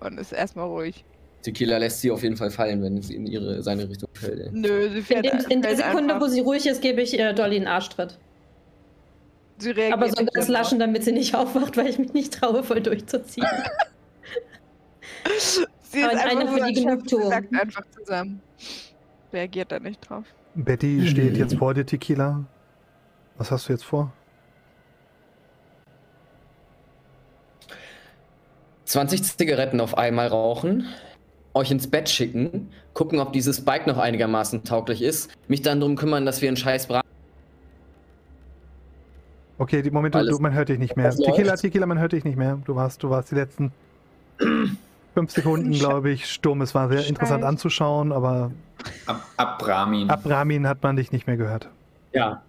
und 0.00 0.18
ist 0.18 0.32
erstmal 0.32 0.66
ruhig. 0.66 1.04
Tequila 1.42 1.78
lässt 1.78 2.00
sie 2.00 2.10
auf 2.12 2.22
jeden 2.22 2.36
Fall 2.36 2.50
fallen, 2.52 2.82
wenn 2.82 3.02
sie 3.02 3.16
in 3.16 3.26
ihre, 3.26 3.62
seine 3.62 3.88
Richtung 3.88 4.08
fällt. 4.14 4.52
Nö, 4.52 4.88
sie 4.90 4.98
In, 4.98 5.04
fährt 5.04 5.24
dem, 5.24 5.40
in 5.50 5.62
der 5.62 5.76
Sekunde, 5.76 6.14
einfach. 6.14 6.20
wo 6.26 6.30
sie 6.30 6.40
ruhig 6.40 6.66
ist, 6.66 6.80
gebe 6.80 7.02
ich 7.02 7.18
äh, 7.18 7.32
Dolly 7.34 7.56
einen 7.56 7.66
Arschtritt. 7.66 8.16
sie 9.58 9.72
reagiert 9.72 9.92
Aber 9.94 10.08
so 10.08 10.24
ganz 10.24 10.46
laschen, 10.48 10.78
damit 10.78 11.02
sie 11.02 11.10
nicht 11.12 11.34
aufwacht, 11.34 11.76
weil 11.76 11.88
ich 11.88 11.98
mich 11.98 12.12
nicht 12.12 12.34
traue, 12.34 12.62
voll 12.62 12.80
durchzuziehen. 12.80 13.46
Sie 15.82 16.00
ist 16.00 16.06
Aber 16.06 16.24
einfach 16.24 16.48
so 16.48 16.56
für 16.56 16.64
die 16.64 16.72
Genugtuung. 16.74 17.28
sagt 17.28 17.54
einfach 17.54 17.82
zusammen. 17.96 18.40
Reagiert 19.32 19.70
da 19.72 19.78
nicht 19.78 20.00
drauf. 20.08 20.24
Betty 20.54 21.06
steht 21.06 21.36
jetzt 21.36 21.56
vor 21.56 21.74
dir, 21.74 21.86
Tequila. 21.86 22.44
Was 23.38 23.50
hast 23.50 23.68
du 23.68 23.72
jetzt 23.72 23.84
vor? 23.84 24.12
20 28.84 29.22
Zigaretten 29.38 29.80
auf 29.80 29.96
einmal 29.96 30.28
rauchen, 30.28 30.86
euch 31.54 31.70
ins 31.70 31.90
Bett 31.90 32.10
schicken, 32.10 32.68
gucken, 32.92 33.20
ob 33.20 33.32
dieses 33.32 33.64
Bike 33.64 33.86
noch 33.86 33.96
einigermaßen 33.96 34.64
tauglich 34.64 35.00
ist, 35.00 35.30
mich 35.48 35.62
dann 35.62 35.80
darum 35.80 35.96
kümmern, 35.96 36.26
dass 36.26 36.42
wir 36.42 36.48
einen 36.48 36.58
scheiß 36.58 36.88
Bra 36.88 37.02
Okay, 39.56 39.80
die 39.80 39.90
Moment, 39.90 40.14
du, 40.14 40.38
man 40.40 40.54
hört 40.54 40.70
dich 40.70 40.78
nicht 40.78 40.96
mehr. 40.96 41.10
Tequila, 41.10 41.54
Tequila, 41.54 41.86
man 41.86 41.98
hört 42.00 42.12
dich 42.12 42.24
nicht 42.24 42.36
mehr. 42.36 42.58
Du 42.64 42.74
warst, 42.74 43.02
du 43.02 43.10
warst 43.10 43.30
die 43.30 43.36
letzten 43.36 43.70
fünf 45.14 45.30
Sekunden, 45.30 45.72
glaube 45.72 46.10
ich, 46.10 46.26
stumm. 46.26 46.60
Es 46.62 46.74
war 46.74 46.88
sehr 46.88 47.06
interessant 47.06 47.40
Scheiße. 47.40 47.48
anzuschauen, 47.48 48.12
aber 48.12 48.50
Ab, 49.06 49.22
ab 49.36 49.58
Brahmin. 49.58 50.10
ab 50.10 50.20
Ramin 50.24 50.66
hat 50.66 50.82
man 50.82 50.96
dich 50.96 51.12
nicht 51.12 51.26
mehr 51.26 51.36
gehört. 51.36 51.68
Ja. 52.12 52.42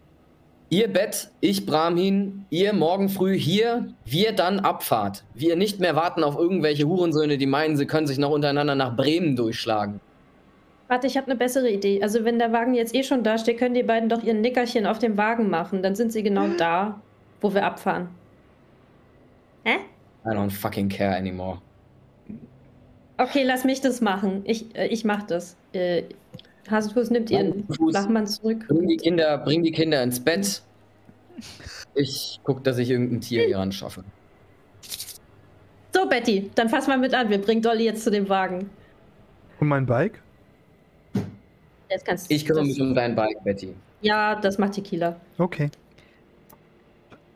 Ihr 0.69 0.87
Bett, 0.91 1.29
ich 1.39 1.65
Brahmin, 1.67 2.45
ihr 2.49 2.73
morgen 2.73 3.09
früh 3.09 3.37
hier, 3.37 3.89
wir 4.05 4.31
dann 4.31 4.59
Abfahrt. 4.59 5.23
Wir 5.35 5.55
nicht 5.55 5.79
mehr 5.79 5.95
warten 5.95 6.23
auf 6.23 6.35
irgendwelche 6.35 6.85
Hurensöhne, 6.87 7.37
die 7.37 7.45
meinen, 7.45 7.77
sie 7.77 7.85
können 7.85 8.07
sich 8.07 8.17
noch 8.17 8.31
untereinander 8.31 8.73
nach 8.73 8.95
Bremen 8.95 9.35
durchschlagen. 9.35 9.99
Warte, 10.87 11.05
ich 11.07 11.15
habe 11.15 11.27
eine 11.27 11.35
bessere 11.35 11.69
Idee. 11.69 12.01
Also 12.01 12.25
wenn 12.25 12.39
der 12.39 12.51
Wagen 12.53 12.73
jetzt 12.73 12.95
eh 12.95 13.03
schon 13.03 13.23
da 13.23 13.37
steht, 13.37 13.59
können 13.59 13.75
die 13.75 13.83
beiden 13.83 14.09
doch 14.09 14.23
ihren 14.23 14.41
Nickerchen 14.41 14.85
auf 14.87 14.97
dem 14.99 15.15
Wagen 15.17 15.49
machen. 15.49 15.83
Dann 15.83 15.95
sind 15.95 16.11
sie 16.11 16.23
genau 16.23 16.47
da, 16.57 16.99
wo 17.41 17.53
wir 17.53 17.65
abfahren. 17.65 18.07
Hä? 19.63 19.77
I 20.25 20.29
don't 20.29 20.51
fucking 20.51 20.89
care 20.89 21.15
anymore. 21.15 21.59
Okay, 23.17 23.43
lass 23.43 23.63
mich 23.63 23.81
das 23.81 24.01
machen. 24.01 24.41
Ich, 24.45 24.75
äh, 24.75 24.87
ich 24.87 25.05
mach 25.05 25.23
das. 25.23 25.55
Äh, 25.73 26.03
Hasenfuß 26.69 27.09
nimmt 27.11 27.29
ihren 27.29 27.67
Flachmann 27.67 28.25
zurück. 28.25 28.65
Bring 28.67 28.87
die, 28.87 28.97
Kinder, 28.97 29.37
bring 29.37 29.63
die 29.63 29.71
Kinder 29.71 30.01
ins 30.01 30.19
Bett. 30.19 30.61
Ich 31.93 32.39
guck, 32.43 32.63
dass 32.63 32.77
ich 32.77 32.89
irgendein 32.89 33.21
Tier 33.21 33.45
hier 33.45 33.59
anschaffe. 33.59 34.03
So, 35.93 36.07
Betty, 36.07 36.49
dann 36.55 36.69
fass 36.69 36.87
mal 36.87 36.97
mit 36.97 37.13
an. 37.13 37.29
Wir 37.29 37.39
bringen 37.39 37.61
Dolly 37.61 37.85
jetzt 37.85 38.03
zu 38.03 38.09
dem 38.09 38.27
Wagen. 38.29 38.69
Und 39.59 39.67
mein 39.67 39.85
Bike? 39.85 40.21
Jetzt 41.89 42.05
kannst 42.05 42.31
ich 42.31 42.45
kümmere 42.45 42.65
mich 42.65 42.81
um 42.81 42.95
dein 42.95 43.15
Bike, 43.15 43.43
Betty. 43.43 43.75
Ja, 44.01 44.35
das 44.35 44.57
macht 44.57 44.73
Tequila. 44.73 45.15
Okay. 45.37 45.69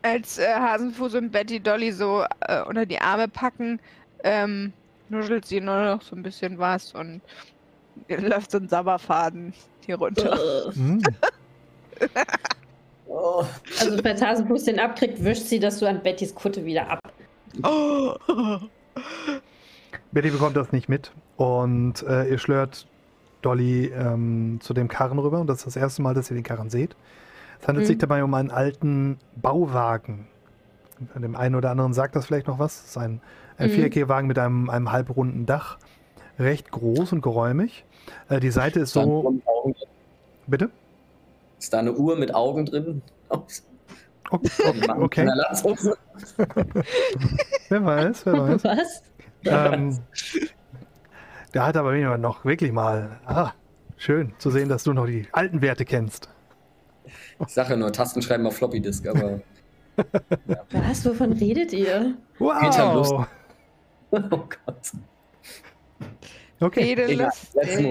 Als 0.02 0.38
äh, 0.38 0.46
Hasenfuß 0.46 1.14
und 1.14 1.30
Betty 1.30 1.60
Dolly 1.60 1.92
so 1.92 2.24
äh, 2.40 2.62
unter 2.62 2.84
die 2.86 2.98
Arme 2.98 3.28
packen, 3.28 3.78
ähm, 4.24 4.72
nuschelt 5.10 5.44
sie 5.44 5.60
nur 5.60 5.84
noch 5.84 6.02
so 6.02 6.16
ein 6.16 6.22
bisschen 6.22 6.58
was 6.58 6.94
und 6.94 7.20
läuft 8.08 8.50
so 8.50 8.58
ein 8.58 8.68
Sabberfaden 8.68 9.52
hier 9.84 9.96
runter. 9.96 10.72
Mm. 10.74 10.98
oh. 13.06 13.44
Also, 13.80 14.04
wenn 14.04 14.20
Hasenfuß 14.20 14.64
den 14.64 14.78
abkriegt, 14.78 15.22
wischt 15.24 15.44
sie 15.44 15.58
das 15.58 15.78
so 15.78 15.86
an 15.86 16.02
Bettys 16.02 16.34
Kutte 16.34 16.64
wieder 16.64 16.88
ab. 16.90 17.00
Oh. 17.62 18.14
Betty 20.12 20.30
bekommt 20.30 20.56
das 20.56 20.72
nicht 20.72 20.88
mit 20.88 21.12
und 21.36 22.02
äh, 22.02 22.28
ihr 22.30 22.38
schlört 22.38 22.86
Dolly 23.42 23.86
ähm, 23.86 24.58
zu 24.60 24.74
dem 24.74 24.88
Karren 24.88 25.18
rüber 25.18 25.40
und 25.40 25.46
das 25.46 25.58
ist 25.58 25.66
das 25.66 25.76
erste 25.76 26.02
Mal, 26.02 26.14
dass 26.14 26.30
ihr 26.30 26.34
den 26.34 26.44
Karren 26.44 26.70
seht. 26.70 26.96
Es 27.60 27.68
handelt 27.68 27.84
mhm. 27.84 27.88
sich 27.88 27.98
dabei 27.98 28.24
um 28.24 28.32
einen 28.34 28.50
alten 28.50 29.18
Bauwagen. 29.36 30.26
Dem 31.14 31.36
einen 31.36 31.54
oder 31.54 31.70
anderen 31.70 31.92
sagt 31.92 32.16
das 32.16 32.26
vielleicht 32.26 32.48
noch 32.48 32.58
was. 32.58 32.80
Es 32.80 32.86
ist 32.90 32.98
ein, 32.98 33.20
ein 33.58 33.70
mhm. 33.70 33.74
Vierkehrwagen 33.74 34.26
mit 34.26 34.38
einem, 34.38 34.70
einem 34.70 34.90
halbrunden 34.92 35.44
Dach. 35.46 35.78
Recht 36.38 36.70
groß 36.70 37.12
und 37.12 37.20
geräumig. 37.20 37.84
Äh, 38.28 38.40
die 38.40 38.50
Seite 38.50 38.80
ist 38.80 38.92
so. 38.92 39.40
Bitte? 40.46 40.70
Ist 41.58 41.72
da 41.72 41.80
eine 41.80 41.92
Uhr 41.92 42.16
mit 42.16 42.34
Augen 42.34 42.66
drin? 42.66 43.02
Okay. 44.30 44.60
okay. 44.98 45.26
wer 47.70 47.84
weiß, 47.84 48.26
wer 48.26 48.38
weiß. 48.38 48.64
Was? 48.64 49.02
Ähm, 49.46 49.98
der 51.54 51.64
hat 51.64 51.78
aber 51.78 52.18
noch 52.18 52.44
wirklich 52.44 52.70
mal. 52.70 53.20
Ah, 53.24 53.52
schön 53.96 54.34
zu 54.36 54.50
sehen, 54.50 54.68
dass 54.68 54.84
du 54.84 54.92
noch 54.92 55.06
die 55.06 55.26
alten 55.32 55.62
Werte 55.62 55.86
kennst. 55.86 56.28
Ich 57.40 57.54
sage 57.54 57.70
ja 57.70 57.76
nur 57.76 57.90
Tastenschreiben 57.90 58.44
auf 58.46 58.56
Floppy 58.56 58.80
Disk, 58.80 59.06
aber. 59.06 59.40
ja. 60.46 60.56
Was? 60.72 61.06
Wovon 61.06 61.32
redet 61.32 61.72
ihr? 61.72 62.14
Wow! 62.38 63.26
Oh 64.30 64.48
Gott. 64.66 64.92
Okay. 66.60 66.92
Egal. 66.92 67.30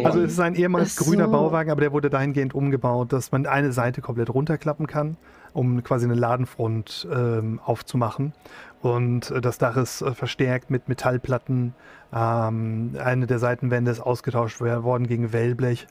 Also 0.03 0.21
es 0.21 0.33
ist 0.33 0.39
ein 0.39 0.55
ehemals 0.55 0.95
so. 0.95 1.05
grüner 1.05 1.27
Bauwagen, 1.27 1.71
aber 1.71 1.81
der 1.81 1.93
wurde 1.93 2.09
dahingehend 2.09 2.53
umgebaut, 2.53 3.13
dass 3.13 3.31
man 3.31 3.45
eine 3.45 3.71
Seite 3.71 4.01
komplett 4.01 4.33
runterklappen 4.33 4.87
kann, 4.87 5.15
um 5.53 5.83
quasi 5.83 6.05
eine 6.05 6.15
Ladenfront 6.15 7.07
ähm, 7.11 7.61
aufzumachen. 7.63 8.33
Und 8.81 9.31
äh, 9.31 9.39
das 9.41 9.57
Dach 9.57 9.77
ist 9.77 10.01
äh, 10.01 10.13
verstärkt 10.13 10.69
mit 10.69 10.89
Metallplatten. 10.89 11.73
Ähm, 12.13 12.95
eine 13.01 13.27
der 13.27 13.39
Seitenwände 13.39 13.91
ist 13.91 14.01
ausgetauscht 14.01 14.59
worden 14.59 15.07
gegen 15.07 15.31
Wellblech. 15.31 15.87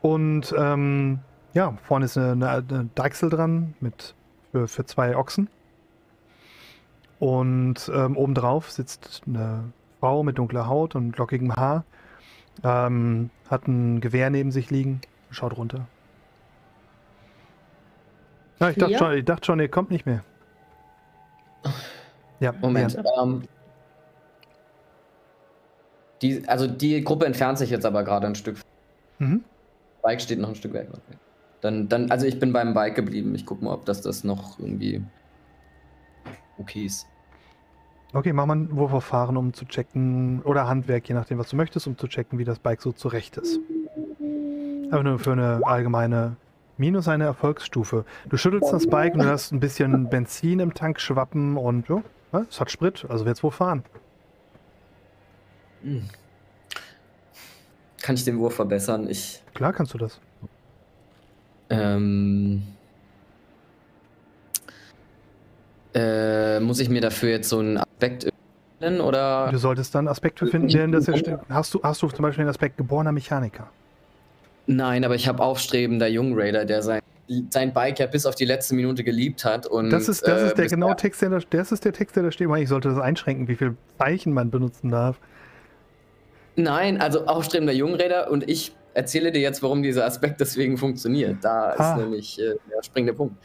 Und 0.00 0.54
ähm, 0.56 1.18
ja, 1.52 1.74
vorne 1.82 2.06
ist 2.06 2.16
eine, 2.16 2.48
eine, 2.48 2.64
eine 2.68 2.88
Deichsel 2.94 3.28
dran 3.28 3.74
mit, 3.80 4.14
für, 4.52 4.66
für 4.66 4.86
zwei 4.86 5.16
Ochsen. 5.16 5.48
Und 7.18 7.90
ähm, 7.94 8.16
obendrauf 8.16 8.70
sitzt 8.70 9.22
eine 9.26 9.72
Frau 10.00 10.22
mit 10.22 10.38
dunkler 10.38 10.68
Haut 10.68 10.94
und 10.94 11.16
lockigem 11.16 11.56
Haar. 11.56 11.84
Ähm, 12.62 13.30
hat 13.48 13.66
ein 13.68 14.00
Gewehr 14.00 14.30
neben 14.30 14.50
sich 14.50 14.70
liegen, 14.70 15.00
schaut 15.30 15.56
runter. 15.56 15.86
Ja, 18.60 18.70
ich 18.70 18.76
dachte, 18.76 18.96
schon, 18.96 19.12
ich 19.14 19.24
dachte 19.24 19.46
schon, 19.46 19.60
ihr 19.60 19.68
kommt 19.68 19.90
nicht 19.90 20.06
mehr. 20.06 20.24
Ja, 22.40 22.52
Moment. 22.60 22.98
Ähm, 23.20 23.42
die, 26.22 26.48
also 26.48 26.66
die 26.66 27.02
Gruppe 27.04 27.26
entfernt 27.26 27.58
sich 27.58 27.70
jetzt 27.70 27.84
aber 27.84 28.04
gerade 28.04 28.26
ein 28.26 28.34
Stück. 28.34 28.58
Mhm. 29.18 29.44
Bike 30.02 30.20
steht 30.20 30.38
noch 30.38 30.50
ein 30.50 30.54
Stück 30.54 30.72
weg. 30.72 30.88
Dann, 31.60 31.88
dann, 31.88 32.10
also 32.10 32.26
ich 32.26 32.38
bin 32.38 32.52
beim 32.52 32.74
Bike 32.74 32.94
geblieben. 32.94 33.34
Ich 33.34 33.44
gucke 33.44 33.64
mal, 33.64 33.74
ob 33.74 33.84
das, 33.86 34.00
das 34.02 34.24
noch 34.24 34.58
irgendwie 34.58 35.02
okay 36.58 36.86
ist. 36.86 37.06
Okay, 38.12 38.32
mach 38.32 38.46
mal 38.46 38.54
einen 38.54 38.76
Wurf 38.76 38.92
auf 38.92 39.04
Fahren, 39.04 39.36
um 39.36 39.52
zu 39.52 39.64
checken, 39.64 40.40
oder 40.42 40.68
Handwerk, 40.68 41.08
je 41.08 41.14
nachdem, 41.14 41.38
was 41.38 41.50
du 41.50 41.56
möchtest, 41.56 41.86
um 41.86 41.98
zu 41.98 42.06
checken, 42.06 42.38
wie 42.38 42.44
das 42.44 42.58
Bike 42.58 42.80
so 42.80 42.92
zurecht 42.92 43.36
ist. 43.36 43.60
Aber 44.90 45.02
nur 45.02 45.18
für 45.18 45.32
eine 45.32 45.60
allgemeine 45.64 46.36
Minus 46.78 47.08
eine 47.08 47.24
Erfolgsstufe. 47.24 48.04
Du 48.28 48.36
schüttelst 48.36 48.70
das 48.70 48.86
Bike 48.86 49.14
und 49.14 49.20
du 49.20 49.28
hast 49.28 49.50
ein 49.50 49.60
bisschen 49.60 50.10
Benzin 50.10 50.60
im 50.60 50.74
Tank 50.74 51.00
schwappen 51.00 51.56
und 51.56 51.88
ja, 51.88 52.02
es 52.48 52.60
hat 52.60 52.70
Sprit, 52.70 53.06
also 53.08 53.24
wird's 53.24 53.42
wohl 53.42 53.50
fahren. 53.50 53.82
Hm. 55.82 56.04
Kann 58.02 58.14
ich 58.14 58.24
den 58.24 58.38
Wurf 58.38 58.54
verbessern? 58.54 59.08
Ich. 59.08 59.42
Klar 59.54 59.72
kannst 59.72 59.94
du 59.94 59.98
das. 59.98 60.20
Ähm. 61.70 62.62
Äh, 65.96 66.60
muss 66.60 66.78
ich 66.78 66.90
mir 66.90 67.00
dafür 67.00 67.30
jetzt 67.30 67.48
so 67.48 67.58
einen 67.58 67.78
Aspekt 67.78 68.28
nennen 68.80 69.00
oder? 69.00 69.48
Du 69.50 69.56
solltest 69.56 69.94
dann 69.94 70.08
Aspekte 70.08 70.46
finden, 70.46 70.68
der 70.68 70.88
das 70.88 71.08
hast 71.48 71.72
du 71.72 71.80
hast 71.82 72.02
du 72.02 72.08
zum 72.08 72.22
Beispiel 72.22 72.44
den 72.44 72.50
Aspekt 72.50 72.76
geborener 72.76 73.12
Mechaniker? 73.12 73.70
Nein, 74.66 75.04
aber 75.04 75.14
ich 75.14 75.26
habe 75.26 75.42
aufstrebender 75.42 76.08
Jungraider, 76.08 76.66
der 76.66 76.82
sein, 76.82 77.00
sein 77.50 77.72
Bike 77.72 77.98
ja 77.98 78.06
bis 78.06 78.26
auf 78.26 78.34
die 78.34 78.44
letzte 78.44 78.74
Minute 78.74 79.04
geliebt 79.04 79.44
hat. 79.44 79.66
Und, 79.66 79.90
das 79.90 80.08
ist, 80.08 80.26
das 80.26 80.42
äh, 80.42 80.46
ist 80.48 80.58
der 80.58 80.66
genaue 80.66 80.96
Text, 80.96 81.22
der 81.22 81.30
da, 81.30 81.38
das 81.48 81.72
ist 81.72 81.84
der 81.84 81.92
Text, 81.92 82.16
der 82.16 82.24
da 82.24 82.32
steht. 82.32 82.48
Ich 82.58 82.68
sollte 82.68 82.88
das 82.88 82.98
einschränken, 82.98 83.48
wie 83.48 83.54
viel 83.54 83.76
Zeichen 83.98 84.34
man 84.34 84.50
benutzen 84.50 84.90
darf. 84.90 85.18
Nein, 86.56 87.00
also 87.00 87.26
aufstrebender 87.26 87.72
Jungräder 87.72 88.30
und 88.30 88.48
ich 88.48 88.74
erzähle 88.92 89.30
dir 89.30 89.40
jetzt, 89.40 89.62
warum 89.62 89.82
dieser 89.82 90.04
Aspekt 90.04 90.40
deswegen 90.40 90.76
funktioniert. 90.76 91.36
Da 91.42 91.74
ah. 91.76 91.92
ist 91.92 92.02
nämlich 92.02 92.38
äh, 92.40 92.54
der 92.70 92.82
springende 92.82 93.14
Punkt. 93.14 93.36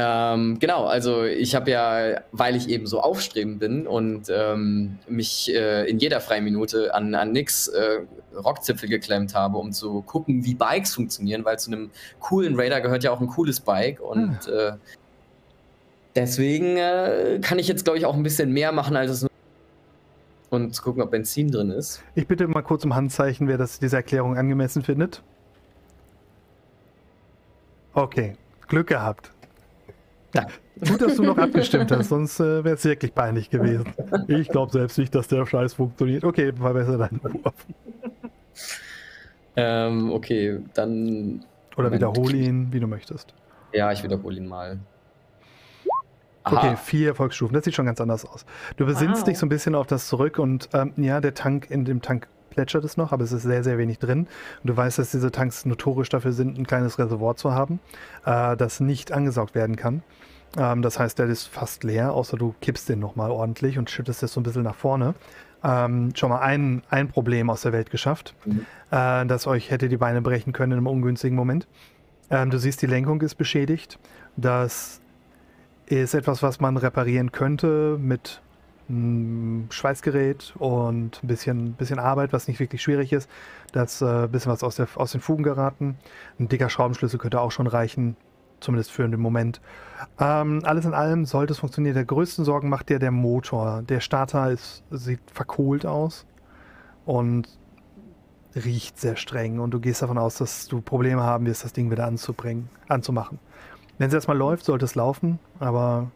Ähm, 0.00 0.60
genau, 0.60 0.84
also 0.84 1.24
ich 1.24 1.56
habe 1.56 1.72
ja, 1.72 2.20
weil 2.30 2.54
ich 2.54 2.68
eben 2.68 2.86
so 2.86 3.00
aufstrebend 3.00 3.58
bin 3.58 3.84
und 3.84 4.28
ähm, 4.30 4.98
mich 5.08 5.52
äh, 5.52 5.90
in 5.90 5.98
jeder 5.98 6.20
freien 6.20 6.44
Minute 6.44 6.94
an, 6.94 7.16
an 7.16 7.32
nix 7.32 7.66
äh, 7.66 8.02
Rockzipfel 8.32 8.88
geklemmt 8.88 9.34
habe, 9.34 9.58
um 9.58 9.72
zu 9.72 10.02
gucken, 10.02 10.44
wie 10.44 10.54
Bikes 10.54 10.94
funktionieren, 10.94 11.44
weil 11.44 11.58
zu 11.58 11.72
einem 11.72 11.90
coolen 12.20 12.54
Raider 12.54 12.80
gehört 12.80 13.02
ja 13.02 13.10
auch 13.10 13.20
ein 13.20 13.26
cooles 13.26 13.58
Bike 13.58 14.00
und 14.00 14.46
hm. 14.46 14.54
äh, 14.56 14.72
deswegen 16.14 16.76
äh, 16.76 17.40
kann 17.42 17.58
ich 17.58 17.66
jetzt, 17.66 17.82
glaube 17.82 17.98
ich, 17.98 18.06
auch 18.06 18.14
ein 18.14 18.22
bisschen 18.22 18.52
mehr 18.52 18.70
machen, 18.70 18.94
als 18.94 19.10
es 19.10 19.22
nur 19.22 19.30
und 20.50 20.74
zu 20.76 20.82
gucken, 20.82 21.02
ob 21.02 21.10
Benzin 21.10 21.50
drin 21.50 21.70
ist. 21.70 22.04
Ich 22.14 22.28
bitte 22.28 22.46
mal 22.46 22.62
kurz 22.62 22.84
um 22.84 22.94
Handzeichen, 22.94 23.48
wer 23.48 23.58
das, 23.58 23.80
diese 23.80 23.96
Erklärung 23.96 24.36
angemessen 24.36 24.84
findet. 24.84 25.22
Okay, 27.94 28.36
Glück 28.68 28.86
gehabt. 28.86 29.32
Ja. 30.34 30.46
Gut, 30.86 31.00
dass 31.00 31.16
du 31.16 31.22
noch 31.22 31.38
abgestimmt 31.38 31.90
hast, 31.90 32.10
sonst 32.10 32.38
äh, 32.38 32.62
wäre 32.62 32.76
es 32.76 32.84
wirklich 32.84 33.14
peinlich 33.14 33.50
gewesen. 33.50 33.86
Ich 34.28 34.48
glaube 34.48 34.70
selbst 34.70 34.98
nicht, 34.98 35.14
dass 35.14 35.26
der 35.26 35.46
Scheiß 35.46 35.74
funktioniert. 35.74 36.24
Okay, 36.24 36.52
verbessere 36.52 36.98
deinen 36.98 37.20
Wurf. 37.22 37.54
Ähm, 39.56 40.12
okay, 40.12 40.60
dann. 40.74 41.44
Oder 41.76 41.90
wiederhole 41.90 42.36
ihn, 42.36 42.72
wie 42.72 42.80
du 42.80 42.86
möchtest. 42.86 43.34
Ja, 43.72 43.90
ich 43.90 44.02
wiederhole 44.02 44.36
ihn 44.36 44.46
mal. 44.46 44.78
Aha. 46.44 46.56
Okay, 46.56 46.76
vier 46.76 47.08
Erfolgsstufen. 47.08 47.54
Das 47.54 47.64
sieht 47.64 47.74
schon 47.74 47.86
ganz 47.86 48.00
anders 48.00 48.24
aus. 48.24 48.46
Du 48.76 48.86
besinnst 48.86 49.22
wow. 49.22 49.24
dich 49.24 49.38
so 49.38 49.46
ein 49.46 49.48
bisschen 49.48 49.74
auf 49.74 49.86
das 49.86 50.08
zurück 50.08 50.38
und 50.38 50.68
ähm, 50.72 50.92
ja, 50.96 51.20
der 51.20 51.34
Tank, 51.34 51.70
in 51.70 51.84
dem 51.84 52.02
Tank 52.02 52.28
plätschert 52.58 52.82
es 52.82 52.96
noch, 52.96 53.12
aber 53.12 53.22
es 53.22 53.30
ist 53.30 53.44
sehr, 53.44 53.62
sehr 53.62 53.78
wenig 53.78 54.00
drin. 54.00 54.26
Und 54.62 54.64
du 54.64 54.76
weißt, 54.76 54.98
dass 54.98 55.12
diese 55.12 55.30
Tanks 55.30 55.64
notorisch 55.64 56.08
dafür 56.08 56.32
sind, 56.32 56.58
ein 56.58 56.66
kleines 56.66 56.98
Reservoir 56.98 57.36
zu 57.36 57.52
haben, 57.52 57.78
äh, 58.26 58.56
das 58.56 58.80
nicht 58.80 59.12
angesaugt 59.12 59.54
werden 59.54 59.76
kann. 59.76 60.02
Ähm, 60.58 60.82
das 60.82 60.98
heißt, 60.98 61.20
der 61.20 61.26
ist 61.26 61.46
fast 61.46 61.84
leer, 61.84 62.12
außer 62.12 62.36
du 62.36 62.56
kippst 62.60 62.88
den 62.88 62.98
nochmal 62.98 63.30
ordentlich 63.30 63.78
und 63.78 63.90
schüttest 63.90 64.24
es 64.24 64.32
so 64.32 64.40
ein 64.40 64.42
bisschen 64.42 64.64
nach 64.64 64.74
vorne. 64.74 65.14
Ähm, 65.62 66.10
schon 66.16 66.30
mal 66.30 66.40
ein, 66.40 66.82
ein 66.90 67.08
Problem 67.08 67.48
aus 67.48 67.62
der 67.62 67.72
Welt 67.72 67.90
geschafft, 67.90 68.34
mhm. 68.44 68.66
äh, 68.90 69.24
das 69.26 69.46
euch 69.46 69.70
hätte 69.70 69.88
die 69.88 69.96
Beine 69.96 70.20
brechen 70.20 70.52
können 70.52 70.72
in 70.72 70.78
einem 70.78 70.88
ungünstigen 70.88 71.36
Moment. 71.36 71.68
Ähm, 72.28 72.50
du 72.50 72.58
siehst, 72.58 72.82
die 72.82 72.86
Lenkung 72.86 73.20
ist 73.20 73.36
beschädigt. 73.36 74.00
Das 74.36 75.00
ist 75.86 76.12
etwas, 76.12 76.42
was 76.42 76.58
man 76.58 76.76
reparieren 76.76 77.30
könnte 77.30 77.98
mit 78.00 78.42
Schweißgerät 78.88 80.54
und 80.58 81.22
ein 81.22 81.26
bisschen, 81.26 81.74
bisschen 81.74 81.98
Arbeit, 81.98 82.32
was 82.32 82.48
nicht 82.48 82.58
wirklich 82.58 82.82
schwierig 82.82 83.12
ist. 83.12 83.28
Da 83.72 83.82
ist 83.82 84.00
äh, 84.00 84.24
ein 84.24 84.30
bisschen 84.30 84.50
was 84.50 84.62
aus, 84.62 84.76
der, 84.76 84.88
aus 84.94 85.12
den 85.12 85.20
Fugen 85.20 85.42
geraten. 85.42 85.98
Ein 86.38 86.48
dicker 86.48 86.70
Schraubenschlüssel 86.70 87.18
könnte 87.18 87.40
auch 87.40 87.52
schon 87.52 87.66
reichen, 87.66 88.16
zumindest 88.60 88.90
für 88.90 89.06
den 89.06 89.20
Moment. 89.20 89.60
Ähm, 90.18 90.62
alles 90.64 90.86
in 90.86 90.94
allem 90.94 91.26
sollte 91.26 91.52
es 91.52 91.58
funktionieren. 91.58 91.94
Der 91.94 92.06
größten 92.06 92.46
Sorgen 92.46 92.70
macht 92.70 92.88
dir 92.88 92.98
der 92.98 93.10
Motor. 93.10 93.82
Der 93.82 94.00
Starter 94.00 94.50
ist, 94.50 94.82
sieht 94.90 95.20
verkohlt 95.30 95.84
aus 95.84 96.24
und 97.04 97.46
riecht 98.56 98.98
sehr 98.98 99.16
streng. 99.16 99.58
Und 99.58 99.72
du 99.72 99.80
gehst 99.80 100.00
davon 100.00 100.16
aus, 100.16 100.36
dass 100.36 100.66
du 100.66 100.80
Probleme 100.80 101.22
haben 101.22 101.44
wirst, 101.44 101.62
das 101.62 101.74
Ding 101.74 101.90
wieder 101.90 102.06
anzubringen, 102.06 102.70
anzumachen. 102.88 103.38
Wenn 103.98 104.08
es 104.08 104.14
erstmal 104.14 104.38
läuft, 104.38 104.64
sollte 104.64 104.86
es 104.86 104.94
laufen, 104.94 105.38
aber. 105.58 106.10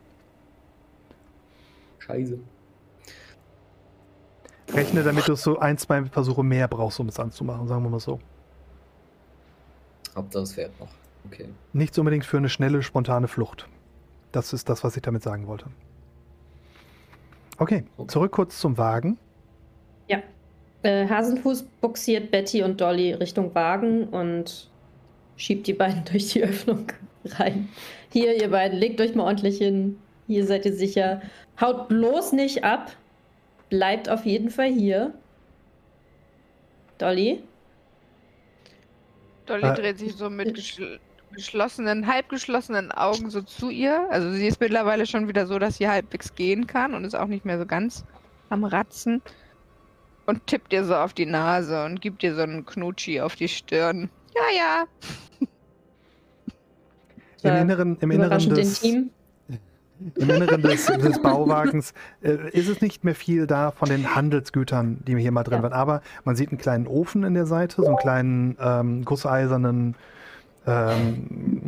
Scheiße. 1.99 2.39
Rechne 4.75 5.03
damit, 5.03 5.29
du 5.29 5.35
so 5.35 5.59
ein, 5.59 5.77
zwei 5.77 6.05
Versuche 6.05 6.43
mehr 6.43 6.67
brauchst, 6.69 6.99
um 6.99 7.09
es 7.09 7.21
anzumachen, 7.21 7.69
sagen 7.69 7.83
wir 7.83 7.91
mal 7.91 8.01
so. 8.01 8.19
Hauptsache 10.17 10.43
es 10.43 10.53
fährt 10.55 10.81
noch. 10.81 10.89
Okay. 11.27 11.49
Nichts 11.73 11.99
unbedingt 11.99 12.25
für 12.25 12.39
eine 12.39 12.49
schnelle, 12.49 12.83
spontane 12.83 13.29
Flucht. 13.29 13.69
Das 14.33 14.53
ist 14.53 14.69
das, 14.69 14.83
was 14.83 14.97
ich 14.97 15.03
damit 15.03 15.23
sagen 15.23 15.47
wollte. 15.47 15.67
Okay, 17.59 17.85
okay. 17.97 18.09
zurück 18.09 18.33
kurz 18.33 18.59
zum 18.59 18.79
Wagen. 18.79 19.19
Ja. 20.09 20.23
Äh, 20.83 21.07
Hasenfuß 21.07 21.65
buxiert 21.81 22.31
Betty 22.31 22.63
und 22.63 22.81
Dolly 22.81 23.13
Richtung 23.13 23.55
Wagen 23.55 24.09
und 24.09 24.71
schiebt 25.37 25.67
die 25.67 25.75
beiden 25.75 26.05
durch 26.11 26.29
die 26.29 26.43
Öffnung 26.43 26.87
rein. 27.27 27.69
Hier, 28.11 28.41
ihr 28.41 28.51
beiden, 28.51 28.79
legt 28.79 29.01
euch 29.01 29.15
mal 29.15 29.25
ordentlich 29.25 29.59
hin. 29.59 29.99
Hier 30.27 30.47
seid 30.47 30.65
ihr 30.65 30.73
sicher. 30.73 31.21
Haut 31.61 31.89
bloß 31.89 32.33
nicht 32.33 32.65
ab. 32.65 32.93
Bleibt 33.73 34.11
auf 34.11 34.27
jeden 34.27 34.51
Fall 34.51 34.71
hier. 34.71 35.15
Dolly? 36.99 37.43
Dolly 39.47 39.65
äh, 39.65 39.73
dreht 39.73 39.99
sich 39.99 40.13
so 40.15 40.29
mit 40.29 40.53
geschl 40.53 41.01
geschlossenen, 41.33 42.07
halb 42.07 42.29
geschlossenen 42.29 42.93
Augen 42.93 43.31
so 43.31 43.41
zu 43.41 43.71
ihr. 43.71 44.07
Also 44.11 44.31
sie 44.33 44.47
ist 44.47 44.61
mittlerweile 44.61 45.07
schon 45.07 45.27
wieder 45.27 45.47
so, 45.47 45.59
dass 45.59 45.79
sie 45.79 45.89
halbwegs 45.89 46.35
gehen 46.35 46.67
kann 46.67 46.93
und 46.93 47.05
ist 47.05 47.15
auch 47.15 47.29
nicht 47.29 47.47
mehr 47.47 47.59
so 47.59 47.65
ganz 47.65 48.05
am 48.51 48.65
Ratzen. 48.65 49.23
Und 50.27 50.47
tippt 50.47 50.75
ihr 50.75 50.85
so 50.85 50.95
auf 50.95 51.15
die 51.15 51.25
Nase 51.25 51.83
und 51.87 52.03
gibt 52.03 52.23
ihr 52.23 52.35
so 52.35 52.43
einen 52.43 52.67
Knutschi 52.67 53.23
auf 53.23 53.37
die 53.37 53.49
Stirn. 53.49 54.11
Ja, 54.35 54.43
ja. 54.55 54.85
Im 57.43 57.57
Inneren, 57.63 57.97
im 57.99 58.11
Inneren 58.11 58.55
des, 58.55 58.83
Im 60.17 60.31
Inneren 60.31 60.63
des, 60.63 60.87
des 60.87 61.21
Bauwagens 61.21 61.95
äh, 62.23 62.51
ist 62.53 62.69
es 62.69 62.81
nicht 62.81 63.05
mehr 63.05 63.15
viel 63.15 63.47
da 63.47 63.71
von 63.71 63.89
den 63.89 64.15
Handelsgütern, 64.15 64.99
die 65.07 65.17
hier 65.17 65.33
mal 65.33 65.45
drin 65.45 65.59
ja. 65.59 65.63
waren. 65.63 65.73
Aber 65.73 66.03
man 66.25 66.37
sieht 66.37 66.51
einen 66.51 66.59
kleinen 66.59 66.87
Ofen 66.87 67.25
in 67.25 67.35
der 67.35 67.47
Seite, 67.47 67.77
so 67.77 67.87
einen 67.87 67.97
kleinen 67.97 68.57
ähm, 68.61 69.05
gusseisernen 69.05 69.95
ähm, 70.67 71.65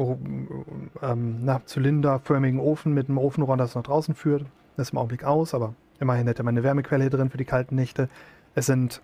ähm, 1.02 1.38
na, 1.44 1.60
zylinderförmigen 1.64 2.60
Ofen 2.60 2.94
mit 2.94 3.08
einem 3.08 3.18
Ofenrohr, 3.18 3.56
das 3.56 3.74
nach 3.74 3.82
draußen 3.82 4.14
führt. 4.14 4.44
Das 4.76 4.88
ist 4.88 4.92
im 4.92 4.98
Augenblick 4.98 5.24
aus, 5.24 5.54
aber 5.54 5.74
immerhin 6.00 6.26
hätte 6.26 6.42
man 6.42 6.54
eine 6.54 6.62
Wärmequelle 6.62 7.04
hier 7.04 7.10
drin 7.10 7.30
für 7.30 7.38
die 7.38 7.44
kalten 7.44 7.74
Nächte. 7.74 8.08
Es 8.54 8.66
sind 8.66 9.02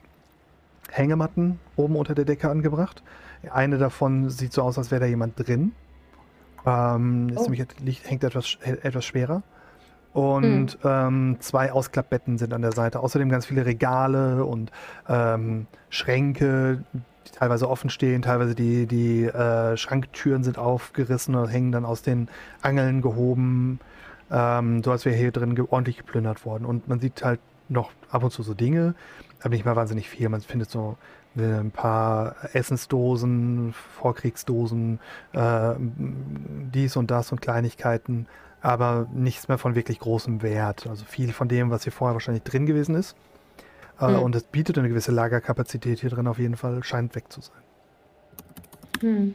Hängematten 0.90 1.58
oben 1.76 1.96
unter 1.96 2.14
der 2.14 2.24
Decke 2.24 2.50
angebracht. 2.50 3.02
Eine 3.50 3.78
davon 3.78 4.28
sieht 4.30 4.52
so 4.52 4.62
aus, 4.62 4.78
als 4.78 4.90
wäre 4.90 5.00
da 5.00 5.06
jemand 5.06 5.38
drin. 5.38 5.72
Ähm, 6.66 7.32
oh. 7.36 7.48
nämlich, 7.48 8.02
hängt 8.04 8.24
etwas, 8.24 8.58
etwas 8.62 9.04
schwerer. 9.04 9.42
Und 10.12 10.82
mhm. 10.82 10.90
ähm, 10.90 11.36
zwei 11.40 11.72
Ausklappbetten 11.72 12.36
sind 12.38 12.52
an 12.52 12.62
der 12.62 12.72
Seite. 12.72 13.00
Außerdem 13.00 13.28
ganz 13.28 13.46
viele 13.46 13.64
Regale 13.64 14.44
und 14.44 14.72
ähm, 15.08 15.66
Schränke, 15.88 16.84
die 17.26 17.30
teilweise 17.30 17.68
offen 17.70 17.90
stehen, 17.90 18.22
teilweise 18.22 18.54
die, 18.54 18.86
die 18.86 19.24
äh, 19.26 19.76
Schranktüren 19.76 20.42
sind 20.42 20.58
aufgerissen 20.58 21.34
und 21.36 21.48
hängen 21.48 21.70
dann 21.70 21.84
aus 21.84 22.02
den 22.02 22.28
Angeln 22.60 23.02
gehoben, 23.02 23.78
ähm, 24.32 24.82
so 24.82 24.90
als 24.90 25.04
wäre 25.04 25.16
hier 25.16 25.30
drin 25.30 25.54
ge 25.54 25.64
ordentlich 25.68 25.98
geplündert 25.98 26.44
worden. 26.44 26.64
Und 26.64 26.88
man 26.88 26.98
sieht 26.98 27.24
halt 27.24 27.40
noch 27.68 27.92
ab 28.10 28.24
und 28.24 28.32
zu 28.32 28.42
so 28.42 28.54
Dinge, 28.54 28.94
aber 29.40 29.50
nicht 29.50 29.64
mal 29.64 29.76
wahnsinnig 29.76 30.08
viel. 30.08 30.28
Man 30.28 30.40
findet 30.40 30.70
so 30.70 30.96
äh, 30.96 31.19
ein 31.36 31.70
paar 31.70 32.36
Essensdosen, 32.52 33.72
Vorkriegsdosen, 33.72 34.98
äh, 35.32 35.74
dies 35.78 36.96
und 36.96 37.10
das 37.10 37.32
und 37.32 37.40
Kleinigkeiten, 37.40 38.26
aber 38.60 39.06
nichts 39.12 39.48
mehr 39.48 39.58
von 39.58 39.74
wirklich 39.74 40.00
großem 40.00 40.42
Wert. 40.42 40.86
Also 40.86 41.04
viel 41.04 41.32
von 41.32 41.48
dem, 41.48 41.70
was 41.70 41.84
hier 41.84 41.92
vorher 41.92 42.14
wahrscheinlich 42.14 42.42
drin 42.42 42.66
gewesen 42.66 42.94
ist. 42.94 43.16
Äh, 44.00 44.08
hm. 44.08 44.22
Und 44.22 44.34
es 44.34 44.42
bietet 44.44 44.78
eine 44.78 44.88
gewisse 44.88 45.12
Lagerkapazität 45.12 46.00
hier 46.00 46.10
drin 46.10 46.26
auf 46.26 46.38
jeden 46.38 46.56
Fall, 46.56 46.82
scheint 46.82 47.14
weg 47.14 47.32
zu 47.32 47.40
sein. 47.40 47.62
Hm. 49.00 49.34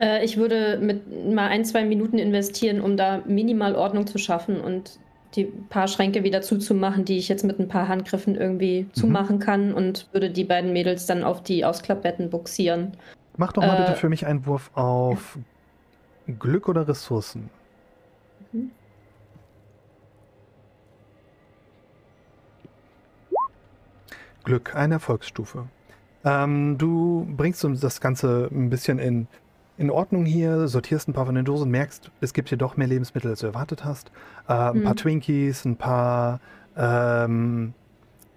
Äh, 0.00 0.24
ich 0.24 0.36
würde 0.36 0.78
mit 0.78 1.32
mal 1.34 1.48
ein, 1.48 1.64
zwei 1.64 1.84
Minuten 1.84 2.18
investieren, 2.18 2.80
um 2.80 2.96
da 2.96 3.22
minimal 3.26 3.74
Ordnung 3.74 4.06
zu 4.06 4.18
schaffen 4.18 4.60
und 4.60 4.98
die 5.36 5.44
paar 5.44 5.88
Schränke 5.88 6.24
wieder 6.24 6.42
zuzumachen, 6.42 7.04
die 7.04 7.18
ich 7.18 7.28
jetzt 7.28 7.44
mit 7.44 7.58
ein 7.58 7.68
paar 7.68 7.88
Handgriffen 7.88 8.34
irgendwie 8.34 8.82
mhm. 8.82 8.94
zumachen 8.94 9.38
kann 9.38 9.72
und 9.72 10.08
würde 10.12 10.30
die 10.30 10.44
beiden 10.44 10.72
Mädels 10.72 11.06
dann 11.06 11.22
auf 11.22 11.42
die 11.42 11.64
Ausklappbetten 11.64 12.30
buxieren. 12.30 12.96
Mach 13.36 13.52
doch 13.52 13.62
mal 13.62 13.76
äh, 13.76 13.80
bitte 13.82 13.94
für 13.94 14.08
mich 14.08 14.26
einen 14.26 14.46
Wurf 14.46 14.70
auf 14.74 15.38
Glück 16.38 16.68
oder 16.68 16.88
Ressourcen. 16.88 17.50
Mhm. 18.52 18.70
Glück, 24.44 24.74
eine 24.74 24.94
Erfolgsstufe. 24.94 25.66
Ähm, 26.24 26.78
du 26.78 27.26
bringst 27.36 27.66
das 27.80 28.00
Ganze 28.00 28.48
ein 28.50 28.70
bisschen 28.70 28.98
in 28.98 29.28
in 29.78 29.90
Ordnung 29.90 30.24
hier, 30.24 30.68
sortierst 30.68 31.08
ein 31.08 31.12
paar 31.12 31.26
von 31.26 31.34
den 31.34 31.44
Dosen, 31.44 31.70
merkst, 31.70 32.10
es 32.20 32.32
gibt 32.32 32.48
hier 32.48 32.58
doch 32.58 32.76
mehr 32.76 32.86
Lebensmittel, 32.86 33.30
als 33.30 33.40
du 33.40 33.46
erwartet 33.46 33.84
hast. 33.84 34.10
Äh, 34.48 34.52
ein 34.52 34.78
mhm. 34.78 34.84
paar 34.84 34.96
Twinkies, 34.96 35.64
ein 35.64 35.76
paar, 35.76 36.40
ähm, 36.76 37.74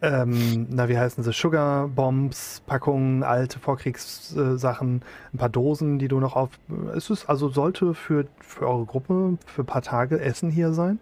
ähm, 0.01 0.67
na, 0.69 0.89
wie 0.89 0.97
heißen 0.97 1.23
sie, 1.23 1.31
Sugar 1.31 1.87
Bombs, 1.87 2.61
Packungen, 2.65 3.23
alte 3.23 3.59
Vorkriegssachen, 3.59 5.01
ein 5.33 5.37
paar 5.37 5.49
Dosen, 5.49 5.99
die 5.99 6.07
du 6.07 6.19
noch 6.19 6.35
auf. 6.35 6.49
Es 6.95 7.09
ist 7.09 7.29
also 7.29 7.49
sollte 7.49 7.93
für, 7.93 8.25
für 8.39 8.67
eure 8.67 8.85
Gruppe 8.85 9.37
für 9.45 9.63
ein 9.63 9.67
paar 9.67 9.81
Tage 9.81 10.19
Essen 10.19 10.49
hier 10.51 10.73
sein. 10.73 10.99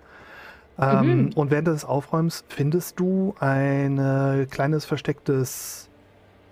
Ähm, 0.79 1.25
mhm. 1.25 1.33
Und 1.33 1.49
während 1.49 1.67
des 1.67 1.85
Aufräumens 1.85 2.43
findest 2.49 2.99
du 2.99 3.33
ein 3.39 4.47
kleines 4.51 4.85
verstecktes 4.85 5.86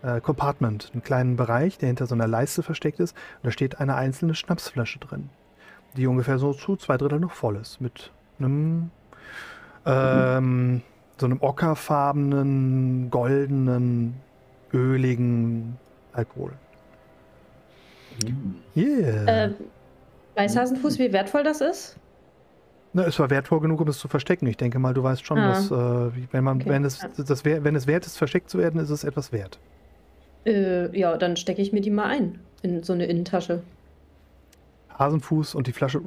äh, 0.05 0.21
Compartment, 0.21 0.91
einen 0.93 1.03
kleinen 1.03 1.35
Bereich, 1.35 1.77
der 1.77 1.87
hinter 1.87 2.05
so 2.05 2.15
einer 2.15 2.27
Leiste 2.27 2.63
versteckt 2.63 2.99
ist. 2.99 3.15
Und 3.37 3.47
da 3.47 3.51
steht 3.51 3.79
eine 3.79 3.95
einzelne 3.95 4.35
Schnapsflasche 4.35 4.99
drin, 4.99 5.29
die 5.97 6.07
ungefähr 6.07 6.37
so 6.37 6.53
zu 6.53 6.75
zwei 6.75 6.97
Drittel 6.97 7.19
noch 7.19 7.31
voll 7.31 7.55
ist. 7.55 7.81
Mit 7.81 8.11
einem, 8.39 8.91
ähm, 9.85 10.81
so 11.17 11.25
einem 11.25 11.41
ockerfarbenen, 11.41 13.09
goldenen, 13.09 14.15
öligen 14.73 15.77
Alkohol. 16.13 16.51
Yeah. 18.75 19.45
Äh, 19.45 19.53
weiß 20.35 20.55
Hasenfuß, 20.55 20.99
wie 20.99 21.11
wertvoll 21.11 21.43
das 21.43 21.61
ist? 21.61 21.97
Na, 22.93 23.03
es 23.03 23.19
war 23.19 23.29
wertvoll 23.29 23.59
genug, 23.59 23.81
um 23.81 23.89
es 23.89 23.97
zu 23.97 24.07
verstecken. 24.07 24.47
Ich 24.47 24.55
denke 24.55 24.79
mal, 24.79 24.93
du 24.93 25.03
weißt 25.03 25.25
schon, 25.25 25.37
ah. 25.37 25.49
dass 25.49 25.69
äh, 25.69 26.11
wenn 26.31 26.43
man, 26.45 26.61
okay. 26.61 26.69
wenn 26.69 26.85
es, 26.85 27.05
das, 27.17 27.43
wenn 27.43 27.75
es 27.75 27.87
wert 27.87 28.05
ist, 28.05 28.17
versteckt 28.17 28.49
zu 28.49 28.57
werden, 28.57 28.79
ist 28.79 28.89
es 28.89 29.03
etwas 29.03 29.33
wert. 29.33 29.59
Äh, 30.45 30.97
ja, 30.97 31.17
dann 31.17 31.37
stecke 31.37 31.61
ich 31.61 31.73
mir 31.73 31.81
die 31.81 31.91
mal 31.91 32.05
ein 32.05 32.39
in 32.61 32.83
so 32.83 32.93
eine 32.93 33.05
Innentasche. 33.05 33.61
Hasenfuß 34.97 35.55
und 35.55 35.67
die 35.67 35.71
Flasche. 35.71 36.01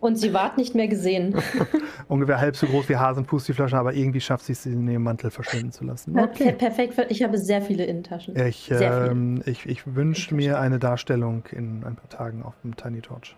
Und 0.00 0.16
sie 0.16 0.32
ward 0.32 0.58
nicht 0.58 0.74
mehr 0.74 0.88
gesehen. 0.88 1.34
Ungefähr 2.08 2.40
halb 2.40 2.56
so 2.56 2.66
groß 2.66 2.88
wie 2.88 2.96
Hasenfuß 2.96 3.44
die 3.44 3.52
Flasche, 3.52 3.76
aber 3.76 3.94
irgendwie 3.94 4.20
schafft 4.20 4.44
sie 4.44 4.52
es, 4.52 4.62
sie 4.62 4.72
in 4.72 4.86
ihrem 4.86 5.02
Mantel 5.02 5.30
verschwinden 5.30 5.72
zu 5.72 5.84
lassen. 5.84 6.18
Okay. 6.18 6.52
Perfekt, 6.52 6.94
ich 7.08 7.22
habe 7.22 7.38
sehr 7.38 7.62
viele 7.62 7.84
Innentaschen. 7.84 8.36
Ich, 8.38 8.70
ähm, 8.70 9.42
ich, 9.46 9.66
ich 9.66 9.94
wünsche 9.94 10.34
mir 10.34 10.60
eine 10.60 10.78
Darstellung 10.78 11.44
in 11.50 11.84
ein 11.84 11.96
paar 11.96 12.08
Tagen 12.10 12.42
auf 12.42 12.54
dem 12.62 12.76
Tiny 12.76 13.00
Torch. 13.00 13.34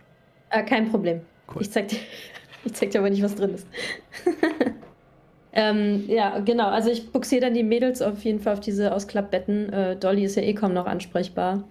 Äh, 0.50 0.64
kein 0.64 0.90
Problem. 0.90 1.20
Cool. 1.54 1.62
Ich, 1.62 1.70
zeig 1.70 1.88
dir, 1.88 1.98
ich 2.64 2.74
zeig 2.74 2.90
dir 2.90 2.98
aber 2.98 3.10
nicht, 3.10 3.22
was 3.22 3.36
drin 3.36 3.54
ist. 3.54 3.66
Ähm, 5.52 6.04
ja, 6.08 6.38
genau. 6.40 6.68
Also 6.68 6.90
ich 6.90 7.10
buxiere 7.10 7.42
dann 7.42 7.54
die 7.54 7.62
Mädels 7.62 8.02
auf 8.02 8.22
jeden 8.22 8.40
Fall 8.40 8.54
auf 8.54 8.60
diese 8.60 8.94
Ausklappbetten. 8.94 9.72
Äh, 9.72 9.96
Dolly 9.96 10.24
ist 10.24 10.36
ja 10.36 10.42
eh 10.42 10.54
kaum 10.54 10.72
noch 10.72 10.86
ansprechbar. 10.86 11.64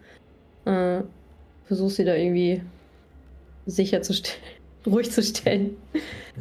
Äh, 0.66 1.02
Versuche 1.66 1.92
sie 1.92 2.06
da 2.06 2.16
irgendwie 2.16 2.62
sicher 3.66 4.02
zu 4.02 4.14
stellen, 4.14 4.42
ruhig 4.86 5.12
zu 5.12 5.22
stellen. 5.22 5.78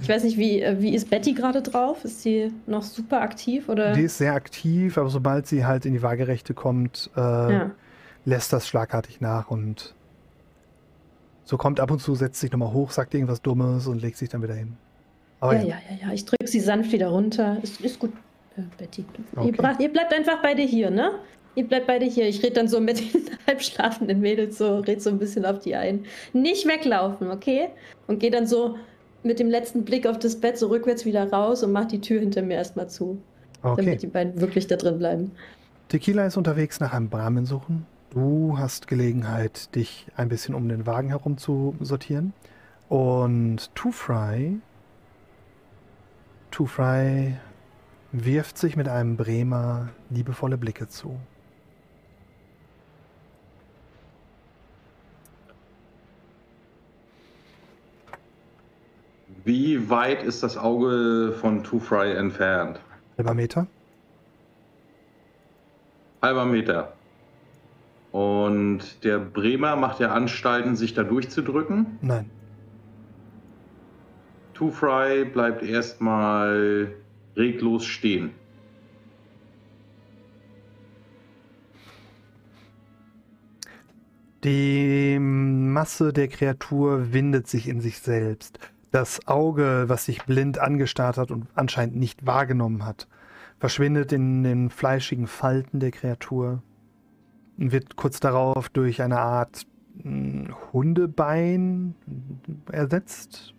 Ich 0.01 0.09
weiß 0.09 0.25
nicht, 0.25 0.39
wie, 0.39 0.63
äh, 0.63 0.81
wie 0.81 0.95
ist 0.95 1.11
Betty 1.11 1.35
gerade 1.35 1.63
drauf? 1.63 2.05
Ist 2.05 2.23
sie 2.23 2.53
noch 2.67 2.83
super 2.83 3.21
aktiv 3.21 3.69
oder? 3.69 3.93
Die 3.93 4.03
ist 4.03 4.19
sehr 4.19 4.35
aktiv, 4.35 4.99
aber 4.99 5.11
sobald 5.11 5.47
sie 5.47 5.65
halt 5.65 5.87
in 5.87 5.93
die 5.93 6.03
Waagerechte 6.03 6.55
kommt, 6.55 7.11
äh, 7.17 7.21
ja. 7.21 7.71
lässt 8.25 8.53
das 8.53 8.67
schlagartig 8.67 9.21
nach 9.21 9.51
und 9.51 9.95
so 11.45 11.57
kommt 11.57 11.81
ab 11.81 11.91
und 11.91 12.01
zu, 12.01 12.15
setzt 12.15 12.41
sich 12.41 12.53
nochmal 12.53 12.73
hoch, 12.73 12.91
sagt 12.91 13.15
irgendwas 13.15 13.41
Dummes 13.41 13.87
und 13.87 14.03
legt 14.03 14.19
sich 14.19 14.29
dann 14.29 14.43
wieder 14.43 14.55
hin. 14.55 14.77
Aber 15.41 15.55
ja, 15.55 15.61
ja, 15.61 15.77
ja, 15.91 16.07
ja. 16.09 16.13
Ich 16.13 16.25
drücke 16.25 16.47
sie 16.47 16.61
sanft 16.61 16.93
wieder 16.93 17.09
runter. 17.09 17.59
Ist, 17.63 17.81
ist 17.81 17.99
gut, 17.99 18.13
äh, 18.57 18.63
Betty. 18.77 19.05
Okay. 19.37 19.47
Ihr, 19.47 19.53
bracht, 19.53 19.81
ihr, 19.81 19.93
bleibt 19.93 20.13
einfach 20.13 20.43
beide 20.43 20.63
hier, 20.63 20.91
ne? 20.91 21.13
Ihr 21.55 21.67
bleibt 21.67 21.87
beide 21.87 22.07
hier. 22.07 22.29
Ich 22.29 22.43
rede 22.43 22.55
dann 22.55 22.69
so 22.69 22.81
mit 22.81 22.99
den 23.15 23.31
halbschlafenden 23.47 24.21
Mädels 24.21 24.59
so, 24.59 24.79
red 24.79 25.03
so 25.03 25.11
ein 25.11 25.19
bisschen 25.19 25.45
auf 25.45 25.61
die 25.61 25.75
ein. 25.75 26.05
Nicht 26.33 26.67
weglaufen, 26.67 27.31
okay? 27.31 27.69
Und 28.07 28.21
gehe 28.21 28.31
dann 28.31 28.47
so 28.47 28.77
mit 29.23 29.39
dem 29.39 29.49
letzten 29.49 29.85
Blick 29.85 30.07
auf 30.07 30.19
das 30.19 30.37
Bett 30.37 30.59
so 30.59 30.69
rückwärts 30.69 31.05
wieder 31.05 31.31
raus 31.31 31.63
und 31.63 31.73
mach 31.73 31.87
die 31.87 32.01
Tür 32.01 32.21
hinter 32.21 32.43
mir 32.43 32.55
erstmal 32.55 32.89
zu. 32.89 33.19
Okay. 33.63 33.85
Damit 33.85 34.03
die 34.03 34.07
beiden 34.07 34.41
wirklich 34.41 34.67
da 34.67 34.77
drin 34.77 34.99
bleiben. 34.99 35.33
Tequila 35.89 36.27
ist 36.27 36.37
unterwegs 36.37 36.81
nach 36.81 36.93
einem 36.93 37.09
Brahmin 37.09 37.47
suchen. 37.47 37.87
Du 38.11 38.57
hast 38.57 38.89
Gelegenheit, 38.89 39.75
dich 39.75 40.07
ein 40.17 40.29
bisschen 40.29 40.55
um 40.55 40.69
den 40.69 40.87
Wagen 40.87 41.09
herum 41.09 41.39
zu 41.39 41.75
sortieren. 41.81 42.33
Und 42.89 43.75
Two 43.75 43.91
Fry, 43.91 44.59
Two 46.59 46.67
Fry 46.67 47.37
wirft 48.11 48.59
sich 48.59 48.75
mit 48.75 48.89
einem 48.89 49.17
Bremer 49.17 49.91
liebevolle 50.11 50.59
Blicke 50.59 50.89
zu. 50.89 51.21
Wie 59.45 59.89
weit 59.89 60.25
ist 60.25 60.43
das 60.43 60.57
Auge 60.59 61.33
von 61.41 61.63
Two 61.63 61.79
Fry 61.79 62.15
entfernt? 62.15 62.81
Halber 63.17 63.35
Meter. 63.35 63.69
Halber 66.21 66.45
Meter. 66.45 66.93
Und 68.11 69.05
der 69.05 69.21
Bremer 69.21 69.77
macht 69.77 70.01
ja 70.01 70.11
Anstalten, 70.11 70.75
sich 70.75 70.93
da 70.93 71.05
durchzudrücken? 71.05 71.99
Nein. 72.01 72.29
Two 74.59 74.73
Fry 74.73 75.25
bleibt 75.25 75.63
erstmal 75.63 76.93
reglos 77.37 77.85
stehen. 77.85 78.33
Die 84.43 85.17
Masse 85.21 86.13
der 86.13 86.27
Kreatur 86.27 87.13
windet 87.13 87.47
sich 87.47 87.69
in 87.69 87.81
sich 87.81 88.01
selbst. 88.01 88.59
Das 88.91 89.29
Auge, 89.29 89.85
was 89.87 90.07
sich 90.07 90.25
blind 90.25 90.59
angestarrt 90.59 91.19
hat 91.19 91.31
und 91.31 91.47
anscheinend 91.55 91.95
nicht 91.95 92.27
wahrgenommen 92.27 92.85
hat, 92.85 93.07
verschwindet 93.61 94.13
in 94.13 94.43
den 94.43 94.71
fleischigen 94.71 95.29
Falten 95.29 95.79
der 95.79 95.93
Kreatur 95.93 96.65
und 97.59 97.71
wird 97.71 97.95
kurz 97.95 98.19
darauf 98.19 98.69
durch 98.71 99.03
eine 99.03 99.21
Art 99.21 99.69
hm, 100.03 100.53
Hundebein 100.73 101.95
ersetzt, 102.73 103.55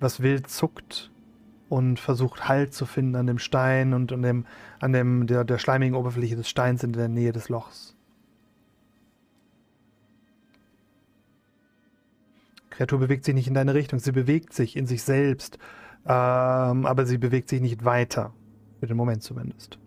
was 0.00 0.20
wild 0.20 0.48
zuckt 0.48 1.10
und 1.68 1.98
versucht 1.98 2.48
Halt 2.48 2.74
zu 2.74 2.86
finden 2.86 3.16
an 3.16 3.26
dem 3.26 3.38
Stein 3.38 3.94
und 3.94 4.12
an 4.12 4.22
dem, 4.22 4.46
an 4.80 4.92
dem 4.92 5.26
der, 5.26 5.44
der 5.44 5.58
schleimigen 5.58 5.94
Oberfläche 5.94 6.36
des 6.36 6.48
Steins 6.48 6.82
in 6.82 6.92
der 6.92 7.08
Nähe 7.08 7.32
des 7.32 7.48
Lochs. 7.48 7.96
Kreatur 12.70 12.98
bewegt 12.98 13.24
sich 13.24 13.34
nicht 13.34 13.46
in 13.46 13.54
deine 13.54 13.74
Richtung, 13.74 14.00
sie 14.00 14.12
bewegt 14.12 14.52
sich 14.52 14.76
in 14.76 14.86
sich 14.86 15.02
selbst, 15.04 15.58
ähm, 16.06 16.86
aber 16.86 17.06
sie 17.06 17.18
bewegt 17.18 17.48
sich 17.48 17.60
nicht 17.60 17.84
weiter. 17.84 18.32
Für 18.80 18.86
den 18.86 18.96
Moment 18.96 19.22
zumindest. 19.22 19.78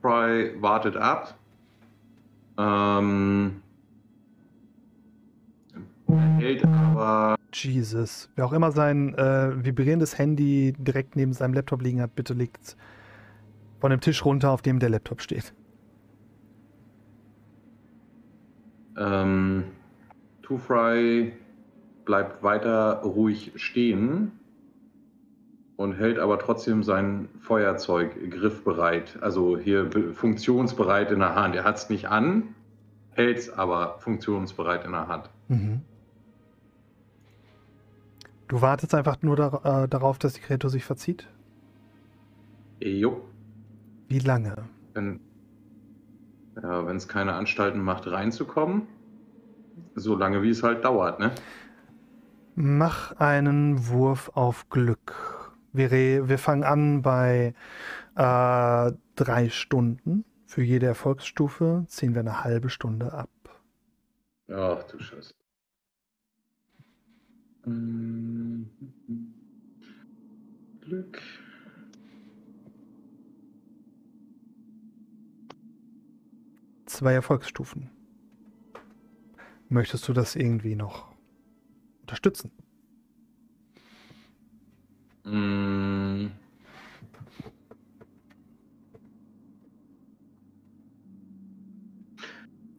Fry 0.00 0.54
wartet 0.60 0.96
ab. 0.96 1.38
Ähm, 2.58 3.61
hält 6.18 6.64
aber. 6.64 7.36
Jesus. 7.52 8.30
Wer 8.34 8.46
auch 8.46 8.52
immer 8.52 8.72
sein 8.72 9.14
äh, 9.14 9.64
vibrierendes 9.64 10.18
Handy 10.18 10.74
direkt 10.78 11.16
neben 11.16 11.32
seinem 11.32 11.54
Laptop 11.54 11.82
liegen 11.82 12.00
hat, 12.00 12.14
bitte 12.14 12.34
legt 12.34 12.76
von 13.80 13.90
dem 13.90 14.00
Tisch 14.00 14.24
runter, 14.24 14.50
auf 14.50 14.62
dem 14.62 14.78
der 14.78 14.88
Laptop 14.88 15.20
steht. 15.20 15.52
Ähm, 18.96 19.64
Two 20.42 20.58
Fry 20.58 21.32
bleibt 22.04 22.42
weiter 22.42 23.02
ruhig 23.02 23.52
stehen 23.56 24.32
und 25.76 25.94
hält 25.94 26.18
aber 26.18 26.38
trotzdem 26.38 26.82
sein 26.82 27.28
Feuerzeug 27.40 28.30
griffbereit, 28.30 29.18
also 29.20 29.58
hier 29.58 29.90
funktionsbereit 30.14 31.10
in 31.10 31.20
der 31.20 31.34
Hand. 31.34 31.56
Er 31.56 31.64
hat 31.64 31.76
es 31.76 31.88
nicht 31.90 32.08
an, 32.08 32.54
hält 33.10 33.38
es 33.38 33.50
aber 33.50 33.98
funktionsbereit 33.98 34.84
in 34.84 34.92
der 34.92 35.08
Hand. 35.08 35.30
Mhm. 35.48 35.80
Du 38.52 38.60
wartest 38.60 38.94
einfach 38.94 39.22
nur 39.22 39.34
da, 39.34 39.84
äh, 39.84 39.88
darauf, 39.88 40.18
dass 40.18 40.34
die 40.34 40.42
Kreatur 40.42 40.68
sich 40.68 40.84
verzieht? 40.84 41.26
Jo. 42.80 43.24
Wie 44.08 44.18
lange? 44.18 44.68
Wenn 44.92 45.20
ja, 46.62 46.82
es 46.90 47.08
keine 47.08 47.32
Anstalten 47.32 47.80
macht, 47.80 48.06
reinzukommen. 48.06 48.82
So 49.94 50.16
lange, 50.16 50.42
wie 50.42 50.50
es 50.50 50.62
halt 50.62 50.84
dauert, 50.84 51.18
ne? 51.18 51.34
Mach 52.54 53.12
einen 53.12 53.88
Wurf 53.88 54.30
auf 54.34 54.68
Glück. 54.68 55.54
Wir, 55.72 55.90
wir 56.28 56.38
fangen 56.38 56.64
an 56.64 57.00
bei 57.00 57.54
äh, 58.16 58.92
drei 59.16 59.48
Stunden. 59.48 60.26
Für 60.44 60.62
jede 60.62 60.84
Erfolgsstufe 60.84 61.86
ziehen 61.88 62.12
wir 62.12 62.20
eine 62.20 62.44
halbe 62.44 62.68
Stunde 62.68 63.14
ab. 63.14 63.30
Ach 64.50 64.82
du 64.82 64.98
Scheiße. 64.98 65.32
Glück. 70.80 71.22
Zwei 76.86 77.12
Erfolgsstufen. 77.14 77.90
Möchtest 79.68 80.08
du 80.08 80.12
das 80.12 80.34
irgendwie 80.36 80.74
noch 80.74 81.14
unterstützen? 82.02 82.50
Mm. 85.24 86.26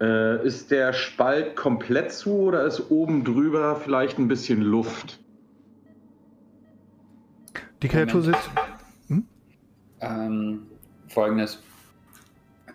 Äh, 0.04 0.46
ist 0.46 0.70
der 0.70 0.92
Spalt 0.92 1.56
komplett 1.56 2.12
zu 2.12 2.32
oder 2.32 2.66
ist 2.66 2.92
oben 2.92 3.24
drüber 3.24 3.78
vielleicht 3.78 4.20
ein 4.20 4.28
bisschen 4.28 4.62
Luft? 4.62 5.22
Die 7.82 7.88
Kreatur 7.88 8.22
sitzt. 8.22 8.50
Hm? 9.08 9.26
Ähm, 10.02 10.68
Folgendes. 11.08 11.64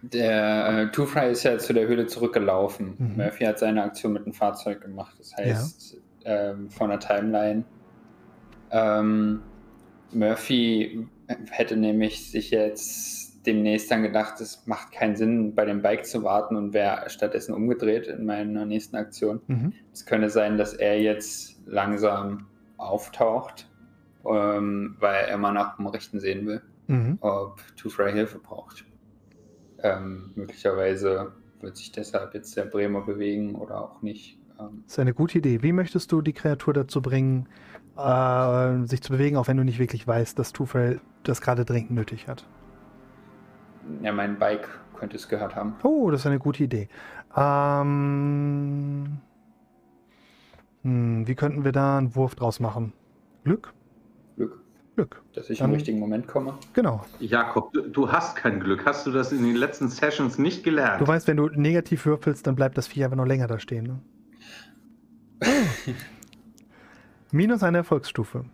Der 0.01 0.69
äh, 0.69 0.91
Two-Fry 0.91 1.33
ist 1.33 1.43
ja 1.43 1.59
zu 1.59 1.75
der 1.75 1.87
Höhle 1.87 2.07
zurückgelaufen. 2.07 2.95
Mhm. 2.97 3.17
Murphy 3.17 3.45
hat 3.45 3.59
seine 3.59 3.83
Aktion 3.83 4.15
mit 4.15 4.25
dem 4.25 4.33
Fahrzeug 4.33 4.81
gemacht. 4.81 5.15
Das 5.19 5.37
heißt, 5.37 5.99
ja. 6.25 6.51
ähm, 6.51 6.71
von 6.71 6.89
der 6.89 7.01
Timeline. 7.01 7.65
Ähm, 8.71 9.43
Murphy 10.13 11.07
hätte 11.51 11.77
nämlich 11.77 12.31
sich 12.31 12.53
jetzt 12.53 13.28
demnächst 13.49 13.91
dann 13.91 14.03
gedacht, 14.03 14.41
es 14.41 14.67
macht 14.67 14.93
keinen 14.93 15.17
Sinn, 15.17 15.55
bei 15.55 15.65
dem 15.65 15.81
Bike 15.83 16.05
zu 16.05 16.23
warten 16.23 16.55
und 16.55 16.75
wäre 16.75 17.09
stattdessen 17.09 17.55
umgedreht 17.55 18.07
in 18.07 18.27
meiner 18.27 18.67
nächsten 18.67 18.97
Aktion. 18.97 19.41
Mhm. 19.47 19.73
Es 19.93 20.05
könnte 20.05 20.29
sein, 20.29 20.59
dass 20.59 20.75
er 20.75 21.01
jetzt 21.01 21.59
langsam 21.67 22.47
auftaucht, 22.77 23.69
ähm, 24.27 24.97
weil 25.01 25.25
er 25.25 25.39
mal 25.39 25.53
nach 25.53 25.77
dem 25.77 25.87
Richten 25.87 26.21
sehen 26.21 26.47
will, 26.47 26.63
mhm. 26.87 27.19
ob 27.21 27.61
Two-Fry 27.77 28.13
Hilfe 28.13 28.39
braucht. 28.39 28.85
Ähm, 29.83 30.33
möglicherweise 30.35 31.33
wird 31.61 31.77
sich 31.77 31.91
deshalb 31.91 32.35
jetzt 32.35 32.57
der 32.57 32.65
Bremer 32.65 33.01
bewegen 33.01 33.55
oder 33.55 33.81
auch 33.83 34.03
nicht. 34.03 34.39
Ähm, 34.61 34.83
das 34.85 34.93
ist 34.93 34.99
eine 34.99 35.15
gute 35.15 35.39
Idee. 35.39 35.63
Wie 35.63 35.73
möchtest 35.73 36.13
du 36.13 36.21
die 36.21 36.35
Kreatur 36.35 36.75
dazu 36.75 37.01
bringen, 37.01 37.49
äh, 37.97 38.87
sich 38.87 39.01
zu 39.01 39.13
bewegen, 39.13 39.37
auch 39.37 39.49
wenn 39.49 39.57
du 39.57 39.65
nicht 39.65 39.79
wirklich 39.79 40.07
weißt, 40.07 40.39
dass 40.39 40.53
Tufel 40.53 41.01
das 41.23 41.41
gerade 41.41 41.65
dringend 41.65 41.93
nötig 41.93 42.29
hat? 42.29 42.47
Ja, 44.03 44.13
mein 44.13 44.39
Bike 44.39 44.69
könnte 44.99 45.17
es 45.17 45.29
gehört 45.29 45.57
haben. 45.57 45.77
Oh, 45.83 46.11
das 46.11 46.21
ist 46.21 46.27
eine 46.27 46.39
gute 46.39 46.65
Idee. 46.65 46.89
Ähm, 47.37 49.19
hm, 50.83 51.27
wie 51.27 51.35
könnten 51.35 51.65
wir 51.65 51.73
da 51.73 51.99
einen 51.99 52.15
Wurf 52.15 52.35
draus 52.35 52.61
machen? 52.61 52.93
Glück? 53.45 53.73
Glück. 54.37 54.61
Glück. 54.95 55.23
Dass 55.33 55.49
ich 55.49 55.59
Dann, 55.59 55.71
im 55.71 55.75
richtigen 55.75 56.01
Moment 56.01 56.27
komme. 56.27 56.55
Genau. 56.73 57.05
Jakob, 57.21 57.73
du, 57.73 57.83
du, 57.83 58.11
hast 58.11 58.37
kein 58.37 58.59
Glück. 58.59 58.85
Hast 58.85 59.07
du 59.07 59.13
das 59.13 59.31
in 59.31 59.45
den 59.45 59.55
letzten 59.55 59.89
Sessions 59.89 60.39
nicht 60.39 60.65
gelernt? 60.65 61.01
Du 61.01 61.07
weißt, 61.07 61.29
wenn 61.29 61.37
du 61.37 61.47
negativ 61.49 62.05
würfelst, 62.05 62.47
dann 62.47 62.57
bleibt 62.57 62.77
das 62.77 62.89
Vieh 62.89 63.05
aber 63.05 63.15
noch 63.15 63.27
länger 63.27 63.47
da 63.47 63.61
stehen. 63.61 63.85
Ne? 63.85 64.01
Minus 67.31 67.63
eine 67.63 67.79
Erfolgsstufe. 67.79 68.45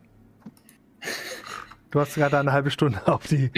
Du 1.90 2.00
hast 2.00 2.14
gerade 2.16 2.38
eine 2.38 2.52
halbe 2.52 2.70
Stunde 2.70 3.06
auf 3.06 3.26
die 3.26 3.50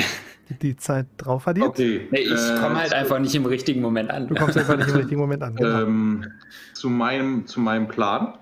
die 0.63 0.77
Zeit 0.77 1.07
drauf 1.17 1.47
addiert. 1.49 1.69
Okay. 1.69 2.09
Nee, 2.11 2.21
ich 2.21 2.31
äh, 2.31 2.59
komme 2.61 2.77
halt 2.77 2.93
einfach 2.93 3.19
nicht 3.19 3.35
im 3.35 3.47
richtigen 3.47 3.81
Moment 3.81 4.11
an. 4.11 4.29
Du 4.29 4.35
kommst 4.35 4.57
einfach 4.57 4.77
nicht 4.77 4.89
im 4.89 4.97
richtigen 4.97 5.21
Moment 5.21 5.43
an. 5.43 5.57
Genau. 5.57 5.83
Ähm, 5.83 6.25
zu, 6.73 6.89
meinem, 6.89 7.47
zu 7.47 7.61
meinem 7.61 7.89
Plan. 7.89 8.35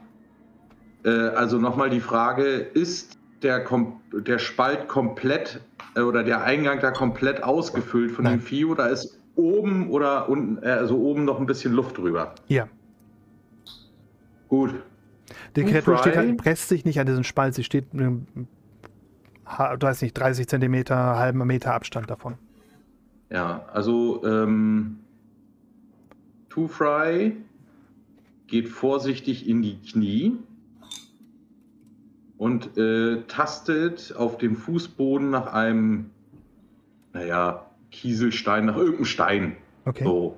Äh, 1.04 1.10
also 1.10 1.58
nochmal 1.58 1.90
die 1.90 2.00
Frage, 2.00 2.44
ist 2.44 3.18
der, 3.42 3.64
der 4.12 4.38
Spalt 4.38 4.88
komplett 4.88 5.60
äh, 5.96 6.00
oder 6.00 6.24
der 6.24 6.44
Eingang 6.44 6.80
da 6.80 6.90
komplett 6.90 7.42
ausgefüllt 7.42 8.12
von 8.12 8.24
Nein. 8.24 8.38
dem 8.38 8.40
Vieh 8.40 8.64
oder 8.64 8.88
ist 8.88 9.18
oben 9.36 9.90
oder 9.90 10.28
unten, 10.28 10.62
äh, 10.62 10.70
also 10.70 10.98
oben 10.98 11.24
noch 11.24 11.38
ein 11.38 11.46
bisschen 11.46 11.72
Luft 11.72 11.98
drüber? 11.98 12.34
Ja. 12.48 12.68
Gut. 14.48 14.74
Die 15.56 15.64
Kreatur 15.64 15.98
steht 15.98 16.16
halt, 16.16 16.36
presst 16.36 16.68
sich 16.68 16.84
nicht 16.84 17.00
an 17.00 17.06
diesen 17.06 17.24
Spalt, 17.24 17.54
sie 17.54 17.64
steht 17.64 17.86
weiß 19.46 20.02
nicht, 20.02 20.14
30 20.14 20.48
Zentimeter, 20.48 21.16
halben 21.16 21.46
Meter 21.46 21.74
Abstand 21.74 22.10
davon. 22.10 22.34
Ja, 23.30 23.64
also 23.72 24.24
ähm, 24.24 25.00
Two 26.48 26.68
Fry 26.68 27.36
geht 28.46 28.68
vorsichtig 28.68 29.48
in 29.48 29.62
die 29.62 29.80
Knie 29.80 30.36
und 32.36 32.76
äh, 32.76 33.22
tastet 33.22 34.14
auf 34.16 34.38
dem 34.38 34.56
Fußboden 34.56 35.30
nach 35.30 35.52
einem, 35.52 36.10
naja, 37.12 37.66
Kieselstein, 37.90 38.66
nach 38.66 38.76
irgendeinem 38.76 39.04
Stein. 39.04 39.56
Okay. 39.84 40.04
So, 40.04 40.36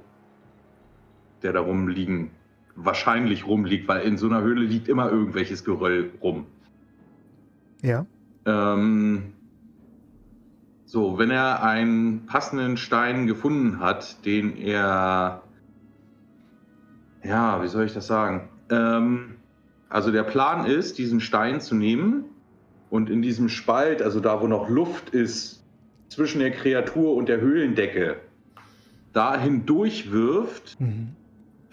der 1.42 1.52
da 1.52 1.60
rumliegen, 1.60 2.30
wahrscheinlich 2.74 3.46
rumliegt, 3.46 3.88
weil 3.88 4.02
in 4.02 4.16
so 4.16 4.26
einer 4.26 4.42
Höhle 4.42 4.62
liegt 4.62 4.88
immer 4.88 5.10
irgendwelches 5.10 5.64
Geröll 5.64 6.12
rum. 6.22 6.46
Ja. 7.82 8.06
Ähm, 8.46 9.32
so, 10.84 11.18
wenn 11.18 11.30
er 11.30 11.62
einen 11.62 12.26
passenden 12.26 12.76
Stein 12.76 13.26
gefunden 13.26 13.80
hat, 13.80 14.24
den 14.24 14.56
er, 14.56 15.42
ja, 17.24 17.62
wie 17.62 17.68
soll 17.68 17.84
ich 17.84 17.92
das 17.92 18.06
sagen? 18.06 18.48
Ähm, 18.70 19.34
also 19.88 20.12
der 20.12 20.22
Plan 20.22 20.64
ist, 20.64 20.98
diesen 20.98 21.20
Stein 21.20 21.60
zu 21.60 21.74
nehmen 21.74 22.24
und 22.88 23.10
in 23.10 23.20
diesem 23.20 23.48
Spalt, 23.48 24.00
also 24.00 24.20
da, 24.20 24.40
wo 24.40 24.46
noch 24.46 24.68
Luft 24.68 25.10
ist, 25.10 25.64
zwischen 26.08 26.38
der 26.38 26.52
Kreatur 26.52 27.16
und 27.16 27.28
der 27.28 27.40
Höhlendecke, 27.40 28.16
da 29.12 29.38
hindurch 29.38 30.12
wirft. 30.12 30.80
Mhm 30.80 31.16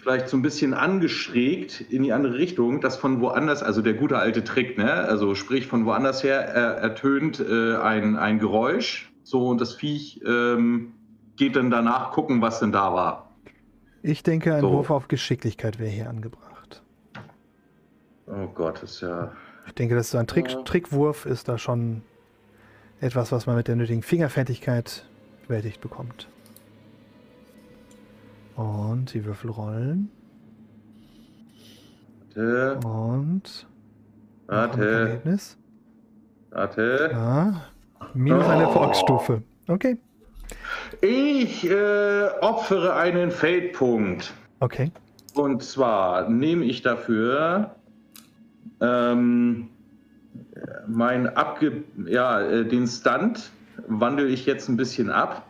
vielleicht 0.04 0.28
so 0.28 0.36
ein 0.36 0.42
bisschen 0.42 0.74
angeschrägt 0.74 1.80
in 1.80 2.02
die 2.02 2.12
andere 2.12 2.34
Richtung, 2.34 2.82
dass 2.82 2.96
von 2.96 3.22
woanders, 3.22 3.62
also 3.62 3.80
der 3.80 3.94
gute 3.94 4.18
alte 4.18 4.44
Trick, 4.44 4.76
ne? 4.76 4.92
Also 4.92 5.34
sprich 5.34 5.66
von 5.66 5.86
woanders 5.86 6.22
her 6.22 6.40
er, 6.40 6.76
ertönt 6.76 7.40
äh, 7.40 7.76
ein, 7.76 8.16
ein 8.16 8.38
Geräusch, 8.38 9.10
so 9.22 9.48
und 9.48 9.62
das 9.62 9.72
Viech 9.72 10.20
ähm, 10.26 10.92
geht 11.36 11.56
dann 11.56 11.70
danach 11.70 12.12
gucken, 12.12 12.42
was 12.42 12.60
denn 12.60 12.70
da 12.70 12.92
war. 12.92 13.34
Ich 14.02 14.22
denke, 14.22 14.54
ein 14.54 14.60
so. 14.60 14.72
Wurf 14.72 14.90
auf 14.90 15.08
Geschicklichkeit 15.08 15.78
wäre 15.78 15.90
hier 15.90 16.10
angebracht. 16.10 16.82
Oh 18.26 18.46
Gott, 18.54 18.82
ist 18.82 19.00
ja. 19.00 19.32
Ich 19.66 19.72
denke, 19.72 19.94
dass 19.94 20.10
so 20.10 20.18
ein 20.18 20.26
Trick. 20.26 20.48
Trickwurf 20.66 21.24
ist 21.24 21.48
da 21.48 21.56
schon 21.56 22.02
etwas, 23.00 23.32
was 23.32 23.46
man 23.46 23.56
mit 23.56 23.68
der 23.68 23.76
nötigen 23.76 24.02
Fingerfertigkeit 24.02 25.06
bewältigt 25.48 25.80
bekommt. 25.80 26.28
Und 28.56 29.12
die 29.12 29.24
Würfel 29.24 29.50
rollen. 29.50 30.10
Warte. 32.34 32.86
Und. 32.86 33.66
Warte. 34.46 34.84
Ergebnis. 34.84 35.56
Warte. 36.50 37.10
Ja. 37.12 37.64
Minus 38.12 38.46
oh. 38.46 38.50
eine 38.50 38.62
Erfolgsstufe. 38.64 39.42
Okay. 39.68 39.98
Ich 41.00 41.68
äh, 41.68 42.28
opfere 42.40 42.94
einen 42.94 43.30
Feldpunkt. 43.30 44.32
Okay. 44.60 44.90
Und 45.34 45.62
zwar 45.62 46.28
nehme 46.28 46.64
ich 46.64 46.82
dafür 46.82 47.74
ähm, 48.80 49.68
mein 50.86 51.28
abge 51.36 51.84
ja, 52.06 52.40
äh, 52.40 52.64
den 52.64 52.86
Stunt 52.86 53.50
wandle 53.88 54.28
ich 54.28 54.46
jetzt 54.46 54.68
ein 54.68 54.76
bisschen 54.76 55.10
ab 55.10 55.46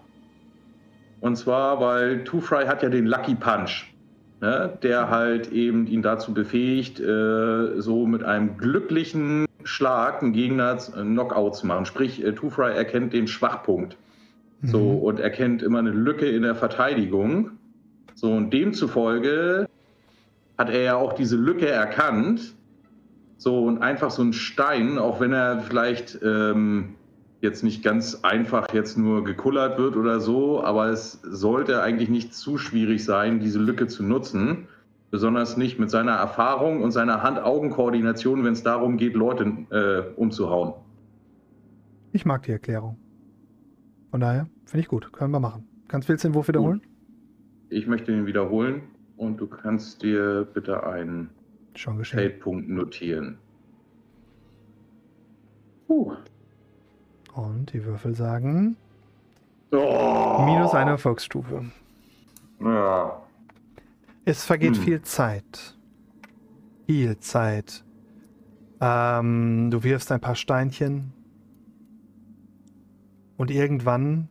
und 1.25 1.37
zwar, 1.37 1.81
weil 1.81 2.23
Two 2.25 2.43
Fry 2.43 2.67
hat 2.67 2.83
ja 2.83 2.91
den 2.91 3.07
Lucky 3.07 3.35
Punch, 3.35 3.95
ne, 4.43 4.79
der 4.83 5.09
halt 5.09 5.51
eben 5.53 5.87
ihn 5.87 6.03
dazu 6.03 6.35
befähigt, 6.35 7.01
äh, 7.01 7.81
so 7.81 8.05
mit 8.07 8.23
einem 8.23 8.59
glücklichen 8.59 9.47
Schlag 9.63 10.23
einen 10.23 10.35
Gegner 10.35 10.77
Knockout 10.77 11.57
zu 11.57 11.67
machen. 11.67 11.87
Sprich, 11.87 12.23
äh, 12.23 12.33
Two 12.33 12.51
Fry 12.51 12.77
erkennt 12.77 13.15
den 13.15 13.27
Schwachpunkt. 13.27 13.97
Mhm. 14.61 14.69
So, 14.69 14.91
und 14.99 15.19
erkennt 15.19 15.63
immer 15.63 15.79
eine 15.79 15.93
Lücke 15.93 16.27
in 16.27 16.43
der 16.43 16.55
Verteidigung. 16.55 17.53
So, 18.15 18.31
und 18.31 18.51
demzufolge 18.51 19.67
hat 20.59 20.69
er 20.69 20.83
ja 20.83 20.97
auch 20.97 21.15
diese 21.15 21.37
Lücke 21.37 21.71
erkannt. 21.71 22.55
So, 23.39 23.65
und 23.65 23.81
einfach 23.81 24.11
so 24.11 24.23
ein 24.23 24.35
Stein, 24.35 24.99
auch 24.99 25.21
wenn 25.21 25.33
er 25.33 25.61
vielleicht 25.61 26.19
ähm, 26.23 26.97
jetzt 27.45 27.63
nicht 27.63 27.85
ganz 27.85 28.21
einfach 28.23 28.73
jetzt 28.73 28.99
nur 28.99 29.23
gekullert 29.23 29.79
wird 29.79 29.97
oder 29.97 30.19
so, 30.19 30.65
aber 30.65 30.89
es 30.89 31.21
sollte 31.23 31.83
eigentlich 31.83 32.09
nicht 32.09 32.35
zu 32.35 32.59
schwierig 32.59 33.05
sein, 33.05 33.39
diese 33.39 33.61
Lücke 33.61 33.87
zu 33.87 34.03
nutzen. 34.03 34.67
Besonders 35.13 35.57
nicht 35.57 35.79
mit 35.79 35.91
seiner 35.91 36.13
Erfahrung 36.13 36.83
und 36.83 36.91
seiner 36.91 37.23
Hand-Augen-Koordination, 37.23 38.43
wenn 38.43 38.55
es 38.55 38.65
darum 38.65 38.97
geht, 38.97 39.15
Leute 39.15 39.45
äh, 39.71 40.19
umzuhauen. 40.19 40.75
Ich 42.11 42.25
mag 42.25 42.43
die 42.43 42.51
Erklärung. 42.51 42.97
Von 44.11 44.21
daher 44.21 44.49
finde 44.65 44.81
ich 44.81 44.89
gut. 44.89 45.13
Können 45.13 45.31
wir 45.31 45.39
machen. 45.39 45.69
Kannst 45.87 46.09
du 46.09 46.17
den 46.17 46.35
Wurf 46.35 46.49
wiederholen? 46.49 46.81
Ich 47.69 47.87
möchte 47.87 48.11
ihn 48.11 48.27
wiederholen 48.27 48.83
und 49.17 49.41
du 49.41 49.47
kannst 49.47 50.03
dir 50.03 50.49
bitte 50.53 50.85
einen 50.85 51.31
Feldpunkt 51.75 52.69
notieren. 52.69 53.39
Puh. 55.87 56.15
Und 57.35 57.73
die 57.73 57.85
Würfel 57.85 58.15
sagen. 58.15 58.77
Oh. 59.73 60.43
Minus 60.45 60.73
eine 60.75 60.93
Erfolgsstufe. 60.93 61.65
Ja. 62.61 63.23
Es 64.25 64.45
vergeht 64.45 64.77
hm. 64.77 64.83
viel 64.83 65.03
Zeit. 65.03 65.77
Viel 66.87 67.19
Zeit. 67.19 67.85
Ähm, 68.81 69.71
du 69.71 69.83
wirfst 69.83 70.13
ein 70.13 70.21
paar 70.21 70.37
Steinchen. 70.37 71.13
Und 73.37 73.51
irgendwann, 73.51 74.29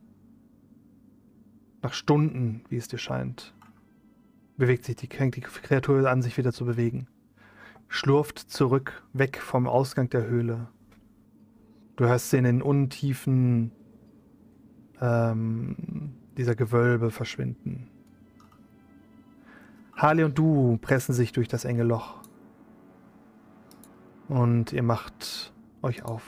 nach 1.81 1.93
Stunden, 1.93 2.63
wie 2.69 2.77
es 2.77 2.87
dir 2.87 2.97
scheint, 2.97 3.53
bewegt 4.55 4.85
sich 4.85 4.95
die, 4.95 5.09
die 5.09 5.41
Kreatur 5.41 6.09
an, 6.09 6.21
sich 6.21 6.37
wieder 6.37 6.53
zu 6.53 6.65
bewegen. 6.65 7.07
Schlurft 7.89 8.39
zurück, 8.39 9.03
weg 9.11 9.37
vom 9.37 9.67
Ausgang 9.67 10.09
der 10.09 10.25
Höhle. 10.25 10.67
Du 11.95 12.05
hörst 12.05 12.29
sie 12.31 12.37
in 12.37 12.43
den 12.43 12.61
Untiefen 12.61 13.71
ähm, 14.99 15.75
dieser 16.37 16.55
Gewölbe 16.55 17.11
verschwinden. 17.11 17.89
Harley 19.95 20.23
und 20.23 20.37
du 20.37 20.77
pressen 20.81 21.13
sich 21.13 21.31
durch 21.33 21.47
das 21.47 21.65
enge 21.65 21.83
Loch. 21.83 22.21
Und 24.27 24.73
ihr 24.73 24.83
macht 24.83 25.53
euch 25.81 26.03
auf. 26.03 26.23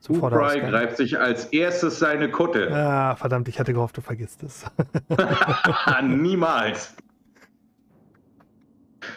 Zum 0.00 0.20
Fry 0.20 0.60
greift 0.60 0.98
sich 0.98 1.18
als 1.18 1.46
erstes 1.46 1.98
seine 1.98 2.30
Kutte. 2.30 2.70
Ah, 2.72 3.16
verdammt, 3.16 3.48
ich 3.48 3.58
hatte 3.58 3.72
gehofft, 3.72 3.96
du 3.96 4.02
vergisst 4.02 4.42
es. 4.42 4.64
Niemals. 6.02 6.94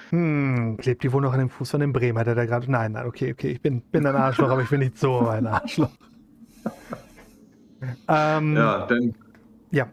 Hm, 0.10 0.77
klebt 0.77 1.03
die 1.03 1.14
wohl 1.14 1.22
noch 1.22 1.34
an 1.34 1.40
dem 1.40 1.49
Fuß 1.49 1.72
von 1.72 1.80
dem 1.81 1.94
Bremer, 1.94 2.23
der 2.23 2.36
da 2.36 2.45
gerade. 2.45 2.72
Nein, 2.72 2.94
nein, 2.94 3.06
okay, 3.06 3.31
okay, 3.31 3.52
ich 3.52 3.61
bin, 3.61 3.81
bin 3.81 4.06
ein 4.06 4.15
Arschloch, 4.15 4.49
aber 4.49 4.61
ich 4.61 4.69
bin 4.69 4.80
nicht 4.80 4.98
so 4.98 5.27
ein 5.27 5.45
Arschloch. 5.45 5.91
ähm, 8.07 8.56
ja, 8.56 8.88
dann. 8.88 9.15
Ja, 9.72 9.88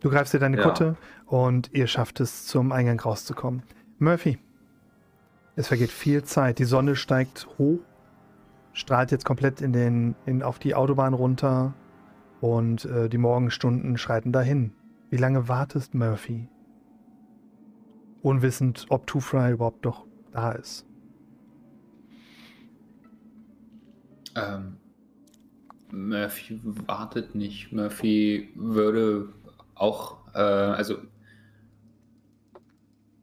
du 0.00 0.10
greifst 0.10 0.34
dir 0.34 0.38
deine 0.38 0.58
ja. 0.58 0.62
Kutte 0.62 0.96
und 1.24 1.72
ihr 1.72 1.86
schafft 1.86 2.20
es, 2.20 2.46
zum 2.46 2.70
Eingang 2.70 3.00
rauszukommen. 3.00 3.62
Murphy, 3.98 4.38
es 5.56 5.68
vergeht 5.68 5.90
viel 5.90 6.22
Zeit. 6.22 6.58
Die 6.58 6.64
Sonne 6.64 6.96
steigt 6.96 7.48
hoch, 7.56 7.80
strahlt 8.74 9.10
jetzt 9.10 9.24
komplett 9.24 9.62
in 9.62 9.72
den, 9.72 10.14
in, 10.26 10.42
auf 10.42 10.58
die 10.58 10.74
Autobahn 10.74 11.14
runter 11.14 11.72
und 12.42 12.84
äh, 12.84 13.08
die 13.08 13.18
Morgenstunden 13.18 13.96
schreiten 13.96 14.32
dahin. 14.32 14.72
Wie 15.08 15.16
lange 15.16 15.48
wartest 15.48 15.94
Murphy? 15.94 16.48
Unwissend, 18.26 18.86
ob 18.88 19.06
Two 19.06 19.20
Fry 19.20 19.52
überhaupt 19.52 19.84
noch 19.84 20.04
da 20.32 20.52
ist. 20.52 20.84
Ähm, 24.34 24.76
Murphy 25.90 26.60
wartet 26.86 27.34
nicht. 27.34 27.72
Murphy 27.72 28.52
würde 28.56 29.28
auch, 29.76 30.18
äh, 30.34 30.38
also 30.38 30.96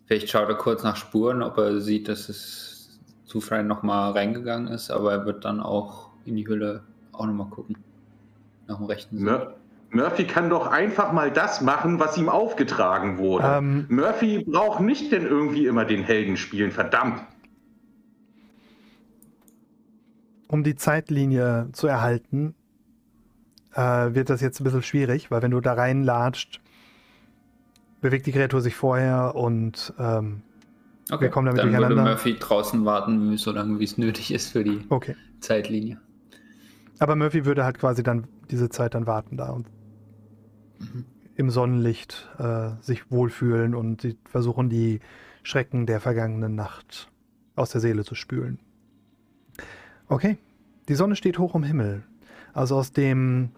vielleicht 0.05 0.29
schaut 0.29 0.47
er 0.49 0.55
kurz 0.55 0.83
nach 0.83 0.95
Spuren, 0.95 1.43
ob 1.43 1.57
er 1.57 1.81
sieht, 1.81 2.07
dass 2.07 2.29
es 2.29 2.99
Two 3.27 3.41
Fry 3.41 3.63
nochmal 3.63 4.11
reingegangen 4.11 4.67
ist, 4.69 4.89
aber 4.89 5.11
er 5.11 5.25
wird 5.25 5.43
dann 5.43 5.59
auch 5.59 6.11
in 6.25 6.35
die 6.35 6.47
Hülle 6.47 6.83
auch 7.11 7.25
nochmal 7.25 7.49
gucken. 7.49 7.75
nach 8.67 8.77
dem 8.77 8.85
rechten 8.85 9.17
Sinn. 9.17 9.27
Mur 9.93 10.03
Murphy 10.03 10.25
kann 10.25 10.49
doch 10.49 10.67
einfach 10.67 11.13
mal 11.13 11.31
das 11.31 11.61
machen, 11.61 11.99
was 11.99 12.17
ihm 12.17 12.27
aufgetragen 12.27 13.17
wurde. 13.19 13.45
Ähm, 13.47 13.85
Murphy 13.89 14.43
braucht 14.43 14.81
nicht 14.81 15.11
denn 15.11 15.25
irgendwie 15.25 15.67
immer 15.67 15.85
den 15.85 16.03
Helden 16.03 16.35
spielen, 16.35 16.71
verdammt. 16.71 17.21
Um 20.47 20.63
die 20.63 20.75
Zeitlinie 20.75 21.69
zu 21.73 21.87
erhalten, 21.87 22.55
äh, 23.73 23.81
wird 23.81 24.29
das 24.29 24.41
jetzt 24.41 24.59
ein 24.59 24.63
bisschen 24.63 24.83
schwierig, 24.83 25.31
weil 25.31 25.41
wenn 25.41 25.51
du 25.51 25.61
da 25.61 25.73
reinlatscht, 25.73 26.59
bewegt 28.01 28.25
die 28.25 28.31
Kreatur 28.31 28.61
sich 28.61 28.75
vorher 28.75 29.35
und 29.35 29.93
ähm, 29.99 30.41
okay. 31.11 31.21
wir 31.21 31.29
kommen 31.29 31.47
damit 31.47 31.59
Dann 31.59 31.67
durcheinander. 31.69 31.97
Würde 31.97 32.09
Murphy 32.09 32.37
draußen 32.37 32.83
warten, 32.83 33.37
so 33.37 33.51
lange 33.51 33.79
wie 33.79 33.83
es 33.83 33.97
nötig 33.97 34.33
ist 34.33 34.51
für 34.51 34.63
die 34.63 34.81
okay. 34.89 35.15
Zeitlinie. 35.39 35.99
Aber 36.99 37.15
Murphy 37.15 37.45
würde 37.45 37.63
halt 37.63 37.79
quasi 37.79 38.03
dann 38.03 38.27
diese 38.49 38.69
Zeit 38.69 38.95
dann 38.95 39.05
warten 39.05 39.37
da 39.37 39.49
und. 39.49 39.67
Im 41.35 41.49
Sonnenlicht 41.49 42.29
äh, 42.37 42.69
sich 42.81 43.11
wohlfühlen 43.11 43.75
und 43.75 44.01
sie 44.01 44.17
versuchen 44.25 44.69
die 44.69 44.99
Schrecken 45.43 45.85
der 45.85 45.99
vergangenen 45.99 46.55
Nacht 46.55 47.09
aus 47.55 47.71
der 47.71 47.81
Seele 47.81 48.03
zu 48.03 48.15
spülen. 48.15 48.59
Okay, 50.07 50.37
die 50.87 50.95
Sonne 50.95 51.15
steht 51.15 51.39
hoch 51.39 51.55
am 51.55 51.63
Himmel. 51.63 52.03
Also 52.53 52.77
aus 52.77 52.91
dem, 52.91 53.49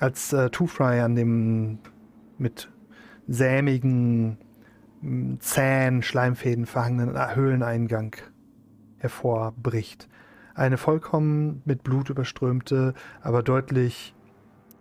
als 0.00 0.32
äh, 0.32 0.50
Two-Fry 0.50 1.00
an 1.00 1.14
dem 1.14 1.78
mit 2.38 2.68
sämigen, 3.26 4.38
zähen 5.40 6.02
Schleimfäden 6.02 6.66
verhangenen 6.66 7.34
Höhleneingang 7.34 8.16
hervorbricht. 8.98 10.08
Eine 10.54 10.76
vollkommen 10.76 11.62
mit 11.64 11.82
Blut 11.82 12.10
überströmte, 12.10 12.94
aber 13.20 13.42
deutlich 13.42 14.14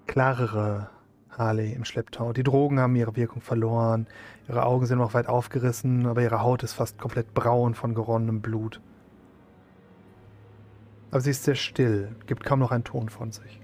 klarere 0.06 0.90
Harley 1.38 1.74
im 1.74 1.86
Schlepptau. 1.86 2.34
Die 2.34 2.44
Drogen 2.44 2.80
haben 2.80 2.96
ihre 2.96 3.16
Wirkung 3.16 3.42
verloren, 3.42 4.08
ihre 4.48 4.66
Augen 4.66 4.86
sind 4.86 4.98
noch 5.00 5.14
weit 5.14 5.28
aufgerissen, 5.28 6.06
aber 6.06 6.22
ihre 6.22 6.42
Haut 6.42 6.64
ist 6.64 6.74
fast 6.74 7.00
komplett 7.00 7.34
braun 7.34 7.74
von 7.74 7.96
geronnenem 7.96 8.42
Blut. 8.42 8.82
Aber 11.12 11.22
sie 11.22 11.32
ist 11.32 11.44
sehr 11.44 11.56
still, 11.56 12.16
gibt 12.26 12.44
kaum 12.44 12.60
noch 12.60 12.72
einen 12.72 12.84
Ton 12.84 13.10
von 13.10 13.32
sich. 13.32 13.60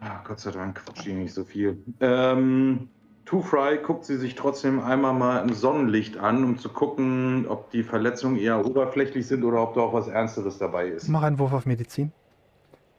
Ah, 0.00 0.20
Gott 0.24 0.40
sei 0.40 0.50
Dank 0.50 0.84
quatscht 0.84 1.06
die 1.06 1.12
nicht 1.12 1.32
so 1.32 1.44
viel. 1.44 1.80
Ähm, 2.00 2.88
Two 3.32 3.40
Fry 3.40 3.78
guckt 3.78 4.04
sie 4.04 4.18
sich 4.18 4.34
trotzdem 4.34 4.78
einmal 4.78 5.14
mal 5.14 5.38
im 5.38 5.54
Sonnenlicht 5.54 6.18
an, 6.18 6.44
um 6.44 6.58
zu 6.58 6.68
gucken, 6.68 7.46
ob 7.48 7.70
die 7.70 7.82
Verletzungen 7.82 8.36
eher 8.36 8.66
oberflächlich 8.66 9.26
sind 9.26 9.42
oder 9.42 9.62
ob 9.62 9.72
da 9.72 9.80
auch 9.80 9.94
was 9.94 10.06
Ernsteres 10.06 10.58
dabei 10.58 10.88
ist. 10.88 11.08
Mach 11.08 11.22
einen 11.22 11.38
Wurf 11.38 11.54
auf 11.54 11.64
Medizin. 11.64 12.12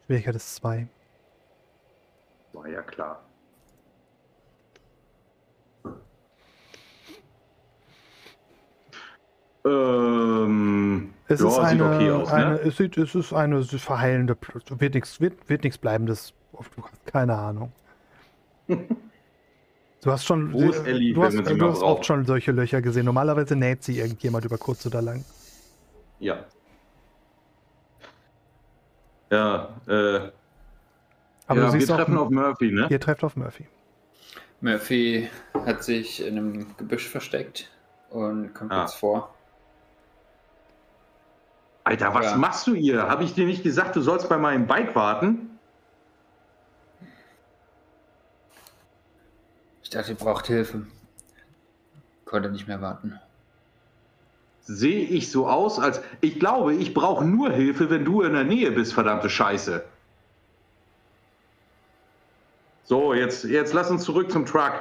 Schwierigkeit 0.07 0.35
ist 0.35 0.55
2. 0.55 0.87
War 2.53 2.67
ja 2.67 2.81
klar. 2.81 3.21
Ähm, 9.63 11.13
es 11.27 11.41
ja, 11.41 11.47
ist 11.47 11.59
eine, 11.59 11.85
okay 11.85 12.09
aus, 12.09 12.29
ne? 12.29 12.33
eine, 12.33 12.59
es, 12.61 12.77
sieht, 12.77 12.97
es 12.97 13.13
ist 13.13 13.33
eine 13.33 13.63
verheilende, 13.63 14.35
wird 14.79 14.95
nichts 14.95 15.21
wird, 15.21 15.47
wird 15.47 15.63
nichts 15.63 15.77
bleibendes. 15.77 16.33
Keine 17.05 17.35
Ahnung. 17.35 17.71
Du 20.03 20.11
hast 20.11 20.25
schon, 20.25 20.51
Wo 20.51 20.69
ist 20.69 20.85
Ellie, 20.85 21.13
du 21.13 21.23
hast, 21.23 21.37
du 21.37 21.69
hast 21.69 21.81
oft 21.81 22.05
schon 22.05 22.25
solche 22.25 22.51
Löcher 22.51 22.81
gesehen. 22.81 23.05
Normalerweise 23.05 23.55
näht 23.55 23.83
sie 23.83 23.99
irgendjemand 23.99 24.43
über 24.43 24.57
kurz 24.57 24.85
oder 24.85 25.01
lang. 25.01 25.23
Ja. 26.19 26.43
Ja, 29.31 29.69
äh. 29.87 30.29
Aber 31.47 31.61
ja, 31.61 31.73
wir 31.73 31.87
treffen 31.87 32.17
auf 32.17 32.29
Murphy, 32.29 32.71
ne? 32.71 32.87
Ihr 32.89 32.99
trefft 32.99 33.23
auf 33.23 33.37
Murphy. 33.37 33.65
Murphy 34.59 35.29
hat 35.65 35.83
sich 35.83 36.25
in 36.25 36.37
einem 36.37 36.77
Gebüsch 36.77 37.07
versteckt 37.07 37.71
und 38.09 38.53
kommt 38.53 38.71
ah. 38.73 38.81
jetzt 38.81 38.95
vor. 38.95 39.33
Alter, 41.85 42.13
was 42.13 42.25
ja. 42.25 42.35
machst 42.35 42.67
du 42.67 42.75
hier? 42.75 43.03
Habe 43.03 43.23
ich 43.23 43.33
dir 43.33 43.45
nicht 43.45 43.63
gesagt, 43.63 43.95
du 43.95 44.01
sollst 44.01 44.27
bei 44.27 44.37
meinem 44.37 44.67
Bike 44.67 44.95
warten? 44.95 45.52
Dachte, 49.93 50.11
ihr 50.11 50.17
braucht 50.17 50.47
Hilfe. 50.47 50.85
Konnte 52.25 52.49
nicht 52.49 52.67
mehr 52.67 52.81
warten. 52.81 53.19
Sehe 54.61 55.01
ich 55.01 55.29
so 55.29 55.49
aus, 55.49 55.77
als 55.77 56.01
ich 56.21 56.39
glaube, 56.39 56.73
ich 56.73 56.93
brauche 56.93 57.25
nur 57.25 57.51
Hilfe, 57.51 57.89
wenn 57.89 58.05
du 58.05 58.21
in 58.21 58.33
der 58.33 58.45
Nähe 58.45 58.71
bist, 58.71 58.93
verdammte 58.93 59.29
Scheiße. 59.29 59.83
So, 62.85 63.13
jetzt, 63.13 63.43
jetzt 63.43 63.73
lass 63.73 63.89
uns 63.89 64.03
zurück 64.03 64.31
zum 64.31 64.45
Truck. 64.45 64.73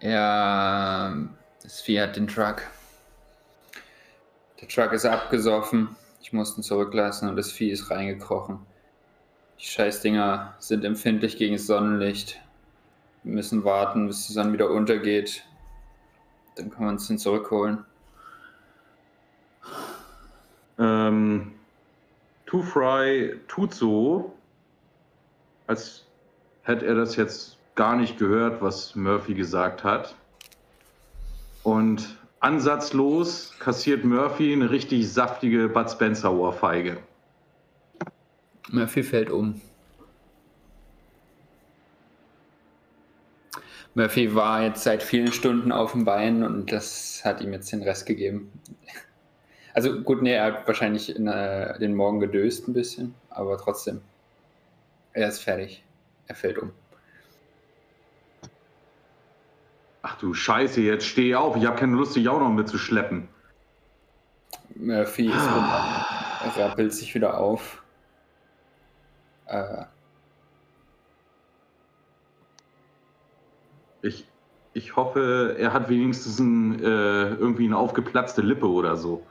Ja, 0.00 1.14
das 1.62 1.80
Vieh 1.80 2.00
hat 2.00 2.16
den 2.16 2.26
Truck. 2.26 2.62
Der 4.60 4.68
Truck 4.68 4.92
ist 4.92 5.04
abgesoffen. 5.04 5.96
Ich 6.22 6.32
musste 6.32 6.60
ihn 6.60 6.64
zurücklassen 6.64 7.28
und 7.28 7.36
das 7.36 7.52
Vieh 7.52 7.70
ist 7.70 7.90
reingekrochen. 7.90 8.60
Die 9.60 9.66
Scheißdinger 9.66 10.54
sind 10.58 10.84
empfindlich 10.84 11.36
gegen 11.36 11.58
Sonnenlicht. 11.58 12.40
Wir 13.22 13.34
müssen 13.34 13.62
warten, 13.62 14.06
bis 14.06 14.26
die 14.26 14.32
Sonne 14.32 14.54
wieder 14.54 14.70
untergeht. 14.70 15.44
Dann 16.56 16.70
können 16.70 16.86
wir 16.86 16.92
uns 16.92 17.08
den 17.08 17.18
zurückholen. 17.18 17.84
Ähm, 20.78 21.52
Two 22.46 22.62
Fry 22.62 23.38
tut 23.48 23.74
so, 23.74 24.34
als 25.66 26.06
hätte 26.62 26.86
er 26.86 26.94
das 26.94 27.16
jetzt 27.16 27.58
gar 27.74 27.96
nicht 27.96 28.18
gehört, 28.18 28.62
was 28.62 28.96
Murphy 28.96 29.34
gesagt 29.34 29.84
hat. 29.84 30.14
Und 31.64 32.16
Ansatzlos 32.40 33.54
kassiert 33.58 34.06
Murphy 34.06 34.54
eine 34.54 34.70
richtig 34.70 35.12
saftige 35.12 35.68
Bud 35.68 35.90
Spencer 35.90 36.32
Ohrfeige. 36.32 36.96
Murphy 38.72 39.02
fällt 39.02 39.30
um. 39.30 39.60
Murphy 43.94 44.34
war 44.34 44.62
jetzt 44.62 44.84
seit 44.84 45.02
vielen 45.02 45.32
Stunden 45.32 45.72
auf 45.72 45.92
dem 45.92 46.04
Bein 46.04 46.44
und 46.44 46.70
das 46.70 47.22
hat 47.24 47.40
ihm 47.40 47.52
jetzt 47.52 47.72
den 47.72 47.82
Rest 47.82 48.06
gegeben. 48.06 48.52
Also 49.74 50.00
gut, 50.02 50.22
nee, 50.22 50.34
er 50.34 50.44
hat 50.44 50.66
wahrscheinlich 50.68 51.14
in, 51.14 51.26
äh, 51.26 51.78
den 51.78 51.94
Morgen 51.94 52.20
gedöst 52.20 52.68
ein 52.68 52.72
bisschen, 52.72 53.14
aber 53.28 53.58
trotzdem. 53.58 54.00
Er 55.12 55.28
ist 55.28 55.40
fertig. 55.40 55.84
Er 56.28 56.36
fällt 56.36 56.58
um. 56.58 56.72
Ach 60.02 60.16
du 60.18 60.32
Scheiße, 60.32 60.80
jetzt 60.80 61.06
steh 61.06 61.34
auf. 61.34 61.56
Ich 61.56 61.66
habe 61.66 61.76
keine 61.76 61.96
Lust, 61.96 62.14
dich 62.14 62.28
auch 62.28 62.40
noch 62.40 62.50
mitzuschleppen. 62.50 63.28
Murphy 64.76 65.26
ist 65.26 65.34
er 65.36 66.56
rappelt 66.56 66.94
sich 66.94 67.14
wieder 67.14 67.38
auf. 67.38 67.82
Äh. 69.50 69.84
Ich, 74.02 74.26
ich 74.72 74.96
hoffe, 74.96 75.56
er 75.58 75.72
hat 75.72 75.88
wenigstens 75.88 76.38
ein, 76.38 76.82
äh, 76.82 77.34
irgendwie 77.34 77.66
eine 77.66 77.76
aufgeplatzte 77.76 78.40
Lippe 78.42 78.68
oder 78.68 78.96
so. 78.96 79.26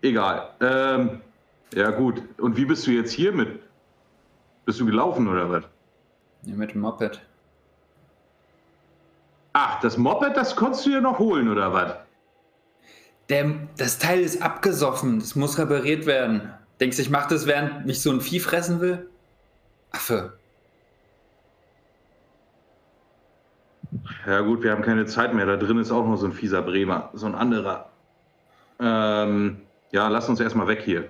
Egal. 0.00 0.50
Ähm, 0.60 1.20
ja 1.74 1.90
gut. 1.90 2.22
Und 2.38 2.56
wie 2.56 2.64
bist 2.64 2.86
du 2.86 2.92
jetzt 2.92 3.10
hier 3.10 3.32
mit? 3.32 3.60
Bist 4.64 4.80
du 4.80 4.86
gelaufen 4.86 5.26
oder 5.26 5.50
was? 5.50 5.64
Ja, 6.42 6.54
mit 6.54 6.72
dem 6.72 6.82
Moped. 6.82 7.20
Ach, 9.52 9.80
das 9.80 9.96
Moped, 9.96 10.36
das 10.36 10.54
konntest 10.54 10.86
du 10.86 10.90
ja 10.90 11.00
noch 11.00 11.18
holen, 11.18 11.48
oder 11.48 11.72
was? 11.72 12.05
Der, 13.28 13.52
das 13.76 13.98
Teil 13.98 14.20
ist 14.20 14.42
abgesoffen. 14.42 15.18
Das 15.18 15.34
muss 15.34 15.58
repariert 15.58 16.06
werden. 16.06 16.52
Denkst 16.80 16.96
du, 16.96 17.02
ich 17.02 17.10
mach 17.10 17.26
das, 17.26 17.46
während 17.46 17.86
mich 17.86 18.00
so 18.00 18.10
ein 18.10 18.20
Vieh 18.20 18.40
fressen 18.40 18.80
will? 18.80 19.08
Affe. 19.90 20.38
Ja 24.26 24.40
gut, 24.40 24.62
wir 24.62 24.72
haben 24.72 24.82
keine 24.82 25.06
Zeit 25.06 25.34
mehr. 25.34 25.46
Da 25.46 25.56
drin 25.56 25.78
ist 25.78 25.90
auch 25.90 26.06
noch 26.06 26.16
so 26.16 26.26
ein 26.26 26.32
fieser 26.32 26.62
Bremer. 26.62 27.10
So 27.14 27.26
ein 27.26 27.34
anderer. 27.34 27.90
Ähm, 28.78 29.62
ja, 29.90 30.08
lass 30.08 30.28
uns 30.28 30.40
erstmal 30.40 30.68
weg 30.68 30.82
hier. 30.82 31.08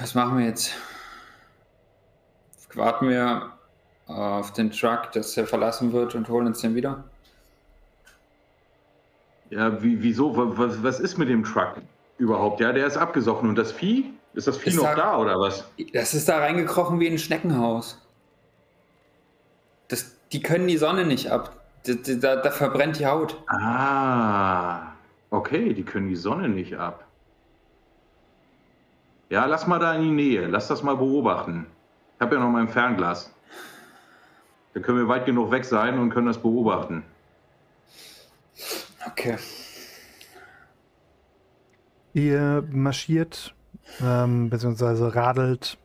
Was 0.00 0.14
machen 0.14 0.38
wir 0.38 0.46
jetzt? 0.46 0.74
Warten 2.74 3.08
wir 3.08 3.52
auf 4.06 4.52
den 4.52 4.70
Truck, 4.70 5.12
dass 5.12 5.36
er 5.36 5.46
verlassen 5.46 5.92
wird 5.92 6.14
und 6.14 6.28
holen 6.28 6.48
uns 6.48 6.60
den 6.60 6.74
wieder? 6.74 7.04
Ja, 9.50 9.82
wie, 9.82 10.02
wieso? 10.02 10.34
Was, 10.36 10.82
was 10.82 11.00
ist 11.00 11.18
mit 11.18 11.28
dem 11.28 11.44
Truck 11.44 11.76
überhaupt? 12.18 12.60
Ja, 12.60 12.72
der 12.72 12.86
ist 12.86 12.96
abgesoffen 12.96 13.48
und 13.48 13.56
das 13.56 13.72
Vieh? 13.72 14.12
Ist 14.34 14.48
das 14.48 14.56
Vieh 14.56 14.70
ist 14.70 14.76
noch 14.76 14.84
da, 14.84 14.94
da, 14.94 15.18
oder 15.18 15.38
was? 15.38 15.68
Das 15.92 16.14
ist 16.14 16.28
da 16.28 16.38
reingekrochen 16.38 16.98
wie 17.00 17.06
in 17.06 17.14
ein 17.14 17.18
Schneckenhaus. 17.18 18.00
Das, 19.88 20.16
die 20.32 20.42
können 20.42 20.66
die 20.66 20.76
Sonne 20.78 21.06
nicht 21.06 21.30
ab. 21.30 21.56
Da, 21.86 21.92
da, 21.94 22.36
da 22.36 22.50
verbrennt 22.50 22.98
die 22.98 23.06
Haut. 23.06 23.36
Ah, 23.46 24.92
okay, 25.30 25.74
die 25.74 25.84
können 25.84 26.08
die 26.08 26.16
Sonne 26.16 26.48
nicht 26.48 26.76
ab. 26.76 27.04
Ja, 29.28 29.44
lass 29.46 29.66
mal 29.66 29.78
da 29.78 29.94
in 29.94 30.02
die 30.02 30.10
Nähe. 30.10 30.46
Lass 30.46 30.68
das 30.68 30.82
mal 30.82 30.96
beobachten. 30.96 31.66
Ich 32.16 32.20
habe 32.20 32.36
ja 32.36 32.40
noch 32.40 32.50
mein 32.50 32.68
Fernglas. 32.68 33.34
Da 34.72 34.80
können 34.80 34.98
wir 34.98 35.08
weit 35.08 35.26
genug 35.26 35.50
weg 35.50 35.64
sein 35.64 35.98
und 35.98 36.10
können 36.10 36.26
das 36.26 36.38
beobachten. 36.38 37.04
Okay. 39.06 39.36
Ihr 42.12 42.64
marschiert, 42.70 43.54
ähm, 44.02 44.48
beziehungsweise 44.50 45.14
radelt 45.14 45.78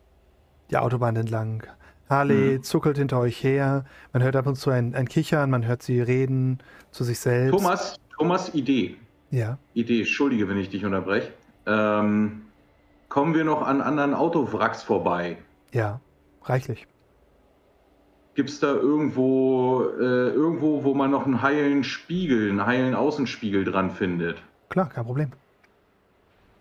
die 0.69 0.77
Autobahn 0.77 1.15
entlang. 1.15 1.63
Harley 2.09 2.57
mhm. 2.57 2.63
zuckelt 2.63 2.97
hinter 2.97 3.19
euch 3.19 3.43
her. 3.43 3.85
Man 4.13 4.23
hört 4.23 4.35
ab 4.35 4.47
und 4.47 4.55
zu 4.55 4.69
ein, 4.71 4.95
ein 4.95 5.07
Kichern, 5.07 5.49
man 5.49 5.65
hört 5.65 5.83
sie 5.83 6.01
reden 6.01 6.59
zu 6.91 7.03
sich 7.03 7.19
selbst. 7.19 7.57
Thomas, 7.57 7.99
Thomas, 8.17 8.53
Idee. 8.53 8.97
Ja. 9.31 9.57
Idee, 9.73 9.99
entschuldige, 9.99 10.47
wenn 10.49 10.57
ich 10.57 10.69
dich 10.69 10.85
unterbreche. 10.85 11.31
Ähm, 11.65 12.43
kommen 13.09 13.35
wir 13.35 13.43
noch 13.43 13.61
an 13.61 13.81
anderen 13.81 14.13
Autowracks 14.13 14.81
vorbei? 14.81 15.37
Ja, 15.71 15.99
reichlich. 16.43 16.87
Gibt 18.39 18.51
es 18.51 18.61
da 18.61 18.71
irgendwo, 18.71 19.83
äh, 19.99 20.29
irgendwo, 20.29 20.85
wo 20.85 20.93
man 20.93 21.11
noch 21.11 21.25
einen 21.25 21.41
heilen 21.41 21.83
Spiegel, 21.83 22.51
einen 22.51 22.65
heilen 22.65 22.95
Außenspiegel 22.95 23.65
dran 23.65 23.91
findet? 23.91 24.41
Klar, 24.69 24.87
kein 24.87 25.03
Problem. 25.03 25.31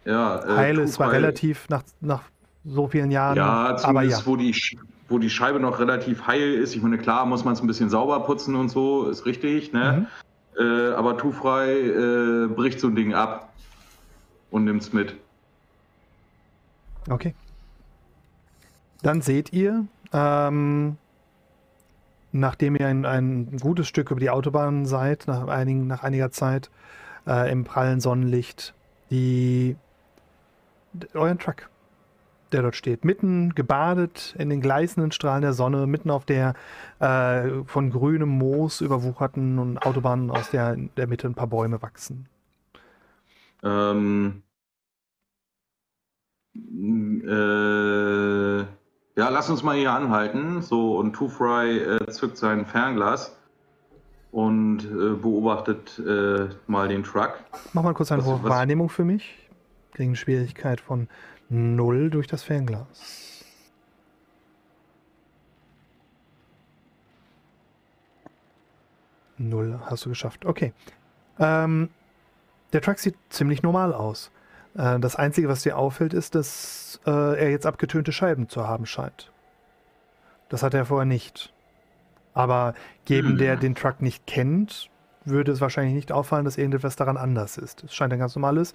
Ja, 0.04 0.44
äh, 0.44 0.56
Heil 0.56 0.78
ist 0.78 0.94
zwar 0.94 1.12
relativ 1.12 1.68
nach, 1.68 1.84
nach 2.00 2.22
so 2.64 2.88
vielen 2.88 3.12
Jahren, 3.12 3.36
ja, 3.36 3.76
zumindest 3.76 3.86
aber 3.86 4.02
ja. 4.02 4.18
Wo, 4.26 4.34
die, 4.34 4.78
wo 5.08 5.18
die 5.20 5.30
Scheibe 5.30 5.60
noch 5.60 5.78
relativ 5.78 6.26
heil 6.26 6.54
ist. 6.54 6.74
Ich 6.74 6.82
meine, 6.82 6.98
klar 6.98 7.24
muss 7.26 7.44
man 7.44 7.54
es 7.54 7.60
ein 7.60 7.68
bisschen 7.68 7.90
sauber 7.90 8.24
putzen 8.24 8.56
und 8.56 8.70
so, 8.70 9.08
ist 9.08 9.24
richtig, 9.24 9.72
ne? 9.72 10.08
Mhm. 10.58 10.60
Äh, 10.60 10.94
aber 10.94 11.16
Tufrei 11.16 11.78
äh, 11.78 12.48
bricht 12.48 12.80
so 12.80 12.88
ein 12.88 12.96
Ding 12.96 13.14
ab 13.14 13.52
und 14.50 14.64
nimmt 14.64 14.82
es 14.82 14.92
mit. 14.92 15.14
Okay. 17.08 17.36
Dann 19.02 19.22
seht 19.22 19.52
ihr, 19.52 19.86
ähm, 20.12 20.96
nachdem 22.38 22.76
ihr 22.76 22.86
ein, 22.86 23.04
ein 23.04 23.56
gutes 23.58 23.88
Stück 23.88 24.10
über 24.10 24.20
die 24.20 24.30
Autobahn 24.30 24.86
seid, 24.86 25.26
nach, 25.26 25.46
einigen, 25.48 25.86
nach 25.86 26.02
einiger 26.02 26.30
Zeit, 26.30 26.70
äh, 27.26 27.50
im 27.50 27.64
prallen 27.64 28.00
Sonnenlicht, 28.00 28.74
die 29.10 29.76
euren 31.14 31.38
Truck, 31.38 31.68
der 32.52 32.62
dort 32.62 32.76
steht, 32.76 33.04
mitten 33.04 33.54
gebadet 33.54 34.34
in 34.38 34.48
den 34.48 34.60
gleißenden 34.60 35.12
Strahlen 35.12 35.42
der 35.42 35.52
Sonne, 35.52 35.86
mitten 35.86 36.10
auf 36.10 36.24
der 36.24 36.54
äh, 36.98 37.64
von 37.66 37.90
grünem 37.90 38.30
Moos 38.30 38.80
überwucherten 38.80 39.58
und 39.58 39.78
Autobahn, 39.78 40.30
aus 40.30 40.50
der 40.50 40.72
in 40.72 40.90
der 40.96 41.06
Mitte 41.06 41.28
ein 41.28 41.34
paar 41.34 41.48
Bäume 41.48 41.82
wachsen. 41.82 42.26
Ähm, 43.62 44.42
äh, 46.54 48.64
ja, 49.18 49.30
lass 49.30 49.50
uns 49.50 49.64
mal 49.64 49.76
hier 49.76 49.92
anhalten. 49.92 50.62
So, 50.62 50.96
und 50.96 51.12
Two 51.12 51.28
Fry 51.28 51.76
äh, 51.76 52.06
zückt 52.06 52.36
sein 52.36 52.64
Fernglas 52.64 53.36
und 54.30 54.84
äh, 54.84 55.16
beobachtet 55.20 55.98
äh, 55.98 56.50
mal 56.68 56.86
den 56.86 57.02
Truck. 57.02 57.40
Mach 57.72 57.82
mal 57.82 57.94
kurz 57.94 58.12
eine 58.12 58.24
was, 58.24 58.44
Wahrnehmung 58.44 58.88
für 58.88 59.04
mich. 59.04 59.48
Gegen 59.94 60.14
Schwierigkeit 60.14 60.80
von 60.80 61.08
0 61.48 62.10
durch 62.10 62.28
das 62.28 62.44
Fernglas. 62.44 63.44
Null 69.36 69.80
hast 69.86 70.04
du 70.04 70.10
geschafft. 70.10 70.46
Okay. 70.46 70.72
Ähm, 71.40 71.88
der 72.72 72.82
Truck 72.82 73.00
sieht 73.00 73.16
ziemlich 73.30 73.64
normal 73.64 73.92
aus. 73.92 74.30
Äh, 74.76 74.98
das 75.00 75.16
Einzige, 75.16 75.48
was 75.48 75.62
dir 75.62 75.76
auffällt, 75.76 76.14
ist, 76.14 76.34
dass 76.34 77.00
äh, 77.06 77.10
er 77.10 77.50
jetzt 77.50 77.66
abgetönte 77.66 78.12
Scheiben 78.12 78.48
zu 78.48 78.66
haben 78.66 78.86
scheint. 78.86 79.30
Das 80.48 80.62
hat 80.62 80.74
er 80.74 80.86
vorher 80.86 81.06
nicht. 81.06 81.52
Aber 82.34 82.74
jedem, 83.06 83.36
der 83.36 83.54
hm. 83.54 83.60
den 83.60 83.74
Truck 83.74 84.00
nicht 84.00 84.26
kennt, 84.26 84.90
würde 85.24 85.52
es 85.52 85.60
wahrscheinlich 85.60 85.94
nicht 85.94 86.12
auffallen, 86.12 86.44
dass 86.44 86.56
irgendetwas 86.56 86.96
daran 86.96 87.16
anders 87.16 87.58
ist. 87.58 87.84
Es 87.84 87.94
scheint 87.94 88.12
ein 88.12 88.18
ganz 88.18 88.34
normales, 88.34 88.74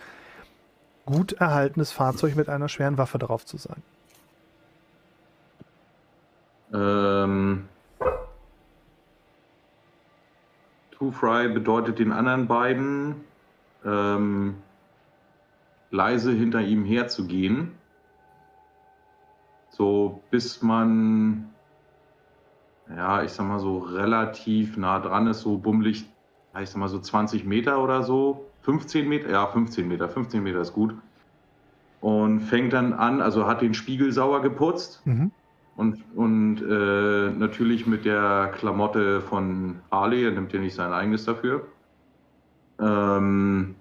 gut 1.05 1.33
erhaltenes 1.33 1.91
Fahrzeug 1.91 2.35
mit 2.35 2.49
einer 2.49 2.69
schweren 2.69 2.97
Waffe 2.97 3.19
drauf 3.19 3.45
zu 3.45 3.57
sein. 3.57 3.81
Ähm, 6.73 7.67
Two 10.91 11.11
Fry 11.11 11.49
bedeutet 11.49 11.99
den 11.99 12.11
anderen 12.11 12.47
beiden, 12.47 13.15
ähm, 13.85 14.55
leise 15.93 16.31
hinter 16.31 16.61
ihm 16.61 16.83
herzugehen. 16.83 17.71
So 19.69 20.21
bis 20.31 20.61
man, 20.61 21.49
ja, 22.89 23.23
ich 23.23 23.31
sag 23.31 23.47
mal 23.47 23.59
so 23.59 23.77
relativ 23.77 24.75
nah 24.75 24.99
dran 24.99 25.27
ist, 25.27 25.41
so 25.41 25.57
bummelig, 25.57 26.05
ich 26.59 26.69
sag 26.69 26.79
mal 26.79 26.89
so 26.89 26.99
20 26.99 27.45
Meter 27.45 27.81
oder 27.81 28.03
so. 28.03 28.49
15 28.63 29.07
Meter, 29.07 29.29
ja, 29.29 29.45
15 29.45 29.87
Meter, 29.87 30.09
15 30.09 30.41
Meter 30.41 30.61
ist 30.61 30.73
gut. 30.73 30.95
Und 32.01 32.41
fängt 32.41 32.73
dann 32.73 32.93
an, 32.93 33.21
also 33.21 33.45
hat 33.45 33.61
den 33.61 33.73
Spiegel 33.73 34.11
sauer 34.11 34.41
geputzt. 34.41 35.01
Mhm. 35.05 35.31
Und, 35.75 36.03
und 36.15 36.61
äh, 36.61 37.31
natürlich 37.31 37.87
mit 37.87 38.05
der 38.05 38.51
Klamotte 38.55 39.21
von 39.21 39.79
Harley, 39.91 40.25
er 40.25 40.31
nimmt 40.31 40.53
ja 40.53 40.59
nicht 40.59 40.75
sein 40.75 40.91
eigenes 40.91 41.25
dafür. 41.25 41.67
Ähm, 42.79 43.75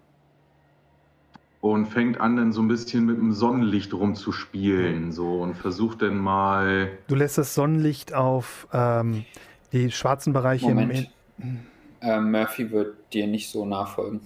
und 1.63 1.87
fängt 1.87 2.21
an, 2.21 2.37
dann 2.37 2.53
so 2.53 2.61
ein 2.61 2.67
bisschen 2.67 3.07
mit 3.07 3.17
dem 3.17 3.33
Sonnenlicht 3.33 3.95
rumzuspielen 3.95 5.13
so 5.13 5.43
und 5.43 5.55
versucht 5.55 6.03
dann 6.03 6.19
mal. 6.19 6.91
Du 7.07 7.15
lässt 7.15 7.39
das 7.39 7.55
Sonnenlicht 7.55 8.13
auf 8.13 8.67
ähm, 8.73 9.25
die 9.73 9.93
schwarzen 9.93 10.33
Bereiche 10.33 10.69
Moment. 10.69 11.09
im. 11.39 11.61
Äh, 12.01 12.21
Murphy 12.21 12.69
wird 12.73 12.97
dir 13.15 13.29
nicht 13.29 13.49
so 13.49 13.65
nachfolgen. 13.65 14.21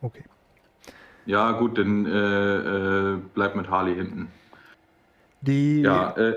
Okay. 0.00 0.22
Ja, 1.26 1.52
gut, 1.52 1.76
dann 1.76 2.06
äh, 2.06 2.56
äh, 3.14 3.18
bleib 3.34 3.56
mit 3.56 3.68
Harley 3.68 3.96
hinten. 3.96 4.28
Die. 5.40 5.80
Ja, 5.80 6.12
äh, 6.12 6.34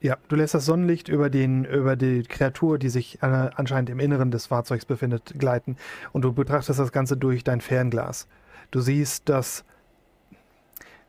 ja, 0.00 0.16
du 0.28 0.34
lässt 0.34 0.54
das 0.54 0.64
Sonnenlicht 0.64 1.08
über, 1.08 1.30
den, 1.30 1.64
über 1.64 1.94
die 1.94 2.24
Kreatur, 2.24 2.78
die 2.78 2.88
sich 2.88 3.22
äh, 3.22 3.50
anscheinend 3.54 3.90
im 3.90 4.00
Inneren 4.00 4.32
des 4.32 4.46
Fahrzeugs 4.46 4.84
befindet, 4.84 5.34
gleiten 5.38 5.76
und 6.10 6.22
du 6.22 6.32
betrachtest 6.32 6.80
das 6.80 6.90
Ganze 6.90 7.16
durch 7.16 7.44
dein 7.44 7.60
Fernglas. 7.60 8.26
Du 8.70 8.80
siehst, 8.80 9.28
dass 9.28 9.64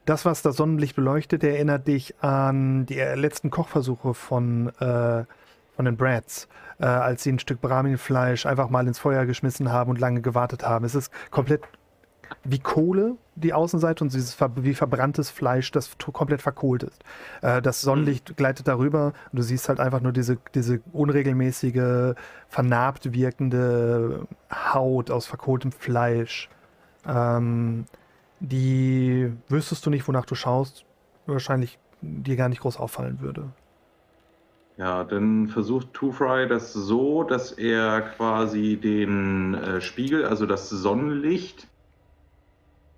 das, 0.06 0.26
was 0.26 0.42
das 0.42 0.58
Sonnenlicht 0.58 0.96
beleuchtet, 0.96 1.44
erinnert 1.44 1.88
dich 1.88 2.16
an 2.22 2.86
die 2.86 2.96
letzten 2.96 3.50
Kochversuche 3.50 4.14
von, 4.14 4.70
äh, 4.80 5.26
von 5.76 5.86
den 5.86 5.96
Brads, 5.96 6.48
äh, 6.80 6.86
als 6.86 7.24
sie 7.24 7.32
ein 7.32 7.40
Stück 7.40 7.62
Brahmin-Fleisch 7.62 8.46
einfach 8.46 8.70
mal 8.70 8.88
ins 8.88 9.00
Feuer 9.00 9.26
geschmissen 9.26 9.72
haben 9.72 9.92
und 9.92 10.00
lange 10.00 10.22
gewartet 10.22 10.64
haben. 10.64 10.86
Es 10.86 10.96
ist 10.96 11.12
komplett 11.30 11.62
wie 12.44 12.60
Kohle, 12.60 13.18
die 13.36 13.54
Außenseite, 13.54 14.04
und 14.04 14.14
dieses 14.14 14.38
wie 14.56 14.74
verbranntes 14.74 15.30
Fleisch, 15.30 15.72
das 15.72 15.98
komplett 16.14 16.42
verkohlt 16.42 16.84
ist. 16.84 17.04
Äh, 17.42 17.62
das 17.62 17.82
Sonnenlicht 17.82 18.36
gleitet 18.38 18.68
darüber 18.68 19.14
und 19.32 19.40
du 19.40 19.44
siehst 19.44 19.70
halt 19.70 19.80
einfach 19.80 20.02
nur 20.02 20.14
diese, 20.14 20.38
diese 20.56 20.82
unregelmäßige, 20.94 22.16
vernarbt 22.48 23.14
wirkende 23.14 24.28
Haut 24.52 25.12
aus 25.12 25.28
verkohltem 25.28 25.72
Fleisch. 25.72 26.50
Ähm, 27.06 27.86
die 28.40 29.32
wüsstest 29.48 29.86
du 29.86 29.90
nicht, 29.90 30.08
wonach 30.08 30.26
du 30.26 30.36
schaust, 30.36 30.86
wahrscheinlich 31.26 31.78
dir 32.02 32.36
gar 32.36 32.50
nicht 32.50 32.62
groß 32.62 32.78
auffallen 32.78 33.22
würde. 33.22 33.50
Ja, 34.78 35.04
dann 35.04 35.48
versucht 35.48 35.94
Two 35.94 36.12
Fry 36.12 36.48
das 36.48 36.74
so, 36.74 37.24
dass 37.24 37.52
er 37.52 38.02
quasi 38.02 38.80
den 38.82 39.54
äh, 39.54 39.82
Spiegel, 39.82 40.26
also 40.26 40.46
das 40.46 40.70
Sonnenlicht, 40.70 41.68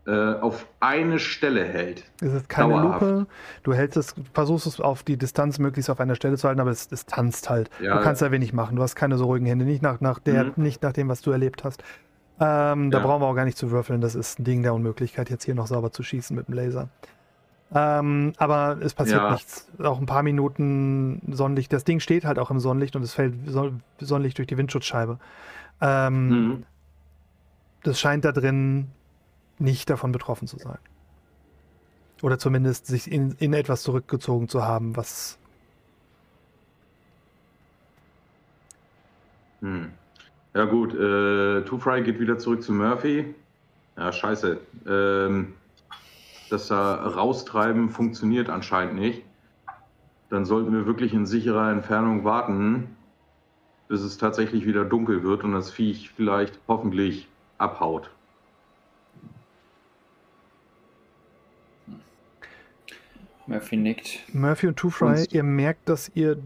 äh, 0.05 0.34
auf 0.35 0.67
eine 0.80 1.19
Stelle 1.19 1.63
hält. 1.63 2.03
Es 2.21 2.34
ist 2.34 2.49
keine 2.49 2.73
Dauerhaft. 2.73 3.01
Lupe. 3.01 3.27
Du 3.63 3.73
hältst 3.73 3.97
es, 3.97 4.15
versuchst 4.34 4.67
es 4.67 4.81
auf 4.81 5.03
die 5.03 5.17
Distanz 5.17 5.59
möglichst 5.59 5.89
auf 5.89 5.99
einer 5.99 6.15
Stelle 6.15 6.38
zu 6.38 6.47
halten, 6.47 6.59
aber 6.59 6.71
es, 6.71 6.89
es 6.91 7.05
tanzt 7.05 7.49
halt. 7.49 7.69
Ja, 7.81 7.97
du 7.97 8.03
kannst 8.03 8.21
da 8.21 8.31
wenig 8.31 8.53
machen. 8.53 8.75
Du 8.75 8.81
hast 8.81 8.95
keine 8.95 9.17
so 9.17 9.25
ruhigen 9.25 9.45
Hände, 9.45 9.65
nicht 9.65 9.81
nach, 9.81 10.01
nach 10.01 10.19
der, 10.19 10.45
mhm. 10.45 10.53
nicht 10.57 10.84
nach 10.84 10.93
dem, 10.93 11.07
was 11.09 11.21
du 11.21 11.31
erlebt 11.31 11.63
hast. 11.63 11.84
Ähm, 12.39 12.91
da 12.91 12.99
brauchen 12.99 13.22
wir 13.22 13.27
auch 13.27 13.35
gar 13.35 13.45
nicht 13.45 13.57
zu 13.57 13.72
würfeln. 13.72 14.01
Das 14.01 14.15
ist 14.15 14.39
ein 14.39 14.43
Ding 14.43 14.64
der 14.64 14.73
Unmöglichkeit, 14.73 15.30
jetzt 15.30 15.43
hier 15.43 15.55
noch 15.55 15.68
sauber 15.68 15.91
zu 15.91 16.03
schießen 16.03 16.35
mit 16.35 16.47
dem 16.47 16.55
Laser. 16.55 16.89
Ähm, 17.73 18.34
aber 18.38 18.77
es 18.81 18.93
passiert 18.93 19.22
ja. 19.22 19.31
nichts. 19.31 19.68
Auch 19.80 19.99
ein 19.99 20.05
paar 20.05 20.23
Minuten 20.23 21.22
Sonnenlicht. 21.31 21.73
Das 21.73 21.84
Ding 21.84 21.99
steht 21.99 22.26
halt 22.26 22.39
auch 22.39 22.51
im 22.51 22.60
Sonnenlicht 22.60 22.95
und 22.95 23.03
es 23.03 23.14
fällt 23.14 23.35
Sonnenlicht 23.99 24.38
durch 24.38 24.47
die 24.47 24.57
Windschutzscheibe. 24.57 25.19
Ähm, 25.81 26.30
mhm. 26.30 26.64
Das 27.84 27.99
scheint 27.99 28.26
da 28.26 28.31
drin 28.31 28.89
nicht 29.60 29.89
davon 29.89 30.11
betroffen 30.11 30.47
zu 30.47 30.57
sein. 30.57 30.77
Oder 32.22 32.39
zumindest 32.39 32.88
sich 32.88 33.11
in, 33.11 33.35
in 33.39 33.53
etwas 33.53 33.84
zurückgezogen 33.84 34.47
zu 34.47 34.64
haben, 34.64 34.95
was 34.95 35.38
Hm. 39.64 39.93
Ja 40.53 40.65
gut, 40.65 40.93
äh, 40.93 41.61
Two 41.63 41.80
Fry 41.80 42.03
geht 42.03 42.19
wieder 42.19 42.38
zurück 42.38 42.61
zu 42.61 42.73
Murphy. 42.73 43.34
Ja, 43.97 44.11
scheiße. 44.11 44.59
Ähm, 44.88 45.53
das 46.49 46.67
da 46.67 46.95
raustreiben 46.95 47.89
funktioniert 47.89 48.49
anscheinend 48.49 48.95
nicht. 48.95 49.23
Dann 50.30 50.45
sollten 50.45 50.71
wir 50.71 50.85
wirklich 50.85 51.13
in 51.13 51.25
sicherer 51.25 51.71
Entfernung 51.71 52.23
warten, 52.23 52.95
bis 53.88 54.01
es 54.01 54.17
tatsächlich 54.17 54.65
wieder 54.65 54.85
dunkel 54.85 55.23
wird 55.23 55.43
und 55.43 55.53
das 55.53 55.71
Viech 55.71 56.11
vielleicht 56.11 56.59
hoffentlich 56.67 57.27
abhaut. 57.57 58.11
Murphy 63.47 63.77
nickt. 63.77 64.19
Murphy 64.34 64.67
und 64.67 64.77
Two 64.77 64.89
Fry, 64.89 65.25
ihr 65.31 65.43
merkt, 65.43 65.89
dass 65.89 66.11
ihr 66.13 66.38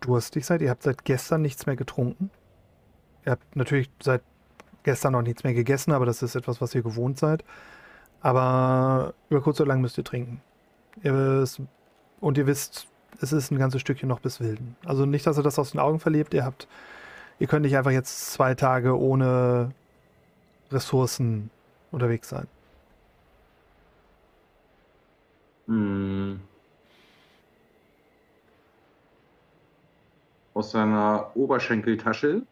durstig 0.00 0.44
seid. 0.44 0.60
Ihr 0.62 0.70
habt 0.70 0.82
seit 0.82 1.04
gestern 1.04 1.42
nichts 1.42 1.66
mehr 1.66 1.76
getrunken. 1.76 2.30
Ihr 3.24 3.32
habt 3.32 3.56
natürlich 3.56 3.90
seit 4.02 4.22
gestern 4.82 5.12
noch 5.12 5.22
nichts 5.22 5.44
mehr 5.44 5.54
gegessen, 5.54 5.92
aber 5.92 6.06
das 6.06 6.22
ist 6.22 6.34
etwas, 6.34 6.60
was 6.60 6.74
ihr 6.74 6.82
gewohnt 6.82 7.18
seid. 7.18 7.44
Aber 8.20 9.14
über 9.30 9.40
kurz 9.40 9.60
oder 9.60 9.68
lang 9.68 9.80
müsst 9.80 9.98
ihr 9.98 10.04
trinken. 10.04 10.40
Ihr, 11.02 11.44
und 12.20 12.38
ihr 12.38 12.46
wisst, 12.46 12.86
es 13.20 13.32
ist 13.32 13.50
ein 13.50 13.58
ganzes 13.58 13.80
Stückchen 13.80 14.08
noch 14.08 14.20
bis 14.20 14.40
Wilden. 14.40 14.76
Also 14.84 15.06
nicht, 15.06 15.26
dass 15.26 15.38
ihr 15.38 15.42
das 15.42 15.58
aus 15.58 15.72
den 15.72 15.80
Augen 15.80 16.00
verliert. 16.00 16.32
Ihr 16.34 16.44
habt, 16.44 16.68
ihr 17.38 17.46
könnt 17.46 17.64
nicht 17.64 17.76
einfach 17.76 17.90
jetzt 17.90 18.32
zwei 18.32 18.54
Tage 18.54 18.98
ohne 18.98 19.72
Ressourcen 20.70 21.50
unterwegs 21.90 22.28
sein. 22.28 22.46
Hm. 25.66 26.40
Aus 30.54 30.70
seiner 30.70 31.30
Oberschenkeltasche 31.34 32.42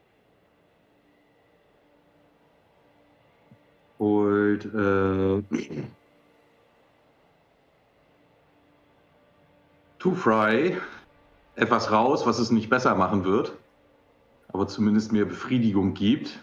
holt 4.00 4.64
äh, 4.64 5.42
Two 10.00 10.14
Fry 10.14 10.78
etwas 11.54 11.92
raus, 11.92 12.26
was 12.26 12.38
es 12.38 12.50
nicht 12.50 12.70
besser 12.70 12.94
machen 12.94 13.24
wird, 13.24 13.52
aber 14.48 14.66
zumindest 14.66 15.12
mehr 15.12 15.26
Befriedigung 15.26 15.94
gibt. 15.94 16.40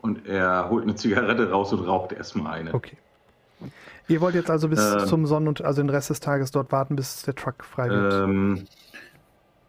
Und 0.00 0.26
er 0.26 0.70
holt 0.70 0.84
eine 0.84 0.94
Zigarette 0.94 1.50
raus 1.50 1.72
und 1.72 1.80
raucht 1.80 2.12
erstmal 2.12 2.60
eine. 2.60 2.72
Okay. 2.72 2.96
Ihr 4.08 4.20
wollt 4.20 4.34
jetzt 4.34 4.48
also 4.48 4.68
bis 4.68 4.80
ähm, 4.80 5.06
zum 5.06 5.26
Sonnen- 5.26 5.48
und 5.48 5.60
also 5.62 5.82
den 5.82 5.90
Rest 5.90 6.08
des 6.08 6.20
Tages 6.20 6.50
dort 6.50 6.72
warten, 6.72 6.96
bis 6.96 7.22
der 7.22 7.34
Truck 7.34 7.62
frei 7.64 7.90
wird. 7.90 8.14
Ähm, 8.14 8.64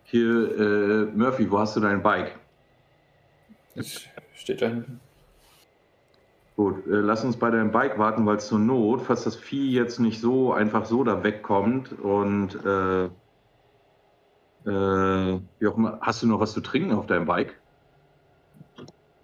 hier, 0.03 0.59
äh, 0.59 1.05
Murphy, 1.13 1.49
wo 1.51 1.59
hast 1.59 1.75
du 1.75 1.79
dein 1.79 2.01
Bike? 2.01 2.37
Es 3.75 4.05
steht 4.35 4.61
da 4.61 4.67
hinten. 4.67 4.99
Gut, 6.61 6.85
äh, 6.85 6.91
lass 6.91 7.23
uns 7.23 7.37
bei 7.37 7.49
deinem 7.49 7.71
Bike 7.71 7.97
warten, 7.97 8.23
weil 8.27 8.39
zur 8.39 8.59
Not, 8.59 9.01
falls 9.01 9.23
das 9.23 9.35
Vieh 9.35 9.71
jetzt 9.71 9.99
nicht 9.99 10.21
so 10.21 10.53
einfach 10.53 10.85
so 10.85 11.03
da 11.03 11.23
wegkommt 11.23 11.91
und 11.99 12.53
äh, 12.63 13.05
äh, 14.69 15.39
wie 15.57 15.67
auch 15.67 15.75
immer, 15.75 15.97
hast 16.01 16.21
du 16.21 16.27
noch 16.27 16.39
was 16.39 16.53
zu 16.53 16.61
trinken 16.61 16.91
auf 16.91 17.07
deinem 17.07 17.25
Bike? 17.25 17.59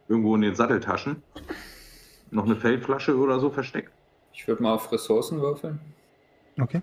Irgendwo 0.08 0.34
in 0.34 0.42
den 0.42 0.56
Satteltaschen? 0.56 1.22
Noch 2.32 2.46
eine 2.46 2.56
Feldflasche 2.56 3.16
oder 3.16 3.40
so 3.40 3.52
versteckt? 3.52 3.92
Ich 4.34 4.48
würde 4.48 4.64
mal 4.64 4.74
auf 4.74 4.92
Ressourcen 4.92 5.40
würfeln. 5.40 5.80
Okay. 6.60 6.82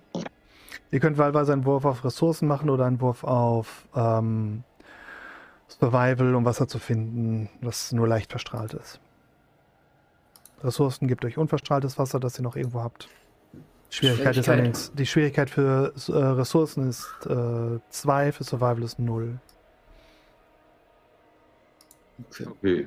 Ihr 0.92 1.00
könnt 1.00 1.18
wahlweise 1.18 1.52
einen 1.52 1.64
Wurf 1.64 1.84
auf 1.84 2.04
Ressourcen 2.04 2.46
machen 2.46 2.70
oder 2.70 2.84
einen 2.84 3.00
Wurf 3.00 3.24
auf 3.24 3.88
ähm, 3.96 4.62
Survival, 5.66 6.36
um 6.36 6.44
Wasser 6.44 6.68
zu 6.68 6.78
finden, 6.78 7.50
das 7.60 7.90
nur 7.90 8.06
leicht 8.06 8.30
verstrahlt 8.30 8.74
ist. 8.74 9.00
Ressourcen 10.62 11.08
gibt 11.08 11.24
euch 11.24 11.38
unverstrahltes 11.38 11.98
Wasser, 11.98 12.20
das 12.20 12.38
ihr 12.38 12.42
noch 12.42 12.56
irgendwo 12.56 12.82
habt. 12.82 13.08
Schwierigkeit, 13.90 14.34
Schwierigkeit. 14.34 14.36
ist 14.36 14.48
allerdings, 14.48 14.92
die 14.94 15.06
Schwierigkeit 15.06 15.50
für 15.50 15.92
äh, 16.08 16.12
Ressourcen 16.12 16.88
ist 16.88 17.06
2, 17.22 18.26
äh, 18.26 18.32
für 18.32 18.44
Survival 18.44 18.82
ist 18.82 18.98
0. 18.98 19.38
Okay. 22.30 22.46
okay. 22.50 22.84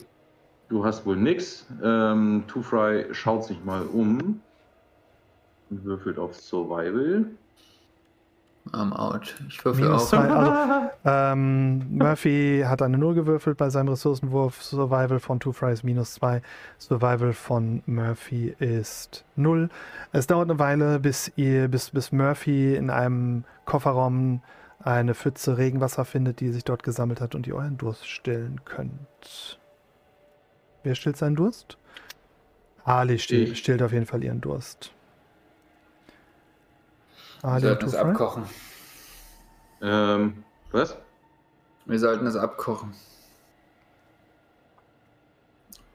Du 0.70 0.84
hast 0.84 1.06
wohl 1.06 1.16
nix. 1.16 1.66
Ähm, 1.82 2.44
Two 2.48 2.62
Fry 2.62 3.06
schaut 3.14 3.46
sich 3.46 3.64
mal 3.64 3.86
um 3.86 4.42
und 5.70 5.86
würfelt 5.86 6.18
auf 6.18 6.36
Survival. 6.36 7.26
I'm 8.74 8.94
out. 8.94 9.36
Ich 9.48 9.64
würfel 9.64 9.92
auch. 9.92 10.06
Zwei, 10.06 10.30
also, 10.30 10.90
ähm, 11.06 11.98
Murphy 11.98 12.64
hat 12.66 12.82
eine 12.82 12.98
0 12.98 13.16
gewürfelt 13.16 13.58
bei 13.58 13.70
seinem 13.70 13.90
Ressourcenwurf. 13.90 14.64
Survival 14.64 15.20
von 15.20 15.40
Two 15.40 15.52
Fries 15.52 15.84
minus 15.84 16.14
2. 16.16 16.42
Survival 16.80 17.34
von 17.34 17.84
Murphy 17.86 18.56
ist 18.60 19.26
0. 19.36 19.70
Es 20.12 20.28
dauert 20.28 20.50
eine 20.50 20.60
Weile, 20.60 21.00
bis, 21.00 21.32
ihr, 21.36 21.68
bis, 21.68 21.90
bis 21.92 22.12
Murphy 22.12 22.76
in 22.76 22.90
einem 22.90 23.44
Kofferraum 23.66 24.42
eine 24.80 25.16
Pfütze 25.16 25.58
Regenwasser 25.58 26.06
findet, 26.06 26.40
die 26.40 26.52
sich 26.52 26.64
dort 26.64 26.84
gesammelt 26.84 27.22
hat 27.22 27.36
und 27.36 27.48
ihr 27.48 27.56
euren 27.56 27.78
Durst 27.78 28.08
stillen 28.08 28.62
könnt. 28.66 29.60
Wer 30.84 30.96
stillt 30.96 31.18
seinen 31.18 31.36
Durst? 31.36 31.78
Ali 32.86 33.20
stillt, 33.20 33.58
stillt 33.58 33.82
auf 33.82 33.92
jeden 33.92 34.06
Fall 34.06 34.24
ihren 34.24 34.40
Durst. 34.40 34.94
Ali 37.42 37.64
Wir 37.64 37.70
sollten 37.70 37.86
es 37.86 37.96
abkochen. 37.96 38.44
Ähm, 39.82 40.44
was? 40.72 40.98
Wir 41.86 42.00
sollten 42.00 42.26
es 42.26 42.36
abkochen. 42.36 42.94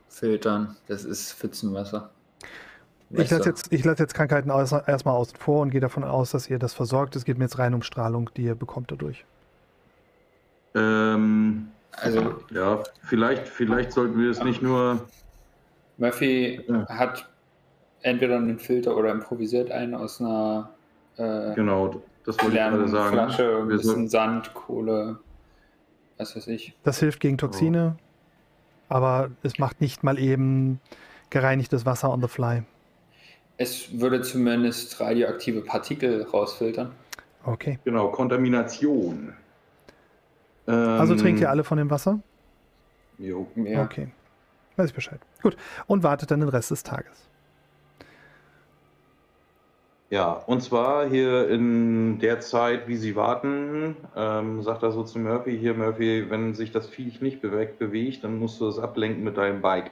Filtern. 0.08 0.76
Das 0.86 1.04
ist 1.04 1.32
Pfützenwasser. 1.32 2.10
Ich 3.10 3.30
lasse 3.30 3.48
jetzt, 3.50 3.68
lass 3.84 3.98
jetzt 3.98 4.14
Krankheiten 4.14 4.50
aus, 4.50 4.72
erstmal 4.72 5.14
außen 5.14 5.36
vor 5.36 5.60
und 5.60 5.70
gehe 5.70 5.80
davon 5.80 6.02
aus, 6.04 6.30
dass 6.30 6.48
ihr 6.48 6.58
das 6.58 6.72
versorgt. 6.72 7.14
Es 7.16 7.24
geht 7.24 7.38
mir 7.38 7.44
jetzt 7.44 7.58
rein 7.58 7.74
um 7.74 7.82
Strahlung, 7.82 8.30
die 8.36 8.44
ihr 8.44 8.54
bekommt 8.54 8.90
dadurch. 8.90 9.24
Ähm, 10.74 11.68
also, 11.92 12.36
ja, 12.50 12.82
vielleicht, 13.02 13.48
vielleicht 13.48 13.92
sollten 13.92 14.18
wir 14.18 14.30
es 14.30 14.42
nicht 14.42 14.62
nur. 14.62 15.06
Murphy 15.98 16.64
ja. 16.66 16.88
hat 16.88 17.28
entweder 18.00 18.36
einen 18.36 18.58
Filter 18.58 18.96
oder 18.96 19.10
improvisiert 19.10 19.70
einen 19.70 19.94
aus 19.94 20.20
einer. 20.20 20.70
Äh, 21.16 21.54
genau, 21.54 22.02
das 22.24 22.38
wollte 22.38 22.56
ich 22.56 22.62
gerade 22.62 22.88
sagen. 22.88 23.12
Flasche, 23.12 23.58
ein 23.58 23.68
bisschen. 23.68 24.08
Sand, 24.08 24.54
Kohle, 24.54 25.18
was 26.18 26.36
weiß 26.36 26.46
ich. 26.48 26.74
Das 26.84 26.98
hilft 27.00 27.20
gegen 27.20 27.38
Toxine, 27.38 27.96
oh. 27.98 28.94
aber 28.94 29.30
es 29.42 29.58
macht 29.58 29.80
nicht 29.80 30.02
mal 30.02 30.18
eben 30.18 30.80
gereinigtes 31.30 31.86
Wasser 31.86 32.10
on 32.10 32.20
the 32.20 32.28
fly. 32.28 32.62
Es 33.56 34.00
würde 34.00 34.22
zumindest 34.22 35.00
radioaktive 35.00 35.60
Partikel 35.62 36.22
rausfiltern. 36.24 36.92
Okay. 37.44 37.78
Genau, 37.84 38.08
Kontamination. 38.08 39.34
Also 40.66 41.16
trinkt 41.16 41.40
ihr 41.40 41.46
ähm, 41.46 41.50
alle 41.50 41.64
von 41.64 41.78
dem 41.78 41.90
Wasser? 41.90 42.20
Jo. 43.18 43.48
Ja. 43.56 43.82
Okay. 43.82 44.08
Weiß 44.76 44.90
ich 44.90 44.94
Bescheid. 44.94 45.20
Gut. 45.42 45.56
Und 45.86 46.02
wartet 46.02 46.30
dann 46.30 46.40
den 46.40 46.48
Rest 46.48 46.70
des 46.70 46.82
Tages. 46.82 47.28
Ja, 50.12 50.32
und 50.44 50.62
zwar 50.62 51.08
hier 51.08 51.48
in 51.48 52.18
der 52.18 52.40
Zeit, 52.40 52.86
wie 52.86 52.96
sie 52.96 53.16
warten, 53.16 53.96
ähm, 54.14 54.60
sagt 54.60 54.82
er 54.82 54.92
so 54.92 55.04
zu 55.04 55.18
Murphy, 55.18 55.58
hier 55.58 55.72
Murphy, 55.72 56.28
wenn 56.28 56.52
sich 56.52 56.70
das 56.70 56.86
Viech 56.86 57.22
nicht 57.22 57.40
bewegt, 57.40 57.78
bewegt, 57.78 58.22
dann 58.22 58.38
musst 58.38 58.60
du 58.60 58.68
es 58.68 58.78
ablenken 58.78 59.24
mit 59.24 59.38
deinem 59.38 59.62
Bike. 59.62 59.90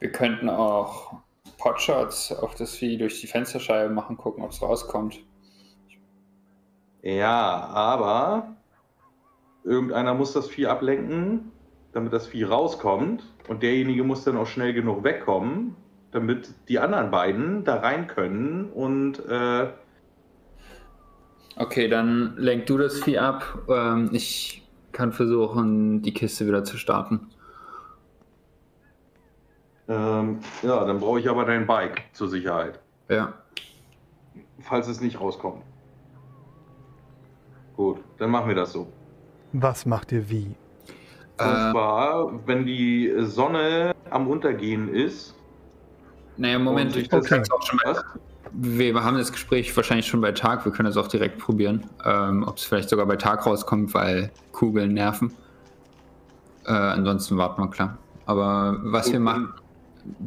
Wir 0.00 0.10
könnten 0.10 0.48
auch 0.48 1.14
Potshots 1.58 2.32
auf 2.32 2.56
das 2.56 2.74
Vieh 2.74 2.98
durch 2.98 3.20
die 3.20 3.28
Fensterscheibe 3.28 3.94
machen, 3.94 4.16
gucken, 4.16 4.42
ob 4.42 4.50
es 4.50 4.60
rauskommt. 4.60 5.20
Ja, 7.02 7.68
aber 7.68 8.56
irgendeiner 9.62 10.14
muss 10.14 10.32
das 10.32 10.48
Vieh 10.48 10.66
ablenken, 10.66 11.52
damit 11.92 12.12
das 12.12 12.26
Vieh 12.26 12.42
rauskommt. 12.42 13.22
Und 13.46 13.62
derjenige 13.62 14.02
muss 14.02 14.24
dann 14.24 14.38
auch 14.38 14.48
schnell 14.48 14.72
genug 14.72 15.04
wegkommen, 15.04 15.76
damit 16.12 16.54
die 16.68 16.78
anderen 16.78 17.10
beiden 17.10 17.64
da 17.64 17.76
rein 17.76 18.06
können 18.06 18.70
und. 18.70 19.18
Äh 19.28 19.68
okay, 21.56 21.88
dann 21.88 22.36
lenk 22.36 22.66
du 22.66 22.78
das 22.78 23.02
Vieh 23.02 23.18
ab. 23.18 23.58
Ähm, 23.68 24.10
ich 24.12 24.62
kann 24.92 25.12
versuchen, 25.12 26.02
die 26.02 26.12
Kiste 26.12 26.46
wieder 26.46 26.64
zu 26.64 26.76
starten. 26.76 27.28
Ähm, 29.88 30.38
ja, 30.62 30.84
dann 30.84 31.00
brauche 31.00 31.18
ich 31.18 31.28
aber 31.28 31.44
dein 31.44 31.66
Bike 31.66 32.02
zur 32.12 32.28
Sicherheit. 32.28 32.78
Ja. 33.08 33.34
Falls 34.60 34.86
es 34.86 35.00
nicht 35.00 35.20
rauskommt. 35.20 35.62
Gut, 37.76 37.98
dann 38.18 38.30
machen 38.30 38.48
wir 38.48 38.54
das 38.54 38.72
so. 38.72 38.86
Was 39.52 39.86
macht 39.86 40.12
ihr 40.12 40.30
wie? 40.30 40.54
Und 41.38 41.46
äh, 41.46 41.70
zwar, 41.72 42.46
wenn 42.46 42.64
die 42.64 43.12
Sonne 43.18 43.94
am 44.10 44.28
Untergehen 44.28 44.88
ist. 44.88 45.34
Naja, 46.36 46.58
Moment, 46.58 46.96
ich 46.96 47.12
okay. 47.12 47.42
auch 47.50 47.62
schon 47.62 47.78
mal. 47.84 48.02
Wir 48.52 49.02
haben 49.02 49.16
das 49.16 49.32
Gespräch 49.32 49.74
wahrscheinlich 49.76 50.06
schon 50.06 50.20
bei 50.20 50.32
Tag. 50.32 50.64
Wir 50.64 50.72
können 50.72 50.86
das 50.86 50.96
auch 50.96 51.08
direkt 51.08 51.38
probieren, 51.38 51.86
ähm, 52.04 52.44
ob 52.46 52.58
es 52.58 52.64
vielleicht 52.64 52.90
sogar 52.90 53.06
bei 53.06 53.16
Tag 53.16 53.46
rauskommt, 53.46 53.94
weil 53.94 54.30
Kugeln 54.52 54.92
nerven. 54.92 55.32
Äh, 56.66 56.72
ansonsten 56.72 57.36
warten 57.38 57.62
wir 57.62 57.70
klar. 57.70 57.98
Aber 58.26 58.78
was 58.82 59.06
gut, 59.06 59.14
wir 59.14 59.20
machen. 59.20 59.48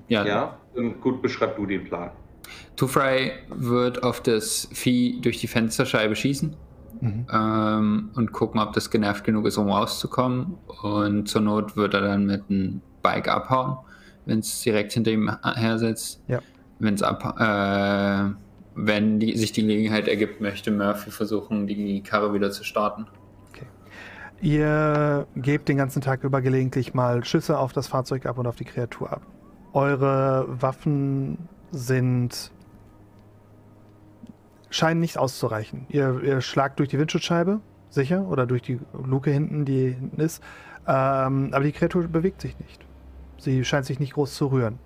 Ja, 0.07 0.25
ja, 0.25 0.57
gut, 1.01 1.21
beschreib 1.21 1.55
du 1.55 1.65
den 1.65 1.83
Plan. 1.83 2.11
Two-Fry 2.75 3.31
wird 3.49 4.03
auf 4.03 4.21
das 4.21 4.69
Vieh 4.73 5.21
durch 5.21 5.39
die 5.39 5.47
Fensterscheibe 5.47 6.15
schießen 6.15 6.55
mhm. 7.01 7.27
ähm, 7.31 8.09
und 8.15 8.31
gucken, 8.31 8.59
ob 8.59 8.73
das 8.73 8.89
genervt 8.89 9.23
genug 9.23 9.45
ist, 9.45 9.57
um 9.57 9.69
rauszukommen. 9.69 10.57
Und 10.81 11.27
zur 11.27 11.41
Not 11.41 11.75
wird 11.77 11.93
er 11.93 12.01
dann 12.01 12.25
mit 12.25 12.43
einem 12.49 12.81
Bike 13.01 13.27
abhauen, 13.27 13.77
wenn 14.25 14.39
es 14.39 14.61
direkt 14.61 14.93
hinter 14.93 15.11
ihm 15.11 15.31
her 15.43 15.77
sitzt. 15.79 16.21
Ja. 16.27 16.39
Wenn's 16.79 17.01
ab, 17.01 17.39
äh, 17.39 18.33
wenn 18.75 19.19
die, 19.19 19.37
sich 19.37 19.53
die 19.53 19.61
Gelegenheit 19.61 20.07
ergibt, 20.07 20.41
möchte 20.41 20.71
Murphy 20.71 21.09
versuchen, 21.09 21.67
die 21.67 22.01
Karre 22.03 22.33
wieder 22.33 22.51
zu 22.51 22.63
starten. 22.63 23.05
Okay. 23.51 23.65
Ihr 24.41 25.27
gebt 25.35 25.69
den 25.69 25.77
ganzen 25.77 26.01
Tag 26.01 26.23
über 26.23 26.41
gelegentlich 26.41 26.93
mal 26.93 27.23
Schüsse 27.23 27.57
auf 27.57 27.71
das 27.71 27.87
Fahrzeug 27.87 28.25
ab 28.25 28.37
und 28.37 28.47
auf 28.47 28.57
die 28.57 28.65
Kreatur 28.65 29.13
ab. 29.13 29.21
Eure 29.73 30.45
Waffen 30.61 31.37
sind 31.71 32.51
scheinen 34.69 34.99
nicht 34.99 35.17
auszureichen. 35.17 35.85
Ihr, 35.89 36.21
ihr 36.21 36.41
schlagt 36.41 36.79
durch 36.79 36.89
die 36.89 36.99
Windschutzscheibe, 36.99 37.61
sicher, 37.89 38.27
oder 38.27 38.45
durch 38.45 38.61
die 38.61 38.79
Luke 38.93 39.31
hinten, 39.31 39.63
die 39.63 39.93
hinten 39.93 40.19
ist. 40.19 40.43
Ähm, 40.85 41.49
aber 41.53 41.63
die 41.63 41.71
Kreatur 41.71 42.03
bewegt 42.07 42.41
sich 42.41 42.59
nicht. 42.59 42.84
Sie 43.37 43.63
scheint 43.65 43.85
sich 43.85 43.99
nicht 43.99 44.13
groß 44.13 44.35
zu 44.35 44.47
rühren. 44.47 44.79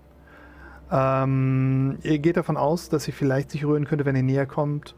Ähm, 0.91 1.99
ihr 2.03 2.19
geht 2.19 2.37
davon 2.37 2.57
aus, 2.57 2.89
dass 2.89 3.03
sie 3.03 3.11
vielleicht 3.11 3.51
sich 3.51 3.65
rühren 3.65 3.85
könnte, 3.85 4.05
wenn 4.05 4.15
ihr 4.15 4.23
näher 4.23 4.47
kommt, 4.47 4.95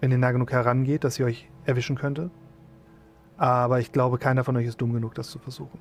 wenn 0.00 0.10
ihr 0.10 0.18
nah 0.18 0.30
genug 0.30 0.52
herangeht, 0.52 1.04
dass 1.04 1.16
sie 1.16 1.24
euch 1.24 1.48
erwischen 1.64 1.96
könnte. 1.96 2.30
Aber 3.36 3.80
ich 3.80 3.92
glaube, 3.92 4.18
keiner 4.18 4.44
von 4.44 4.56
euch 4.56 4.66
ist 4.66 4.80
dumm 4.80 4.92
genug, 4.92 5.14
das 5.14 5.30
zu 5.30 5.38
versuchen. 5.38 5.78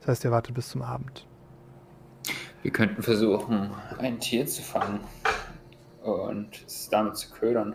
Das 0.00 0.08
heißt, 0.08 0.24
ihr 0.24 0.30
wartet 0.30 0.54
bis 0.54 0.68
zum 0.68 0.82
Abend. 0.82 1.26
Wir 2.62 2.70
könnten 2.70 3.02
versuchen, 3.02 3.70
ein 3.98 4.18
Tier 4.20 4.46
zu 4.46 4.62
fangen 4.62 5.00
und 6.02 6.64
es 6.66 6.88
damit 6.88 7.16
zu 7.16 7.30
ködern. 7.30 7.74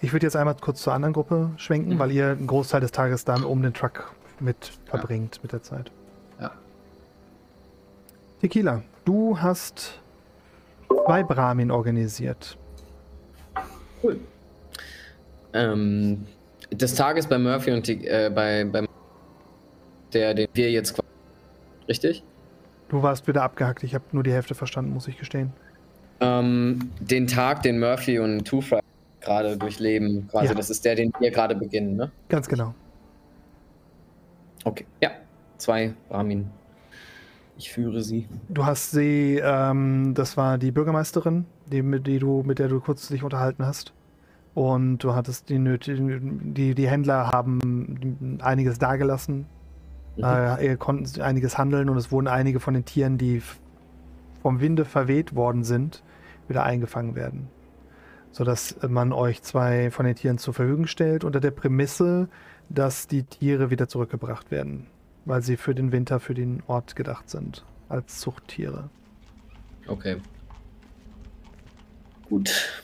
Ich 0.00 0.12
würde 0.12 0.26
jetzt 0.26 0.36
einmal 0.36 0.56
kurz 0.60 0.82
zur 0.82 0.94
anderen 0.94 1.12
Gruppe 1.12 1.50
schwenken, 1.56 1.94
mhm. 1.94 1.98
weil 1.98 2.10
ihr 2.10 2.30
einen 2.30 2.46
Großteil 2.46 2.80
des 2.80 2.90
Tages 2.92 3.24
dann 3.24 3.44
um 3.44 3.62
den 3.62 3.72
Truck 3.72 4.12
mit 4.42 4.72
verbringt 4.86 5.36
ja. 5.36 5.40
mit 5.42 5.52
der 5.52 5.62
Zeit. 5.62 5.90
Ja. 6.40 6.52
Tequila, 8.40 8.82
du 9.04 9.38
hast 9.38 10.00
zwei 10.88 11.22
Brahmin 11.22 11.70
organisiert. 11.70 12.56
Cool. 14.02 14.20
Ähm, 15.54 16.26
des 16.70 16.94
Tages 16.94 17.26
bei 17.26 17.38
Murphy 17.38 17.72
und 17.72 17.88
äh, 17.88 18.30
bei, 18.34 18.64
bei 18.64 18.86
der, 20.12 20.34
den 20.34 20.48
wir 20.54 20.70
jetzt 20.70 21.00
richtig? 21.88 22.24
Du 22.88 23.02
warst 23.02 23.26
wieder 23.26 23.42
abgehackt. 23.42 23.82
Ich 23.84 23.94
habe 23.94 24.04
nur 24.12 24.22
die 24.22 24.32
Hälfte 24.32 24.54
verstanden, 24.54 24.92
muss 24.92 25.08
ich 25.08 25.18
gestehen. 25.18 25.52
Ähm, 26.20 26.90
den 27.00 27.26
Tag, 27.26 27.62
den 27.62 27.80
Murphy 27.80 28.18
und 28.18 28.44
Two 28.44 28.60
Fry 28.60 28.80
gerade 29.20 29.56
durchleben, 29.56 30.28
quasi. 30.28 30.48
Ja. 30.48 30.54
Das 30.54 30.70
ist 30.70 30.84
der, 30.84 30.94
den 30.94 31.12
wir 31.18 31.30
gerade 31.30 31.54
beginnen, 31.54 31.96
ne? 31.96 32.10
Ganz 32.28 32.48
genau. 32.48 32.74
Okay, 34.64 34.86
ja. 35.00 35.10
Zwei 35.58 35.94
Ramin. 36.10 36.50
Ich 37.56 37.70
führe 37.70 38.02
sie. 38.02 38.28
Du 38.48 38.64
hast 38.64 38.90
sie, 38.90 39.40
ähm, 39.42 40.14
das 40.14 40.36
war 40.36 40.58
die 40.58 40.72
Bürgermeisterin, 40.72 41.46
die, 41.66 41.82
die 42.00 42.18
du, 42.18 42.42
mit 42.44 42.58
der 42.58 42.68
du 42.68 42.80
kurz 42.80 43.08
dich 43.08 43.22
unterhalten 43.22 43.64
hast. 43.64 43.92
Und 44.54 44.98
du 44.98 45.14
hattest 45.14 45.48
die 45.48 45.58
nötigen, 45.58 46.54
die, 46.54 46.74
die 46.74 46.88
Händler 46.88 47.30
haben 47.30 48.38
einiges 48.42 48.78
dagelassen, 48.78 49.46
Mhm. 50.16 50.24
Äh, 50.24 50.76
konnten 50.76 51.20
einiges 51.22 51.58
handeln 51.58 51.88
und 51.88 51.96
es 51.96 52.12
wurden 52.12 52.28
einige 52.28 52.60
von 52.60 52.74
den 52.74 52.84
Tieren, 52.84 53.18
die 53.18 53.42
vom 54.42 54.60
Winde 54.60 54.84
verweht 54.84 55.34
worden 55.34 55.64
sind, 55.64 56.02
wieder 56.48 56.64
eingefangen 56.64 57.14
werden. 57.14 57.48
Sodass 58.30 58.76
man 58.86 59.12
euch 59.12 59.42
zwei 59.42 59.90
von 59.90 60.06
den 60.06 60.14
Tieren 60.14 60.38
zur 60.38 60.54
Verfügung 60.54 60.86
stellt, 60.86 61.24
unter 61.24 61.40
der 61.40 61.50
Prämisse, 61.50 62.28
dass 62.74 63.06
die 63.06 63.24
Tiere 63.24 63.70
wieder 63.70 63.88
zurückgebracht 63.88 64.50
werden, 64.50 64.86
weil 65.24 65.42
sie 65.42 65.56
für 65.56 65.74
den 65.74 65.92
Winter 65.92 66.20
für 66.20 66.34
den 66.34 66.62
Ort 66.66 66.96
gedacht 66.96 67.28
sind, 67.28 67.64
als 67.88 68.20
Zuchttiere. 68.20 68.88
Okay. 69.86 70.16
Gut. 72.28 72.82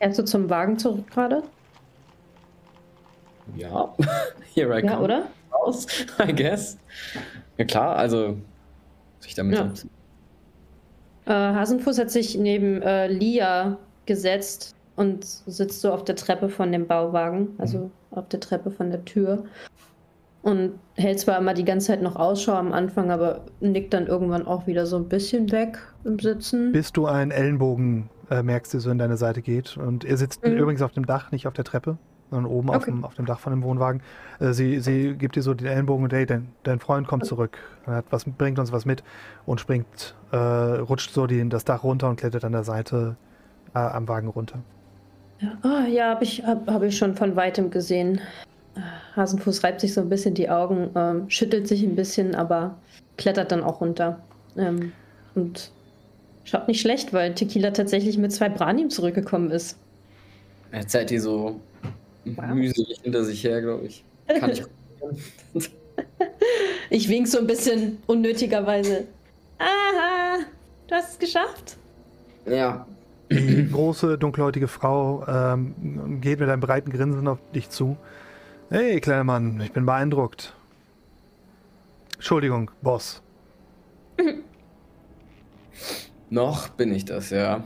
Erst 0.00 0.18
du 0.18 0.24
zum 0.24 0.50
Wagen 0.50 0.78
zurück 0.78 1.10
gerade? 1.10 1.42
Ja, 3.56 3.94
here 4.54 4.78
I 4.78 4.84
ja, 4.84 4.92
come. 4.92 5.04
oder? 5.04 5.26
Raus, 5.52 5.86
I 6.20 6.34
guess. 6.34 6.78
Ja 7.56 7.64
klar, 7.64 7.96
also 7.96 8.36
sich 9.20 9.34
damit 9.34 9.56
ja. 9.56 9.72
Äh, 11.24 11.54
Hasenfuß 11.54 11.98
hat 11.98 12.10
sich 12.10 12.36
neben 12.36 12.82
äh, 12.82 13.08
Lia 13.08 13.78
gesetzt 14.06 14.76
und 14.98 15.24
sitzt 15.24 15.80
so 15.80 15.92
auf 15.92 16.04
der 16.04 16.16
Treppe 16.16 16.48
von 16.48 16.72
dem 16.72 16.88
Bauwagen, 16.88 17.50
also 17.58 17.78
mhm. 17.78 17.90
auf 18.10 18.28
der 18.28 18.40
Treppe 18.40 18.72
von 18.72 18.90
der 18.90 19.04
Tür. 19.04 19.44
Und 20.42 20.72
hält 20.96 21.20
zwar 21.20 21.38
immer 21.38 21.54
die 21.54 21.64
ganze 21.64 21.88
Zeit 21.88 22.02
noch 22.02 22.16
Ausschau 22.16 22.54
am 22.54 22.72
Anfang, 22.72 23.10
aber 23.12 23.42
nickt 23.60 23.94
dann 23.94 24.08
irgendwann 24.08 24.44
auch 24.46 24.66
wieder 24.66 24.86
so 24.86 24.96
ein 24.96 25.08
bisschen 25.08 25.52
weg 25.52 25.78
im 26.04 26.18
Sitzen. 26.18 26.72
Bis 26.72 26.92
du 26.92 27.06
einen 27.06 27.30
Ellenbogen 27.30 28.10
äh, 28.30 28.42
merkst, 28.42 28.72
der 28.72 28.80
so 28.80 28.90
in 28.90 28.98
deine 28.98 29.16
Seite 29.16 29.40
geht. 29.40 29.76
Und 29.76 30.04
er 30.04 30.16
sitzt 30.16 30.44
mhm. 30.44 30.56
übrigens 30.56 30.82
auf 30.82 30.92
dem 30.92 31.06
Dach, 31.06 31.30
nicht 31.30 31.46
auf 31.46 31.54
der 31.54 31.64
Treppe 31.64 31.96
sondern 32.30 32.52
oben 32.52 32.68
okay. 32.68 32.76
auf, 32.76 32.84
dem, 32.84 33.04
auf, 33.04 33.14
dem, 33.14 33.24
Dach 33.24 33.38
von 33.38 33.54
dem 33.54 33.62
Wohnwagen. 33.62 34.02
Äh, 34.38 34.52
sie, 34.52 34.80
sie 34.80 35.14
gibt 35.14 35.36
dir 35.36 35.42
so 35.42 35.54
den 35.54 35.66
Ellenbogen 35.66 36.04
und 36.04 36.12
hey, 36.12 36.26
dein, 36.26 36.48
dein 36.62 36.78
Freund 36.78 37.06
kommt 37.06 37.24
zurück. 37.24 37.56
Er 37.86 37.94
hat 37.94 38.04
was, 38.10 38.24
bringt 38.24 38.58
uns 38.58 38.70
was 38.70 38.84
mit 38.84 39.02
und 39.46 39.62
springt, 39.62 40.14
äh, 40.30 40.36
rutscht 40.36 41.10
so 41.10 41.26
die, 41.26 41.48
das 41.48 41.64
Dach 41.64 41.84
runter 41.84 42.10
und 42.10 42.16
klettert 42.16 42.44
an 42.44 42.52
der 42.52 42.64
Seite 42.64 43.16
äh, 43.74 43.78
am 43.78 44.08
Wagen 44.08 44.28
runter. 44.28 44.58
Ja, 45.40 45.58
oh, 45.64 45.88
ja 45.88 46.10
habe 46.10 46.24
ich, 46.24 46.44
hab, 46.44 46.68
hab 46.68 46.82
ich 46.82 46.96
schon 46.96 47.16
von 47.16 47.36
weitem 47.36 47.70
gesehen. 47.70 48.20
Hasenfuß 49.16 49.64
reibt 49.64 49.80
sich 49.80 49.94
so 49.94 50.00
ein 50.00 50.08
bisschen 50.08 50.34
die 50.34 50.48
Augen, 50.48 50.90
ähm, 50.94 51.28
schüttelt 51.30 51.66
sich 51.66 51.82
ein 51.82 51.96
bisschen, 51.96 52.34
aber 52.34 52.78
klettert 53.16 53.52
dann 53.52 53.62
auch 53.62 53.80
runter. 53.80 54.20
Ähm, 54.56 54.92
und 55.34 55.70
schaut 56.44 56.68
nicht 56.68 56.80
schlecht, 56.80 57.12
weil 57.12 57.34
Tequila 57.34 57.70
tatsächlich 57.70 58.18
mit 58.18 58.32
zwei 58.32 58.48
Branim 58.48 58.90
zurückgekommen 58.90 59.50
ist. 59.50 59.76
Er 60.70 60.86
zeigt 60.86 61.10
die 61.10 61.18
so 61.18 61.60
wow. 62.24 62.54
mühselig 62.54 63.00
hinter 63.02 63.24
sich 63.24 63.42
her, 63.44 63.60
glaube 63.60 63.86
ich. 63.86 64.04
Kann 64.26 64.50
ich. 64.50 64.62
ich 66.90 67.08
wink 67.08 67.26
so 67.26 67.38
ein 67.38 67.46
bisschen 67.46 67.98
unnötigerweise. 68.06 69.06
Aha, 69.58 70.44
du 70.86 70.94
hast 70.94 71.12
es 71.12 71.18
geschafft. 71.18 71.76
Ja. 72.46 72.86
Die 73.30 73.68
große, 73.72 74.18
dunkelhäutige 74.18 74.68
Frau 74.68 75.26
ähm, 75.26 76.20
geht 76.20 76.40
mit 76.40 76.48
einem 76.48 76.60
breiten 76.60 76.90
Grinsen 76.90 77.28
auf 77.28 77.38
dich 77.54 77.70
zu. 77.70 77.96
Hey, 78.70 79.00
kleiner 79.00 79.24
Mann, 79.24 79.60
ich 79.60 79.72
bin 79.72 79.86
beeindruckt. 79.86 80.54
Entschuldigung, 82.14 82.70
Boss. 82.82 83.22
Noch 86.30 86.68
bin 86.70 86.92
ich 86.92 87.04
das, 87.04 87.30
ja. 87.30 87.64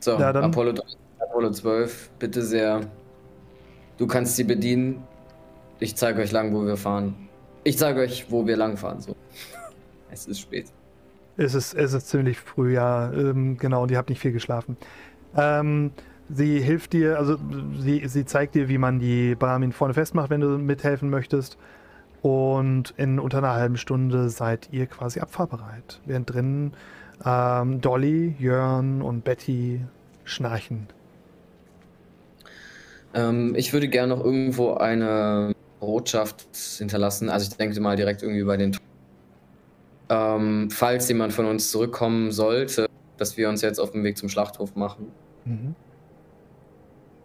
So, 0.00 0.18
ja, 0.18 0.30
Apollo, 0.30 0.74
Apollo 1.18 1.50
12, 1.50 2.10
bitte 2.18 2.42
sehr. 2.42 2.82
Du 3.98 4.06
kannst 4.06 4.36
sie 4.36 4.44
bedienen. 4.44 5.02
Ich 5.80 5.96
zeige 5.96 6.20
euch 6.20 6.32
lang, 6.32 6.54
wo 6.54 6.64
wir 6.64 6.76
fahren. 6.76 7.28
Ich 7.64 7.78
zeige 7.78 8.00
euch, 8.00 8.30
wo 8.30 8.46
wir 8.46 8.56
lang 8.56 8.76
fahren. 8.76 9.00
So. 9.00 9.16
Es 10.08 10.26
ist 10.26 10.38
spät. 10.40 10.66
Es 11.36 11.54
ist, 11.54 11.74
es 11.74 11.92
ist 11.92 12.08
ziemlich 12.08 12.38
früh, 12.38 12.74
ja. 12.74 13.12
Ähm, 13.12 13.58
genau, 13.58 13.82
und 13.82 13.90
ihr 13.90 13.98
habt 13.98 14.08
nicht 14.08 14.20
viel 14.20 14.32
geschlafen. 14.32 14.76
Ähm, 15.36 15.90
sie 16.28 16.60
hilft 16.60 16.92
dir, 16.92 17.18
also 17.18 17.36
sie, 17.78 18.06
sie 18.06 18.24
zeigt 18.24 18.54
dir, 18.54 18.68
wie 18.68 18.78
man 18.78 18.98
die 18.98 19.34
Brahmin 19.34 19.72
vorne 19.72 19.94
festmacht, 19.94 20.30
wenn 20.30 20.40
du 20.40 20.58
mithelfen 20.58 21.10
möchtest. 21.10 21.58
Und 22.22 22.94
in 22.96 23.18
unter 23.18 23.38
einer 23.38 23.52
halben 23.52 23.76
Stunde 23.76 24.30
seid 24.30 24.68
ihr 24.72 24.86
quasi 24.86 25.20
abfahrbereit. 25.20 26.00
Während 26.06 26.32
drinnen 26.32 26.72
ähm, 27.24 27.80
Dolly, 27.80 28.34
Jörn 28.38 29.02
und 29.02 29.24
Betty 29.24 29.80
schnarchen 30.24 30.88
ähm, 33.16 33.54
ich 33.56 33.72
würde 33.72 33.88
gerne 33.88 34.14
noch 34.14 34.22
irgendwo 34.24 34.74
eine 34.74 35.54
Botschaft 35.80 36.46
hinterlassen. 36.78 37.30
Also 37.30 37.50
ich 37.50 37.56
denke 37.56 37.80
mal 37.80 37.96
direkt 37.96 38.22
irgendwie 38.22 38.44
bei 38.44 38.56
den. 38.56 38.76
Ähm, 40.08 40.70
falls 40.70 41.08
jemand 41.08 41.32
von 41.32 41.46
uns 41.46 41.70
zurückkommen 41.70 42.30
sollte, 42.30 42.88
dass 43.16 43.36
wir 43.36 43.48
uns 43.48 43.62
jetzt 43.62 43.78
auf 43.78 43.90
den 43.90 44.04
Weg 44.04 44.16
zum 44.16 44.28
Schlachthof 44.28 44.76
machen. 44.76 45.10
Mhm. 45.44 45.74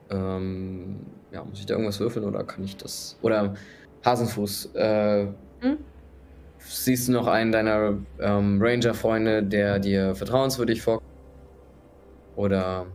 Ähm, 0.09 0.99
ja, 1.31 1.43
muss 1.43 1.59
ich 1.59 1.65
da 1.65 1.75
irgendwas 1.75 1.99
würfeln 1.99 2.25
oder 2.25 2.43
kann 2.43 2.63
ich 2.63 2.75
das? 2.77 3.17
Oder 3.21 3.55
Hasenfuß, 4.03 4.73
äh, 4.75 5.27
hm? 5.59 5.77
siehst 6.59 7.07
du 7.07 7.13
noch 7.13 7.27
einen 7.27 7.51
deiner 7.51 7.97
ähm, 8.19 8.59
Ranger-Freunde, 8.61 9.43
der 9.43 9.79
dir 9.79 10.15
vertrauenswürdig 10.15 10.81
vorkommt? 10.81 11.09
Oder 12.35 12.87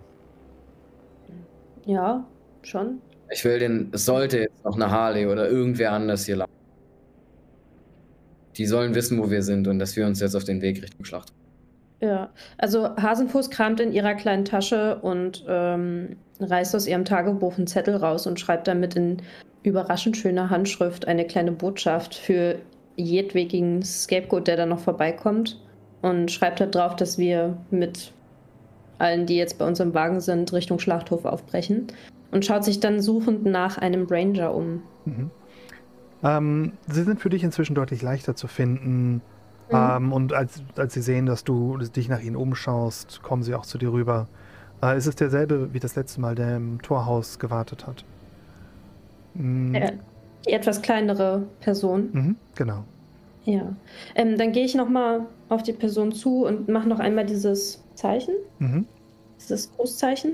ja, 1.85 2.27
Schon? 2.67 3.01
Ich 3.31 3.45
will 3.45 3.61
den, 3.61 3.91
es 3.93 4.05
sollte 4.07 4.41
jetzt 4.41 4.65
noch 4.65 4.75
eine 4.75 4.91
Harley 4.91 5.27
oder 5.27 5.49
irgendwer 5.49 5.93
anders 5.93 6.27
hier 6.27 6.37
laufen. 6.37 6.51
Die 8.57 8.67
sollen 8.67 8.95
wissen, 8.95 9.19
wo 9.19 9.31
wir 9.31 9.43
sind 9.43 9.69
und 9.69 9.79
dass 9.79 9.97
wir 9.97 10.07
uns 10.07 10.21
jetzt 10.21 10.35
auf 10.35 10.45
den 10.45 10.63
Weg 10.63 10.83
Richtung 10.83 11.05
Schlacht. 11.05 11.33
Ja, 12.01 12.31
also 12.59 12.95
Hasenfuß 12.97 13.51
kramt 13.51 13.81
in 13.81 13.93
ihrer 13.93 14.15
kleinen 14.15 14.45
Tasche 14.45 14.97
und 14.97 15.45
ähm, 15.49 16.17
reißt 16.41 16.75
aus 16.77 16.87
ihrem 16.87 17.05
Tagebuch 17.05 17.57
einen 17.57 17.67
Zettel 17.67 17.97
raus 17.97 18.27
und 18.27 18.39
schreibt 18.39 18.69
damit 18.69 18.97
in 18.97 19.23
überraschend 19.63 20.17
schöner 20.17 20.51
Handschrift 20.51 21.09
eine 21.09 21.27
kleine 21.27 21.53
Botschaft 21.53 22.15
für 22.15 22.57
jedwedigen 22.97 23.83
Scapegoat, 23.83 24.47
der 24.47 24.57
da 24.57 24.67
noch 24.67 24.79
vorbeikommt. 24.79 25.61
Und 26.03 26.31
schreibt 26.31 26.61
da 26.61 26.67
drauf, 26.67 26.97
dass 26.97 27.19
wir 27.19 27.57
mit 27.71 28.13
allen, 28.99 29.27
die 29.27 29.37
jetzt 29.37 29.59
bei 29.59 29.67
uns 29.67 29.81
im 29.81 29.95
Wagen 29.95 30.21
sind, 30.21 30.53
Richtung 30.53 30.79
Schlachthof 30.79 31.25
aufbrechen. 31.25 31.89
Und 32.31 32.45
schaut 32.45 32.65
sich 32.65 32.81
dann 32.81 33.01
suchend 33.01 33.45
nach 33.45 33.79
einem 33.79 34.07
Ranger 34.07 34.55
um. 34.55 34.83
Mhm. 35.05 35.31
Ähm, 36.23 36.73
sie 36.89 37.03
sind 37.03 37.21
für 37.21 37.31
dich 37.31 37.45
inzwischen 37.45 37.75
deutlich 37.75 38.03
leichter 38.03 38.35
zu 38.35 38.47
finden. 38.49 39.15
Mhm. 39.15 39.21
Ähm, 39.73 40.13
und 40.13 40.33
als, 40.33 40.63
als 40.77 40.95
sie 40.95 41.03
sehen, 41.03 41.27
dass 41.27 41.45
du 41.45 41.79
dich 41.79 42.09
nach 42.09 42.21
ihnen 42.21 42.37
umschaust, 42.37 43.23
kommen 43.23 43.43
sie 43.43 43.55
auch 43.55 43.67
zu 43.67 43.79
dir 43.79 43.93
rüber. 43.93 44.29
Äh, 44.83 44.97
ist 44.97 45.07
es 45.07 45.17
derselbe 45.17 45.73
wie 45.73 45.81
das 45.81 45.97
letzte 45.97 46.21
Mal, 46.21 46.35
der 46.35 46.57
im 46.57 46.81
Torhaus 46.83 47.39
gewartet 47.39 47.87
hat? 47.87 48.05
Mhm. 49.35 49.75
Ja, 49.75 49.91
die 50.47 50.53
etwas 50.53 50.83
kleinere 50.83 51.43
Person. 51.61 52.09
Mhm, 52.13 52.37
genau. 52.55 52.85
Ja. 53.45 53.75
Ähm, 54.15 54.37
dann 54.37 54.53
gehe 54.53 54.65
ich 54.65 54.75
nochmal 54.75 55.27
auf 55.49 55.63
die 55.63 55.73
Person 55.73 56.13
zu 56.13 56.47
und 56.47 56.69
mache 56.69 56.89
noch 56.89 56.99
einmal 56.99 57.27
dieses 57.27 57.83
Zeichen. 57.95 58.35
Mhm. 58.59 58.87
Dieses 59.39 59.73
Großzeichen. 59.73 60.33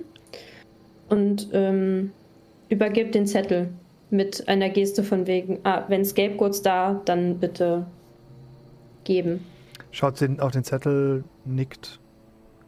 Und 1.08 1.50
ähm, 1.52 2.12
übergebe 2.70 3.10
den 3.10 3.26
Zettel 3.26 3.68
mit 4.12 4.46
einer 4.48 4.68
Geste 4.68 5.02
von 5.02 5.26
wegen, 5.26 5.60
ah, 5.64 5.84
wenn 5.88 6.04
Scapegoats 6.04 6.62
da, 6.62 7.00
dann 7.04 7.38
bitte 7.38 7.86
geben. 9.04 9.44
Schaut 9.90 10.18
sie 10.18 10.38
auf 10.38 10.52
den 10.52 10.64
Zettel, 10.64 11.24
nickt, 11.44 12.00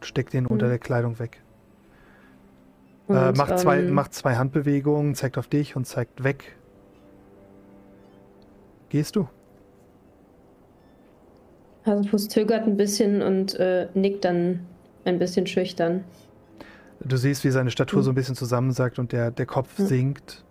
steckt 0.01 0.33
ihn 0.33 0.43
mhm. 0.43 0.51
unter 0.51 0.67
der 0.67 0.79
Kleidung 0.79 1.19
weg. 1.19 1.41
Äh, 3.07 3.11
und, 3.11 3.17
äh, 3.17 3.31
macht, 3.33 3.59
zwei, 3.59 3.79
ähm, 3.79 3.91
macht 3.91 4.13
zwei 4.13 4.35
Handbewegungen, 4.35 5.15
zeigt 5.15 5.37
auf 5.37 5.47
dich 5.47 5.75
und 5.75 5.85
zeigt 5.85 6.23
weg. 6.23 6.55
Gehst 8.89 9.15
du? 9.15 9.27
Hasenfuß 11.85 12.29
zögert 12.29 12.65
ein 12.65 12.77
bisschen 12.77 13.21
und 13.21 13.55
äh, 13.59 13.87
nickt 13.93 14.25
dann 14.25 14.61
ein 15.03 15.19
bisschen 15.19 15.45
schüchtern. 15.45 16.03
Du 17.03 17.17
siehst, 17.17 17.43
wie 17.43 17.51
seine 17.51 17.69
Statur 17.69 17.99
mhm. 17.99 18.03
so 18.03 18.11
ein 18.11 18.15
bisschen 18.15 18.35
zusammensackt 18.35 18.97
und 18.97 19.11
der, 19.11 19.29
der 19.31 19.45
Kopf 19.45 19.77
mhm. 19.77 19.85
sinkt. 19.85 20.44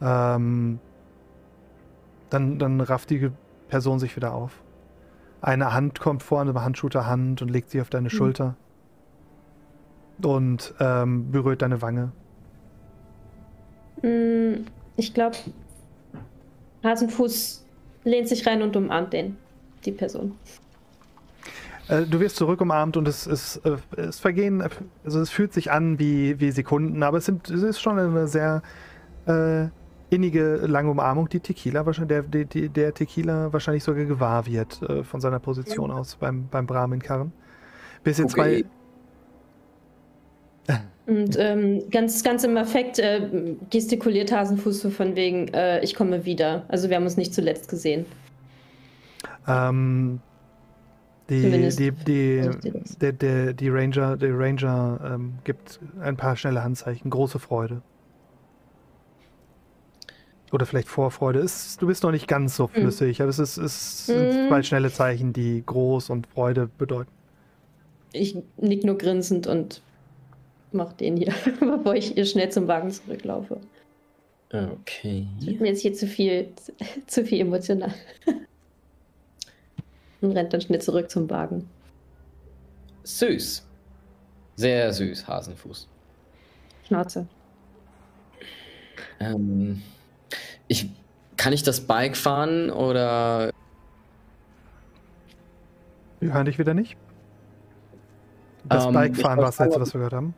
Ähm, 0.00 0.78
dann, 2.30 2.58
dann 2.58 2.80
rafft 2.80 3.10
die 3.10 3.30
Person 3.68 3.98
sich 3.98 4.16
wieder 4.16 4.32
auf. 4.32 4.62
Eine 5.40 5.72
Hand 5.72 6.00
kommt 6.00 6.22
vor, 6.22 6.40
eine 6.40 6.54
Handshooter-Hand 6.54 7.42
und 7.42 7.50
legt 7.50 7.70
sie 7.70 7.80
auf 7.80 7.90
deine 7.90 8.04
mhm. 8.04 8.10
Schulter. 8.10 8.56
Und 10.22 10.74
ähm, 10.80 11.30
berührt 11.30 11.62
deine 11.62 11.82
Wange. 11.82 12.10
Mm, 14.02 14.66
ich 14.96 15.12
glaube, 15.12 15.36
Hasenfuß 16.82 17.64
lehnt 18.04 18.28
sich 18.28 18.46
rein 18.46 18.62
und 18.62 18.74
umarmt 18.76 19.12
den, 19.12 19.36
die 19.84 19.92
Person. 19.92 20.32
Äh, 21.88 22.02
du 22.02 22.18
wirst 22.20 22.36
zurück 22.36 22.60
umarmt 22.60 22.96
und 22.96 23.06
es, 23.06 23.26
es, 23.26 23.56
äh, 23.58 23.76
es 23.96 24.18
vergehen, 24.18 24.62
also 25.04 25.20
es 25.20 25.30
fühlt 25.30 25.52
sich 25.52 25.70
an 25.70 25.98
wie, 25.98 26.40
wie 26.40 26.50
Sekunden, 26.50 27.02
aber 27.02 27.18
es, 27.18 27.26
sind, 27.26 27.50
es 27.50 27.62
ist 27.62 27.80
schon 27.80 27.98
eine 27.98 28.26
sehr 28.26 28.62
äh, 29.26 29.66
innige, 30.10 30.56
lange 30.66 30.90
Umarmung, 30.90 31.28
die 31.28 31.40
Tequila 31.40 31.84
wahrscheinlich, 31.84 32.22
der, 32.30 32.44
der, 32.44 32.68
der 32.68 32.94
Tequila 32.94 33.52
wahrscheinlich 33.52 33.84
sogar 33.84 34.04
gewahr 34.04 34.46
wird 34.46 34.82
äh, 34.82 35.02
von 35.02 35.20
seiner 35.20 35.40
Position 35.40 35.90
aus 35.90 36.16
beim, 36.16 36.48
beim 36.48 36.66
Brahmin-Karren. 36.66 37.32
Bis 38.04 38.18
jetzt 38.18 38.38
okay. 38.38 38.64
zwei. 40.66 40.80
Und 41.06 41.36
ähm, 41.38 41.88
ganz, 41.90 42.22
ganz 42.24 42.42
im 42.44 42.56
Affekt 42.56 42.98
äh, 42.98 43.54
gestikuliert 43.70 44.32
Hasenfuß 44.32 44.80
so 44.80 44.90
von 44.90 45.14
wegen, 45.14 45.48
äh, 45.48 45.80
ich 45.84 45.94
komme 45.94 46.24
wieder. 46.24 46.64
Also 46.68 46.88
wir 46.88 46.96
haben 46.96 47.04
uns 47.04 47.16
nicht 47.16 47.32
zuletzt 47.32 47.68
gesehen. 47.68 48.06
Ähm, 49.46 50.20
die, 51.28 51.70
die, 51.70 51.92
die, 51.92 53.12
der, 53.12 53.52
die 53.52 53.68
Ranger, 53.68 54.16
der 54.16 54.38
Ranger 54.38 55.00
ähm, 55.04 55.34
gibt 55.44 55.80
ein 56.00 56.16
paar 56.16 56.36
schnelle 56.36 56.62
Handzeichen, 56.62 57.10
große 57.10 57.38
Freude. 57.38 57.82
Oder 60.56 60.64
vielleicht 60.64 60.88
Vorfreude. 60.88 61.38
Ist, 61.40 61.82
du 61.82 61.86
bist 61.86 62.02
noch 62.02 62.12
nicht 62.12 62.26
ganz 62.26 62.56
so 62.56 62.70
hm. 62.72 62.80
flüssig, 62.80 63.18
mhm. 63.18 63.24
aber 63.24 63.28
es, 63.28 63.38
ist, 63.38 63.58
es 63.58 64.06
sind 64.06 64.44
mhm. 64.44 64.48
zwei 64.48 64.62
schnelle 64.62 64.90
Zeichen, 64.90 65.34
die 65.34 65.62
groß 65.66 66.08
und 66.08 66.26
Freude 66.28 66.70
bedeuten. 66.78 67.10
Ich 68.14 68.38
nick 68.56 68.82
nur 68.82 68.96
grinsend 68.96 69.46
und 69.46 69.82
mach 70.72 70.94
den 70.94 71.18
hier, 71.18 71.34
bevor 71.60 71.94
ich 71.94 72.12
hier 72.12 72.24
schnell 72.24 72.48
zum 72.48 72.68
Wagen 72.68 72.90
zurücklaufe. 72.90 73.60
Okay. 74.50 75.26
Mir 75.60 75.72
ist 75.72 75.82
hier 75.82 75.92
zu 75.92 76.06
viel, 76.06 76.48
zu 77.06 77.22
viel 77.22 77.42
emotional 77.42 77.92
und 80.22 80.32
rennt 80.32 80.54
dann 80.54 80.62
schnell 80.62 80.80
zurück 80.80 81.10
zum 81.10 81.28
Wagen. 81.28 81.68
Süß. 83.02 83.62
Sehr 84.54 84.90
süß, 84.90 85.28
Hasenfuß. 85.28 85.86
Schnauze. 86.86 87.26
Ähm, 89.20 89.82
ich, 90.68 90.90
kann 91.36 91.52
ich 91.52 91.62
das 91.62 91.80
Bike 91.80 92.16
fahren 92.16 92.70
oder. 92.70 93.50
Wir 96.20 96.32
hören 96.32 96.46
dich 96.46 96.58
wieder 96.58 96.74
nicht. 96.74 96.96
Das 98.64 98.86
ähm, 98.86 98.92
Bike 98.92 99.16
fahren 99.16 99.38
war 99.38 99.46
das 99.46 99.58
letzte, 99.58 99.80
was 99.80 99.94
wir 99.94 99.98
gehört 99.98 100.14
haben. 100.14 100.34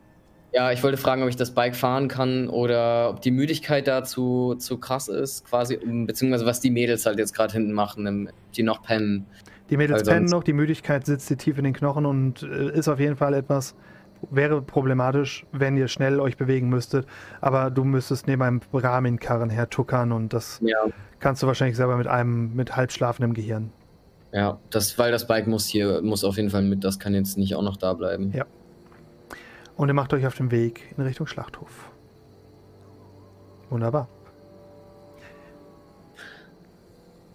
Ja, 0.51 0.71
ich 0.71 0.81
wollte 0.81 0.97
fragen, 0.97 1.21
ob 1.21 1.29
ich 1.29 1.35
das 1.35 1.51
Bike 1.51 1.75
fahren 1.75 2.07
kann 2.07 2.49
oder 2.49 3.11
ob 3.11 3.21
die 3.21 3.29
Müdigkeit 3.29 3.87
dazu 3.87 4.55
zu 4.57 4.79
krass 4.79 5.07
ist, 5.07 5.45
quasi, 5.45 5.77
beziehungsweise 5.77 6.45
was 6.45 6.59
die 6.59 6.71
Mädels 6.71 7.05
halt 7.05 7.19
jetzt 7.19 7.35
gerade 7.35 7.53
hinten 7.53 7.71
machen, 7.71 8.31
die 8.55 8.63
noch 8.63 8.81
pennen. 8.81 9.27
Die 9.69 9.77
Mädels 9.77 10.03
pennen 10.03 10.25
noch, 10.25 10.43
die 10.43 10.53
Müdigkeit 10.53 11.05
sitzt 11.05 11.29
dir 11.29 11.37
tief 11.37 11.59
in 11.59 11.65
den 11.65 11.73
Knochen 11.73 12.07
und 12.07 12.41
äh, 12.41 12.71
ist 12.71 12.87
auf 12.87 12.99
jeden 12.99 13.15
Fall 13.15 13.35
etwas, 13.35 13.75
wäre 14.29 14.61
problematisch, 14.61 15.45
wenn 15.51 15.77
ihr 15.77 15.87
schnell 15.87 16.19
euch 16.19 16.37
bewegen 16.37 16.69
müsstet, 16.69 17.07
aber 17.41 17.69
du 17.71 17.83
müsstest 17.83 18.27
neben 18.27 18.41
einem 18.41 18.61
Raminkarren 18.73 19.49
hertuckern 19.49 20.11
und 20.11 20.33
das 20.33 20.59
ja. 20.61 20.77
kannst 21.19 21.43
du 21.43 21.47
wahrscheinlich 21.47 21.77
selber 21.77 21.97
mit 21.97 22.07
einem 22.07 22.55
mit 22.55 22.75
halbschlafendem 22.75 23.33
Gehirn. 23.33 23.71
Ja, 24.31 24.59
das, 24.69 24.97
weil 24.97 25.11
das 25.11 25.25
Bike 25.25 25.47
muss 25.47 25.65
hier, 25.65 26.01
muss 26.01 26.23
auf 26.23 26.37
jeden 26.37 26.49
Fall 26.49 26.61
mit, 26.61 26.83
das 26.83 26.99
kann 26.99 27.13
jetzt 27.13 27.37
nicht 27.37 27.55
auch 27.55 27.63
noch 27.63 27.77
da 27.77 27.93
bleiben. 27.93 28.31
Ja. 28.33 28.45
Und 29.75 29.87
ihr 29.87 29.93
macht 29.93 30.13
euch 30.13 30.27
auf 30.27 30.35
den 30.35 30.51
Weg 30.51 30.93
in 30.97 31.03
Richtung 31.03 31.25
Schlachthof. 31.25 31.89
Wunderbar. 33.69 34.07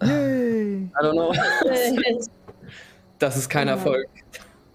Yay! 0.01 0.83
I 0.83 0.89
don't 1.01 1.13
know. 1.13 1.33
das 3.19 3.37
ist 3.37 3.49
kein 3.49 3.67
Erfolg. 3.67 4.07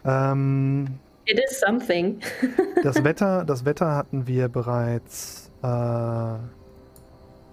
Ähm, 0.04 0.98
It 1.30 1.38
is 1.48 1.60
something. 1.60 2.18
das, 2.82 3.04
Wetter, 3.04 3.44
das 3.44 3.64
Wetter 3.64 3.94
hatten 3.94 4.26
wir 4.26 4.48
bereits 4.48 5.52
äh, 5.62 6.34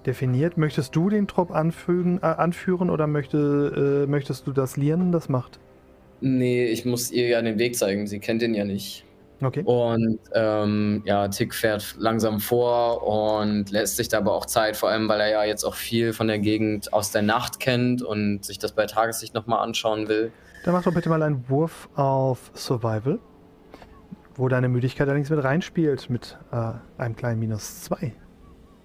definiert. 0.03 0.57
Möchtest 0.57 0.95
du 0.95 1.09
den 1.09 1.27
Trop 1.27 1.51
anfügen, 1.51 2.17
äh, 2.23 2.25
anführen 2.25 2.89
oder 2.89 3.05
möchte, 3.05 4.05
äh, 4.05 4.09
möchtest 4.09 4.47
du 4.47 4.51
das 4.51 4.77
Lieren 4.77 5.11
das 5.11 5.29
macht? 5.29 5.59
Nee, 6.21 6.65
ich 6.65 6.85
muss 6.85 7.11
ihr 7.11 7.27
ja 7.27 7.39
den 7.39 7.59
Weg 7.59 7.75
zeigen. 7.75 8.07
Sie 8.07 8.17
kennt 8.17 8.41
ihn 8.41 8.55
ja 8.55 8.65
nicht. 8.65 9.05
Okay. 9.43 9.61
Und 9.63 10.17
ähm, 10.33 11.03
ja, 11.05 11.27
Tick 11.27 11.53
fährt 11.53 11.97
langsam 11.99 12.39
vor 12.39 13.05
und 13.05 13.69
lässt 13.69 13.97
sich 13.97 14.07
da 14.07 14.17
aber 14.17 14.33
auch 14.33 14.47
Zeit, 14.47 14.75
vor 14.75 14.89
allem 14.89 15.07
weil 15.07 15.19
er 15.19 15.29
ja 15.29 15.43
jetzt 15.43 15.63
auch 15.63 15.75
viel 15.75 16.13
von 16.13 16.27
der 16.27 16.39
Gegend 16.39 16.91
aus 16.91 17.11
der 17.11 17.21
Nacht 17.21 17.59
kennt 17.59 18.01
und 18.01 18.43
sich 18.43 18.57
das 18.57 18.71
bei 18.71 18.87
Tageslicht 18.87 19.35
nochmal 19.35 19.59
anschauen 19.59 20.07
will. 20.07 20.31
Dann 20.65 20.73
mach 20.73 20.81
doch 20.81 20.93
bitte 20.93 21.09
mal 21.09 21.21
einen 21.21 21.47
Wurf 21.47 21.87
auf 21.95 22.49
Survival, 22.55 23.19
wo 24.37 24.47
deine 24.47 24.69
Müdigkeit 24.69 25.07
allerdings 25.07 25.29
mit 25.29 25.43
reinspielt 25.43 26.09
mit 26.09 26.37
äh, 26.51 26.73
einem 26.97 27.15
kleinen 27.15 27.39
Minus 27.39 27.81
2. 27.83 28.13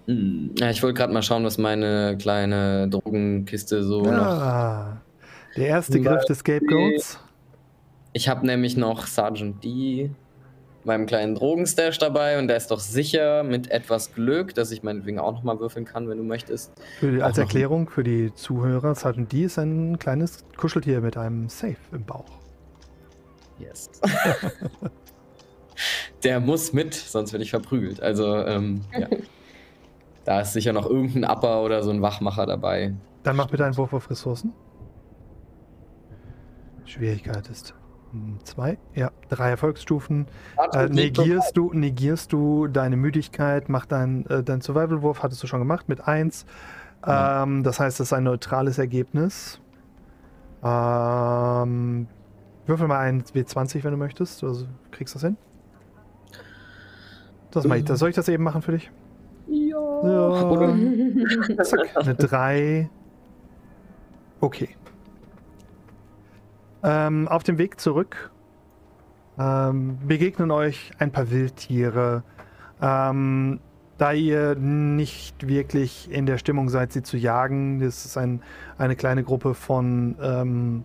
Hm. 0.07 0.51
Ja, 0.57 0.69
ich 0.69 0.83
wollte 0.83 0.95
gerade 0.95 1.13
mal 1.13 1.21
schauen, 1.21 1.45
was 1.45 1.57
meine 1.57 2.17
kleine 2.17 2.89
Drogenkiste 2.89 3.83
so 3.83 4.03
ah, 4.03 4.97
noch. 4.97 5.55
Der 5.55 5.67
erste 5.67 6.01
Griff 6.01 6.25
des 6.25 6.39
Scapegoats. 6.39 7.19
Ich 8.11 8.27
habe 8.27 8.45
nämlich 8.45 8.75
noch 8.75 9.07
Sergeant 9.07 9.63
D, 9.63 10.11
meinem 10.83 11.05
kleinen 11.05 11.35
Drogenstash 11.35 11.97
dabei 11.97 12.37
und 12.37 12.47
der 12.47 12.57
ist 12.57 12.69
doch 12.69 12.79
sicher 12.79 13.43
mit 13.43 13.71
etwas 13.71 14.13
Glück, 14.13 14.53
dass 14.55 14.71
ich 14.71 14.83
meinetwegen 14.83 15.19
auch 15.19 15.31
nochmal 15.31 15.59
würfeln 15.59 15.85
kann, 15.85 16.09
wenn 16.09 16.17
du 16.17 16.23
möchtest. 16.23 16.73
Für, 16.99 17.23
als 17.23 17.37
Erklärung 17.37 17.89
für 17.89 18.03
die 18.03 18.33
Zuhörer, 18.33 18.93
Sergeant 18.95 19.31
D 19.31 19.45
ist 19.45 19.57
ein 19.57 19.97
kleines 19.99 20.43
Kuscheltier 20.57 20.99
mit 21.01 21.15
einem 21.15 21.47
Safe 21.49 21.77
im 21.91 22.03
Bauch. 22.03 22.25
Yes. 23.59 23.89
der 26.23 26.39
muss 26.39 26.73
mit, 26.73 26.93
sonst 26.93 27.33
werde 27.33 27.43
ich 27.43 27.51
verprügelt. 27.51 28.01
Also, 28.01 28.35
ähm, 28.45 28.81
ja. 28.97 29.07
Da 30.25 30.39
ist 30.39 30.53
sicher 30.53 30.71
noch 30.71 30.89
irgendein 30.89 31.25
Upper 31.25 31.63
oder 31.63 31.83
so 31.83 31.91
ein 31.91 32.01
Wachmacher 32.01 32.45
dabei. 32.45 32.93
Dann 33.23 33.35
mach 33.35 33.47
bitte 33.47 33.65
einen 33.65 33.75
Wurf 33.75 33.93
auf 33.93 34.09
Ressourcen. 34.09 34.53
Schwierigkeit 36.85 37.47
ist 37.49 37.73
2, 38.43 38.77
ja, 38.93 39.11
drei 39.29 39.49
Erfolgsstufen. 39.49 40.27
Äh, 40.73 40.87
negierst, 40.87 41.57
du, 41.57 41.73
negierst 41.73 42.31
du 42.31 42.67
deine 42.67 42.95
Müdigkeit, 42.95 43.69
mach 43.69 43.85
dein, 43.85 44.25
äh, 44.27 44.43
dein 44.43 44.61
Survival-Wurf, 44.61 45.23
hattest 45.23 45.41
du 45.41 45.47
schon 45.47 45.59
gemacht, 45.59 45.89
mit 45.89 46.07
1. 46.07 46.45
Ähm, 47.05 47.63
das 47.63 47.79
heißt, 47.79 47.99
das 47.99 48.07
ist 48.07 48.13
ein 48.13 48.23
neutrales 48.23 48.77
Ergebnis. 48.77 49.59
Ähm, 50.63 52.07
würfel 52.65 52.87
mal 52.87 52.99
ein 52.99 53.23
W20, 53.23 53.83
wenn 53.83 53.91
du 53.91 53.97
möchtest. 53.97 54.43
Also, 54.43 54.67
kriegst 54.91 55.15
du 55.15 55.19
das 55.19 55.23
hin? 55.25 55.37
Das 57.53 57.65
mach 57.65 57.75
ich. 57.75 57.85
Das, 57.85 57.99
soll 57.99 58.09
ich 58.09 58.15
das 58.15 58.27
eben 58.29 58.43
machen 58.43 58.61
für 58.61 58.71
dich? 58.71 58.91
Ja. 59.47 59.77
ja. 60.03 61.63
Zack, 61.63 61.95
eine 61.95 62.15
3. 62.15 62.89
Okay. 64.39 64.69
Ähm, 66.83 67.27
auf 67.27 67.43
dem 67.43 67.57
Weg 67.57 67.79
zurück 67.79 68.31
ähm, 69.37 69.97
begegnen 70.05 70.51
euch 70.51 70.91
ein 70.99 71.11
paar 71.11 71.31
Wildtiere. 71.31 72.23
Ähm, 72.81 73.59
da 73.97 74.11
ihr 74.11 74.55
nicht 74.55 75.47
wirklich 75.47 76.11
in 76.11 76.25
der 76.25 76.37
Stimmung 76.37 76.69
seid, 76.69 76.91
sie 76.91 77.03
zu 77.03 77.15
jagen, 77.15 77.79
das 77.79 78.05
ist 78.05 78.17
ein, 78.17 78.41
eine 78.77 78.95
kleine 78.95 79.23
Gruppe 79.23 79.53
von 79.53 80.15
ähm, 80.21 80.83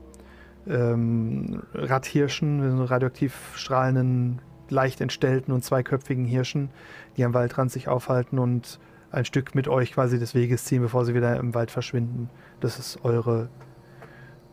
ähm, 0.69 1.63
Radhirschen, 1.73 2.83
radioaktiv 2.83 3.35
strahlenden, 3.55 4.41
leicht 4.71 5.01
entstellten 5.01 5.53
und 5.53 5.65
zweiköpfigen 5.65 6.25
Hirschen, 6.25 6.71
die 7.17 7.25
am 7.25 7.35
Waldrand 7.35 7.71
sich 7.71 7.89
aufhalten 7.89 8.39
und 8.39 8.79
ein 9.11 9.25
Stück 9.25 9.55
mit 9.55 9.69
euch 9.69 9.93
quasi 9.93 10.19
des 10.19 10.35
Weges 10.35 10.65
ziehen, 10.65 10.83
bevor 10.83 11.05
sie 11.05 11.15
wieder 11.15 11.37
im 11.37 11.55
Wald 11.55 11.71
verschwinden. 11.71 12.31
Das 12.61 12.79
ist 12.79 13.05
eure 13.05 13.49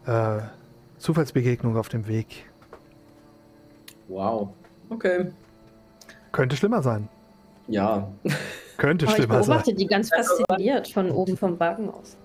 äh, 0.05 0.39
Zufallsbegegnung 0.97 1.77
auf 1.77 1.89
dem 1.89 2.07
Weg. 2.07 2.49
Wow. 4.07 4.49
Okay. 4.89 5.31
Könnte 6.31 6.55
schlimmer 6.55 6.81
sein. 6.81 7.09
Ja. 7.67 8.07
Könnte 8.77 9.05
Aber 9.05 9.11
ich 9.11 9.15
schlimmer 9.15 9.43
sein. 9.43 9.49
beobachte 9.49 9.73
die 9.73 9.87
ganz 9.87 10.09
fasziniert 10.09 10.87
von 10.87 11.09
oben 11.11 11.37
vom 11.37 11.59
Wagen 11.59 11.89
aus. 11.89 12.17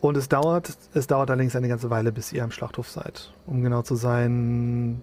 Und 0.00 0.16
es 0.16 0.28
dauert, 0.28 0.70
es 0.94 1.06
dauert 1.06 1.30
allerdings 1.30 1.54
eine 1.56 1.68
ganze 1.68 1.90
Weile, 1.90 2.10
bis 2.10 2.32
ihr 2.32 2.42
am 2.42 2.50
Schlachthof 2.50 2.88
seid. 2.88 3.32
Um 3.46 3.62
genau 3.62 3.82
zu 3.82 3.96
sein, 3.96 5.02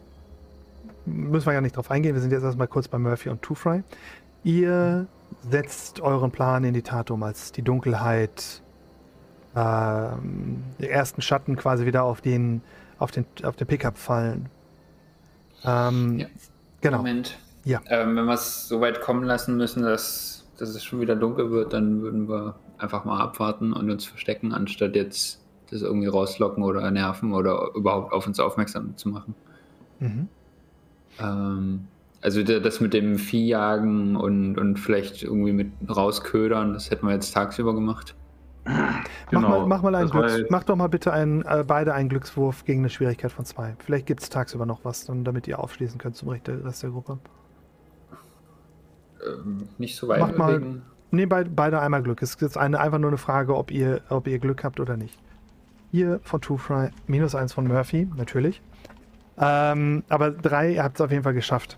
müssen 1.07 1.45
wir 1.45 1.53
gar 1.53 1.61
nicht 1.61 1.75
drauf 1.75 1.89
eingehen. 1.91 2.13
Wir 2.13 2.21
sind 2.21 2.31
jetzt 2.31 2.43
erstmal 2.43 2.67
kurz 2.67 2.87
bei 2.87 2.97
Murphy 2.97 3.29
und 3.29 3.41
Two 3.41 3.55
Fry. 3.55 3.83
Ihr 4.43 5.07
setzt 5.49 5.99
euren 5.99 6.31
Plan 6.31 6.63
in 6.63 6.73
die 6.73 6.81
Tat 6.81 7.11
um, 7.11 7.23
als 7.23 7.51
die 7.51 7.61
Dunkelheit, 7.61 8.61
ähm, 9.55 10.63
die 10.79 10.89
ersten 10.89 11.21
Schatten 11.21 11.55
quasi 11.55 11.85
wieder 11.85 12.03
auf 12.03 12.21
den, 12.21 12.61
auf 12.99 13.11
den, 13.11 13.25
auf 13.43 13.55
den 13.55 13.67
Pickup 13.67 13.97
fallen. 13.97 14.49
Ähm, 15.63 16.19
Ja. 16.19 16.27
Genau. 16.81 16.97
Moment. 16.97 17.37
Ja. 17.65 17.81
Ähm, 17.87 18.15
wenn 18.15 18.25
wir 18.25 18.33
es 18.33 18.67
so 18.67 18.79
weit 18.81 19.01
kommen 19.01 19.23
lassen 19.23 19.57
müssen, 19.57 19.83
dass, 19.83 20.47
dass 20.57 20.69
es 20.69 20.83
schon 20.83 21.01
wieder 21.01 21.15
dunkel 21.15 21.51
wird, 21.51 21.73
dann 21.73 22.01
würden 22.01 22.29
wir 22.29 22.55
einfach 22.77 23.03
mal 23.03 23.19
abwarten 23.19 23.73
und 23.73 23.89
uns 23.89 24.05
verstecken, 24.05 24.53
anstatt 24.53 24.95
jetzt 24.95 25.41
das 25.69 25.81
irgendwie 25.81 26.07
rauslocken 26.07 26.63
oder 26.63 26.89
nerven 26.91 27.33
oder 27.33 27.71
überhaupt 27.75 28.13
auf 28.13 28.27
uns 28.27 28.39
aufmerksam 28.39 28.95
zu 28.95 29.09
machen. 29.09 29.35
Mhm. 29.99 30.29
Ähm, 31.19 31.87
also 32.21 32.43
das 32.43 32.79
mit 32.81 32.93
dem 32.93 33.17
Viehjagen 33.17 34.15
und, 34.15 34.57
und 34.57 34.77
vielleicht 34.79 35.23
irgendwie 35.23 35.53
mit 35.53 35.71
rausködern, 35.87 36.73
das 36.73 36.89
hätten 36.89 37.05
wir 37.07 37.13
jetzt 37.13 37.33
tagsüber 37.33 37.73
gemacht. 37.73 38.15
Mach, 38.65 39.03
Genau. 39.29 39.49
mal, 39.49 39.67
mach 39.67 39.81
mal 39.81 39.95
einen 39.95 40.09
Glücks, 40.09 40.39
mach 40.49 40.63
doch 40.63 40.75
mal 40.75 40.87
bitte 40.87 41.13
einen, 41.13 41.41
äh, 41.43 41.63
beide 41.65 41.93
einen 41.93 42.09
Glückswurf 42.09 42.65
gegen 42.65 42.81
eine 42.81 42.89
Schwierigkeit 42.89 43.31
von 43.31 43.45
zwei. 43.45 43.75
Vielleicht 43.79 44.05
gibt 44.07 44.21
es 44.21 44.29
tagsüber 44.29 44.65
noch 44.65 44.83
was, 44.83 45.05
dann, 45.05 45.23
damit 45.23 45.47
ihr 45.47 45.59
aufschließen 45.59 45.97
könnt 45.99 46.15
zum 46.17 46.29
Rest 46.29 46.47
der, 46.47 46.65
Rest 46.65 46.83
der 46.83 46.89
Gruppe. 46.89 47.19
Ähm, 49.25 49.69
nicht 49.77 49.95
so 49.95 50.07
weit 50.07 50.19
Mach 50.19 50.35
mal-. 50.37 50.81
Nee, 51.11 51.25
bei, 51.25 51.45
beide 51.45 51.79
einmal 51.79 52.03
Glück. 52.03 52.21
Es 52.21 52.31
ist 52.31 52.41
jetzt 52.41 52.57
eine, 52.57 52.79
einfach 52.79 52.99
nur 52.99 53.09
eine 53.09 53.17
Frage, 53.17 53.55
ob 53.55 53.71
ihr, 53.71 54.01
ob 54.09 54.27
ihr 54.27 54.39
Glück 54.39 54.63
habt 54.63 54.79
oder 54.79 54.97
nicht. 54.97 55.17
Hier 55.91 56.19
von 56.23 56.41
Two 56.41 56.57
Fry, 56.57 56.89
minus 57.07 57.33
eins 57.33 57.53
von 57.53 57.65
Murphy, 57.67 58.09
natürlich. 58.17 58.61
Ähm, 59.39 60.03
aber 60.09 60.31
drei, 60.31 60.73
ihr 60.73 60.83
habt 60.83 60.95
es 60.95 61.01
auf 61.01 61.11
jeden 61.11 61.23
Fall 61.23 61.33
geschafft. 61.33 61.77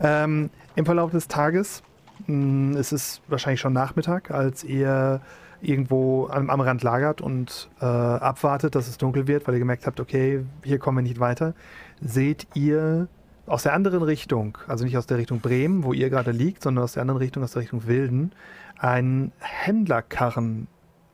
Ähm, 0.00 0.50
Im 0.74 0.84
Verlauf 0.84 1.10
des 1.10 1.28
Tages, 1.28 1.82
mh, 2.26 2.78
es 2.78 2.92
ist 2.92 3.22
wahrscheinlich 3.28 3.60
schon 3.60 3.72
Nachmittag, 3.72 4.30
als 4.30 4.64
ihr 4.64 5.20
irgendwo 5.60 6.28
am, 6.28 6.50
am 6.50 6.60
Rand 6.60 6.82
lagert 6.82 7.20
und 7.20 7.70
äh, 7.80 7.84
abwartet, 7.84 8.74
dass 8.74 8.88
es 8.88 8.98
dunkel 8.98 9.26
wird, 9.26 9.46
weil 9.46 9.54
ihr 9.54 9.60
gemerkt 9.60 9.86
habt, 9.86 10.00
okay, 10.00 10.44
hier 10.62 10.78
kommen 10.78 10.98
wir 10.98 11.02
nicht 11.02 11.20
weiter, 11.20 11.54
seht 12.00 12.46
ihr 12.54 13.08
aus 13.46 13.62
der 13.62 13.72
anderen 13.72 14.02
Richtung, 14.02 14.58
also 14.66 14.84
nicht 14.84 14.98
aus 14.98 15.06
der 15.06 15.18
Richtung 15.18 15.40
Bremen, 15.40 15.84
wo 15.84 15.92
ihr 15.92 16.10
gerade 16.10 16.32
liegt, 16.32 16.62
sondern 16.62 16.84
aus 16.84 16.92
der 16.92 17.02
anderen 17.02 17.18
Richtung, 17.18 17.42
aus 17.42 17.52
der 17.52 17.62
Richtung 17.62 17.86
Wilden, 17.86 18.32
einen 18.78 19.32
Händlerkarren 19.38 20.66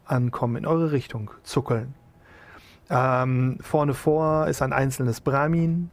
ankommen, 0.06 0.56
in 0.56 0.66
eure 0.66 0.92
Richtung 0.92 1.30
zuckeln. 1.42 1.94
Ähm, 2.94 3.56
vorne 3.62 3.94
vor 3.94 4.48
ist 4.48 4.60
ein 4.60 4.74
einzelnes 4.74 5.22
Brahmin. 5.22 5.88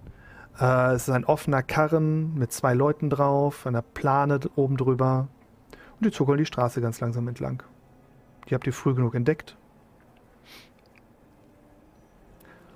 Äh, 0.59 0.95
es 0.95 1.07
ist 1.07 1.13
ein 1.13 1.23
offener 1.23 1.63
Karren 1.63 2.33
mit 2.33 2.51
zwei 2.51 2.73
Leuten 2.73 3.09
drauf, 3.09 3.65
einer 3.65 3.81
Plane 3.81 4.41
oben 4.57 4.75
drüber. 4.75 5.29
Und 5.97 6.05
die 6.05 6.11
zuckeln 6.11 6.39
die 6.39 6.45
Straße 6.45 6.81
ganz 6.81 6.99
langsam 6.99 7.25
entlang. 7.29 7.63
Die 8.49 8.53
habt 8.53 8.67
ihr 8.67 8.73
früh 8.73 8.93
genug 8.93 9.15
entdeckt. 9.15 9.55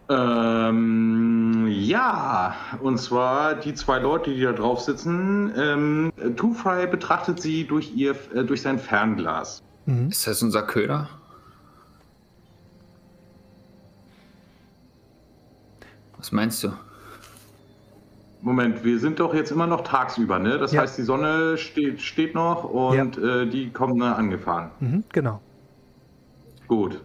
Ähm, 0.09 1.67
ja, 1.69 2.55
und 2.81 2.99
zwar 2.99 3.55
die 3.55 3.73
zwei 3.73 3.99
Leute, 3.99 4.33
die 4.33 4.41
da 4.41 4.53
drauf 4.53 4.79
sitzen. 4.79 5.51
Ähm, 5.57 6.13
Two 6.37 6.53
Fry 6.53 6.87
betrachtet 6.87 7.41
sie 7.41 7.67
durch, 7.67 7.93
ihr, 7.93 8.15
äh, 8.33 8.45
durch 8.45 8.61
sein 8.61 8.79
Fernglas. 8.79 9.61
Mhm. 9.85 10.07
Ist 10.07 10.27
das 10.27 10.41
unser 10.41 10.63
Köder? 10.63 11.09
Was 16.23 16.31
meinst 16.31 16.63
du? 16.63 16.69
Moment, 18.41 18.85
wir 18.85 18.97
sind 18.97 19.19
doch 19.19 19.33
jetzt 19.33 19.51
immer 19.51 19.67
noch 19.67 19.81
tagsüber, 19.81 20.39
ne? 20.39 20.57
Das 20.57 20.71
Ja. 20.71 20.79
heißt, 20.81 20.97
die 20.97 21.01
Sonne 21.01 21.57
steht, 21.57 22.01
steht 22.01 22.33
noch 22.33 22.63
und 22.63 23.17
äh, 23.17 23.45
die 23.45 23.71
kommen 23.71 23.99
da 23.99 24.13
angefahren. 24.13 24.71
Mhm, 24.79 25.03
genau. 25.11 25.41
Gut. 26.69 27.01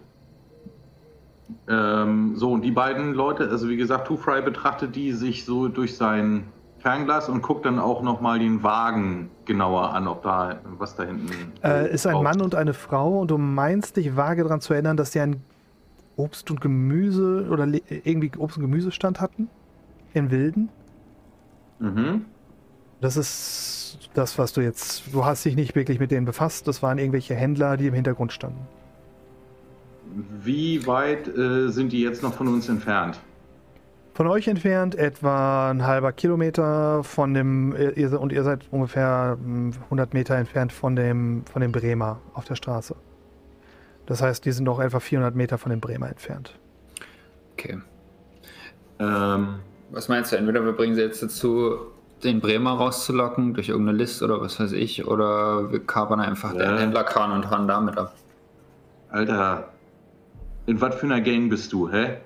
Ähm, 1.67 2.37
so, 2.37 2.53
und 2.53 2.61
die 2.61 2.71
beiden 2.71 3.13
Leute, 3.13 3.49
also 3.49 3.67
wie 3.67 3.75
gesagt, 3.75 4.07
Two 4.07 4.15
Fry 4.15 4.41
betrachtet 4.41 4.95
die 4.95 5.11
sich 5.11 5.43
so 5.43 5.67
durch 5.67 5.97
sein 5.97 6.45
Fernglas 6.77 7.27
und 7.27 7.41
guckt 7.41 7.65
dann 7.65 7.77
auch 7.77 8.01
nochmal 8.01 8.39
den 8.39 8.63
Wagen 8.63 9.29
genauer 9.43 9.93
an, 9.93 10.07
ob 10.07 10.23
da 10.23 10.61
was 10.77 10.95
da 10.95 11.03
hinten 11.03 11.51
Äh, 11.61 11.93
ist 11.93 12.07
ein 12.07 12.23
Mann 12.23 12.39
und 12.39 12.55
eine 12.55 12.73
Frau 12.73 13.19
und 13.19 13.31
du 13.31 13.37
meinst 13.37 13.97
dich 13.97 14.15
vage 14.15 14.43
daran 14.43 14.61
zu 14.61 14.71
erinnern, 14.73 14.95
dass 14.95 15.11
die 15.11 15.19
einen 15.19 15.43
Obst- 16.19 16.51
und 16.51 16.59
Gemüse 16.59 17.47
oder 17.49 17.65
irgendwie 18.03 18.31
Obst- 18.37 18.57
und 18.57 18.63
Gemüsestand 18.63 19.21
hatten? 19.21 19.47
In 20.13 20.31
Wilden? 20.31 20.69
Mhm. 21.79 22.25
Das 22.99 23.15
ist 23.15 24.09
das, 24.13 24.37
was 24.37 24.51
du 24.51 24.61
jetzt. 24.61 25.13
Du 25.13 25.23
hast 25.23 25.45
dich 25.45 25.55
nicht 25.55 25.75
wirklich 25.75 25.99
mit 25.99 26.11
denen 26.11 26.25
befasst. 26.25 26.67
Das 26.67 26.83
waren 26.83 26.97
irgendwelche 26.97 27.35
Händler, 27.35 27.77
die 27.77 27.87
im 27.87 27.93
Hintergrund 27.93 28.33
standen. 28.33 28.67
Wie 30.43 30.85
weit 30.85 31.27
äh, 31.27 31.69
sind 31.69 31.93
die 31.93 32.01
jetzt 32.01 32.21
noch 32.21 32.33
von 32.33 32.47
uns 32.47 32.67
entfernt? 32.67 33.19
Von 34.13 34.27
euch 34.27 34.49
entfernt 34.49 34.95
etwa 34.95 35.69
ein 35.69 35.85
halber 35.85 36.11
Kilometer 36.11 37.03
von 37.05 37.33
dem. 37.33 37.73
Ihr, 37.95 38.19
und 38.19 38.33
ihr 38.33 38.43
seid 38.43 38.65
ungefähr 38.71 39.37
hm, 39.41 39.71
100 39.85 40.13
Meter 40.13 40.35
entfernt 40.35 40.73
von 40.73 40.97
dem, 40.97 41.43
von 41.45 41.61
dem 41.61 41.71
Bremer 41.71 42.19
auf 42.33 42.43
der 42.43 42.55
Straße. 42.55 42.95
Das 44.09 44.23
heißt, 44.23 44.43
die 44.43 44.51
sind 44.51 44.63
noch 44.65 44.79
etwa 44.79 44.99
400 44.99 45.35
Meter 45.35 45.59
von 45.59 45.69
dem 45.69 45.79
Bremer 45.79 46.09
entfernt. 46.09 46.57
Okay. 47.53 47.77
Ähm, 48.97 49.59
Was 49.91 50.07
meinst 50.09 50.31
du? 50.31 50.35
Entweder 50.35 50.65
wir 50.65 50.71
bringen 50.73 50.95
sie 50.95 51.01
jetzt 51.01 51.21
dazu, 51.21 51.77
den 52.23 52.41
Bremer 52.41 52.71
rauszulocken 52.71 53.53
durch 53.53 53.69
irgendeine 53.69 53.97
List 53.99 54.23
oder 54.23 54.41
was 54.41 54.59
weiß 54.59 54.71
ich, 54.71 55.05
oder 55.07 55.71
wir 55.71 55.85
kapern 55.85 56.19
einfach 56.19 56.53
Ja. 56.55 56.71
den 56.71 56.77
Händlerkran 56.79 57.31
und 57.31 57.49
hauen 57.51 57.67
damit 57.67 57.97
ab. 57.99 58.15
Alter, 59.11 59.69
in 60.65 60.81
was 60.81 60.95
für 60.95 61.05
einer 61.05 61.21
Gang 61.21 61.49
bist 61.49 61.71
du, 61.71 61.89
hä? 61.89 62.17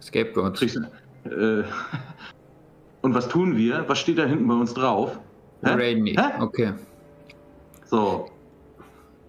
Scapegoats. 0.00 0.60
Kriegst, 0.60 0.76
äh, 1.24 1.62
und 3.02 3.14
was 3.14 3.28
tun 3.28 3.54
wir? 3.56 3.84
Was 3.86 3.98
steht 3.98 4.16
da 4.18 4.24
hinten 4.24 4.48
bei 4.48 4.54
uns 4.54 4.72
drauf? 4.72 5.18
Wir 5.60 5.72
raiden 5.72 6.04
die. 6.06 6.16
Hä? 6.18 6.40
Okay. 6.40 6.72
So. 7.84 8.30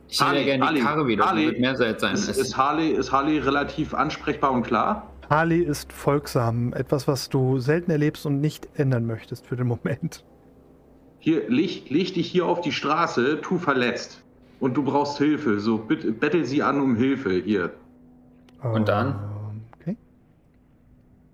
Ich 0.09 0.21
hätte 0.21 0.37
ja 0.37 0.43
gerne 0.43 0.59
die 0.59 0.67
Harley, 0.67 0.81
Karre 0.81 1.07
wieder, 1.07 1.25
Harley, 1.25 1.45
wird 1.47 1.59
mehr 1.59 1.75
Salz 1.75 2.01
sein. 2.01 2.13
Ist, 2.13 2.29
ist, 2.29 2.57
Harley, 2.57 2.91
ist 2.91 3.11
Harley 3.11 3.39
relativ 3.39 3.93
ansprechbar 3.93 4.51
und 4.51 4.63
klar? 4.63 5.11
Harley 5.29 5.59
ist 5.59 5.91
folgsam. 5.91 6.73
Etwas, 6.73 7.07
was 7.07 7.29
du 7.29 7.59
selten 7.59 7.91
erlebst 7.91 8.25
und 8.25 8.39
nicht 8.39 8.67
ändern 8.75 9.05
möchtest 9.05 9.45
für 9.45 9.57
den 9.57 9.67
Moment. 9.67 10.23
hier, 11.19 11.49
leg, 11.49 11.89
leg 11.89 12.13
dich 12.13 12.31
hier 12.31 12.45
auf 12.45 12.61
die 12.61 12.71
Straße, 12.71 13.41
tu 13.41 13.57
verletzt. 13.57 14.23
Und 14.59 14.75
du 14.75 14.83
brauchst 14.83 15.17
Hilfe. 15.17 15.59
So, 15.59 15.77
bitte, 15.77 16.11
bettel 16.11 16.45
sie 16.45 16.63
an 16.63 16.79
um 16.79 16.95
Hilfe. 16.95 17.33
Hier. 17.33 17.73
Und 18.63 18.87
dann? 18.87 19.19
Okay. 19.79 19.97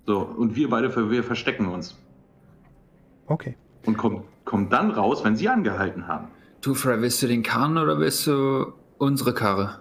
So, 0.05 0.19
und 0.19 0.55
wir 0.55 0.69
beide, 0.69 1.11
wir 1.11 1.23
verstecken 1.23 1.67
uns. 1.67 1.97
Okay. 3.27 3.55
Und 3.85 3.97
kommen 3.97 4.23
komm 4.45 4.69
dann 4.69 4.91
raus, 4.91 5.23
wenn 5.23 5.35
sie 5.35 5.47
angehalten 5.47 6.07
haben. 6.07 6.27
Du, 6.63 6.73
Fry, 6.73 7.01
willst 7.01 7.21
du 7.21 7.27
den 7.27 7.43
Karren 7.43 7.77
oder 7.77 7.99
willst 7.99 8.25
du 8.25 8.71
unsere 8.97 9.33
Karre? 9.33 9.79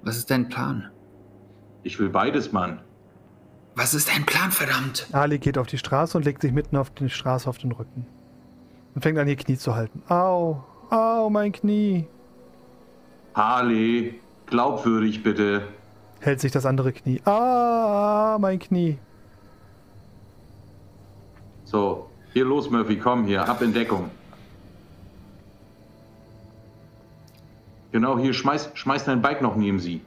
Was 0.00 0.16
ist 0.16 0.30
dein 0.30 0.48
Plan? 0.48 0.90
Ich 1.82 1.98
will 2.00 2.08
beides, 2.08 2.52
Mann. 2.52 2.80
Was 3.74 3.92
ist 3.92 4.08
dein 4.08 4.24
Plan, 4.24 4.50
verdammt? 4.50 5.06
Ali 5.12 5.38
geht 5.38 5.58
auf 5.58 5.66
die 5.66 5.76
Straße 5.76 6.16
und 6.16 6.24
legt 6.24 6.40
sich 6.40 6.52
mitten 6.52 6.78
auf 6.78 6.88
die 6.88 7.10
Straße 7.10 7.46
auf 7.46 7.58
den 7.58 7.72
Rücken. 7.72 8.06
Und 8.94 9.02
fängt 9.02 9.18
an, 9.18 9.28
ihr 9.28 9.36
Knie 9.36 9.58
zu 9.58 9.74
halten. 9.74 10.02
Au, 10.08 10.64
au, 10.88 11.28
mein 11.28 11.52
Knie. 11.52 12.08
Harley, 13.34 14.20
glaubwürdig 14.46 15.22
bitte. 15.22 15.64
Hält 16.20 16.40
sich 16.40 16.50
das 16.50 16.64
andere 16.64 16.94
Knie. 16.94 17.20
Ah, 17.26 18.38
mein 18.40 18.58
Knie. 18.58 18.96
So, 21.64 22.08
hier 22.32 22.46
los, 22.46 22.70
Murphy, 22.70 22.98
komm 22.98 23.26
hier, 23.26 23.46
ab 23.46 23.60
in 23.60 23.74
Deckung. 23.74 24.10
Genau, 27.92 28.18
hier, 28.18 28.32
schmeiß, 28.32 28.70
schmeiß 28.74 29.04
dein 29.04 29.20
Bike 29.20 29.42
noch 29.42 29.56
neben 29.56 29.80
sie. 29.80 30.00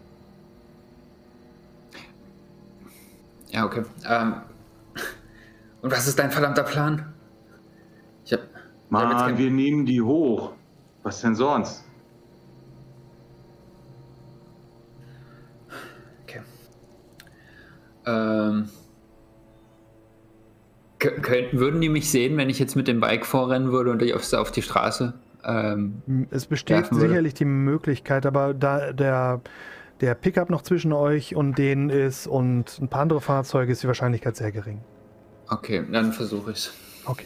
Ja, 3.49 3.65
okay. 3.65 3.84
Ähm, 4.07 4.35
und 5.81 5.91
was 5.91 6.07
ist 6.07 6.18
dein 6.18 6.31
verdammter 6.31 6.64
Plan? 6.64 7.14
Ich 8.26 8.34
hab. 8.34 8.39
ich 8.41 8.45
hab 8.55 8.89
Mann, 8.89 9.38
wir 9.38 9.51
nehmen 9.51 9.85
die 9.85 10.01
hoch. 10.01 10.53
Was 11.03 11.22
denn 11.22 11.35
sonst? 11.35 11.84
Okay. 16.23 16.41
Ähm. 18.05 18.69
Könnten, 20.99 21.60
würden 21.60 21.81
die 21.81 21.89
mich 21.89 22.10
sehen, 22.10 22.38
wenn 22.38 22.49
ich 22.49 22.60
jetzt 22.60 22.77
mit 22.77 22.88
dem 22.88 23.01
Bike 23.01 23.26
vorrennen 23.26 23.73
würde 23.73 23.91
und 23.91 24.01
ich 24.01 24.14
auf, 24.14 24.31
auf 24.31 24.51
die 24.51 24.61
Straße? 24.61 25.14
Ähm, 25.45 26.28
Es 26.32 26.45
besteht 26.45 26.88
sicherlich 26.88 27.34
die 27.34 27.45
Möglichkeit, 27.45 28.26
aber 28.26 28.53
da 28.53 28.94
der, 28.94 29.41
der 30.02 30.15
Pickup 30.15 30.49
noch 30.49 30.61
zwischen 30.61 30.94
euch 30.94 31.36
und 31.36 31.57
denen 31.57 31.90
ist 31.90 32.28
und 32.28 32.80
ein 32.82 32.88
paar 32.88 33.02
andere 33.02 33.22
Fahrzeuge, 33.22 33.72
ist 33.72 33.84
die 33.84 33.88
Wahrscheinlichkeit 33.88 34.36
sehr 34.36 34.52
gering. 34.52 34.82
okay, 35.49 35.84
dann 35.91 36.14
versuche 36.14 36.52
ich's. 36.52 36.74
Okay. 37.06 37.26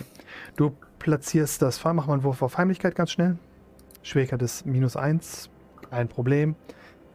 Du 0.56 0.72
platzierst 1.00 1.62
das 1.62 1.78
Fahr, 1.78 1.94
mach 1.94 2.08
mal 2.08 2.14
einen 2.14 2.24
Wurf 2.24 2.42
auf 2.42 2.58
Heimlichkeit 2.58 2.96
ganz 2.96 3.12
schnell. 3.12 3.38
Schwierigkeit 4.02 4.42
ist 4.42 4.66
minus 4.66 4.96
eins, 4.98 5.50
kein 5.92 6.08
Problem. 6.08 6.56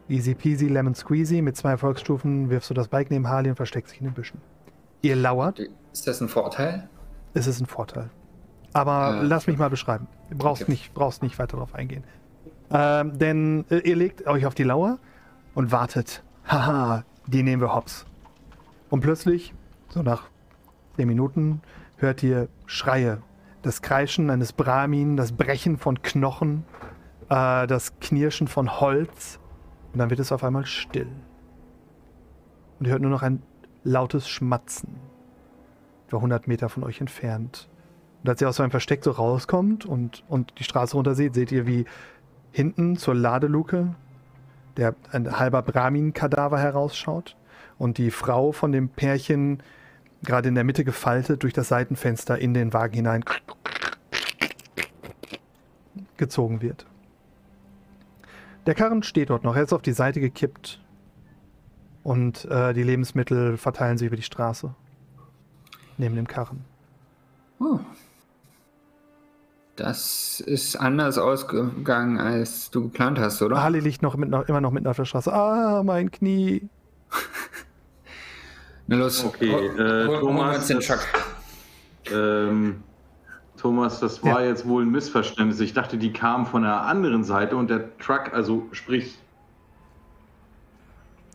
Easy 0.09 0.35
peasy, 0.35 0.69
lemon 0.69 0.95
squeezy. 0.95 1.43
Mit 1.43 1.57
zwei 1.57 1.71
Erfolgsstufen 1.71 2.51
wirfst 2.51 2.71
du 2.71 2.75
das 2.75 2.87
Bike 2.89 3.11
neben 3.11 3.29
Harley 3.29 3.51
und 3.51 3.57
versteckst 3.57 3.93
dich 3.93 4.01
in 4.01 4.07
den 4.07 4.15
Büschen. 4.15 4.41
Ihr 5.01 5.17
lauert, 5.17 5.59
Ist 5.93 6.07
das 6.07 6.21
ein 6.21 6.29
Vorteil? 6.29 6.89
es 7.35 7.47
ist 7.47 7.61
ein 7.61 7.67
Vorteil. 7.67 8.11
Aber 8.73 9.21
Äh, 9.23 9.27
lass 9.27 9.47
mich 9.47 9.59
mal 9.59 9.71
beschreiben. 9.71 10.07
Brauchst, 10.31 10.63
okay. 10.63 10.73
nicht, 10.73 10.95
brauchst 10.95 11.23
nicht 11.23 11.39
weiter 11.39 11.57
darauf 11.57 11.75
eingehen. 11.75 12.05
Ähm, 12.71 13.19
denn 13.19 13.65
äh, 13.71 13.79
ihr 13.79 13.97
legt 13.97 14.27
euch 14.27 14.47
auf 14.47 14.55
die 14.55 14.63
Lauer 14.63 14.99
und 15.55 15.73
wartet. 15.73 16.23
Haha, 16.47 17.05
die 17.27 17.43
nehmen 17.43 17.61
wir 17.61 17.75
hops. 17.75 18.07
Und 18.89 19.01
plötzlich, 19.01 19.55
so 19.89 20.03
nach 20.03 20.25
10 20.97 21.07
Minuten, 21.07 21.61
hört 21.97 22.23
ihr 22.23 22.49
Schreie. 22.67 23.23
Das 23.63 23.83
Kreischen 23.83 24.31
eines 24.31 24.53
Brahmin, 24.53 25.17
das 25.17 25.33
Brechen 25.33 25.79
von 25.79 26.03
Knochen, 26.03 26.65
äh, 27.29 27.67
das 27.67 27.99
Knirschen 28.01 28.49
von 28.49 28.81
Holz. 28.81 29.39
Und 29.93 29.99
dann 29.99 30.11
wird 30.11 30.21
es 30.21 30.33
auf 30.33 30.43
einmal 30.43 30.65
still. 30.65 31.09
Und 32.79 32.87
ihr 32.87 32.93
hört 32.93 33.03
nur 33.03 33.11
noch 33.11 33.23
ein 33.23 33.43
lautes 33.85 34.29
Schmatzen. 34.29 34.97
Etwa 36.07 36.17
100 36.17 36.49
Meter 36.49 36.69
von 36.69 36.83
euch 36.85 37.01
entfernt. 37.01 37.69
Und 38.23 38.29
als 38.29 38.41
ihr 38.41 38.49
aus 38.49 38.61
eurem 38.61 38.71
Versteck 38.71 39.03
so 39.03 39.11
rauskommt 39.11 39.85
und, 39.85 40.23
und 40.29 40.59
die 40.59 40.65
Straße 40.65 40.95
runter 40.95 41.15
seht, 41.15 41.35
seht 41.35 41.51
ihr, 41.51 41.67
wie 41.67 41.87
hinten 42.53 42.97
zur 42.97 43.15
Ladeluke 43.15 43.95
der 44.77 44.95
ein 45.11 45.39
halber 45.39 45.63
Brahmin-Kadaver 45.63 46.59
herausschaut 46.59 47.37
und 47.79 47.99
die 47.99 48.11
Frau 48.11 48.53
von 48.53 48.73
dem 48.73 48.89
Pärchen 48.89 49.63
gerade 50.23 50.49
in 50.49 50.55
der 50.55 50.65
Mitte 50.65 50.85
gefaltet 50.85 51.43
durch 51.43 51.53
das 51.53 51.69
Seitenfenster 51.69 52.39
in 52.39 52.55
den 52.55 52.73
Wagen 52.73 52.95
hinein 52.95 53.25
gezogen 56.17 56.63
wird. 56.63 56.87
Der 58.67 58.75
Karren 58.75 59.03
steht 59.03 59.31
dort 59.31 59.43
noch, 59.43 59.57
er 59.57 59.65
ist 59.65 59.73
auf 59.73 59.83
die 59.83 59.93
Seite 59.93 60.21
gekippt 60.21 60.81
und 62.05 62.45
äh, 62.45 62.73
die 62.73 62.85
Lebensmittel 62.85 63.57
verteilen 63.57 63.99
sich 63.99 64.07
über 64.07 64.17
die 64.17 64.23
Straße 64.23 64.75
neben 65.99 66.15
dem 66.15 66.29
Karren. 66.29 66.65
Oh. 67.59 67.81
Das 69.77 70.41
ist 70.41 70.77
anders 70.77 71.17
ausgegangen, 71.17 72.19
als 72.19 72.71
du 72.71 72.83
geplant 72.83 73.19
hast, 73.19 73.41
oder? 73.41 73.57
Ali 73.57 73.81
liegt 73.81 74.03
noch, 74.03 74.17
mit, 74.17 74.29
noch 74.29 74.47
immer 74.49 74.61
noch 74.61 74.71
mitten 74.71 74.87
auf 74.87 74.97
der 74.97 75.07
Straße. 75.07 75.33
Ah, 75.33 75.83
mein 75.83 76.11
Knie. 76.11 76.69
Na 78.87 78.97
los, 78.97 79.25
Okay, 79.25 79.49
äh, 79.51 80.07
hol- 80.07 80.21
Thomas, 80.21 80.67
den 80.67 80.77
das- 80.79 80.87
Chuck. 80.87 81.01
Ähm, 82.13 82.83
Thomas, 83.57 84.01
das 84.01 84.23
war 84.23 84.43
Ja. 84.43 84.49
jetzt 84.49 84.67
wohl 84.67 84.83
ein 84.85 84.91
Missverständnis. 84.91 85.61
Ich 85.61 85.73
dachte, 85.73 85.97
die 85.97 86.13
kamen 86.13 86.47
von 86.47 86.63
der 86.63 86.83
anderen 86.83 87.23
Seite 87.25 87.57
und 87.57 87.71
der 87.71 87.97
Truck, 87.99 88.33
also 88.33 88.67
sprich, 88.73 89.19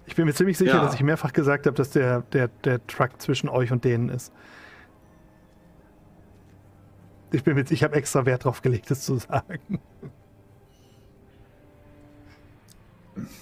Ich 0.09 0.15
bin 0.15 0.25
mir 0.25 0.33
ziemlich 0.33 0.57
sicher, 0.57 0.75
Ja. 0.75 0.83
dass 0.83 0.93
ich 0.95 1.03
mehrfach 1.03 1.33
gesagt 1.33 1.65
habe, 1.65 1.75
dass 1.75 1.89
der, 1.89 2.21
der, 2.33 2.47
der 2.63 2.85
Truck 2.87 3.19
zwischen 3.21 3.49
euch 3.49 3.71
und 3.73 3.83
denen 3.83 4.07
ist. 4.09 4.31
Ich 7.31 7.43
bin 7.43 7.55
mit, 7.55 7.71
ich 7.71 7.83
habe 7.83 7.95
extra 7.95 8.25
Wert 8.25 8.45
drauf 8.45 8.61
gelegt, 8.61 8.89
das 8.89 9.01
zu 9.03 9.17
sagen. 9.17 9.79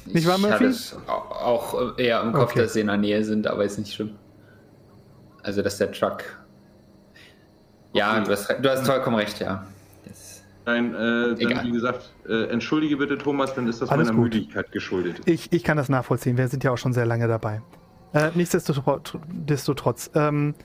Nicht 0.06 0.26
wahr, 0.28 0.36
Ich 0.38 0.42
Murphy? 0.42 0.54
hatte 0.54 0.66
es 0.68 0.96
au- 1.08 1.12
auch 1.12 1.98
eher 1.98 2.22
im 2.22 2.32
Kopf, 2.32 2.52
Okay. 2.52 2.62
dass 2.62 2.74
sie 2.74 2.80
in 2.82 2.88
der 2.88 2.98
Nähe 2.98 3.24
sind, 3.24 3.46
aber 3.48 3.66
ist 3.66 3.78
nicht 3.78 3.94
schlimm. 3.94 4.12
Also, 5.44 5.62
dass 5.62 5.78
der 5.78 5.92
Truck. 5.92 6.24
Ja, 7.94 8.14
Okay. 8.14 8.24
du 8.26 8.32
hast, 8.32 8.50
du 8.62 8.70
hast 8.70 8.86
vollkommen 8.86 9.18
recht, 9.18 9.40
ja. 9.40 9.66
Das, 10.06 10.44
nein, 10.66 10.94
äh, 10.96 11.36
dann, 11.36 11.64
wie 11.66 11.72
gesagt, 11.72 12.14
äh, 12.28 12.46
entschuldige 12.48 12.98
bitte, 12.98 13.18
Thomas, 13.18 13.54
dann 13.54 13.68
ist 13.68 13.82
das 13.82 13.90
Alles 13.90 14.08
meiner 14.08 14.18
gut. 14.18 14.34
Müdigkeit 14.34 14.72
geschuldet. 14.72 15.22
Ich, 15.26 15.52
ich 15.52 15.64
kann 15.64 15.78
das 15.78 15.90
nachvollziehen. 15.90 16.38
Wir 16.38 16.48
sind 16.48 16.64
ja 16.64 16.72
auch 16.72 16.78
schon 16.78 16.94
sehr 16.94 17.06
lange 17.06 17.28
dabei. 17.28 17.62
Äh, 18.14 18.32
nichtsdestotrotz, 18.34 20.10
ähm, 20.16 20.56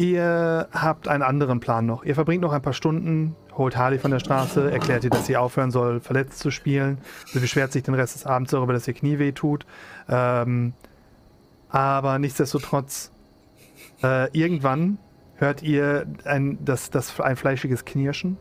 ihr 0.00 0.68
habt 0.72 1.08
einen 1.08 1.22
anderen 1.22 1.60
Plan 1.60 1.84
noch. 1.84 2.04
Ihr 2.04 2.14
verbringt 2.14 2.40
noch 2.40 2.52
ein 2.52 2.62
paar 2.62 2.72
Stunden, 2.72 3.36
holt 3.52 3.76
Harley 3.76 3.98
von 3.98 4.10
der 4.10 4.18
Straße, 4.18 4.70
erklärt 4.70 5.04
ihr, 5.04 5.10
dass 5.10 5.26
sie 5.26 5.36
aufhören 5.36 5.70
soll, 5.70 6.00
verletzt 6.00 6.38
zu 6.38 6.50
spielen. 6.50 6.98
Sie 7.26 7.38
beschwert 7.38 7.70
sich 7.70 7.82
den 7.82 7.92
Rest 7.92 8.14
des 8.14 8.24
Abends 8.24 8.50
darüber, 8.50 8.72
dass 8.72 8.88
ihr 8.88 8.94
Knie 8.94 9.18
weh 9.18 9.32
tut. 9.32 9.66
Ähm, 10.08 10.72
aber 11.68 12.18
nichtsdestotrotz, 12.18 13.12
äh, 14.02 14.30
irgendwann 14.32 14.96
hört 15.36 15.62
ihr 15.62 16.06
ein, 16.24 16.58
das, 16.64 16.88
das, 16.88 17.20
ein 17.20 17.36
fleischiges 17.36 17.84
Knirschen. 17.84 18.38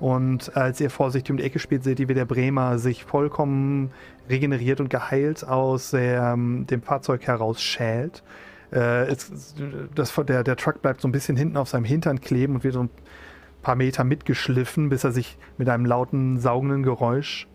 Und 0.00 0.54
als 0.54 0.80
ihr 0.82 0.90
vorsichtig 0.90 1.30
um 1.30 1.38
die 1.38 1.44
Ecke 1.44 1.60
spielt, 1.60 1.82
seht 1.82 1.98
ihr, 1.98 2.08
wie 2.08 2.14
der 2.14 2.26
Bremer 2.26 2.78
sich 2.78 3.04
vollkommen 3.04 3.90
regeneriert 4.28 4.80
und 4.80 4.90
geheilt 4.90 5.48
aus 5.48 5.92
der, 5.92 6.34
ähm, 6.34 6.66
dem 6.66 6.82
Fahrzeug 6.82 7.26
herausschält. 7.26 8.22
Äh, 8.72 9.06
es, 9.06 9.54
das, 9.94 10.14
der, 10.26 10.44
der 10.44 10.56
Truck 10.56 10.82
bleibt 10.82 11.00
so 11.00 11.08
ein 11.08 11.12
bisschen 11.12 11.36
hinten 11.36 11.56
auf 11.56 11.68
seinem 11.68 11.84
Hintern 11.84 12.20
kleben 12.20 12.54
und 12.54 12.64
wird 12.64 12.74
so 12.74 12.84
ein 12.84 12.90
paar 13.62 13.76
Meter 13.76 14.04
mitgeschliffen, 14.04 14.88
bis 14.88 15.04
er 15.04 15.12
sich 15.12 15.38
mit 15.58 15.68
einem 15.68 15.84
lauten, 15.84 16.38
saugenden 16.38 16.82
Geräusch 16.82 17.46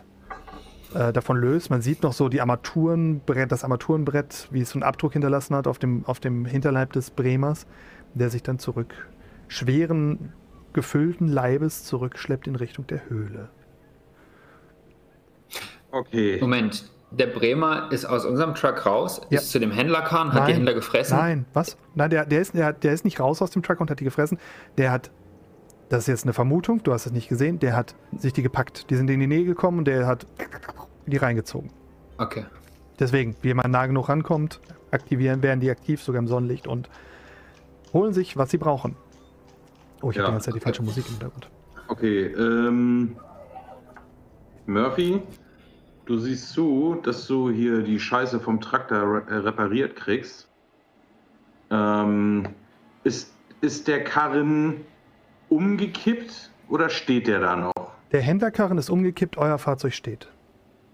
äh, 0.93 1.11
davon 1.11 1.37
löst. 1.37 1.69
Man 1.69 1.81
sieht 1.81 2.03
noch 2.03 2.13
so 2.13 2.29
die 2.29 2.39
Armaturenbrett, 2.39 3.51
das 3.51 3.63
Armaturenbrett, 3.63 4.47
wie 4.51 4.61
es 4.61 4.69
so 4.69 4.75
einen 4.75 4.83
Abdruck 4.83 5.13
hinterlassen 5.13 5.55
hat 5.55 5.67
auf 5.67 5.79
dem, 5.79 6.05
auf 6.05 6.19
dem 6.19 6.45
Hinterleib 6.45 6.93
des 6.93 7.09
Bremers, 7.09 7.65
der 8.13 8.29
sich 8.29 8.43
dann 8.43 8.59
zurück 8.59 8.93
schweren, 9.47 10.33
gefüllten 10.73 11.27
Leibes 11.27 11.83
zurückschleppt 11.85 12.47
in 12.47 12.55
Richtung 12.55 12.85
der 12.87 13.09
Höhle. 13.09 13.49
Okay. 15.91 16.37
Moment, 16.39 16.91
der 17.11 17.27
Bremer 17.27 17.89
ist 17.91 18.05
aus 18.05 18.25
unserem 18.25 18.53
Truck 18.53 18.85
raus, 18.85 19.21
Ja. 19.29 19.39
ist 19.39 19.51
zu 19.51 19.59
dem 19.59 19.71
Händlerkahn, 19.71 20.33
hat 20.33 20.47
die 20.49 20.53
Händler 20.53 20.73
gefressen. 20.73 21.17
Nein, 21.17 21.45
was? 21.53 21.77
Nein, 21.95 22.09
der, 22.09 22.25
der, 22.25 22.41
ist, 22.41 22.53
der, 22.53 22.73
der 22.73 22.93
ist 22.93 23.05
nicht 23.05 23.19
raus 23.19 23.41
aus 23.41 23.51
dem 23.51 23.63
Truck 23.63 23.79
und 23.79 23.89
hat 23.89 23.99
die 23.99 24.03
gefressen. 24.03 24.37
Der 24.77 24.91
hat, 24.91 25.09
das 25.89 25.99
ist 26.01 26.07
jetzt 26.07 26.23
eine 26.25 26.33
Vermutung, 26.33 26.83
du 26.83 26.91
hast 26.93 27.05
es 27.05 27.11
nicht 27.13 27.29
gesehen, 27.29 27.59
der 27.59 27.75
hat 27.75 27.95
sich 28.17 28.33
die 28.33 28.41
gepackt. 28.43 28.89
Die 28.89 28.95
sind 28.95 29.09
in 29.09 29.19
die 29.19 29.27
Nähe 29.27 29.45
gekommen 29.45 29.79
und 29.79 29.85
der 29.85 30.05
hat 30.05 30.27
die 31.05 31.17
reingezogen. 31.17 31.71
Okay. 32.17 32.45
Deswegen, 32.99 33.35
wie 33.41 33.53
man 33.53 33.71
nah 33.71 33.85
genug 33.85 34.09
rankommt, 34.09 34.59
aktivieren, 34.91 35.41
werden 35.43 35.59
die 35.61 35.69
aktiv, 35.69 36.01
sogar 36.03 36.19
im 36.19 36.27
Sonnenlicht 36.27 36.67
und 36.67 36.89
holen 37.93 38.11
sich, 38.13 38.35
was 38.35 38.49
sie 38.51 38.57
brauchen. 38.57 38.97
Oh, 40.01 40.09
ich 40.09 40.17
Ja. 40.17 40.23
habe 40.23 40.31
die 40.31 40.33
ganze 40.33 40.45
Zeit 40.47 40.55
die 40.55 40.59
falsche 40.59 40.83
Musik 40.83 41.05
im 41.05 41.11
Hintergrund. 41.11 41.49
Okay, 41.87 42.25
ähm. 42.25 43.15
Murphy, 44.65 45.21
du 46.07 46.17
siehst 46.17 46.49
zu, 46.49 46.97
dass 47.03 47.27
du 47.27 47.51
hier 47.51 47.83
die 47.83 47.99
Scheiße 47.99 48.39
vom 48.39 48.59
Traktor 48.61 49.27
äh, 49.27 49.35
repariert 49.35 49.95
kriegst. 49.95 50.47
Ähm, 51.69 52.47
ist, 53.03 53.33
ist 53.61 53.87
der 53.87 54.03
Karren 54.03 54.81
umgekippt 55.49 56.51
oder 56.69 56.89
steht 56.89 57.27
der 57.27 57.39
da 57.41 57.55
noch? 57.55 57.73
Der 58.11 58.21
Händlerkarren 58.21 58.77
ist 58.77 58.89
umgekippt, 58.89 59.37
euer 59.37 59.57
Fahrzeug 59.57 59.93
steht. 59.93 60.29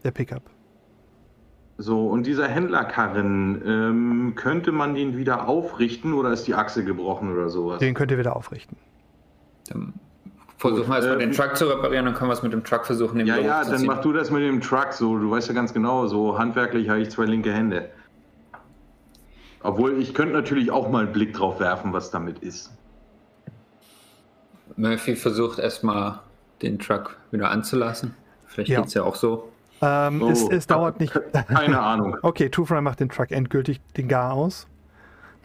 Der 0.04 0.12
Pickup. 0.12 0.44
So, 1.78 2.08
und 2.08 2.28
dieser 2.28 2.48
Händlerkarren, 2.48 3.62
ähm, 3.66 4.34
könnte 4.36 4.72
man 4.72 4.94
den 4.94 5.18
wieder 5.18 5.48
aufrichten 5.48 6.14
oder 6.14 6.32
ist 6.32 6.46
die 6.48 6.54
Achse 6.54 6.84
gebrochen 6.84 7.32
oder 7.32 7.50
sowas? 7.50 7.80
Den 7.80 7.94
könnt 7.94 8.12
ihr 8.12 8.18
wieder 8.18 8.36
aufrichten. 8.36 8.78
Dann 9.70 9.94
versuchen 10.70 10.90
wir 10.90 10.96
erstmal 10.96 11.18
äh, 11.18 11.26
den 11.26 11.32
Truck 11.32 11.56
zu 11.58 11.66
reparieren, 11.66 12.06
dann 12.06 12.16
können 12.16 12.30
wir 12.30 12.34
es 12.34 12.42
mit 12.44 12.54
dem 12.54 12.64
Truck 12.64 12.86
versuchen, 12.86 13.18
den 13.18 13.28
Ja, 13.28 13.38
ja, 13.38 13.64
dann 13.64 13.86
mach 13.86 14.02
du 14.02 14.14
das 14.14 14.32
mit 14.32 14.42
dem 14.42 14.62
Truck 14.62 14.94
so. 14.94 15.18
Du 15.18 15.30
weißt 15.30 15.48
ja 15.50 15.54
ganz 15.54 15.74
genau, 15.74 16.08
so 16.08 16.38
handwerklich 16.38 16.90
habe 16.90 17.00
ich 17.02 17.10
zwei 17.12 17.26
linke 17.26 17.52
Hände. 17.54 17.90
Obwohl, 19.62 20.02
ich 20.02 20.14
könnte 20.14 20.34
natürlich 20.34 20.72
auch 20.72 20.90
mal 20.90 21.04
einen 21.04 21.14
Blick 21.14 21.34
drauf 21.34 21.60
werfen, 21.60 21.94
was 21.94 22.12
damit 22.12 22.40
ist. 22.40 22.72
Murphy 24.76 25.16
versucht 25.16 25.60
erstmal 25.60 26.20
den 26.62 26.80
Truck 26.80 27.18
wieder 27.32 27.50
anzulassen. 27.52 28.16
Vielleicht 28.46 28.70
Ja. 28.70 28.82
geht's 28.82 28.94
ja 28.94 29.04
auch 29.04 29.16
so. 29.16 29.50
Ähm, 29.82 30.22
Oh, 30.22 30.30
es, 30.30 30.48
es 30.50 30.68
dauert 30.68 31.00
nicht. 31.00 31.14
Keine 31.48 31.80
Ahnung. 31.80 32.18
Okay, 32.24 32.50
Two 32.50 32.66
Fry 32.66 32.82
macht 32.82 33.00
den 33.00 33.10
Truck 33.10 33.32
endgültig 33.32 33.82
den 33.98 34.08
Gar 34.08 34.34
aus. 34.34 34.68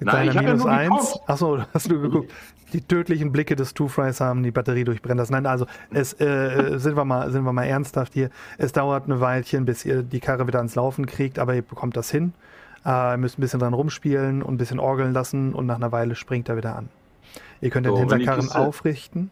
Mit 0.00 0.06
Nein, 0.12 0.28
ich 0.28 0.34
seiner 0.34 0.46
ja 0.48 0.54
minus 0.54 0.64
nur 0.64 0.72
1. 0.72 0.88
geguckt. 0.90 1.28
Achso, 1.28 1.58
hast 1.74 1.90
du 1.90 2.00
geguckt. 2.00 2.32
Die 2.72 2.82
tödlichen 2.82 3.32
Blicke 3.32 3.56
des 3.56 3.72
Two 3.74 3.88
Fries 3.88 4.20
haben 4.20 4.42
die 4.42 4.50
Batterie 4.50 4.84
durchbrennen 4.84 5.18
lassen. 5.18 5.32
Nein, 5.32 5.46
also 5.46 5.66
es, 5.90 6.12
äh, 6.20 6.78
sind, 6.78 6.96
wir 6.96 7.04
mal, 7.04 7.30
sind 7.30 7.44
wir 7.44 7.52
mal 7.52 7.64
ernsthaft 7.64 8.12
hier. 8.12 8.30
Es 8.58 8.72
dauert 8.72 9.04
eine 9.06 9.20
Weilchen, 9.20 9.64
bis 9.64 9.84
ihr 9.84 10.02
die 10.02 10.20
Karre 10.20 10.46
wieder 10.46 10.58
ans 10.58 10.74
Laufen 10.74 11.06
kriegt, 11.06 11.38
aber 11.38 11.54
ihr 11.54 11.62
bekommt 11.62 11.96
das 11.96 12.10
hin. 12.10 12.34
Äh, 12.84 13.12
ihr 13.14 13.16
müsst 13.16 13.38
ein 13.38 13.40
bisschen 13.40 13.60
dran 13.60 13.72
rumspielen 13.74 14.42
und 14.42 14.54
ein 14.54 14.58
bisschen 14.58 14.78
orgeln 14.80 15.12
lassen 15.12 15.54
und 15.54 15.66
nach 15.66 15.76
einer 15.76 15.92
Weile 15.92 16.14
springt 16.14 16.48
er 16.50 16.56
wieder 16.58 16.76
an. 16.76 16.90
Ihr 17.60 17.70
könnt 17.70 17.86
den 17.86 17.94
So, 17.94 18.00
Händlerkarren 18.00 18.42
Kiste- 18.42 18.58
aufrichten 18.58 19.30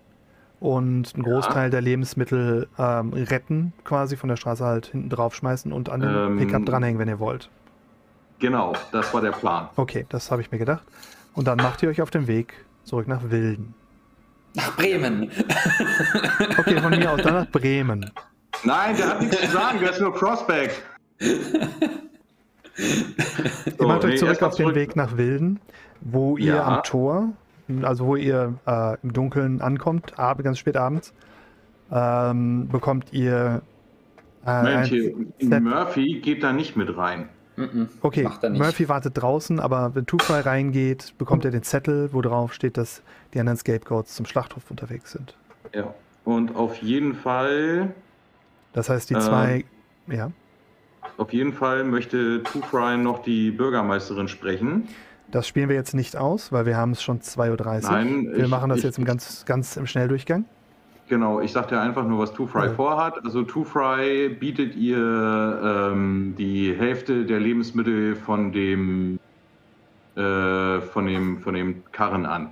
und 0.59 1.15
einen 1.15 1.23
Großteil 1.25 1.69
der 1.71 1.83
Lebensmittel 1.83 2.69
ähm, 2.79 3.13
retten, 3.13 3.73
quasi 3.85 4.17
von 4.17 4.31
der 4.31 4.37
Straße 4.37 4.65
halt 4.65 4.87
hinten 4.87 5.11
drauf 5.11 5.35
schmeißen 5.35 5.73
und 5.73 5.91
an 5.91 6.01
den 6.01 6.11
Ähm, 6.15 6.39
Pickup 6.39 6.65
dranhängen, 6.65 6.99
wenn 6.99 7.09
ihr 7.09 7.19
wollt. 7.21 7.51
Genau, 8.39 8.75
das 8.93 9.13
war 9.15 9.21
der 9.21 9.33
Plan. 9.33 9.69
Okay, 9.77 10.07
das 10.09 10.31
habe 10.31 10.43
ich 10.43 10.51
mir 10.51 10.59
gedacht. 10.59 10.85
Und 11.35 11.47
dann 11.47 11.57
macht 11.59 11.83
ihr 11.83 11.89
euch 11.89 12.03
auf 12.03 12.11
den 12.11 12.27
Weg 12.27 12.53
zurück 12.85 13.09
nach 13.09 13.31
Wilden. 13.31 13.75
Nach 14.55 14.75
Bremen! 14.77 15.31
Okay, 16.59 16.81
von 16.81 16.91
mir 16.91 17.11
aus 17.13 17.21
dann 17.23 17.35
nach 17.35 17.51
Bremen. 17.51 18.11
Nein, 18.65 18.97
der 18.97 19.09
hat 19.11 19.21
nichts 19.21 19.41
zu 19.41 19.47
sagen, 19.49 19.79
der 19.81 19.91
ist 19.91 20.01
nur 20.01 20.15
Crossback. 20.15 20.83
Ihr 23.79 23.87
macht 23.87 24.05
euch 24.05 24.19
zurück 24.19 24.43
auf 24.43 24.55
den 24.57 24.75
Weg 24.75 24.97
nach 24.97 25.17
Wilden, 25.17 25.61
wo 26.01 26.37
ihr 26.37 26.57
Ja. 26.57 26.65
am 26.65 26.83
Tor, 26.83 27.29
also 27.83 28.07
wo 28.07 28.17
ihr 28.17 28.55
äh, 28.67 28.97
im 29.03 29.13
Dunkeln 29.13 29.61
ankommt, 29.61 30.19
ab, 30.19 30.43
ganz 30.43 30.59
spät 30.59 30.77
abends, 30.77 31.13
ähm, 31.91 32.69
bekommt 32.69 33.13
ihr 33.13 33.63
äh, 34.47 34.63
Mensch, 34.63 34.93
Murphy 35.63 36.21
geht 36.21 36.43
da 36.43 36.53
nicht 36.53 36.77
mit 36.77 36.97
rein. 36.97 37.29
Okay, 38.03 38.23
Macht 38.25 38.43
er 38.45 38.51
nicht. 38.51 38.61
Murphy 38.63 38.89
wartet 38.89 39.17
draußen, 39.21 39.61
aber 39.61 39.95
wenn 39.95 40.07
Two-Fry 40.07 40.41
reingeht, 40.41 41.15
bekommt 41.19 41.45
er 41.45 41.51
den 41.51 41.63
Zettel, 41.63 42.13
wo 42.13 42.21
drauf 42.21 42.53
steht, 42.53 42.77
dass 42.77 43.03
die 43.35 43.41
anderen 43.41 43.57
Scapegoats 43.57 44.15
zum 44.15 44.27
Schlachthof 44.27 44.71
unterwegs 44.71 45.13
sind. 45.13 45.35
Ja. 45.75 45.95
Und 46.25 46.55
auf 46.57 46.77
jeden 46.83 47.15
Fall, 47.15 47.95
Das 48.73 48.89
heißt, 48.91 49.09
die 49.11 49.15
Ähm. 49.15 49.21
zwei, 49.21 49.65
ja, 50.09 50.31
auf 51.19 51.33
jeden 51.33 51.53
Fall 51.53 51.85
möchte 51.85 52.43
Two 52.43 52.61
Fry 52.61 52.97
noch 52.99 53.23
die 53.23 53.51
Bürgermeisterin 53.51 54.29
sprechen. 54.29 54.89
das 55.31 55.47
spielen 55.49 55.69
wir 55.69 55.77
jetzt 55.77 55.95
nicht 55.95 56.17
aus, 56.17 56.53
weil 56.53 56.67
wir 56.67 56.77
haben 56.77 56.91
es 56.93 57.03
schon 57.03 57.21
2.30 57.21 57.85
Uhr. 57.85 57.91
Nein, 57.91 58.29
wir 58.33 58.45
ich- 58.45 58.51
machen 58.51 58.69
das 58.69 58.79
ich- 58.79 58.85
jetzt 58.85 58.99
im 58.99 59.05
ganz, 59.05 59.45
ganz 59.47 59.77
im 59.77 59.87
Schnelldurchgang. 59.87 60.45
Genau, 61.09 61.41
ich 61.41 61.53
sagte 61.53 61.81
einfach 61.81 62.05
nur, 62.05 62.19
was 62.19 62.33
Two 62.33 62.47
Fry 62.47 62.67
Ja. 62.67 62.73
vorhat. 62.73 63.25
Also 63.25 63.43
Two 63.45 63.65
Fry 63.65 64.29
bietet 64.29 64.75
ihr 64.75 65.91
ähm, 65.93 66.35
die 66.37 66.75
Hälfte 66.75 67.25
der 67.25 67.39
Lebensmittel 67.39 68.17
von 68.17 68.51
dem, 68.53 69.19
äh, 70.17 70.81
von 70.81 71.07
dem, 71.07 71.39
von 71.39 71.55
dem 71.55 71.85
Karren 71.93 72.27
an. 72.27 72.51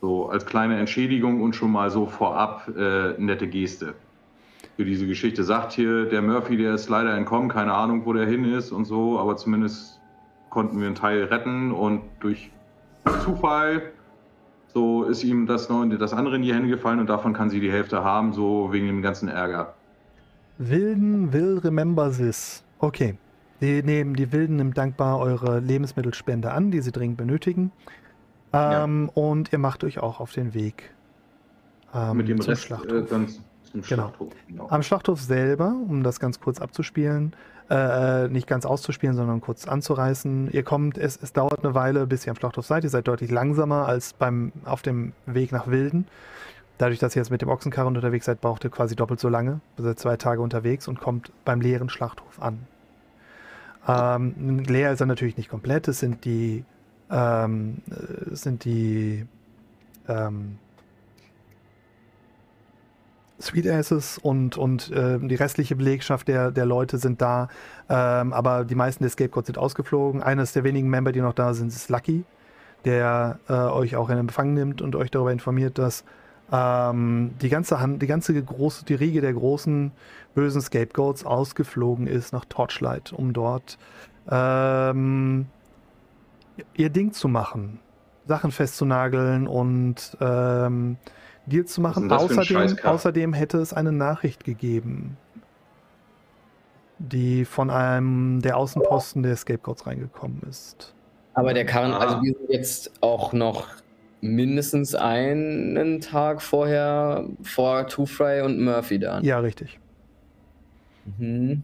So 0.00 0.28
als 0.28 0.46
kleine 0.46 0.78
Entschädigung 0.78 1.40
und 1.42 1.56
schon 1.56 1.72
mal 1.72 1.90
so 1.90 2.06
vorab 2.06 2.68
äh, 2.76 3.14
nette 3.18 3.48
Geste. 3.48 3.94
Für 4.76 4.84
diese 4.84 5.06
Geschichte 5.06 5.42
sagt 5.42 5.72
hier, 5.72 6.04
der 6.04 6.22
Murphy, 6.22 6.56
der 6.56 6.74
ist 6.74 6.88
leider 6.88 7.14
entkommen, 7.16 7.48
keine 7.48 7.72
Ahnung, 7.72 8.02
wo 8.04 8.12
der 8.12 8.26
hin 8.26 8.44
ist 8.44 8.70
und 8.72 8.84
so, 8.84 9.18
aber 9.18 9.36
zumindest 9.36 9.98
konnten 10.50 10.78
wir 10.78 10.86
einen 10.86 10.94
Teil 10.94 11.24
retten 11.24 11.72
und 11.72 12.02
durch 12.20 12.50
Zufall 13.24 13.92
so 14.76 15.04
ist 15.04 15.24
ihm 15.24 15.46
das, 15.46 15.68
das 15.98 16.12
andere 16.12 16.36
in 16.36 16.42
die 16.42 16.52
Hände 16.52 16.68
gefallen 16.68 17.00
und 17.00 17.06
davon 17.08 17.32
kann 17.32 17.48
sie 17.48 17.60
die 17.60 17.72
Hälfte 17.72 18.04
haben, 18.04 18.34
so 18.34 18.70
wegen 18.72 18.86
dem 18.86 19.00
ganzen 19.00 19.26
Ärger. 19.26 19.72
Wilden 20.58 21.32
will 21.32 21.58
remember 21.64 22.12
this. 22.12 22.62
Okay. 22.78 23.16
Die, 23.62 23.82
nehmen, 23.82 24.12
die 24.14 24.30
Wilden 24.32 24.56
nimmt 24.56 24.76
dankbar 24.76 25.18
eure 25.18 25.60
Lebensmittelspende 25.60 26.50
an, 26.52 26.70
die 26.70 26.82
sie 26.82 26.92
dringend 26.92 27.16
benötigen. 27.16 27.72
Ähm, 28.52 29.10
Und 29.14 29.50
ihr 29.50 29.58
macht 29.58 29.82
euch 29.82 29.98
auch 29.98 30.20
auf 30.20 30.32
den 30.34 30.52
Weg 30.52 30.90
ähm, 31.94 32.18
Mit 32.18 32.28
dem 32.28 32.38
zum 32.42 32.50
Rest 32.50 32.64
Schlachthof. 32.64 32.92
äh, 32.92 33.06
zum 33.06 33.26
Genau. 33.72 33.82
Schlachthof. 33.82 34.32
Genau. 34.46 34.68
Am 34.68 34.82
Schlachthof 34.82 35.22
selber, 35.22 35.74
um 35.88 36.02
das 36.02 36.20
ganz 36.20 36.38
kurz 36.38 36.60
abzuspielen, 36.60 37.34
äh, 37.68 38.28
nicht 38.28 38.46
ganz 38.46 38.64
auszuspielen, 38.64 39.16
sondern 39.16 39.40
kurz 39.40 39.66
anzureißen. 39.66 40.50
Ihr 40.52 40.62
kommt, 40.62 40.98
es, 40.98 41.18
es 41.20 41.32
dauert 41.32 41.64
eine 41.64 41.74
Weile, 41.74 42.06
bis 42.06 42.26
ihr 42.26 42.30
am 42.30 42.36
Schlachthof 42.36 42.66
seid. 42.66 42.84
Ihr 42.84 42.90
seid 42.90 43.08
deutlich 43.08 43.30
langsamer 43.30 43.86
als 43.86 44.12
beim 44.12 44.52
auf 44.64 44.82
dem 44.82 45.12
Weg 45.26 45.52
nach 45.52 45.66
Wilden. 45.66 46.06
Dadurch, 46.78 46.98
dass 46.98 47.16
ihr 47.16 47.22
jetzt 47.22 47.30
mit 47.30 47.42
dem 47.42 47.48
Ochsenkarren 47.48 47.96
unterwegs 47.96 48.26
seid, 48.26 48.40
braucht 48.40 48.62
ihr 48.64 48.70
quasi 48.70 48.94
doppelt 48.94 49.18
so 49.18 49.28
lange. 49.28 49.60
Ihr 49.78 49.84
seid 49.84 49.98
zwei 49.98 50.16
Tage 50.16 50.42
unterwegs 50.42 50.88
und 50.88 51.00
kommt 51.00 51.32
beim 51.44 51.60
leeren 51.60 51.88
Schlachthof 51.88 52.40
an. 52.40 52.66
Ähm, 53.88 54.60
leer 54.60 54.92
ist 54.92 55.00
er 55.00 55.06
natürlich 55.06 55.36
nicht 55.36 55.48
komplett. 55.48 55.88
Es 55.88 56.00
sind 56.00 56.24
die, 56.24 56.64
ähm, 57.10 57.78
äh, 57.90 58.30
es 58.30 58.42
sind 58.42 58.64
die 58.64 59.26
ähm, 60.08 60.58
Sweet 63.40 63.68
Asses 63.68 64.18
und, 64.18 64.56
und 64.56 64.90
äh, 64.90 65.18
die 65.18 65.34
restliche 65.34 65.76
Belegschaft 65.76 66.28
der, 66.28 66.50
der 66.50 66.64
Leute 66.64 66.98
sind 66.98 67.20
da, 67.20 67.48
ähm, 67.88 68.32
aber 68.32 68.64
die 68.64 68.74
meisten 68.74 69.04
der 69.04 69.10
Scapegoats 69.10 69.46
sind 69.46 69.58
ausgeflogen. 69.58 70.22
Eines 70.22 70.52
der 70.52 70.64
wenigen 70.64 70.88
Member, 70.88 71.12
die 71.12 71.20
noch 71.20 71.34
da 71.34 71.52
sind, 71.52 71.68
ist 71.68 71.90
Lucky, 71.90 72.24
der 72.84 73.38
äh, 73.48 73.52
euch 73.52 73.96
auch 73.96 74.08
in 74.08 74.18
Empfang 74.18 74.54
nimmt 74.54 74.80
und 74.80 74.96
euch 74.96 75.10
darüber 75.10 75.32
informiert, 75.32 75.78
dass 75.78 76.04
ähm, 76.50 77.32
die 77.42 77.48
ganze 77.48 77.80
Hand, 77.80 78.00
die 78.00 78.06
ganze 78.06 78.40
große, 78.40 78.84
die 78.84 78.94
Riege 78.94 79.20
der 79.20 79.34
großen 79.34 79.92
bösen 80.34 80.60
Scapegoats 80.60 81.24
ausgeflogen 81.24 82.06
ist 82.06 82.32
nach 82.32 82.44
Torchlight, 82.44 83.12
um 83.12 83.32
dort 83.32 83.78
ähm, 84.30 85.46
ihr 86.74 86.90
Ding 86.90 87.12
zu 87.12 87.28
machen, 87.28 87.80
Sachen 88.26 88.50
festzunageln 88.50 89.46
und 89.46 90.16
ähm, 90.20 90.96
Deals 91.46 91.72
zu 91.72 91.80
machen. 91.80 92.10
Außerdem, 92.10 92.76
außerdem 92.82 93.32
hätte 93.32 93.58
es 93.58 93.72
eine 93.72 93.92
Nachricht 93.92 94.44
gegeben, 94.44 95.16
die 96.98 97.44
von 97.44 97.70
einem 97.70 98.40
der 98.42 98.56
Außenposten 98.56 99.22
der 99.22 99.36
Scapegoats 99.36 99.86
reingekommen 99.86 100.40
ist. 100.48 100.94
Aber 101.34 101.52
der 101.54 101.66
Karren, 101.66 101.92
Ah. 101.92 101.98
also 101.98 102.22
wir 102.22 102.34
sind 102.34 102.50
jetzt 102.50 102.92
auch 103.02 103.32
noch 103.32 103.68
mindestens 104.22 104.94
einen 104.94 106.00
Tag 106.00 106.40
vorher 106.42 107.26
vor 107.42 107.86
Two 107.86 108.06
Fry 108.06 108.40
und 108.40 108.58
Murphy 108.64 108.98
da. 108.98 109.20
Ja, 109.20 109.38
richtig. 109.38 109.78
Mhm. 111.18 111.62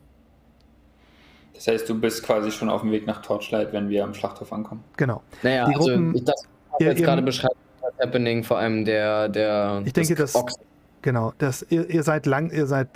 Das 1.55 1.67
heißt, 1.67 1.89
du 1.89 1.99
bist 1.99 2.23
quasi 2.25 2.51
schon 2.51 2.69
auf 2.69 2.83
dem 2.83 2.91
Weg 2.91 3.07
nach 3.07 3.23
Torchlight, 3.23 3.73
wenn 3.73 3.89
wir 3.89 4.05
am 4.05 4.15
Schlachthof 4.15 4.53
ankommen. 4.53 4.85
Genau. 4.97 5.23
Naja, 5.43 5.67
Die 5.69 5.75
also 5.77 5.89
Gruppen- 5.89 6.15
ich, 6.17 6.25
das 6.25 6.47
was 6.71 6.81
ihr- 6.81 6.87
jetzt 6.89 7.01
ihr- 7.01 7.07
gerade 7.07 7.23
beschreibt, 7.23 7.57
Happening, 8.03 8.43
vor 8.45 8.59
allem 8.59 8.85
der, 8.85 9.29
der 9.29 9.83
Ich 9.85 9.93
denke, 9.93 10.15
das- 10.15 10.35
Ochs- 10.35 10.59
Genau, 11.03 11.33
das, 11.39 11.67
ihr, 11.69 11.91
ihr 11.91 12.05
seid 12.05 12.27
lang, 12.27 12.51
ihr 12.53 12.67
seid 12.67 12.89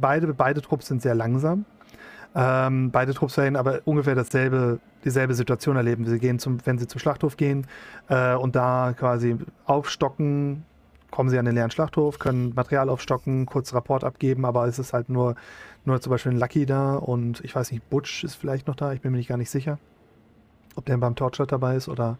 beide, 0.00 0.32
beide 0.32 0.62
Trupps 0.62 0.86
sind 0.86 1.02
sehr 1.02 1.14
langsam. 1.14 1.66
Ähm, 2.34 2.90
beide 2.90 3.12
Trupps 3.12 3.36
werden 3.36 3.56
aber 3.56 3.80
ungefähr 3.84 4.14
dasselbe, 4.14 4.78
dieselbe 5.04 5.34
Situation 5.34 5.76
erleben. 5.76 6.06
Sie 6.06 6.18
gehen 6.18 6.38
zum, 6.38 6.64
wenn 6.64 6.78
sie 6.78 6.86
zum 6.86 6.98
Schlachthof 6.98 7.36
gehen 7.36 7.66
äh, 8.08 8.34
und 8.34 8.56
da 8.56 8.94
quasi 8.98 9.36
aufstocken, 9.66 10.64
kommen 11.10 11.28
sie 11.28 11.38
an 11.38 11.44
den 11.44 11.54
leeren 11.54 11.70
Schlachthof, 11.70 12.18
können 12.18 12.54
Material 12.54 12.88
aufstocken, 12.88 13.44
kurz 13.44 13.74
Rapport 13.74 14.02
abgeben, 14.02 14.46
aber 14.46 14.66
es 14.66 14.78
ist 14.78 14.94
halt 14.94 15.10
nur, 15.10 15.34
nur 15.84 16.00
zum 16.00 16.08
Beispiel 16.10 16.32
ein 16.32 16.38
Lucky 16.38 16.64
da 16.64 16.94
und 16.94 17.40
ich 17.44 17.54
weiß 17.54 17.70
nicht, 17.70 17.90
Butch 17.90 18.24
ist 18.24 18.34
vielleicht 18.36 18.66
noch 18.66 18.76
da, 18.76 18.94
ich 18.94 19.02
bin 19.02 19.10
mir 19.12 19.18
nicht 19.18 19.28
gar 19.28 19.36
nicht 19.36 19.50
sicher, 19.50 19.78
ob 20.74 20.86
der 20.86 20.96
beim 20.96 21.14
Torchlight 21.16 21.52
dabei 21.52 21.76
ist 21.76 21.86
oder 21.88 22.16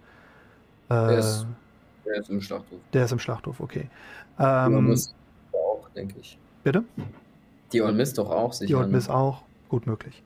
äh, 0.91 0.95
Der 0.95 1.19
ist- 1.21 1.47
Der 2.13 2.21
ist 2.21 2.31
im 2.31 2.41
Schlachthof. 2.41 2.79
Der 2.93 3.05
ist 3.05 3.13
im 3.13 3.19
Schlachthof, 3.19 3.61
okay. 3.61 3.89
Die 4.39 4.43
Old 4.43 4.67
Ähm, 4.75 4.87
Miss 4.89 5.15
auch, 5.53 5.89
denke 5.97 6.15
ich. 6.21 6.39
bitte? 6.63 6.85
Die 7.73 7.81
Old 7.83 7.97
Miss 7.97 8.13
doch 8.15 8.31
auch 8.31 8.53
sicher. 8.53 8.67
Die 8.69 8.75
Old? 8.75 8.91
Miss 8.91 9.09
auch, 9.09 9.43
gut 9.69 9.87
möglich. 9.87 10.23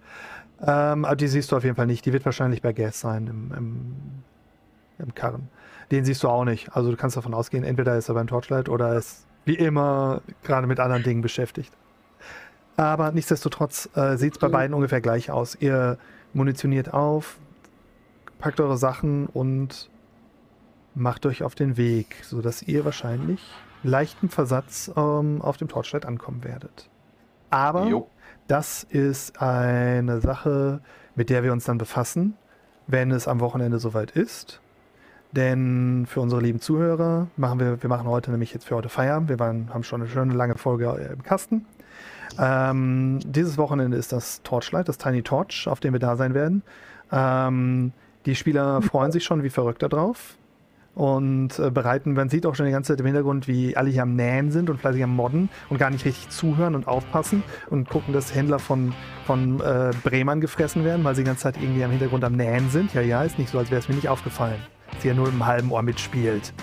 Ähm, 0.60 1.04
aber 1.04 1.16
die 1.16 1.28
siehst 1.28 1.52
du 1.52 1.56
auf 1.56 1.64
jeden 1.64 1.76
Fall 1.76 1.86
nicht. 1.86 2.04
Die 2.06 2.12
wird 2.12 2.24
wahrscheinlich 2.24 2.62
bei 2.62 2.72
Gas 2.72 2.98
sein 3.00 3.26
im, 3.26 3.52
im, 3.56 3.96
im 4.98 5.14
Karren. 5.14 5.48
Den 5.90 6.04
siehst 6.04 6.22
du 6.22 6.28
auch 6.28 6.44
nicht. 6.44 6.74
Also 6.74 6.90
du 6.90 6.96
kannst 6.96 7.16
davon 7.16 7.34
ausgehen, 7.34 7.62
entweder 7.62 7.96
ist 7.96 8.08
er 8.08 8.14
beim 8.14 8.26
Torchlight 8.26 8.68
oder 8.68 8.94
ist 8.96 9.26
wie 9.44 9.54
immer 9.54 10.22
gerade 10.42 10.66
mit 10.66 10.80
anderen 10.80 11.02
Dingen 11.04 11.20
beschäftigt. 11.20 11.72
Aber 12.76 13.12
nichtsdestotrotz 13.12 13.88
äh, 13.94 14.16
sieht 14.16 14.32
es 14.34 14.38
bei 14.38 14.48
beiden 14.48 14.74
ungefähr 14.74 15.00
gleich 15.00 15.30
aus. 15.30 15.54
Ihr 15.60 15.98
munitioniert 16.34 16.92
auf, 16.92 17.36
packt 18.38 18.60
eure 18.60 18.76
Sachen 18.76 19.26
und 19.26 19.88
macht 20.96 21.26
euch 21.26 21.42
auf 21.42 21.54
den 21.54 21.76
Weg, 21.76 22.16
sodass 22.22 22.62
ihr 22.62 22.84
wahrscheinlich 22.84 23.40
leichten 23.82 24.28
Versatz 24.28 24.90
ähm, 24.96 25.42
auf 25.42 25.58
dem 25.58 25.68
Torchlight 25.68 26.06
ankommen 26.06 26.42
werdet. 26.42 26.88
Aber 27.50 27.86
Jo. 27.86 28.08
das 28.48 28.82
ist 28.82 29.40
eine 29.40 30.20
Sache, 30.20 30.80
mit 31.14 31.30
der 31.30 31.42
wir 31.42 31.52
uns 31.52 31.64
dann 31.64 31.78
befassen, 31.78 32.34
wenn 32.86 33.10
es 33.10 33.28
am 33.28 33.40
Wochenende 33.40 33.78
soweit 33.78 34.10
ist. 34.10 34.60
Denn 35.32 36.06
für 36.08 36.20
unsere 36.20 36.40
lieben 36.40 36.60
Zuhörer 36.60 37.26
machen 37.36 37.60
wir, 37.60 37.82
wir 37.82 37.90
machen 37.90 38.08
heute 38.08 38.30
nämlich 38.30 38.54
jetzt 38.54 38.64
für 38.64 38.74
heute 38.74 38.88
Feierabend. 38.88 39.28
Wir 39.28 39.38
waren, 39.38 39.72
haben 39.74 39.84
schon 39.84 40.00
eine 40.00 40.10
schöne 40.10 40.32
lange 40.32 40.56
Folge 40.56 40.86
äh, 40.86 41.12
im 41.12 41.22
Kasten. 41.22 41.66
Ähm, 42.38 43.20
dieses 43.24 43.58
Wochenende 43.58 43.98
ist 43.98 44.12
das 44.12 44.42
Torchlight, 44.42 44.88
das 44.88 44.98
Tiny 44.98 45.22
Torch, 45.22 45.68
auf 45.68 45.80
dem 45.80 45.92
wir 45.92 46.00
da 46.00 46.16
sein 46.16 46.32
werden. 46.32 46.62
Ähm, 47.12 47.92
die 48.24 48.34
Spieler 48.34 48.80
freuen 48.82 49.12
sich 49.12 49.24
schon 49.24 49.42
wie 49.42 49.50
verrückt 49.50 49.82
darauf 49.82 50.36
und 50.96 51.58
äh, 51.58 51.70
bereiten, 51.70 52.14
man 52.14 52.30
sieht 52.30 52.46
auch 52.46 52.54
schon 52.54 52.64
die 52.64 52.72
ganze 52.72 52.94
Zeit 52.94 53.00
im 53.00 53.06
Hintergrund, 53.06 53.46
wie 53.46 53.76
alle 53.76 53.90
hier 53.90 54.02
am 54.02 54.16
Nähen 54.16 54.50
sind 54.50 54.70
und 54.70 54.78
fleißig 54.80 55.04
am 55.04 55.14
Modden 55.14 55.50
und 55.68 55.76
gar 55.76 55.90
nicht 55.90 56.06
richtig 56.06 56.30
zuhören 56.30 56.74
und 56.74 56.88
aufpassen 56.88 57.42
und 57.68 57.88
gucken, 57.88 58.14
dass 58.14 58.34
Händler 58.34 58.58
von, 58.58 58.94
von 59.26 59.60
äh, 59.60 59.90
Bremern 60.02 60.40
gefressen 60.40 60.84
werden, 60.84 61.04
weil 61.04 61.14
sie 61.14 61.22
die 61.22 61.26
ganze 61.26 61.42
Zeit 61.42 61.58
irgendwie 61.60 61.84
am 61.84 61.90
Hintergrund 61.90 62.24
am 62.24 62.32
Nähen 62.32 62.70
sind. 62.70 62.94
Ja, 62.94 63.02
ja, 63.02 63.22
ist 63.22 63.38
nicht 63.38 63.50
so, 63.50 63.58
als 63.58 63.70
wäre 63.70 63.78
es 63.78 63.90
mir 63.90 63.94
nicht 63.94 64.08
aufgefallen. 64.08 64.58
Sie 65.00 65.08
ja 65.08 65.14
nur 65.14 65.28
im 65.28 65.44
halben 65.44 65.70
Ohr 65.70 65.82
mitspielt. 65.82 66.54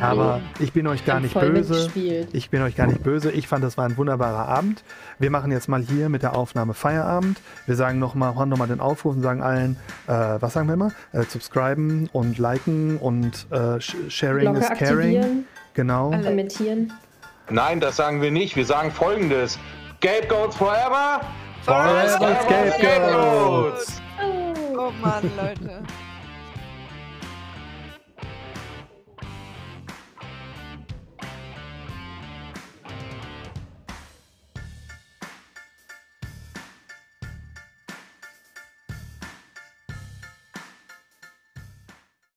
Aber 0.00 0.40
ich 0.58 0.72
bin 0.72 0.86
euch 0.86 1.04
gar 1.04 1.20
nicht 1.20 1.34
böse. 1.38 1.90
Ich 2.32 2.50
bin 2.50 2.62
euch 2.62 2.76
gar 2.76 2.86
nicht 2.86 3.02
böse. 3.02 3.30
Ich 3.32 3.48
fand, 3.48 3.64
das 3.64 3.78
war 3.78 3.84
ein 3.86 3.96
wunderbarer 3.96 4.46
Abend. 4.48 4.82
Wir 5.18 5.30
machen 5.30 5.50
jetzt 5.52 5.68
mal 5.68 5.80
hier 5.80 6.08
mit 6.08 6.22
der 6.22 6.36
Aufnahme 6.36 6.74
Feierabend. 6.74 7.40
Wir 7.66 7.76
sagen 7.76 7.98
noch 7.98 8.14
mal, 8.14 8.32
machen 8.32 8.50
nochmal 8.50 8.68
den 8.68 8.80
Aufruf 8.80 9.14
und 9.16 9.22
sagen 9.22 9.42
allen, 9.42 9.76
äh, 10.06 10.12
was 10.40 10.52
sagen 10.52 10.66
wir 10.68 10.74
immer? 10.74 10.92
Äh, 11.12 11.22
subscriben 11.22 12.08
und 12.12 12.38
liken 12.38 12.98
und 12.98 13.46
äh, 13.50 13.56
sh- 13.78 13.94
sharing 14.10 14.52
Glocke 14.52 14.58
is 14.60 14.68
caring. 14.78 15.16
aktivieren, 15.18 15.44
Genau. 15.74 16.10
kommentieren. 16.10 16.92
Nein, 17.48 17.80
das 17.80 17.96
sagen 17.96 18.20
wir 18.20 18.30
nicht. 18.30 18.56
Wir 18.56 18.64
sagen 18.66 18.90
folgendes: 18.90 19.58
Scapegoats 19.98 20.56
forever! 20.56 21.20
Forever 21.62 22.36
Scapegoats! 22.42 24.02
Oh 24.78 24.90
Mann, 25.02 25.22
Leute. 25.36 25.82